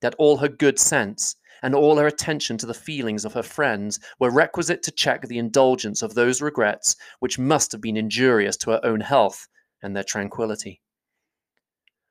that 0.00 0.14
all 0.18 0.36
her 0.36 0.48
good 0.48 0.78
sense 0.78 1.36
and 1.62 1.74
all 1.74 1.96
her 1.96 2.06
attention 2.06 2.58
to 2.58 2.66
the 2.66 2.74
feelings 2.74 3.24
of 3.24 3.32
her 3.32 3.42
friends 3.42 4.00
were 4.18 4.30
requisite 4.30 4.82
to 4.82 4.90
check 4.90 5.22
the 5.22 5.38
indulgence 5.38 6.02
of 6.02 6.14
those 6.14 6.42
regrets 6.42 6.96
which 7.20 7.38
must 7.38 7.72
have 7.72 7.80
been 7.80 7.96
injurious 7.96 8.56
to 8.56 8.70
her 8.70 8.80
own 8.84 9.00
health 9.00 9.46
and 9.82 9.94
their 9.94 10.04
tranquillity. 10.04 10.80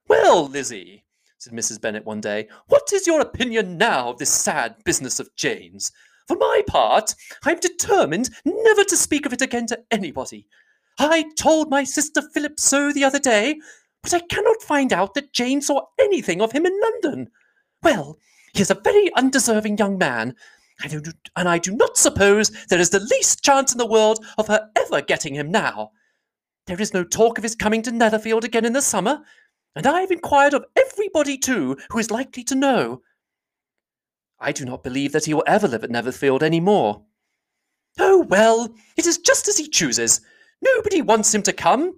Well, 0.07 0.47
Lizzie, 0.47 1.05
said 1.37 1.53
Mrs. 1.53 1.81
Bennet 1.81 2.05
one 2.05 2.21
day, 2.21 2.47
what 2.67 2.91
is 2.93 3.07
your 3.07 3.21
opinion 3.21 3.77
now 3.77 4.09
of 4.09 4.17
this 4.17 4.29
sad 4.29 4.75
business 4.85 5.19
of 5.19 5.33
Jane's? 5.35 5.91
For 6.27 6.37
my 6.37 6.61
part, 6.67 7.15
I 7.43 7.51
am 7.51 7.59
determined 7.59 8.29
never 8.45 8.83
to 8.85 8.95
speak 8.95 9.25
of 9.25 9.33
it 9.33 9.41
again 9.41 9.67
to 9.67 9.79
anybody, 9.91 10.47
I 10.99 11.25
told 11.37 11.69
my 11.69 11.83
sister 11.83 12.21
Philips 12.33 12.63
so 12.63 12.91
the 12.91 13.03
other 13.03 13.19
day, 13.19 13.59
but 14.03 14.13
I 14.13 14.19
cannot 14.19 14.61
find 14.61 14.91
out 14.91 15.13
that 15.13 15.33
Jane 15.33 15.61
saw 15.61 15.81
anything 15.99 16.41
of 16.41 16.51
him 16.51 16.65
in 16.65 16.79
London. 16.81 17.29
Well, 17.83 18.17
he 18.53 18.61
is 18.61 18.71
a 18.71 18.75
very 18.75 19.13
undeserving 19.15 19.77
young 19.77 19.97
man, 19.97 20.35
and 20.83 21.47
I 21.47 21.57
do 21.57 21.75
not 21.75 21.97
suppose 21.97 22.49
there 22.67 22.79
is 22.79 22.89
the 22.89 22.99
least 22.99 23.43
chance 23.43 23.71
in 23.71 23.77
the 23.77 23.85
world 23.85 24.25
of 24.37 24.47
her 24.47 24.69
ever 24.75 25.01
getting 25.01 25.35
him 25.35 25.51
now. 25.51 25.91
There 26.67 26.81
is 26.81 26.93
no 26.93 27.03
talk 27.03 27.37
of 27.37 27.43
his 27.43 27.55
coming 27.55 27.81
to 27.83 27.91
Netherfield 27.91 28.43
again 28.43 28.65
in 28.65 28.73
the 28.73 28.81
summer, 28.81 29.21
and 29.75 29.87
I 29.87 30.01
have 30.01 30.11
inquired 30.11 30.53
of 30.53 30.65
everybody 30.75 31.37
too 31.37 31.77
who 31.89 31.99
is 31.99 32.11
likely 32.11 32.43
to 32.45 32.55
know. 32.55 33.01
I 34.39 34.51
do 34.51 34.65
not 34.65 34.83
believe 34.83 35.11
that 35.11 35.25
he 35.25 35.33
will 35.33 35.43
ever 35.47 35.67
live 35.67 35.83
at 35.83 35.91
Netherfield 35.91 36.43
any 36.43 36.59
more. 36.59 37.03
Oh, 37.99 38.25
well, 38.29 38.73
it 38.97 39.05
is 39.05 39.17
just 39.19 39.47
as 39.47 39.57
he 39.57 39.67
chooses. 39.67 40.21
Nobody 40.61 41.01
wants 41.01 41.33
him 41.33 41.41
to 41.43 41.53
come, 41.53 41.93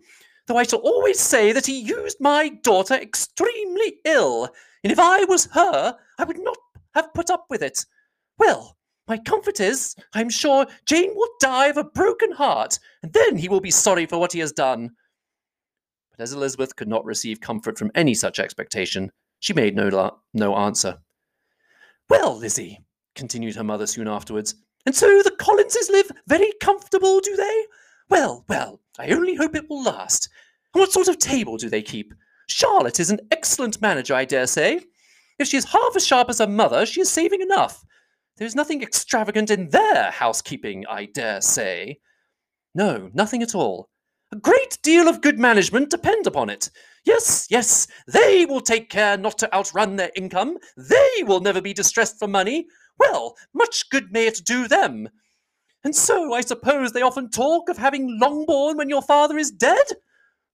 though 0.47 0.57
I 0.57 0.63
shall 0.63 0.79
always 0.79 1.19
say 1.19 1.51
that 1.51 1.65
he 1.65 1.79
used 1.79 2.17
my 2.19 2.49
daughter 2.49 2.95
extremely 2.95 3.95
ill, 4.05 4.49
and 4.83 4.91
if 4.91 4.99
I 4.99 5.23
was 5.25 5.45
her, 5.53 5.97
I 6.17 6.23
would 6.23 6.39
not 6.39 6.57
have 6.93 7.13
put 7.13 7.29
up 7.29 7.45
with 7.49 7.61
it. 7.61 7.85
Well, 8.37 8.77
my 9.07 9.17
comfort 9.17 9.59
is, 9.59 9.95
I 10.13 10.21
am 10.21 10.29
sure 10.29 10.65
Jane 10.85 11.11
will 11.15 11.29
die 11.39 11.67
of 11.67 11.77
a 11.77 11.83
broken 11.83 12.31
heart, 12.31 12.79
and 13.01 13.11
then 13.13 13.37
he 13.37 13.49
will 13.49 13.59
be 13.59 13.71
sorry 13.71 14.05
for 14.05 14.17
what 14.17 14.31
he 14.31 14.39
has 14.39 14.51
done. 14.51 14.91
But 16.11 16.23
as 16.23 16.33
Elizabeth 16.33 16.75
could 16.75 16.87
not 16.87 17.05
receive 17.05 17.41
comfort 17.41 17.77
from 17.77 17.91
any 17.95 18.13
such 18.13 18.39
expectation, 18.39 19.11
she 19.39 19.53
made 19.53 19.75
no, 19.75 19.89
la- 19.89 20.11
no 20.33 20.55
answer. 20.55 20.99
Well, 22.09 22.37
Lizzie, 22.37 22.79
continued 23.15 23.55
her 23.55 23.63
mother 23.63 23.87
soon 23.87 24.07
afterwards, 24.07 24.55
And 24.85 24.95
so 24.95 25.21
the 25.21 25.31
Collinses 25.31 25.89
live 25.89 26.11
very 26.27 26.51
comfortable, 26.61 27.19
do 27.19 27.35
they? 27.35 27.65
Well, 28.09 28.45
well, 28.47 28.81
I 28.99 29.09
only 29.09 29.35
hope 29.35 29.55
it 29.55 29.69
will 29.69 29.83
last. 29.83 30.29
And 30.73 30.79
what 30.81 30.91
sort 30.91 31.07
of 31.07 31.17
table 31.17 31.57
do 31.57 31.69
they 31.69 31.81
keep? 31.81 32.13
Charlotte 32.47 32.99
is 32.99 33.09
an 33.09 33.21
excellent 33.31 33.81
manager, 33.81 34.13
I 34.13 34.25
dare 34.25 34.47
say. 34.47 34.81
If 35.39 35.47
she 35.47 35.57
is 35.57 35.65
half 35.65 35.95
as 35.95 36.05
sharp 36.05 36.29
as 36.29 36.39
her 36.39 36.47
mother, 36.47 36.85
she 36.85 37.01
is 37.01 37.09
saving 37.09 37.41
enough. 37.41 37.83
There 38.37 38.47
is 38.47 38.55
nothing 38.55 38.81
extravagant 38.81 39.51
in 39.51 39.69
their 39.69 40.11
housekeeping, 40.11 40.85
I 40.89 41.05
dare 41.05 41.41
say. 41.41 41.99
No, 42.75 43.09
nothing 43.13 43.43
at 43.43 43.55
all. 43.55 43.89
A 44.31 44.35
great 44.35 44.79
deal 44.81 45.07
of 45.07 45.21
good 45.21 45.37
management 45.37 45.91
depend 45.91 46.25
upon 46.25 46.49
it. 46.49 46.71
Yes, 47.05 47.45
yes, 47.51 47.87
they 48.07 48.45
will 48.45 48.61
take 48.61 48.89
care 48.89 49.17
not 49.17 49.37
to 49.39 49.53
outrun 49.53 49.95
their 49.95 50.11
income. 50.15 50.57
They 50.75 51.23
will 51.23 51.39
never 51.39 51.61
be 51.61 51.73
distressed 51.73 52.17
for 52.17 52.27
money. 52.27 52.65
Well, 52.97 53.35
much 53.53 53.89
good 53.89 54.11
may 54.11 54.25
it 54.25 54.41
do 54.43 54.67
them. 54.67 55.09
And 55.83 55.95
so 55.95 56.33
I 56.33 56.41
suppose 56.41 56.91
they 56.91 57.01
often 57.01 57.29
talk 57.29 57.69
of 57.69 57.77
having 57.77 58.19
Longbourn 58.19 58.77
when 58.77 58.89
your 58.89 59.01
father 59.01 59.37
is 59.37 59.51
dead? 59.51 59.85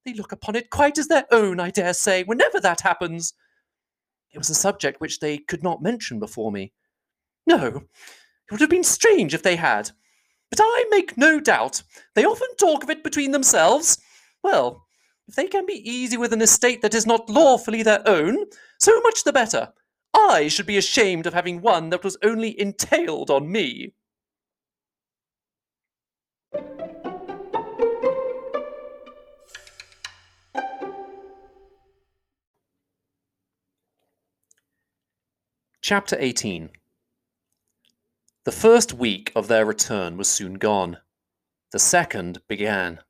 They 0.04 0.14
look 0.14 0.32
upon 0.32 0.56
it 0.56 0.70
quite 0.70 0.98
as 0.98 1.08
their 1.08 1.26
own, 1.30 1.60
I 1.60 1.70
dare 1.70 1.94
say, 1.94 2.24
whenever 2.24 2.60
that 2.60 2.80
happens. 2.80 3.34
It 4.32 4.38
was 4.38 4.50
a 4.50 4.54
subject 4.54 5.00
which 5.00 5.20
they 5.20 5.38
could 5.38 5.62
not 5.62 5.82
mention 5.82 6.18
before 6.18 6.50
me. 6.50 6.72
No, 7.46 7.66
it 7.66 8.50
would 8.50 8.60
have 8.60 8.70
been 8.70 8.84
strange 8.84 9.34
if 9.34 9.42
they 9.42 9.56
had. 9.56 9.90
But 10.50 10.60
I 10.62 10.84
make 10.90 11.16
no 11.16 11.38
doubt 11.38 11.82
they 12.14 12.24
often 12.24 12.48
talk 12.56 12.82
of 12.82 12.90
it 12.90 13.04
between 13.04 13.30
themselves. 13.30 13.98
Well, 14.42 14.86
if 15.28 15.36
they 15.36 15.46
can 15.46 15.64
be 15.64 15.88
easy 15.88 16.16
with 16.16 16.32
an 16.32 16.42
estate 16.42 16.82
that 16.82 16.94
is 16.94 17.06
not 17.06 17.30
lawfully 17.30 17.84
their 17.84 18.02
own, 18.08 18.46
so 18.78 19.00
much 19.02 19.22
the 19.22 19.32
better. 19.32 19.72
I 20.12 20.48
should 20.48 20.66
be 20.66 20.76
ashamed 20.76 21.26
of 21.26 21.34
having 21.34 21.60
one 21.60 21.90
that 21.90 22.02
was 22.02 22.16
only 22.24 22.58
entailed 22.60 23.30
on 23.30 23.50
me. 23.50 23.94
Chapter 35.82 36.16
18 36.20 36.70
The 38.44 38.52
first 38.52 38.92
week 38.92 39.32
of 39.34 39.48
their 39.48 39.64
return 39.64 40.18
was 40.18 40.28
soon 40.28 40.54
gone. 40.54 40.98
The 41.72 41.78
second 41.78 42.42
began. 42.48 43.00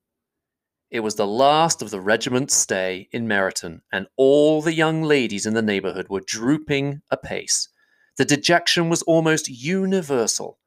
It 0.88 1.00
was 1.00 1.16
the 1.16 1.26
last 1.26 1.82
of 1.82 1.90
the 1.90 2.00
regiment's 2.00 2.54
stay 2.54 3.08
in 3.10 3.26
Meryton, 3.26 3.80
and 3.92 4.06
all 4.16 4.62
the 4.62 4.72
young 4.72 5.02
ladies 5.02 5.46
in 5.46 5.54
the 5.54 5.62
neighbourhood 5.62 6.08
were 6.08 6.22
drooping 6.24 7.02
apace. 7.10 7.68
The 8.16 8.24
dejection 8.24 8.88
was 8.88 9.02
almost 9.02 9.48
universal. 9.48 10.59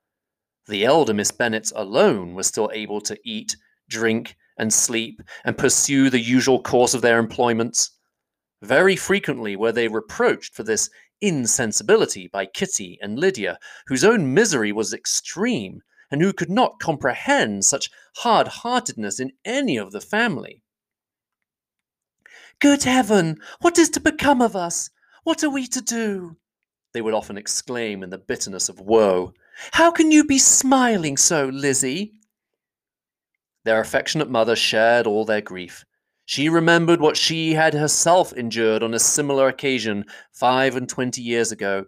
The 0.67 0.85
elder 0.85 1.13
Miss 1.13 1.31
Bennet 1.31 1.71
alone 1.75 2.35
was 2.35 2.47
still 2.47 2.71
able 2.73 3.01
to 3.01 3.17
eat, 3.25 3.57
drink, 3.89 4.35
and 4.57 4.73
sleep, 4.73 5.21
and 5.43 5.57
pursue 5.57 6.09
the 6.09 6.21
usual 6.21 6.61
course 6.61 6.93
of 6.93 7.01
their 7.01 7.19
employments. 7.19 7.91
Very 8.61 8.95
frequently 8.95 9.55
were 9.55 9.73
they 9.73 9.87
reproached 9.89 10.55
for 10.55 10.63
this 10.63 10.89
insensibility 11.19 12.27
by 12.27 12.45
Kitty 12.45 12.97
and 13.01 13.19
Lydia, 13.19 13.57
whose 13.87 14.03
own 14.03 14.33
misery 14.33 14.71
was 14.71 14.93
extreme, 14.93 15.81
and 16.11 16.21
who 16.21 16.31
could 16.31 16.49
not 16.49 16.79
comprehend 16.79 17.65
such 17.65 17.89
hard 18.17 18.47
heartedness 18.47 19.19
in 19.19 19.31
any 19.43 19.77
of 19.77 19.91
the 19.91 20.01
family. 20.01 20.61
Good 22.59 22.83
heaven, 22.83 23.39
what 23.59 23.77
is 23.77 23.89
to 23.89 23.99
become 23.99 24.41
of 24.41 24.55
us? 24.55 24.89
What 25.23 25.43
are 25.43 25.49
we 25.49 25.67
to 25.67 25.81
do? 25.81 26.37
They 26.93 27.01
would 27.01 27.13
often 27.13 27.37
exclaim 27.37 28.03
in 28.03 28.11
the 28.11 28.17
bitterness 28.17 28.69
of 28.69 28.79
woe. 28.79 29.33
How 29.71 29.91
can 29.91 30.11
you 30.11 30.23
be 30.23 30.37
smiling 30.37 31.17
so, 31.17 31.45
Lizzie? 31.45 32.13
Their 33.63 33.79
affectionate 33.79 34.29
mother 34.29 34.55
shared 34.55 35.07
all 35.07 35.25
their 35.25 35.41
grief. 35.41 35.85
She 36.25 36.49
remembered 36.49 37.01
what 37.01 37.17
she 37.17 37.53
had 37.53 37.73
herself 37.73 38.33
endured 38.33 38.83
on 38.83 38.93
a 38.93 38.99
similar 38.99 39.47
occasion 39.47 40.05
five 40.31 40.75
and 40.75 40.87
twenty 40.87 41.21
years 41.21 41.51
ago. 41.51 41.85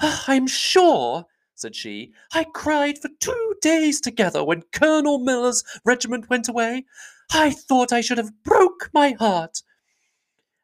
Ah, 0.00 0.24
I'm 0.26 0.46
sure 0.46 1.26
said 1.54 1.74
she. 1.76 2.12
I 2.32 2.44
cried 2.44 2.98
for 2.98 3.08
two 3.20 3.54
days 3.62 4.00
together 4.00 4.44
when 4.44 4.62
Colonel 4.72 5.18
Miller's 5.18 5.64
regiment 5.84 6.28
went 6.28 6.48
away. 6.48 6.84
I 7.32 7.50
thought 7.50 7.92
I 7.92 8.00
should 8.00 8.18
have 8.18 8.42
broke 8.42 8.90
my 8.92 9.12
heart. 9.12 9.62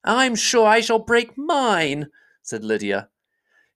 I'm 0.05 0.35
sure 0.35 0.67
I 0.67 0.81
shall 0.81 0.99
break 0.99 1.37
mine, 1.39 2.09
said 2.43 2.65
Lydia. 2.65 3.09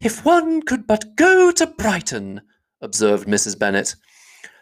If 0.04 0.22
one 0.22 0.60
could 0.60 0.86
but 0.86 1.16
go 1.16 1.50
to 1.50 1.66
Brighton, 1.66 2.42
observed 2.82 3.26
Mrs. 3.26 3.58
Bennet. 3.58 3.96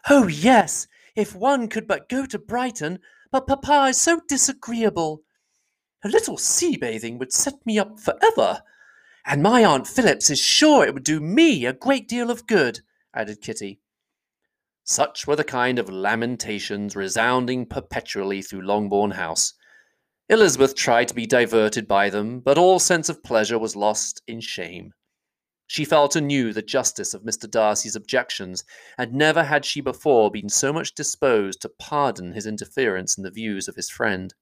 Oh, 0.08 0.28
yes, 0.28 0.86
if 1.16 1.34
one 1.34 1.66
could 1.66 1.88
but 1.88 2.08
go 2.08 2.26
to 2.26 2.38
Brighton, 2.38 3.00
but 3.32 3.48
papa 3.48 3.86
is 3.88 4.00
so 4.00 4.20
disagreeable. 4.28 5.24
A 6.04 6.08
little 6.08 6.38
sea 6.38 6.76
bathing 6.76 7.18
would 7.18 7.32
set 7.32 7.54
me 7.66 7.76
up 7.76 7.98
for 7.98 8.16
ever. 8.22 8.62
And 9.26 9.42
my 9.42 9.64
Aunt 9.64 9.88
Philips 9.88 10.30
is 10.30 10.38
sure 10.38 10.84
it 10.84 10.94
would 10.94 11.02
do 11.02 11.18
me 11.18 11.66
a 11.66 11.72
great 11.72 12.06
deal 12.06 12.30
of 12.30 12.46
good, 12.46 12.78
added 13.12 13.40
Kitty. 13.40 13.80
Such 14.84 15.26
were 15.26 15.34
the 15.34 15.42
kind 15.42 15.80
of 15.80 15.90
lamentations 15.90 16.94
resounding 16.94 17.66
perpetually 17.66 18.42
through 18.42 18.62
Longbourn 18.62 19.10
House. 19.10 19.54
Elizabeth 20.28 20.76
tried 20.76 21.08
to 21.08 21.14
be 21.14 21.26
diverted 21.26 21.88
by 21.88 22.10
them, 22.10 22.38
but 22.38 22.58
all 22.58 22.78
sense 22.78 23.08
of 23.08 23.24
pleasure 23.24 23.58
was 23.58 23.74
lost 23.74 24.22
in 24.28 24.40
shame. 24.40 24.94
She 25.72 25.86
felt 25.86 26.16
anew 26.16 26.52
the 26.52 26.60
justice 26.60 27.14
of 27.14 27.22
Mr. 27.22 27.50
Darcy's 27.50 27.96
objections, 27.96 28.62
and 28.98 29.14
never 29.14 29.44
had 29.44 29.64
she 29.64 29.80
before 29.80 30.30
been 30.30 30.50
so 30.50 30.70
much 30.70 30.94
disposed 30.94 31.62
to 31.62 31.70
pardon 31.70 32.32
his 32.32 32.44
interference 32.44 33.16
in 33.16 33.24
the 33.24 33.30
views 33.30 33.68
of 33.68 33.76
his 33.76 33.88
friend. 33.88 34.34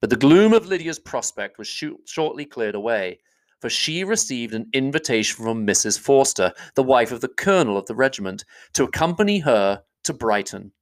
But 0.00 0.10
the 0.10 0.16
gloom 0.16 0.54
of 0.54 0.66
Lydia's 0.66 0.98
prospect 0.98 1.56
was 1.56 1.68
shortly 2.04 2.44
cleared 2.44 2.74
away 2.74 3.20
for 3.60 3.70
she 3.70 4.02
received 4.02 4.54
an 4.54 4.68
invitation 4.72 5.36
from 5.36 5.64
Mrs. 5.64 5.96
Forster, 5.96 6.52
the 6.74 6.82
wife 6.82 7.12
of 7.12 7.20
the 7.20 7.28
colonel 7.28 7.78
of 7.78 7.86
the 7.86 7.94
regiment, 7.94 8.44
to 8.72 8.82
accompany 8.82 9.38
her 9.38 9.84
to 10.02 10.12
Brighton. 10.12 10.72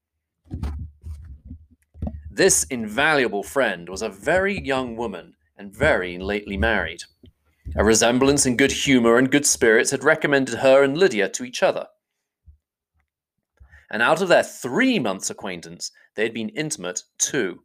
This 2.31 2.65
invaluable 2.71 3.43
friend 3.43 3.87
was 3.91 4.01
a 4.01 4.09
very 4.09 4.59
young 4.59 4.97
woman 4.97 5.35
and 5.59 5.77
very 5.77 6.17
lately 6.17 6.57
married. 6.57 7.03
A 7.77 7.85
resemblance 7.85 8.47
in 8.47 8.57
good 8.57 8.73
humour 8.73 9.17
and 9.17 9.31
good 9.31 9.47
spirits 9.47 9.93
had 9.93 10.03
recommended 10.03 10.57
her 10.57 10.83
and 10.83 10.99
Lydia 10.99 11.29
to 11.29 11.45
each 11.45 11.63
other. 11.63 11.87
And 13.91 14.03
out 14.03 14.21
of 14.21 14.29
their 14.29 14.43
three 14.43 14.99
months' 14.99 15.31
acquaintance, 15.31 15.93
they 16.17 16.25
had 16.25 16.35
been 16.35 16.49
intimate 16.51 17.05
two. 17.19 17.63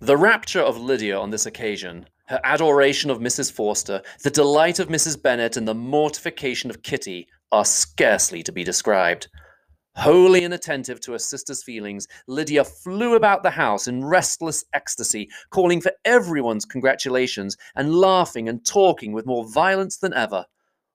The 0.00 0.16
rapture 0.16 0.60
of 0.60 0.76
Lydia 0.76 1.18
on 1.18 1.30
this 1.30 1.46
occasion, 1.46 2.06
her 2.26 2.40
adoration 2.42 3.10
of 3.10 3.20
Mrs. 3.20 3.52
Forster, 3.52 4.02
the 4.22 4.30
delight 4.30 4.78
of 4.78 4.88
Mrs. 4.88 5.20
Bennet, 5.20 5.56
and 5.56 5.68
the 5.68 5.74
mortification 5.74 6.68
of 6.68 6.82
Kitty 6.82 7.28
are 7.52 7.64
scarcely 7.64 8.42
to 8.42 8.52
be 8.52 8.64
described. 8.64 9.28
Wholly 9.96 10.42
inattentive 10.42 11.00
to 11.02 11.12
her 11.12 11.18
sister's 11.18 11.62
feelings, 11.62 12.08
Lydia 12.26 12.64
flew 12.64 13.14
about 13.14 13.42
the 13.42 13.50
house 13.50 13.86
in 13.86 14.04
restless 14.04 14.64
ecstasy, 14.72 15.30
calling 15.50 15.80
for 15.80 15.92
everyone's 16.04 16.64
congratulations, 16.64 17.56
and 17.76 17.94
laughing 17.94 18.48
and 18.48 18.66
talking 18.66 19.12
with 19.12 19.24
more 19.24 19.48
violence 19.48 19.96
than 19.96 20.12
ever, 20.12 20.46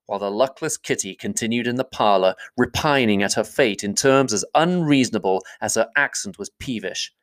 while 0.05 0.19
the 0.19 0.29
luckless 0.29 0.75
Kitty 0.75 1.15
continued 1.15 1.65
in 1.65 1.77
the 1.77 1.85
parlour, 1.85 2.35
repining 2.57 3.23
at 3.23 3.33
her 3.33 3.43
fate 3.43 3.85
in 3.85 3.95
terms 3.95 4.33
as 4.33 4.43
unreasonable 4.53 5.43
as 5.61 5.75
her 5.75 5.87
accent 5.95 6.37
was 6.37 6.51
peevish. 6.59 7.13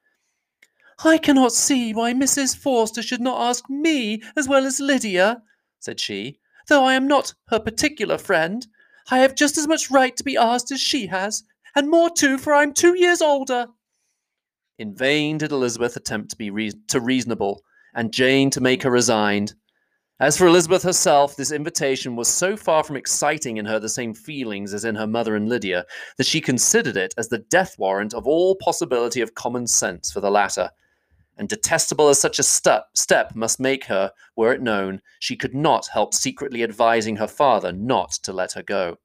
I 1.04 1.18
cannot 1.18 1.52
see 1.52 1.92
why 1.92 2.14
Mrs. 2.14 2.56
Forster 2.56 3.02
should 3.02 3.20
not 3.20 3.40
ask 3.40 3.68
me 3.68 4.22
as 4.34 4.48
well 4.48 4.64
as 4.64 4.80
Lydia, 4.80 5.42
said 5.78 6.00
she, 6.00 6.38
though 6.68 6.84
I 6.84 6.94
am 6.94 7.06
not 7.06 7.34
her 7.48 7.60
particular 7.60 8.16
friend. 8.16 8.66
I 9.10 9.18
have 9.18 9.34
just 9.34 9.58
as 9.58 9.68
much 9.68 9.90
right 9.90 10.16
to 10.16 10.24
be 10.24 10.38
asked 10.38 10.72
as 10.72 10.80
she 10.80 11.08
has, 11.08 11.44
and 11.76 11.88
more 11.88 12.10
too, 12.10 12.38
for 12.38 12.52
I 12.52 12.64
am 12.64 12.72
two 12.72 12.98
years 12.98 13.22
older. 13.22 13.66
In 14.78 14.94
vain 14.94 15.38
did 15.38 15.52
Elizabeth 15.52 15.96
attempt 15.96 16.30
to 16.30 16.36
be 16.36 16.50
re- 16.50 16.72
to 16.88 17.00
reasonable, 17.00 17.62
and 17.94 18.12
Jane 18.12 18.50
to 18.50 18.60
make 18.60 18.82
her 18.82 18.90
resigned. 18.90 19.54
As 20.18 20.36
for 20.36 20.46
Elizabeth 20.46 20.82
herself, 20.82 21.36
this 21.36 21.52
invitation 21.52 22.16
was 22.16 22.26
so 22.26 22.56
far 22.56 22.82
from 22.82 22.96
exciting 22.96 23.58
in 23.58 23.66
her 23.66 23.78
the 23.78 23.88
same 23.88 24.14
feelings 24.14 24.74
as 24.74 24.84
in 24.84 24.96
her 24.96 25.06
mother 25.06 25.36
and 25.36 25.48
Lydia, 25.48 25.84
that 26.16 26.26
she 26.26 26.40
considered 26.40 26.96
it 26.96 27.14
as 27.16 27.28
the 27.28 27.38
death 27.38 27.78
warrant 27.78 28.14
of 28.14 28.26
all 28.26 28.56
possibility 28.56 29.20
of 29.20 29.34
common 29.34 29.66
sense 29.66 30.10
for 30.10 30.20
the 30.20 30.30
latter 30.30 30.70
and 31.38 31.48
detestable 31.48 32.08
as 32.08 32.20
such 32.20 32.38
a 32.38 32.42
step, 32.42 32.88
step 32.94 33.34
must 33.34 33.60
make 33.60 33.84
her, 33.84 34.12
were 34.36 34.52
it 34.52 34.62
known, 34.62 35.00
she 35.18 35.36
could 35.36 35.54
not 35.54 35.88
help 35.92 36.14
secretly 36.14 36.62
advising 36.62 37.16
her 37.16 37.26
father 37.26 37.72
not 37.72 38.12
to 38.12 38.32
let 38.32 38.52
her 38.52 38.62
go. 38.62 38.96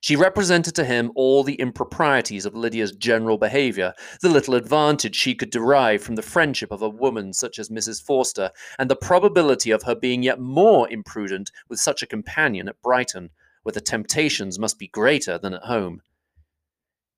She 0.00 0.14
represented 0.14 0.74
to 0.74 0.84
him 0.84 1.10
all 1.14 1.42
the 1.42 1.54
improprieties 1.54 2.46
of 2.46 2.54
Lydia's 2.54 2.92
general 2.92 3.38
behaviour, 3.38 3.94
the 4.20 4.28
little 4.28 4.54
advantage 4.54 5.16
she 5.16 5.34
could 5.34 5.50
derive 5.50 6.02
from 6.02 6.14
the 6.14 6.22
friendship 6.22 6.70
of 6.70 6.82
a 6.82 6.88
woman 6.88 7.32
such 7.32 7.58
as 7.58 7.70
Mrs. 7.70 8.02
Forster, 8.02 8.50
and 8.78 8.90
the 8.90 8.96
probability 8.96 9.70
of 9.70 9.82
her 9.84 9.94
being 9.94 10.22
yet 10.22 10.38
more 10.38 10.88
imprudent 10.88 11.50
with 11.68 11.80
such 11.80 12.02
a 12.02 12.06
companion 12.06 12.68
at 12.68 12.80
Brighton, 12.82 13.30
where 13.62 13.72
the 13.72 13.80
temptations 13.80 14.58
must 14.58 14.78
be 14.78 14.86
greater 14.86 15.38
than 15.38 15.54
at 15.54 15.64
home. 15.64 16.02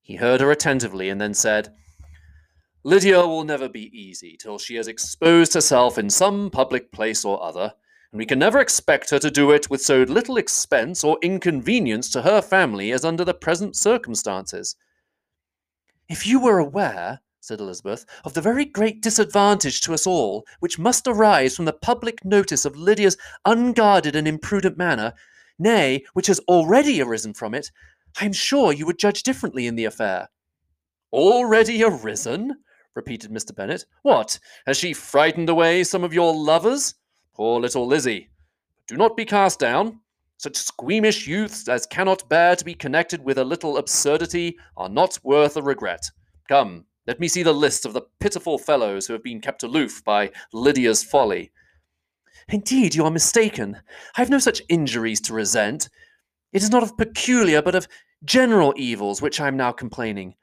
He 0.01 0.17
heard 0.17 0.41
her 0.41 0.51
attentively 0.51 1.11
and 1.11 1.21
then 1.21 1.35
said, 1.35 1.75
Lydia 2.85 3.27
will 3.27 3.45
never 3.45 3.69
be 3.69 3.91
easy 3.93 4.37
till 4.41 4.59
she 4.59 4.77
has 4.77 4.89
exposed 4.89 5.53
herself 5.53 5.99
in 5.99 6.09
some 6.09 6.49
public 6.49 6.91
place 6.91 7.25
or 7.25 7.43
other 7.43 7.75
and 8.13 8.19
we 8.19 8.27
can 8.27 8.39
never 8.39 8.59
expect 8.59 9.11
her 9.11 9.19
to 9.19 9.31
do 9.31 9.51
it 9.51 9.69
with 9.69 9.83
so 9.83 10.03
little 10.03 10.37
expense 10.37 11.05
or 11.05 11.19
inconvenience 11.23 12.11
to 12.11 12.23
her 12.23 12.41
family 12.41 12.91
as 12.91 13.05
under 13.05 13.25
the 13.25 13.35
present 13.35 13.77
circumstances. 13.77 14.77
If 16.09 16.27
you 16.27 16.41
were 16.41 16.59
aware, 16.59 17.21
said 17.41 17.61
Elizabeth, 17.61 18.07
of 18.25 18.33
the 18.33 18.41
very 18.41 18.65
great 18.65 19.03
disadvantage 19.03 19.83
to 19.83 19.93
us 19.93 20.07
all 20.07 20.47
which 20.61 20.79
must 20.79 21.07
arise 21.07 21.55
from 21.55 21.67
the 21.67 21.73
public 21.73 22.25
notice 22.25 22.65
of 22.65 22.77
Lydia's 22.77 23.19
unguarded 23.45 24.17
and 24.17 24.27
imprudent 24.27 24.79
manner, 24.79 25.13
nay, 25.59 26.05
which 26.15 26.29
has 26.29 26.41
already 26.41 27.03
arisen 27.03 27.35
from 27.35 27.55
it, 27.55 27.71
I 28.21 28.25
am 28.25 28.33
sure 28.33 28.73
you 28.73 28.87
would 28.87 28.99
judge 28.99 29.23
differently 29.23 29.67
in 29.67 29.77
the 29.77 29.85
affair. 29.85 30.29
Already 31.13 31.85
arisen? 31.85 32.57
repeated 32.95 33.31
Mr. 33.31 33.55
Bennet. 33.55 33.85
What, 34.03 34.39
has 34.67 34.77
she 34.77 34.93
frightened 34.93 35.49
away 35.49 35.85
some 35.85 36.05
of 36.05 36.15
your 36.15 36.35
lovers? 36.35 36.95
Poor 37.39 37.61
little 37.61 37.87
Lizzie. 37.87 38.31
Do 38.89 38.97
not 38.97 39.17
be 39.17 39.25
cast 39.25 39.61
down. 39.61 40.01
Such 40.39 40.57
squeamish 40.57 41.29
youths 41.29 41.69
as 41.69 41.87
cannot 41.87 42.29
bear 42.29 42.57
to 42.57 42.65
be 42.65 42.75
connected 42.75 43.25
with 43.25 43.39
a 43.39 43.45
little 43.45 43.77
absurdity 43.77 44.57
are 44.77 44.89
not 44.89 45.21
worth 45.23 45.57
a 45.57 45.63
regret. 45.63 46.11
Come, 46.49 46.87
let 47.07 47.21
me 47.21 47.29
see 47.29 47.45
the 47.45 47.53
list 47.53 47.87
of 47.87 47.93
the 47.93 48.03
pitiful 48.19 48.59
fellows 48.59 49.07
who 49.07 49.13
have 49.13 49.23
been 49.23 49.41
kept 49.41 49.63
aloof 49.63 50.03
by 50.05 50.33
Lydia's 50.53 51.05
folly. 51.05 51.53
Indeed, 52.49 52.97
you 52.97 53.05
are 53.05 53.11
mistaken. 53.11 53.77
I 54.17 54.21
have 54.21 54.31
no 54.31 54.41
such 54.41 54.63
injuries 54.69 55.21
to 55.21 55.33
resent. 55.33 55.89
It 56.53 56.65
is 56.65 56.71
not 56.71 56.83
of 56.83 56.97
peculiar, 56.97 57.63
but 57.63 57.77
of 57.77 57.87
general 58.25 58.75
evils 58.77 59.23
which 59.23 59.39
I 59.39 59.47
am 59.47 59.57
now 59.57 59.71
complaining. 59.71 60.35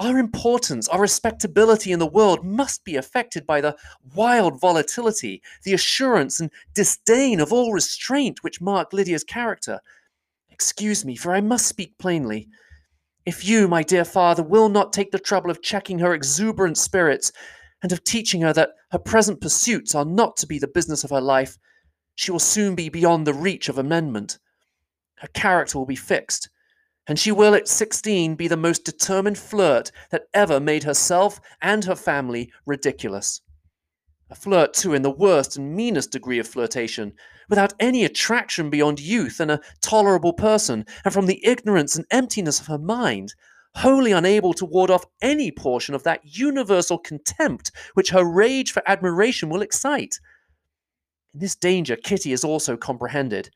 Our 0.00 0.18
importance, 0.18 0.88
our 0.88 1.02
respectability 1.02 1.92
in 1.92 1.98
the 1.98 2.06
world 2.06 2.42
must 2.42 2.84
be 2.84 2.96
affected 2.96 3.46
by 3.46 3.60
the 3.60 3.76
wild 4.14 4.58
volatility, 4.58 5.42
the 5.64 5.74
assurance 5.74 6.40
and 6.40 6.50
disdain 6.72 7.38
of 7.38 7.52
all 7.52 7.74
restraint 7.74 8.42
which 8.42 8.62
mark 8.62 8.94
Lydia's 8.94 9.24
character. 9.24 9.78
Excuse 10.48 11.04
me, 11.04 11.16
for 11.16 11.34
I 11.34 11.42
must 11.42 11.66
speak 11.66 11.98
plainly. 11.98 12.48
If 13.26 13.44
you, 13.44 13.68
my 13.68 13.82
dear 13.82 14.06
father, 14.06 14.42
will 14.42 14.70
not 14.70 14.94
take 14.94 15.10
the 15.10 15.18
trouble 15.18 15.50
of 15.50 15.60
checking 15.60 15.98
her 15.98 16.14
exuberant 16.14 16.78
spirits, 16.78 17.30
and 17.82 17.92
of 17.92 18.02
teaching 18.02 18.40
her 18.40 18.54
that 18.54 18.70
her 18.92 18.98
present 18.98 19.42
pursuits 19.42 19.94
are 19.94 20.06
not 20.06 20.38
to 20.38 20.46
be 20.46 20.58
the 20.58 20.66
business 20.66 21.04
of 21.04 21.10
her 21.10 21.20
life, 21.20 21.58
she 22.14 22.32
will 22.32 22.38
soon 22.38 22.74
be 22.74 22.88
beyond 22.88 23.26
the 23.26 23.34
reach 23.34 23.68
of 23.68 23.76
amendment. 23.76 24.38
Her 25.16 25.28
character 25.28 25.76
will 25.78 25.86
be 25.86 25.94
fixed 25.94 26.48
and 27.10 27.18
she 27.18 27.32
will 27.32 27.56
at 27.56 27.66
16 27.66 28.36
be 28.36 28.46
the 28.46 28.56
most 28.56 28.84
determined 28.84 29.36
flirt 29.36 29.90
that 30.12 30.26
ever 30.32 30.60
made 30.60 30.84
herself 30.84 31.40
and 31.60 31.84
her 31.84 31.96
family 31.96 32.52
ridiculous. 32.66 33.40
A 34.30 34.36
flirt, 34.36 34.74
too, 34.74 34.94
in 34.94 35.02
the 35.02 35.10
worst 35.10 35.56
and 35.56 35.74
meanest 35.74 36.12
degree 36.12 36.38
of 36.38 36.46
flirtation, 36.46 37.14
without 37.48 37.74
any 37.80 38.04
attraction 38.04 38.70
beyond 38.70 39.00
youth 39.00 39.40
and 39.40 39.50
a 39.50 39.60
tolerable 39.82 40.32
person, 40.32 40.86
and 41.04 41.12
from 41.12 41.26
the 41.26 41.44
ignorance 41.44 41.96
and 41.96 42.06
emptiness 42.12 42.60
of 42.60 42.68
her 42.68 42.78
mind, 42.78 43.34
wholly 43.74 44.12
unable 44.12 44.54
to 44.54 44.64
ward 44.64 44.88
off 44.88 45.04
any 45.20 45.50
portion 45.50 45.96
of 45.96 46.04
that 46.04 46.20
universal 46.22 46.96
contempt 46.96 47.72
which 47.94 48.10
her 48.10 48.22
rage 48.22 48.70
for 48.70 48.88
admiration 48.88 49.48
will 49.48 49.62
excite. 49.62 50.20
In 51.34 51.40
this 51.40 51.56
danger 51.56 51.96
Kitty 51.96 52.30
is 52.30 52.44
also 52.44 52.76
comprehended, 52.76 53.50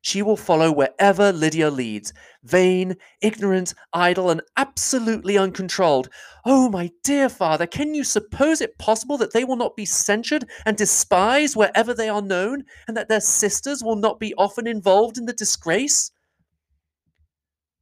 she 0.00 0.22
will 0.22 0.36
follow 0.36 0.70
wherever 0.70 1.32
Lydia 1.32 1.70
leads, 1.70 2.12
vain, 2.42 2.96
ignorant, 3.20 3.74
idle, 3.92 4.30
and 4.30 4.40
absolutely 4.56 5.36
uncontrolled. 5.36 6.08
Oh, 6.44 6.68
my 6.70 6.90
dear 7.02 7.28
father, 7.28 7.66
can 7.66 7.94
you 7.94 8.04
suppose 8.04 8.60
it 8.60 8.78
possible 8.78 9.18
that 9.18 9.32
they 9.32 9.44
will 9.44 9.56
not 9.56 9.76
be 9.76 9.84
censured 9.84 10.44
and 10.64 10.76
despised 10.76 11.56
wherever 11.56 11.92
they 11.92 12.08
are 12.08 12.22
known, 12.22 12.64
and 12.86 12.96
that 12.96 13.08
their 13.08 13.20
sisters 13.20 13.82
will 13.82 13.96
not 13.96 14.20
be 14.20 14.34
often 14.34 14.66
involved 14.66 15.18
in 15.18 15.26
the 15.26 15.32
disgrace? 15.32 16.12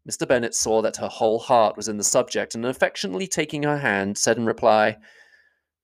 Mr. 0.08 0.26
Bennet 0.26 0.54
saw 0.54 0.80
that 0.82 0.96
her 0.98 1.08
whole 1.08 1.40
heart 1.40 1.76
was 1.76 1.88
in 1.88 1.98
the 1.98 2.04
subject, 2.04 2.54
and 2.54 2.64
affectionately 2.64 3.26
taking 3.26 3.64
her 3.64 3.78
hand, 3.78 4.16
said 4.16 4.38
in 4.38 4.46
reply, 4.46 4.96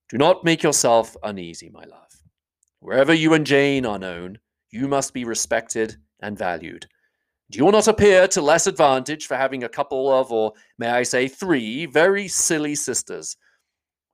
Do 0.09 0.17
not 0.17 0.45
make 0.45 0.63
yourself 0.63 1.17
uneasy, 1.23 1.69
my 1.69 1.85
love. 1.85 2.23
Wherever 2.81 3.13
you 3.13 3.35
and 3.35 3.47
Jane 3.47 3.85
are 3.85 3.99
known, 3.99 4.39
you 4.71 4.89
must 4.89 5.13
be 5.13 5.25
respected 5.25 5.97
and 6.23 6.39
valued. 6.39 6.87
Do 7.51 7.59
You 7.59 7.71
not 7.71 7.89
appear 7.89 8.27
to 8.29 8.41
less 8.41 8.67
advantage 8.67 9.27
for 9.27 9.37
having 9.37 9.63
a 9.63 9.69
couple 9.69 10.11
of, 10.11 10.33
or 10.33 10.55
may 10.79 10.89
I 10.89 11.03
say 11.03 11.29
three, 11.29 11.85
very 11.85 12.27
silly 12.27 12.75
sisters. 12.75 13.37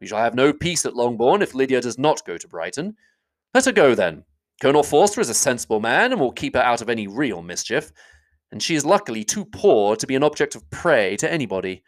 We 0.00 0.08
shall 0.08 0.18
have 0.18 0.34
no 0.34 0.52
peace 0.52 0.84
at 0.84 0.96
Longbourn 0.96 1.42
if 1.42 1.54
Lydia 1.54 1.80
does 1.80 1.98
not 1.98 2.24
go 2.24 2.36
to 2.36 2.48
Brighton. 2.48 2.96
Let 3.54 3.66
her 3.66 3.72
go 3.72 3.94
then. 3.94 4.24
Colonel 4.60 4.82
Forster 4.82 5.20
is 5.20 5.28
a 5.28 5.34
sensible 5.34 5.78
man 5.78 6.10
and 6.10 6.20
will 6.20 6.32
keep 6.32 6.56
her 6.56 6.60
out 6.60 6.82
of 6.82 6.88
any 6.88 7.06
real 7.06 7.42
mischief, 7.42 7.92
and 8.50 8.60
she 8.60 8.74
is 8.74 8.84
luckily 8.84 9.22
too 9.22 9.44
poor 9.44 9.94
to 9.94 10.06
be 10.06 10.16
an 10.16 10.24
object 10.24 10.56
of 10.56 10.68
prey 10.70 11.16
to 11.18 11.32
anybody. 11.32 11.84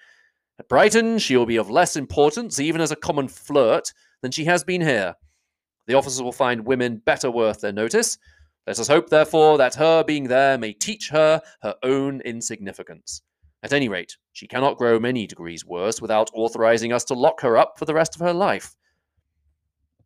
At 0.60 0.68
Brighton, 0.68 1.18
she 1.18 1.36
will 1.36 1.46
be 1.46 1.56
of 1.56 1.70
less 1.70 1.96
importance, 1.96 2.60
even 2.60 2.80
as 2.80 2.92
a 2.92 2.96
common 2.96 3.26
flirt, 3.26 3.92
than 4.22 4.30
she 4.30 4.44
has 4.44 4.62
been 4.62 4.82
here. 4.82 5.16
The 5.88 5.94
officers 5.94 6.22
will 6.22 6.32
find 6.32 6.66
women 6.66 7.02
better 7.04 7.30
worth 7.30 7.60
their 7.60 7.72
notice, 7.72 8.18
let 8.66 8.78
us 8.78 8.88
hope, 8.88 9.08
therefore, 9.08 9.58
that 9.58 9.74
her 9.76 10.04
being 10.04 10.28
there 10.28 10.58
may 10.58 10.72
teach 10.72 11.10
her 11.10 11.40
her 11.62 11.74
own 11.82 12.20
insignificance. 12.20 13.22
At 13.62 13.72
any 13.72 13.88
rate, 13.88 14.16
she 14.32 14.46
cannot 14.46 14.78
grow 14.78 14.98
many 14.98 15.26
degrees 15.26 15.64
worse 15.64 16.00
without 16.00 16.30
authorizing 16.32 16.92
us 16.92 17.04
to 17.04 17.14
lock 17.14 17.40
her 17.40 17.56
up 17.56 17.78
for 17.78 17.84
the 17.84 17.94
rest 17.94 18.14
of 18.14 18.20
her 18.20 18.32
life. 18.32 18.76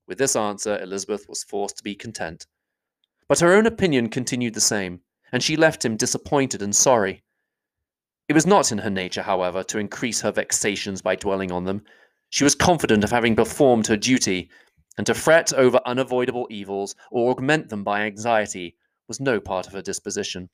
With 0.06 0.18
this 0.18 0.36
answer, 0.36 0.80
Elizabeth 0.80 1.28
was 1.28 1.44
forced 1.44 1.78
to 1.78 1.84
be 1.84 1.94
content. 1.94 2.46
But 3.28 3.40
her 3.40 3.52
own 3.52 3.66
opinion 3.66 4.08
continued 4.08 4.54
the 4.54 4.60
same, 4.60 5.00
and 5.32 5.42
she 5.42 5.56
left 5.56 5.84
him 5.84 5.96
disappointed 5.96 6.62
and 6.62 6.74
sorry. 6.74 7.22
It 8.28 8.34
was 8.34 8.46
not 8.46 8.72
in 8.72 8.78
her 8.78 8.90
nature, 8.90 9.22
however, 9.22 9.62
to 9.64 9.78
increase 9.78 10.20
her 10.20 10.32
vexations 10.32 11.02
by 11.02 11.16
dwelling 11.16 11.52
on 11.52 11.64
them. 11.64 11.82
She 12.30 12.44
was 12.44 12.54
confident 12.54 13.04
of 13.04 13.10
having 13.10 13.36
performed 13.36 13.86
her 13.86 13.96
duty, 13.96 14.50
and 14.96 15.06
to 15.06 15.14
fret 15.14 15.52
over 15.52 15.80
unavoidable 15.84 16.46
evils 16.50 16.94
or 17.10 17.30
augment 17.30 17.68
them 17.68 17.84
by 17.84 18.02
anxiety 18.02 18.76
was 19.08 19.20
no 19.20 19.40
part 19.40 19.66
of 19.66 19.72
her 19.72 19.82
disposition. 19.82 20.48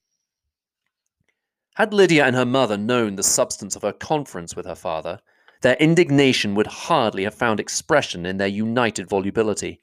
Had 1.77 1.95
Lydia 1.95 2.25
and 2.25 2.37
her 2.37 2.47
mother 2.47 2.77
known 2.77 3.17
the 3.17 3.23
substance 3.23 3.77
of 3.77 3.83
her 3.83 3.93
conference 3.93 4.57
with 4.57 4.67
her 4.67 4.75
father, 4.75 5.21
their 5.62 5.77
indignation 5.77 6.55
would 6.55 6.67
hardly 6.67 7.25
have 7.25 7.35
found 7.35 7.61
expression 7.61 8.27
in 8.27 8.39
their 8.39 8.49
united 8.49 9.09
volubility. 9.09 9.81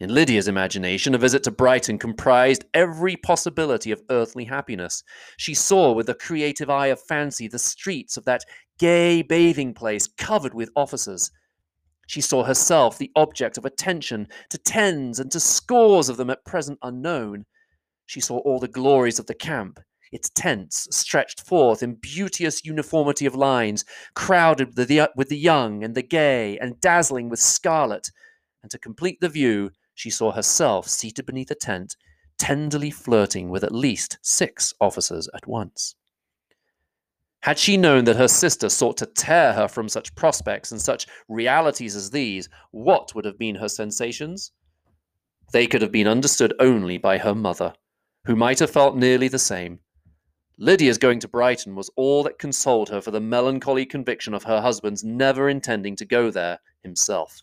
In 0.00 0.12
Lydia's 0.12 0.48
imagination, 0.48 1.14
a 1.14 1.18
visit 1.18 1.44
to 1.44 1.52
Brighton 1.52 1.96
comprised 1.96 2.64
every 2.74 3.16
possibility 3.16 3.92
of 3.92 4.02
earthly 4.10 4.44
happiness. 4.44 5.04
She 5.36 5.54
saw 5.54 5.92
with 5.92 6.06
the 6.06 6.14
creative 6.14 6.68
eye 6.68 6.88
of 6.88 7.00
fancy 7.00 7.46
the 7.46 7.60
streets 7.60 8.16
of 8.16 8.24
that 8.24 8.44
gay 8.78 9.22
bathing 9.22 9.74
place 9.74 10.08
covered 10.08 10.54
with 10.54 10.70
officers, 10.74 11.30
she 12.12 12.20
saw 12.20 12.44
herself 12.44 12.98
the 12.98 13.10
object 13.16 13.56
of 13.56 13.64
attention 13.64 14.28
to 14.50 14.58
tens 14.58 15.18
and 15.18 15.32
to 15.32 15.40
scores 15.40 16.10
of 16.10 16.18
them 16.18 16.28
at 16.28 16.44
present 16.44 16.78
unknown. 16.82 17.46
She 18.04 18.20
saw 18.20 18.36
all 18.40 18.60
the 18.60 18.68
glories 18.68 19.18
of 19.18 19.24
the 19.24 19.34
camp, 19.34 19.80
its 20.12 20.28
tents 20.28 20.94
stretched 20.94 21.40
forth 21.40 21.82
in 21.82 21.94
beauteous 21.94 22.66
uniformity 22.66 23.24
of 23.24 23.34
lines, 23.34 23.86
crowded 24.12 24.76
with 24.76 24.88
the, 24.88 25.10
with 25.16 25.30
the 25.30 25.38
young 25.38 25.82
and 25.82 25.94
the 25.94 26.02
gay, 26.02 26.58
and 26.58 26.78
dazzling 26.82 27.30
with 27.30 27.40
scarlet. 27.40 28.10
And 28.62 28.70
to 28.72 28.78
complete 28.78 29.20
the 29.22 29.30
view, 29.30 29.70
she 29.94 30.10
saw 30.10 30.32
herself 30.32 30.88
seated 30.88 31.24
beneath 31.24 31.50
a 31.50 31.54
tent, 31.54 31.96
tenderly 32.38 32.90
flirting 32.90 33.48
with 33.48 33.64
at 33.64 33.72
least 33.72 34.18
six 34.20 34.74
officers 34.82 35.30
at 35.34 35.46
once. 35.46 35.94
Had 37.42 37.58
she 37.58 37.76
known 37.76 38.04
that 38.04 38.16
her 38.16 38.28
sister 38.28 38.68
sought 38.68 38.96
to 38.98 39.06
tear 39.06 39.52
her 39.52 39.66
from 39.66 39.88
such 39.88 40.14
prospects 40.14 40.70
and 40.70 40.80
such 40.80 41.08
realities 41.28 41.96
as 41.96 42.10
these, 42.10 42.48
what 42.70 43.14
would 43.14 43.24
have 43.24 43.36
been 43.36 43.56
her 43.56 43.68
sensations? 43.68 44.52
They 45.52 45.66
could 45.66 45.82
have 45.82 45.90
been 45.90 46.06
understood 46.06 46.54
only 46.60 46.98
by 46.98 47.18
her 47.18 47.34
mother, 47.34 47.74
who 48.26 48.36
might 48.36 48.60
have 48.60 48.70
felt 48.70 48.96
nearly 48.96 49.26
the 49.26 49.40
same. 49.40 49.80
Lydia's 50.56 50.98
going 50.98 51.18
to 51.18 51.28
Brighton 51.28 51.74
was 51.74 51.90
all 51.96 52.22
that 52.22 52.38
consoled 52.38 52.88
her 52.90 53.00
for 53.00 53.10
the 53.10 53.20
melancholy 53.20 53.86
conviction 53.86 54.34
of 54.34 54.44
her 54.44 54.60
husband's 54.60 55.02
never 55.02 55.48
intending 55.48 55.96
to 55.96 56.04
go 56.04 56.30
there 56.30 56.60
himself. 56.84 57.42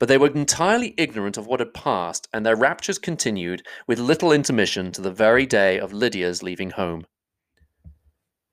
But 0.00 0.08
they 0.08 0.18
were 0.18 0.28
entirely 0.28 0.94
ignorant 0.96 1.36
of 1.36 1.46
what 1.46 1.60
had 1.60 1.74
passed, 1.74 2.26
and 2.32 2.44
their 2.44 2.56
raptures 2.56 2.98
continued 2.98 3.62
with 3.86 3.98
little 3.98 4.32
intermission 4.32 4.90
to 4.90 5.02
the 5.02 5.12
very 5.12 5.44
day 5.44 5.78
of 5.78 5.92
Lydia's 5.92 6.42
leaving 6.42 6.70
home. 6.70 7.04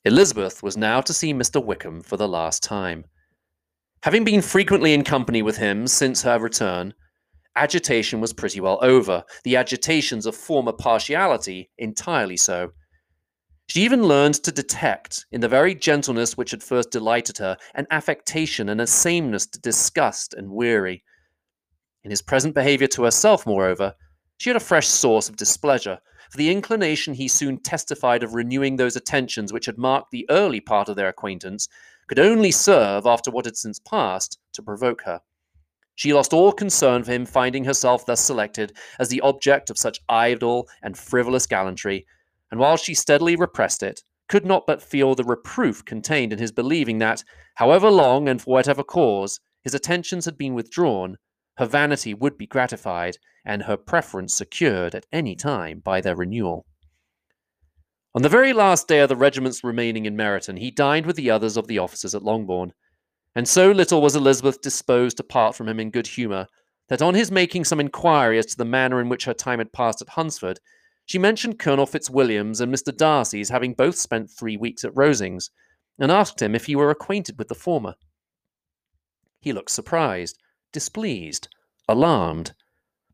Elizabeth 0.03 0.61
was 0.61 0.75
now 0.75 0.99
to 0.99 1.13
see 1.13 1.33
Mr. 1.33 1.63
Wickham 1.63 2.01
for 2.01 2.17
the 2.17 2.27
last 2.27 2.61
time. 2.61 3.05
Having 4.03 4.25
been 4.25 4.41
frequently 4.41 4.93
in 4.93 5.05
company 5.05 5.41
with 5.41 5.57
him 5.57 5.87
since 5.87 6.21
her 6.21 6.37
return, 6.37 6.93
agitation 7.55 8.19
was 8.19 8.33
pretty 8.33 8.59
well 8.59 8.77
over, 8.81 9.23
the 9.45 9.55
agitations 9.55 10.25
of 10.25 10.35
former 10.35 10.73
partiality 10.73 11.69
entirely 11.77 12.37
so. 12.37 12.71
She 13.69 13.81
even 13.83 14.03
learned 14.03 14.35
to 14.43 14.51
detect, 14.51 15.25
in 15.31 15.39
the 15.39 15.49
very 15.49 15.75
gentleness 15.75 16.35
which 16.35 16.51
had 16.51 16.61
first 16.61 16.91
delighted 16.91 17.37
her, 17.37 17.57
an 17.73 17.87
affectation 17.89 18.67
and 18.67 18.81
a 18.81 18.87
sameness 18.87 19.45
to 19.47 19.59
disgust 19.59 20.33
and 20.33 20.51
weary. 20.51 21.03
In 22.07 22.11
his 22.11 22.21
present 22.21 22.55
behaviour 22.55 22.87
to 22.87 23.03
herself, 23.03 23.45
moreover, 23.45 23.93
she 24.37 24.49
had 24.49 24.55
a 24.55 24.61
fresh 24.61 24.87
source 24.87 25.27
of 25.27 25.35
displeasure, 25.35 25.99
for 26.31 26.37
the 26.37 26.49
inclination 26.49 27.13
he 27.13 27.27
soon 27.27 27.57
testified 27.59 28.23
of 28.23 28.33
renewing 28.33 28.77
those 28.77 28.95
attentions 28.95 29.51
which 29.51 29.65
had 29.65 29.77
marked 29.77 30.11
the 30.11 30.25
early 30.29 30.61
part 30.61 30.87
of 30.87 30.95
their 30.95 31.09
acquaintance 31.09 31.67
could 32.07 32.17
only 32.17 32.49
serve, 32.49 33.05
after 33.05 33.29
what 33.29 33.43
had 33.43 33.57
since 33.57 33.77
passed, 33.79 34.39
to 34.53 34.63
provoke 34.63 35.01
her. 35.01 35.19
She 35.95 36.13
lost 36.13 36.31
all 36.31 36.53
concern 36.53 37.03
for 37.03 37.11
him 37.11 37.25
finding 37.25 37.65
herself 37.65 38.05
thus 38.05 38.21
selected 38.21 38.71
as 38.97 39.09
the 39.09 39.19
object 39.19 39.69
of 39.69 39.77
such 39.77 39.99
idle 40.07 40.69
and 40.81 40.97
frivolous 40.97 41.45
gallantry, 41.45 42.05
and 42.49 42.57
while 42.57 42.77
she 42.77 42.93
steadily 42.93 43.35
repressed 43.35 43.83
it, 43.83 44.01
could 44.29 44.45
not 44.45 44.65
but 44.65 44.81
feel 44.81 45.13
the 45.13 45.25
reproof 45.25 45.83
contained 45.83 46.31
in 46.31 46.39
his 46.39 46.53
believing 46.53 46.99
that, 46.99 47.25
however 47.55 47.91
long 47.91 48.29
and 48.29 48.41
for 48.41 48.51
whatever 48.51 48.81
cause, 48.81 49.41
his 49.65 49.73
attentions 49.73 50.23
had 50.23 50.37
been 50.37 50.53
withdrawn, 50.53 51.17
her 51.57 51.65
vanity 51.65 52.13
would 52.13 52.37
be 52.37 52.47
gratified, 52.47 53.17
and 53.45 53.63
her 53.63 53.77
preference 53.77 54.33
secured 54.33 54.93
at 54.93 55.05
any 55.11 55.35
time 55.35 55.79
by 55.79 56.01
their 56.01 56.15
renewal. 56.15 56.65
On 58.13 58.21
the 58.21 58.29
very 58.29 58.53
last 58.53 58.87
day 58.87 58.99
of 58.99 59.09
the 59.09 59.15
regiment's 59.15 59.63
remaining 59.63 60.05
in 60.05 60.15
Meryton, 60.15 60.57
he 60.57 60.71
dined 60.71 61.05
with 61.05 61.15
the 61.15 61.29
others 61.29 61.57
of 61.57 61.67
the 61.67 61.77
officers 61.77 62.15
at 62.15 62.23
Longbourn, 62.23 62.73
and 63.35 63.47
so 63.47 63.71
little 63.71 64.01
was 64.01 64.15
Elizabeth 64.15 64.61
disposed 64.61 65.17
to 65.17 65.23
part 65.23 65.55
from 65.55 65.67
him 65.67 65.79
in 65.79 65.91
good 65.91 66.07
humour 66.07 66.47
that 66.89 67.01
on 67.01 67.13
his 67.13 67.31
making 67.31 67.65
some 67.65 67.79
inquiry 67.79 68.37
as 68.39 68.45
to 68.47 68.57
the 68.57 68.65
manner 68.65 68.99
in 69.01 69.09
which 69.09 69.25
her 69.25 69.33
time 69.33 69.59
had 69.59 69.73
passed 69.73 70.01
at 70.01 70.09
Hunsford, 70.09 70.59
she 71.05 71.19
mentioned 71.19 71.59
Colonel 71.59 71.85
Fitzwilliam's 71.85 72.59
and 72.59 72.73
Mr. 72.73 72.95
Darcy's 72.95 73.49
having 73.49 73.73
both 73.73 73.95
spent 73.95 74.29
three 74.29 74.57
weeks 74.57 74.83
at 74.83 74.93
Rosings, 74.93 75.49
and 75.99 76.11
asked 76.11 76.41
him 76.41 76.53
if 76.53 76.65
he 76.65 76.75
were 76.75 76.89
acquainted 76.89 77.37
with 77.37 77.47
the 77.47 77.55
former. 77.55 77.95
He 79.39 79.53
looked 79.53 79.71
surprised, 79.71 80.37
displeased, 80.77 81.47
alarmed, 81.89 82.53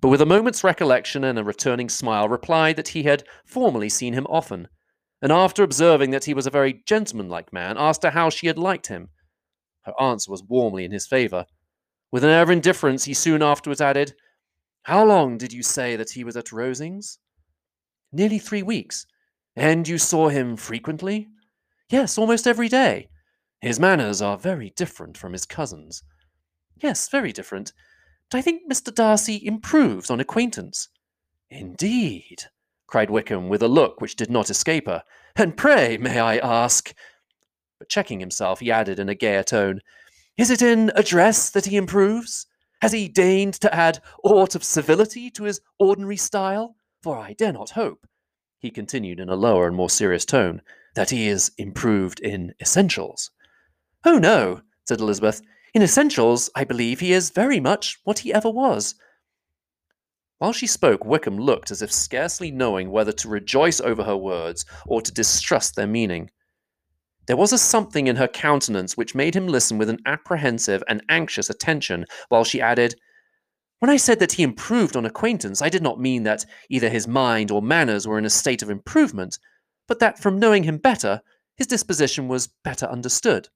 but 0.02 0.10
with 0.10 0.20
a 0.20 0.26
moment's 0.26 0.66
recollection 0.66 1.24
and 1.24 1.40
a 1.40 1.46
returning 1.46 1.88
smile 1.88 2.28
replied 2.28 2.76
that 2.76 2.90
he 2.90 3.04
had 3.04 3.24
formerly 3.46 3.88
seen 3.88 4.12
him 4.12 4.28
often, 4.30 4.68
and 5.22 5.32
after 5.32 5.64
observing 5.64 6.12
that 6.12 6.26
he 6.26 6.34
was 6.34 6.46
a 6.46 6.52
very 6.52 6.84
gentlemanlike 6.86 7.54
man, 7.54 7.78
asked 7.78 8.04
her 8.04 8.10
how 8.10 8.30
she 8.30 8.48
had 8.48 8.58
liked 8.58 8.88
him. 8.88 9.08
Her 9.84 9.94
answer 10.02 10.30
was 10.30 10.44
warmly 10.44 10.84
in 10.84 10.92
his 10.92 11.08
favour. 11.08 11.46
With 12.12 12.26
an 12.26 12.32
air 12.32 12.44
of 12.44 12.50
indifference, 12.50 13.06
he 13.06 13.14
soon 13.14 13.42
afterwards 13.42 13.80
added, 13.80 14.14
How 14.82 15.06
long 15.06 15.38
did 15.38 15.54
you 15.54 15.64
say 15.64 15.96
that 15.96 16.12
he 16.12 16.26
was 16.26 16.36
at 16.36 16.52
Rosings? 16.52 17.18
Nearly 18.12 18.40
three 18.40 18.62
weeks. 18.62 19.06
And 19.56 19.88
you 19.88 19.98
saw 19.98 20.28
him 20.28 20.58
frequently? 20.58 21.30
Yes, 21.90 22.18
almost 22.18 22.46
every 22.46 22.68
day. 22.68 23.08
His 23.62 23.80
manners 23.80 24.22
are 24.22 24.38
very 24.38 24.72
different 24.76 25.18
from 25.18 25.32
his 25.32 25.46
cousin's. 25.46 26.04
Yes, 26.82 27.08
very 27.08 27.32
different. 27.32 27.74
But 28.30 28.38
I 28.38 28.42
think 28.42 28.72
Mr. 28.72 28.94
Darcy 28.94 29.46
improves 29.46 30.10
on 30.10 30.20
acquaintance. 30.20 30.90
Indeed, 31.50 32.46
cried 32.88 33.10
Wickham 33.10 33.50
with 33.50 33.62
a 33.62 33.68
look 33.68 34.02
which 34.02 34.16
did 34.16 34.30
not 34.30 34.50
escape 34.50 34.88
her. 34.88 35.04
And 35.36 35.58
pray, 35.58 35.98
may 35.98 36.20
I 36.20 36.38
ask? 36.38 36.94
But 37.80 37.90
checking 37.90 38.20
himself, 38.20 38.60
he 38.60 38.72
added 38.72 39.00
in 39.00 39.10
a 39.10 39.16
gayer 39.16 39.44
tone, 39.44 39.82
Is 40.38 40.50
it 40.50 40.62
in 40.62 40.92
address 40.96 41.50
that 41.50 41.66
he 41.66 41.78
improves? 41.78 42.48
Has 42.82 42.92
he 42.92 43.08
deigned 43.08 43.54
to 43.56 43.74
add 43.74 44.02
aught 44.24 44.56
of 44.56 44.64
civility 44.64 45.30
to 45.32 45.44
his 45.44 45.62
ordinary 45.80 46.18
style? 46.18 46.76
For 47.02 47.18
I 47.18 47.34
dare 47.34 47.54
not 47.54 47.72
hope, 47.72 48.08
he 48.60 48.72
continued 48.72 49.20
in 49.20 49.30
a 49.30 49.36
lower 49.36 49.68
and 49.68 49.76
more 49.76 49.90
serious 49.90 50.26
tone, 50.26 50.62
that 50.96 51.10
he 51.10 51.28
is 51.28 51.52
improved 51.58 52.20
in 52.20 52.54
essentials. 52.62 53.32
Oh, 54.06 54.18
no, 54.18 54.62
said 54.86 55.00
Elizabeth. 55.00 55.42
In 55.74 55.82
essentials, 55.82 56.52
I 56.56 56.66
believe 56.66 57.00
he 57.00 57.14
is 57.14 57.32
very 57.32 57.60
much 57.60 58.00
what 58.04 58.20
he 58.20 58.32
ever 58.32 58.50
was. 58.50 58.94
While 60.38 60.54
she 60.54 60.68
spoke, 60.68 61.04
Wickham 61.04 61.38
looked 61.38 61.72
as 61.72 61.82
if 61.82 61.92
scarcely 61.92 62.52
knowing 62.52 62.92
whether 62.92 63.12
to 63.14 63.28
rejoice 63.28 63.82
over 63.82 64.04
her 64.04 64.18
words 64.18 64.66
or 64.86 65.02
to 65.02 65.12
distrust 65.12 65.76
their 65.76 65.88
meaning. 65.88 66.30
There 67.26 67.38
was 67.38 67.54
a 67.54 67.58
something 67.58 68.06
in 68.06 68.18
her 68.18 68.28
countenance 68.28 68.96
which 68.96 69.16
made 69.16 69.36
him 69.36 69.48
listen 69.48 69.80
with 69.80 69.90
an 69.90 70.02
apprehensive 70.06 70.84
and 70.88 71.02
anxious 71.10 71.50
attention, 71.50 72.06
while 72.30 72.44
she 72.44 72.62
added, 72.62 72.96
When 73.80 73.90
I 73.90 73.98
said 73.98 74.20
that 74.20 74.34
he 74.34 74.44
improved 74.44 74.96
on 74.96 75.06
acquaintance, 75.06 75.62
I 75.62 75.70
did 75.70 75.82
not 75.82 76.00
mean 76.00 76.22
that 76.24 76.46
either 76.70 76.90
his 76.90 77.08
mind 77.08 77.50
or 77.50 77.62
manners 77.64 78.08
were 78.08 78.20
in 78.20 78.26
a 78.26 78.30
state 78.30 78.62
of 78.62 78.70
improvement, 78.70 79.40
but 79.88 80.00
that 80.00 80.20
from 80.20 80.38
knowing 80.38 80.64
him 80.64 80.78
better, 80.78 81.22
his 81.56 81.68
disposition 81.68 82.28
was 82.28 82.50
better 82.64 82.86
understood. 82.86 83.50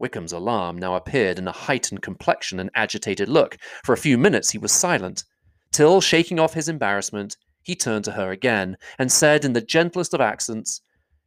Wickham's 0.00 0.32
alarm 0.32 0.78
now 0.78 0.94
appeared 0.94 1.38
in 1.38 1.46
a 1.46 1.52
heightened 1.52 2.02
complexion 2.02 2.58
and 2.58 2.70
agitated 2.74 3.28
look. 3.28 3.58
For 3.84 3.92
a 3.92 3.98
few 3.98 4.16
minutes 4.16 4.50
he 4.50 4.58
was 4.58 4.72
silent, 4.72 5.24
till, 5.70 6.00
shaking 6.00 6.40
off 6.40 6.54
his 6.54 6.68
embarrassment, 6.68 7.36
he 7.62 7.76
turned 7.76 8.04
to 8.06 8.12
her 8.12 8.30
again, 8.30 8.76
and 8.98 9.12
said 9.12 9.44
in 9.44 9.52
the 9.52 9.60
gentlest 9.60 10.14
of 10.14 10.20
accents, 10.20 10.80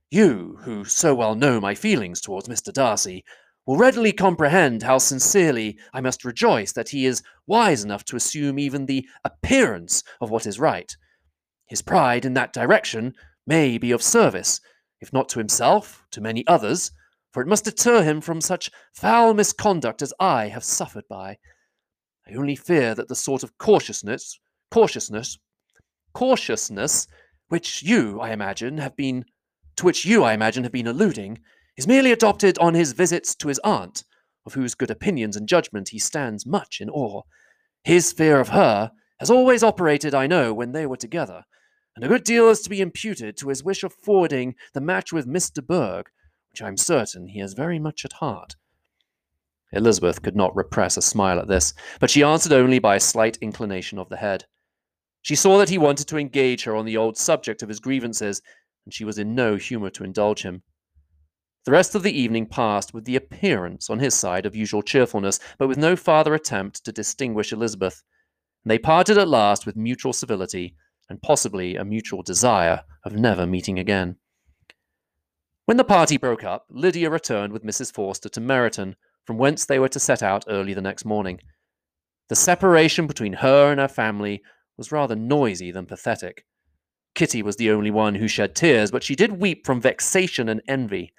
You, 0.09 0.57
who 0.61 0.83
so 0.83 1.13
well 1.13 1.35
know 1.35 1.61
my 1.61 1.75
feelings 1.75 2.19
towards 2.19 2.49
Mr. 2.49 2.73
Darcy, 2.73 3.23
will 3.65 3.77
readily 3.77 4.11
comprehend 4.11 4.83
how 4.83 4.97
sincerely 4.97 5.77
I 5.93 6.01
must 6.01 6.25
rejoice 6.25 6.73
that 6.73 6.89
he 6.89 7.05
is 7.05 7.23
wise 7.47 7.83
enough 7.83 8.03
to 8.05 8.15
assume 8.15 8.59
even 8.59 8.85
the 8.85 9.07
appearance 9.23 10.03
of 10.19 10.31
what 10.31 10.47
is 10.47 10.59
right. 10.59 10.93
His 11.67 11.81
pride 11.81 12.25
in 12.25 12.33
that 12.33 12.51
direction 12.53 13.13
may 13.47 13.77
be 13.77 13.91
of 13.91 14.01
service, 14.01 14.59
if 14.99 15.13
not 15.13 15.29
to 15.29 15.39
himself, 15.39 16.03
to 16.11 16.21
many 16.21 16.45
others, 16.47 16.91
for 17.33 17.41
it 17.41 17.47
must 17.47 17.65
deter 17.65 18.03
him 18.03 18.21
from 18.21 18.39
such 18.39 18.69
foul 18.93 19.33
misconduct 19.33 20.01
as 20.01 20.13
I 20.19 20.47
have 20.49 20.63
suffered 20.63 21.05
by. 21.09 21.37
I 22.27 22.35
only 22.35 22.55
fear 22.55 22.93
that 22.95 23.07
the 23.07 23.15
sort 23.15 23.43
of 23.43 23.57
cautiousness, 23.57 24.39
cautiousness, 24.71 25.39
cautiousness 26.13 27.07
which 27.49 27.83
you, 27.83 28.21
I 28.21 28.31
imagine, 28.31 28.77
have 28.77 28.95
been, 28.95 29.25
to 29.77 29.85
which 29.85 30.05
you, 30.05 30.23
I 30.23 30.33
imagine, 30.33 30.63
have 30.63 30.71
been 30.71 30.87
alluding, 30.87 31.39
is 31.75 31.87
merely 31.87 32.11
adopted 32.11 32.57
on 32.59 32.75
his 32.75 32.93
visits 32.93 33.35
to 33.35 33.47
his 33.47 33.59
aunt, 33.63 34.03
of 34.45 34.53
whose 34.53 34.75
good 34.75 34.91
opinions 34.91 35.35
and 35.35 35.47
judgment 35.47 35.89
he 35.89 35.99
stands 35.99 36.45
much 36.45 36.79
in 36.79 36.89
awe. 36.89 37.23
His 37.83 38.11
fear 38.11 38.39
of 38.39 38.49
her 38.49 38.91
has 39.19 39.29
always 39.29 39.63
operated, 39.63 40.13
I 40.13 40.27
know, 40.27 40.53
when 40.53 40.71
they 40.71 40.85
were 40.85 40.97
together, 40.97 41.43
and 41.95 42.05
a 42.05 42.07
good 42.07 42.23
deal 42.23 42.49
is 42.49 42.61
to 42.61 42.69
be 42.69 42.81
imputed 42.81 43.37
to 43.37 43.49
his 43.49 43.63
wish 43.63 43.83
of 43.83 43.93
forwarding 43.93 44.55
the 44.73 44.81
match 44.81 45.11
with 45.11 45.31
de 45.53 45.61
Bourgh, 45.61 46.09
which 46.53 46.61
I 46.61 46.67
am 46.67 46.77
certain 46.77 47.29
he 47.29 47.39
has 47.39 47.53
very 47.53 47.79
much 47.79 48.05
at 48.05 48.13
heart. 48.13 48.55
Elizabeth 49.71 50.21
could 50.21 50.35
not 50.35 50.55
repress 50.55 50.97
a 50.97 51.01
smile 51.01 51.39
at 51.39 51.47
this, 51.47 51.73
but 51.99 52.11
she 52.11 52.21
answered 52.21 52.53
only 52.53 52.77
by 52.77 52.95
a 52.95 52.99
slight 52.99 53.37
inclination 53.37 53.97
of 53.97 54.07
the 54.09 54.17
head. 54.17 54.45
She 55.23 55.35
saw 55.35 55.57
that 55.57 55.69
he 55.69 55.79
wanted 55.79 56.07
to 56.09 56.17
engage 56.17 56.65
her 56.65 56.75
on 56.75 56.85
the 56.85 56.95
old 56.95 57.17
subject 57.17 57.63
of 57.63 57.69
his 57.69 57.79
grievances, 57.79 58.39
and 58.85 58.93
she 58.93 59.03
was 59.03 59.17
in 59.17 59.33
no 59.33 59.55
humour 59.55 59.89
to 59.89 60.03
indulge 60.03 60.43
him. 60.43 60.61
The 61.65 61.71
rest 61.71 61.95
of 61.95 62.03
the 62.03 62.15
evening 62.15 62.45
passed 62.45 62.93
with 62.93 63.05
the 63.05 63.15
appearance, 63.15 63.89
on 63.89 63.97
his 63.97 64.13
side, 64.13 64.45
of 64.45 64.55
usual 64.55 64.83
cheerfulness, 64.83 65.39
but 65.57 65.67
with 65.67 65.79
no 65.79 65.95
farther 65.95 66.35
attempt 66.35 66.85
to 66.85 66.91
distinguish 66.91 67.51
Elizabeth, 67.51 68.03
and 68.63 68.69
they 68.69 68.77
parted 68.77 69.17
at 69.17 69.27
last 69.27 69.65
with 69.65 69.75
mutual 69.75 70.13
civility, 70.13 70.75
and 71.09 71.19
possibly 71.23 71.77
a 71.77 71.83
mutual 71.83 72.21
desire 72.21 72.83
of 73.03 73.13
never 73.13 73.47
meeting 73.47 73.79
again. 73.79 74.17
When 75.65 75.77
the 75.77 75.85
party 75.85 76.17
broke 76.17 76.43
up, 76.43 76.65
Lydia 76.69 77.09
returned 77.09 77.53
with 77.53 77.63
Mrs. 77.63 77.93
Forster 77.93 78.27
to 78.29 78.41
Meryton, 78.41 78.95
from 79.25 79.37
whence 79.37 79.63
they 79.63 79.79
were 79.79 79.89
to 79.89 79.99
set 79.99 80.21
out 80.21 80.43
early 80.49 80.73
the 80.73 80.81
next 80.81 81.05
morning. 81.05 81.39
The 82.27 82.35
separation 82.35 83.07
between 83.07 83.33
her 83.33 83.71
and 83.71 83.79
her 83.79 83.87
family 83.87 84.41
was 84.75 84.91
rather 84.91 85.15
noisy 85.15 85.71
than 85.71 85.85
pathetic. 85.85 86.45
Kitty 87.15 87.41
was 87.41 87.55
the 87.55 87.71
only 87.71 87.91
one 87.91 88.15
who 88.15 88.27
shed 88.27 88.55
tears, 88.55 88.91
but 88.91 89.03
she 89.03 89.15
did 89.15 89.39
weep 89.39 89.65
from 89.65 89.79
vexation 89.79 90.49
and 90.49 90.61
envy. 90.67 91.13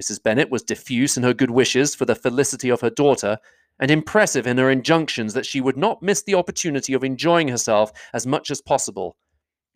Mrs. 0.00 0.22
Bennet 0.22 0.50
was 0.50 0.62
diffuse 0.62 1.18
in 1.18 1.22
her 1.22 1.34
good 1.34 1.50
wishes 1.50 1.94
for 1.94 2.06
the 2.06 2.14
felicity 2.14 2.70
of 2.70 2.80
her 2.80 2.90
daughter, 2.90 3.38
and 3.78 3.90
impressive 3.90 4.46
in 4.46 4.56
her 4.56 4.70
injunctions 4.70 5.34
that 5.34 5.44
she 5.44 5.60
would 5.60 5.76
not 5.76 6.02
miss 6.02 6.22
the 6.22 6.34
opportunity 6.34 6.94
of 6.94 7.04
enjoying 7.04 7.48
herself 7.48 7.92
as 8.14 8.26
much 8.26 8.50
as 8.50 8.62
possible. 8.62 9.18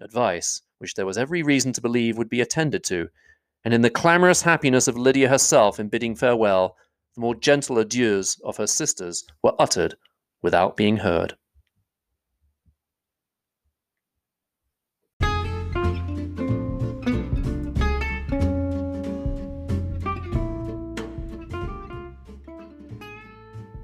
Advice 0.00 0.62
which 0.80 0.94
there 0.94 1.04
was 1.04 1.18
every 1.18 1.42
reason 1.42 1.74
to 1.74 1.82
believe 1.82 2.16
would 2.16 2.30
be 2.30 2.40
attended 2.40 2.82
to, 2.82 3.06
and 3.64 3.74
in 3.74 3.82
the 3.82 3.90
clamorous 3.90 4.42
happiness 4.42 4.88
of 4.88 4.96
Lydia 4.96 5.28
herself 5.28 5.78
in 5.78 5.88
bidding 5.88 6.14
farewell, 6.14 6.76
the 7.14 7.20
more 7.20 7.34
gentle 7.34 7.76
adieus 7.76 8.40
of 8.42 8.56
her 8.56 8.66
sisters 8.66 9.24
were 9.42 9.54
uttered 9.58 9.96
without 10.42 10.76
being 10.76 10.98
heard. 10.98 11.36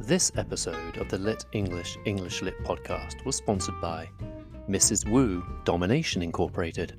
This 0.01 0.31
episode 0.37 0.99
of 0.99 1.09
the 1.09 1.19
Lit 1.19 1.45
English 1.53 1.99
English 2.05 2.41
Lit 2.41 2.55
podcast 2.63 3.25
was 3.27 3.35
sponsored 3.35 3.81
by 3.81 4.09
Mrs. 4.69 5.11
Wu 5.11 5.45
Domination 5.65 6.23
Incorporated. 6.23 6.97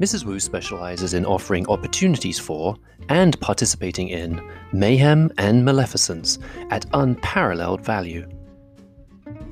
Mrs. 0.00 0.24
Wu 0.24 0.40
specializes 0.40 1.14
in 1.14 1.24
offering 1.24 1.68
opportunities 1.68 2.38
for 2.38 2.76
and 3.08 3.38
participating 3.40 4.08
in 4.08 4.40
mayhem 4.72 5.30
and 5.38 5.64
maleficence 5.64 6.38
at 6.70 6.84
unparalleled 6.94 7.80
value. 7.80 8.28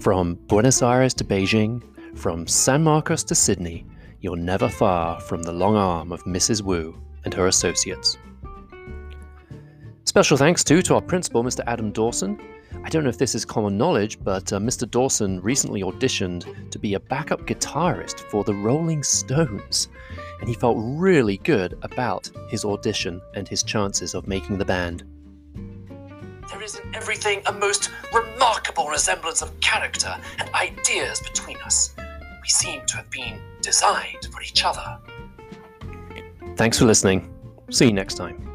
From 0.00 0.34
Buenos 0.48 0.82
Aires 0.82 1.14
to 1.14 1.24
Beijing, 1.24 1.80
from 2.18 2.48
San 2.48 2.82
Marcos 2.82 3.22
to 3.24 3.36
Sydney, 3.36 3.86
you're 4.20 4.36
never 4.36 4.68
far 4.68 5.20
from 5.20 5.44
the 5.44 5.52
long 5.52 5.76
arm 5.76 6.10
of 6.10 6.24
Mrs. 6.24 6.62
Wu 6.62 7.00
and 7.24 7.32
her 7.32 7.46
associates. 7.46 8.18
Special 10.04 10.36
thanks 10.36 10.64
too 10.64 10.82
to 10.82 10.96
our 10.96 11.00
principal, 11.00 11.44
Mr. 11.44 11.60
Adam 11.68 11.92
Dawson. 11.92 12.38
I 12.84 12.88
don't 12.88 13.04
know 13.04 13.10
if 13.10 13.18
this 13.18 13.34
is 13.34 13.44
common 13.44 13.78
knowledge, 13.78 14.18
but 14.22 14.52
uh, 14.52 14.58
Mr. 14.58 14.90
Dawson 14.90 15.40
recently 15.40 15.82
auditioned 15.82 16.70
to 16.70 16.78
be 16.78 16.94
a 16.94 17.00
backup 17.00 17.46
guitarist 17.46 18.20
for 18.20 18.44
the 18.44 18.54
Rolling 18.54 19.02
Stones, 19.02 19.88
and 20.40 20.48
he 20.48 20.54
felt 20.54 20.76
really 20.78 21.38
good 21.38 21.78
about 21.82 22.30
his 22.48 22.64
audition 22.64 23.20
and 23.34 23.46
his 23.48 23.62
chances 23.62 24.14
of 24.14 24.26
making 24.26 24.58
the 24.58 24.64
band. 24.64 25.04
There 26.50 26.62
is 26.62 26.76
in 26.76 26.94
everything 26.94 27.42
a 27.46 27.52
most 27.52 27.90
remarkable 28.12 28.88
resemblance 28.88 29.42
of 29.42 29.58
character 29.60 30.14
and 30.38 30.50
ideas 30.54 31.20
between 31.20 31.56
us. 31.58 31.94
We 32.42 32.48
seem 32.48 32.84
to 32.86 32.96
have 32.96 33.10
been 33.10 33.40
designed 33.60 34.28
for 34.32 34.42
each 34.42 34.64
other. 34.64 34.98
Thanks 36.56 36.78
for 36.78 36.84
listening. 36.84 37.32
See 37.70 37.86
you 37.86 37.92
next 37.92 38.14
time. 38.14 38.51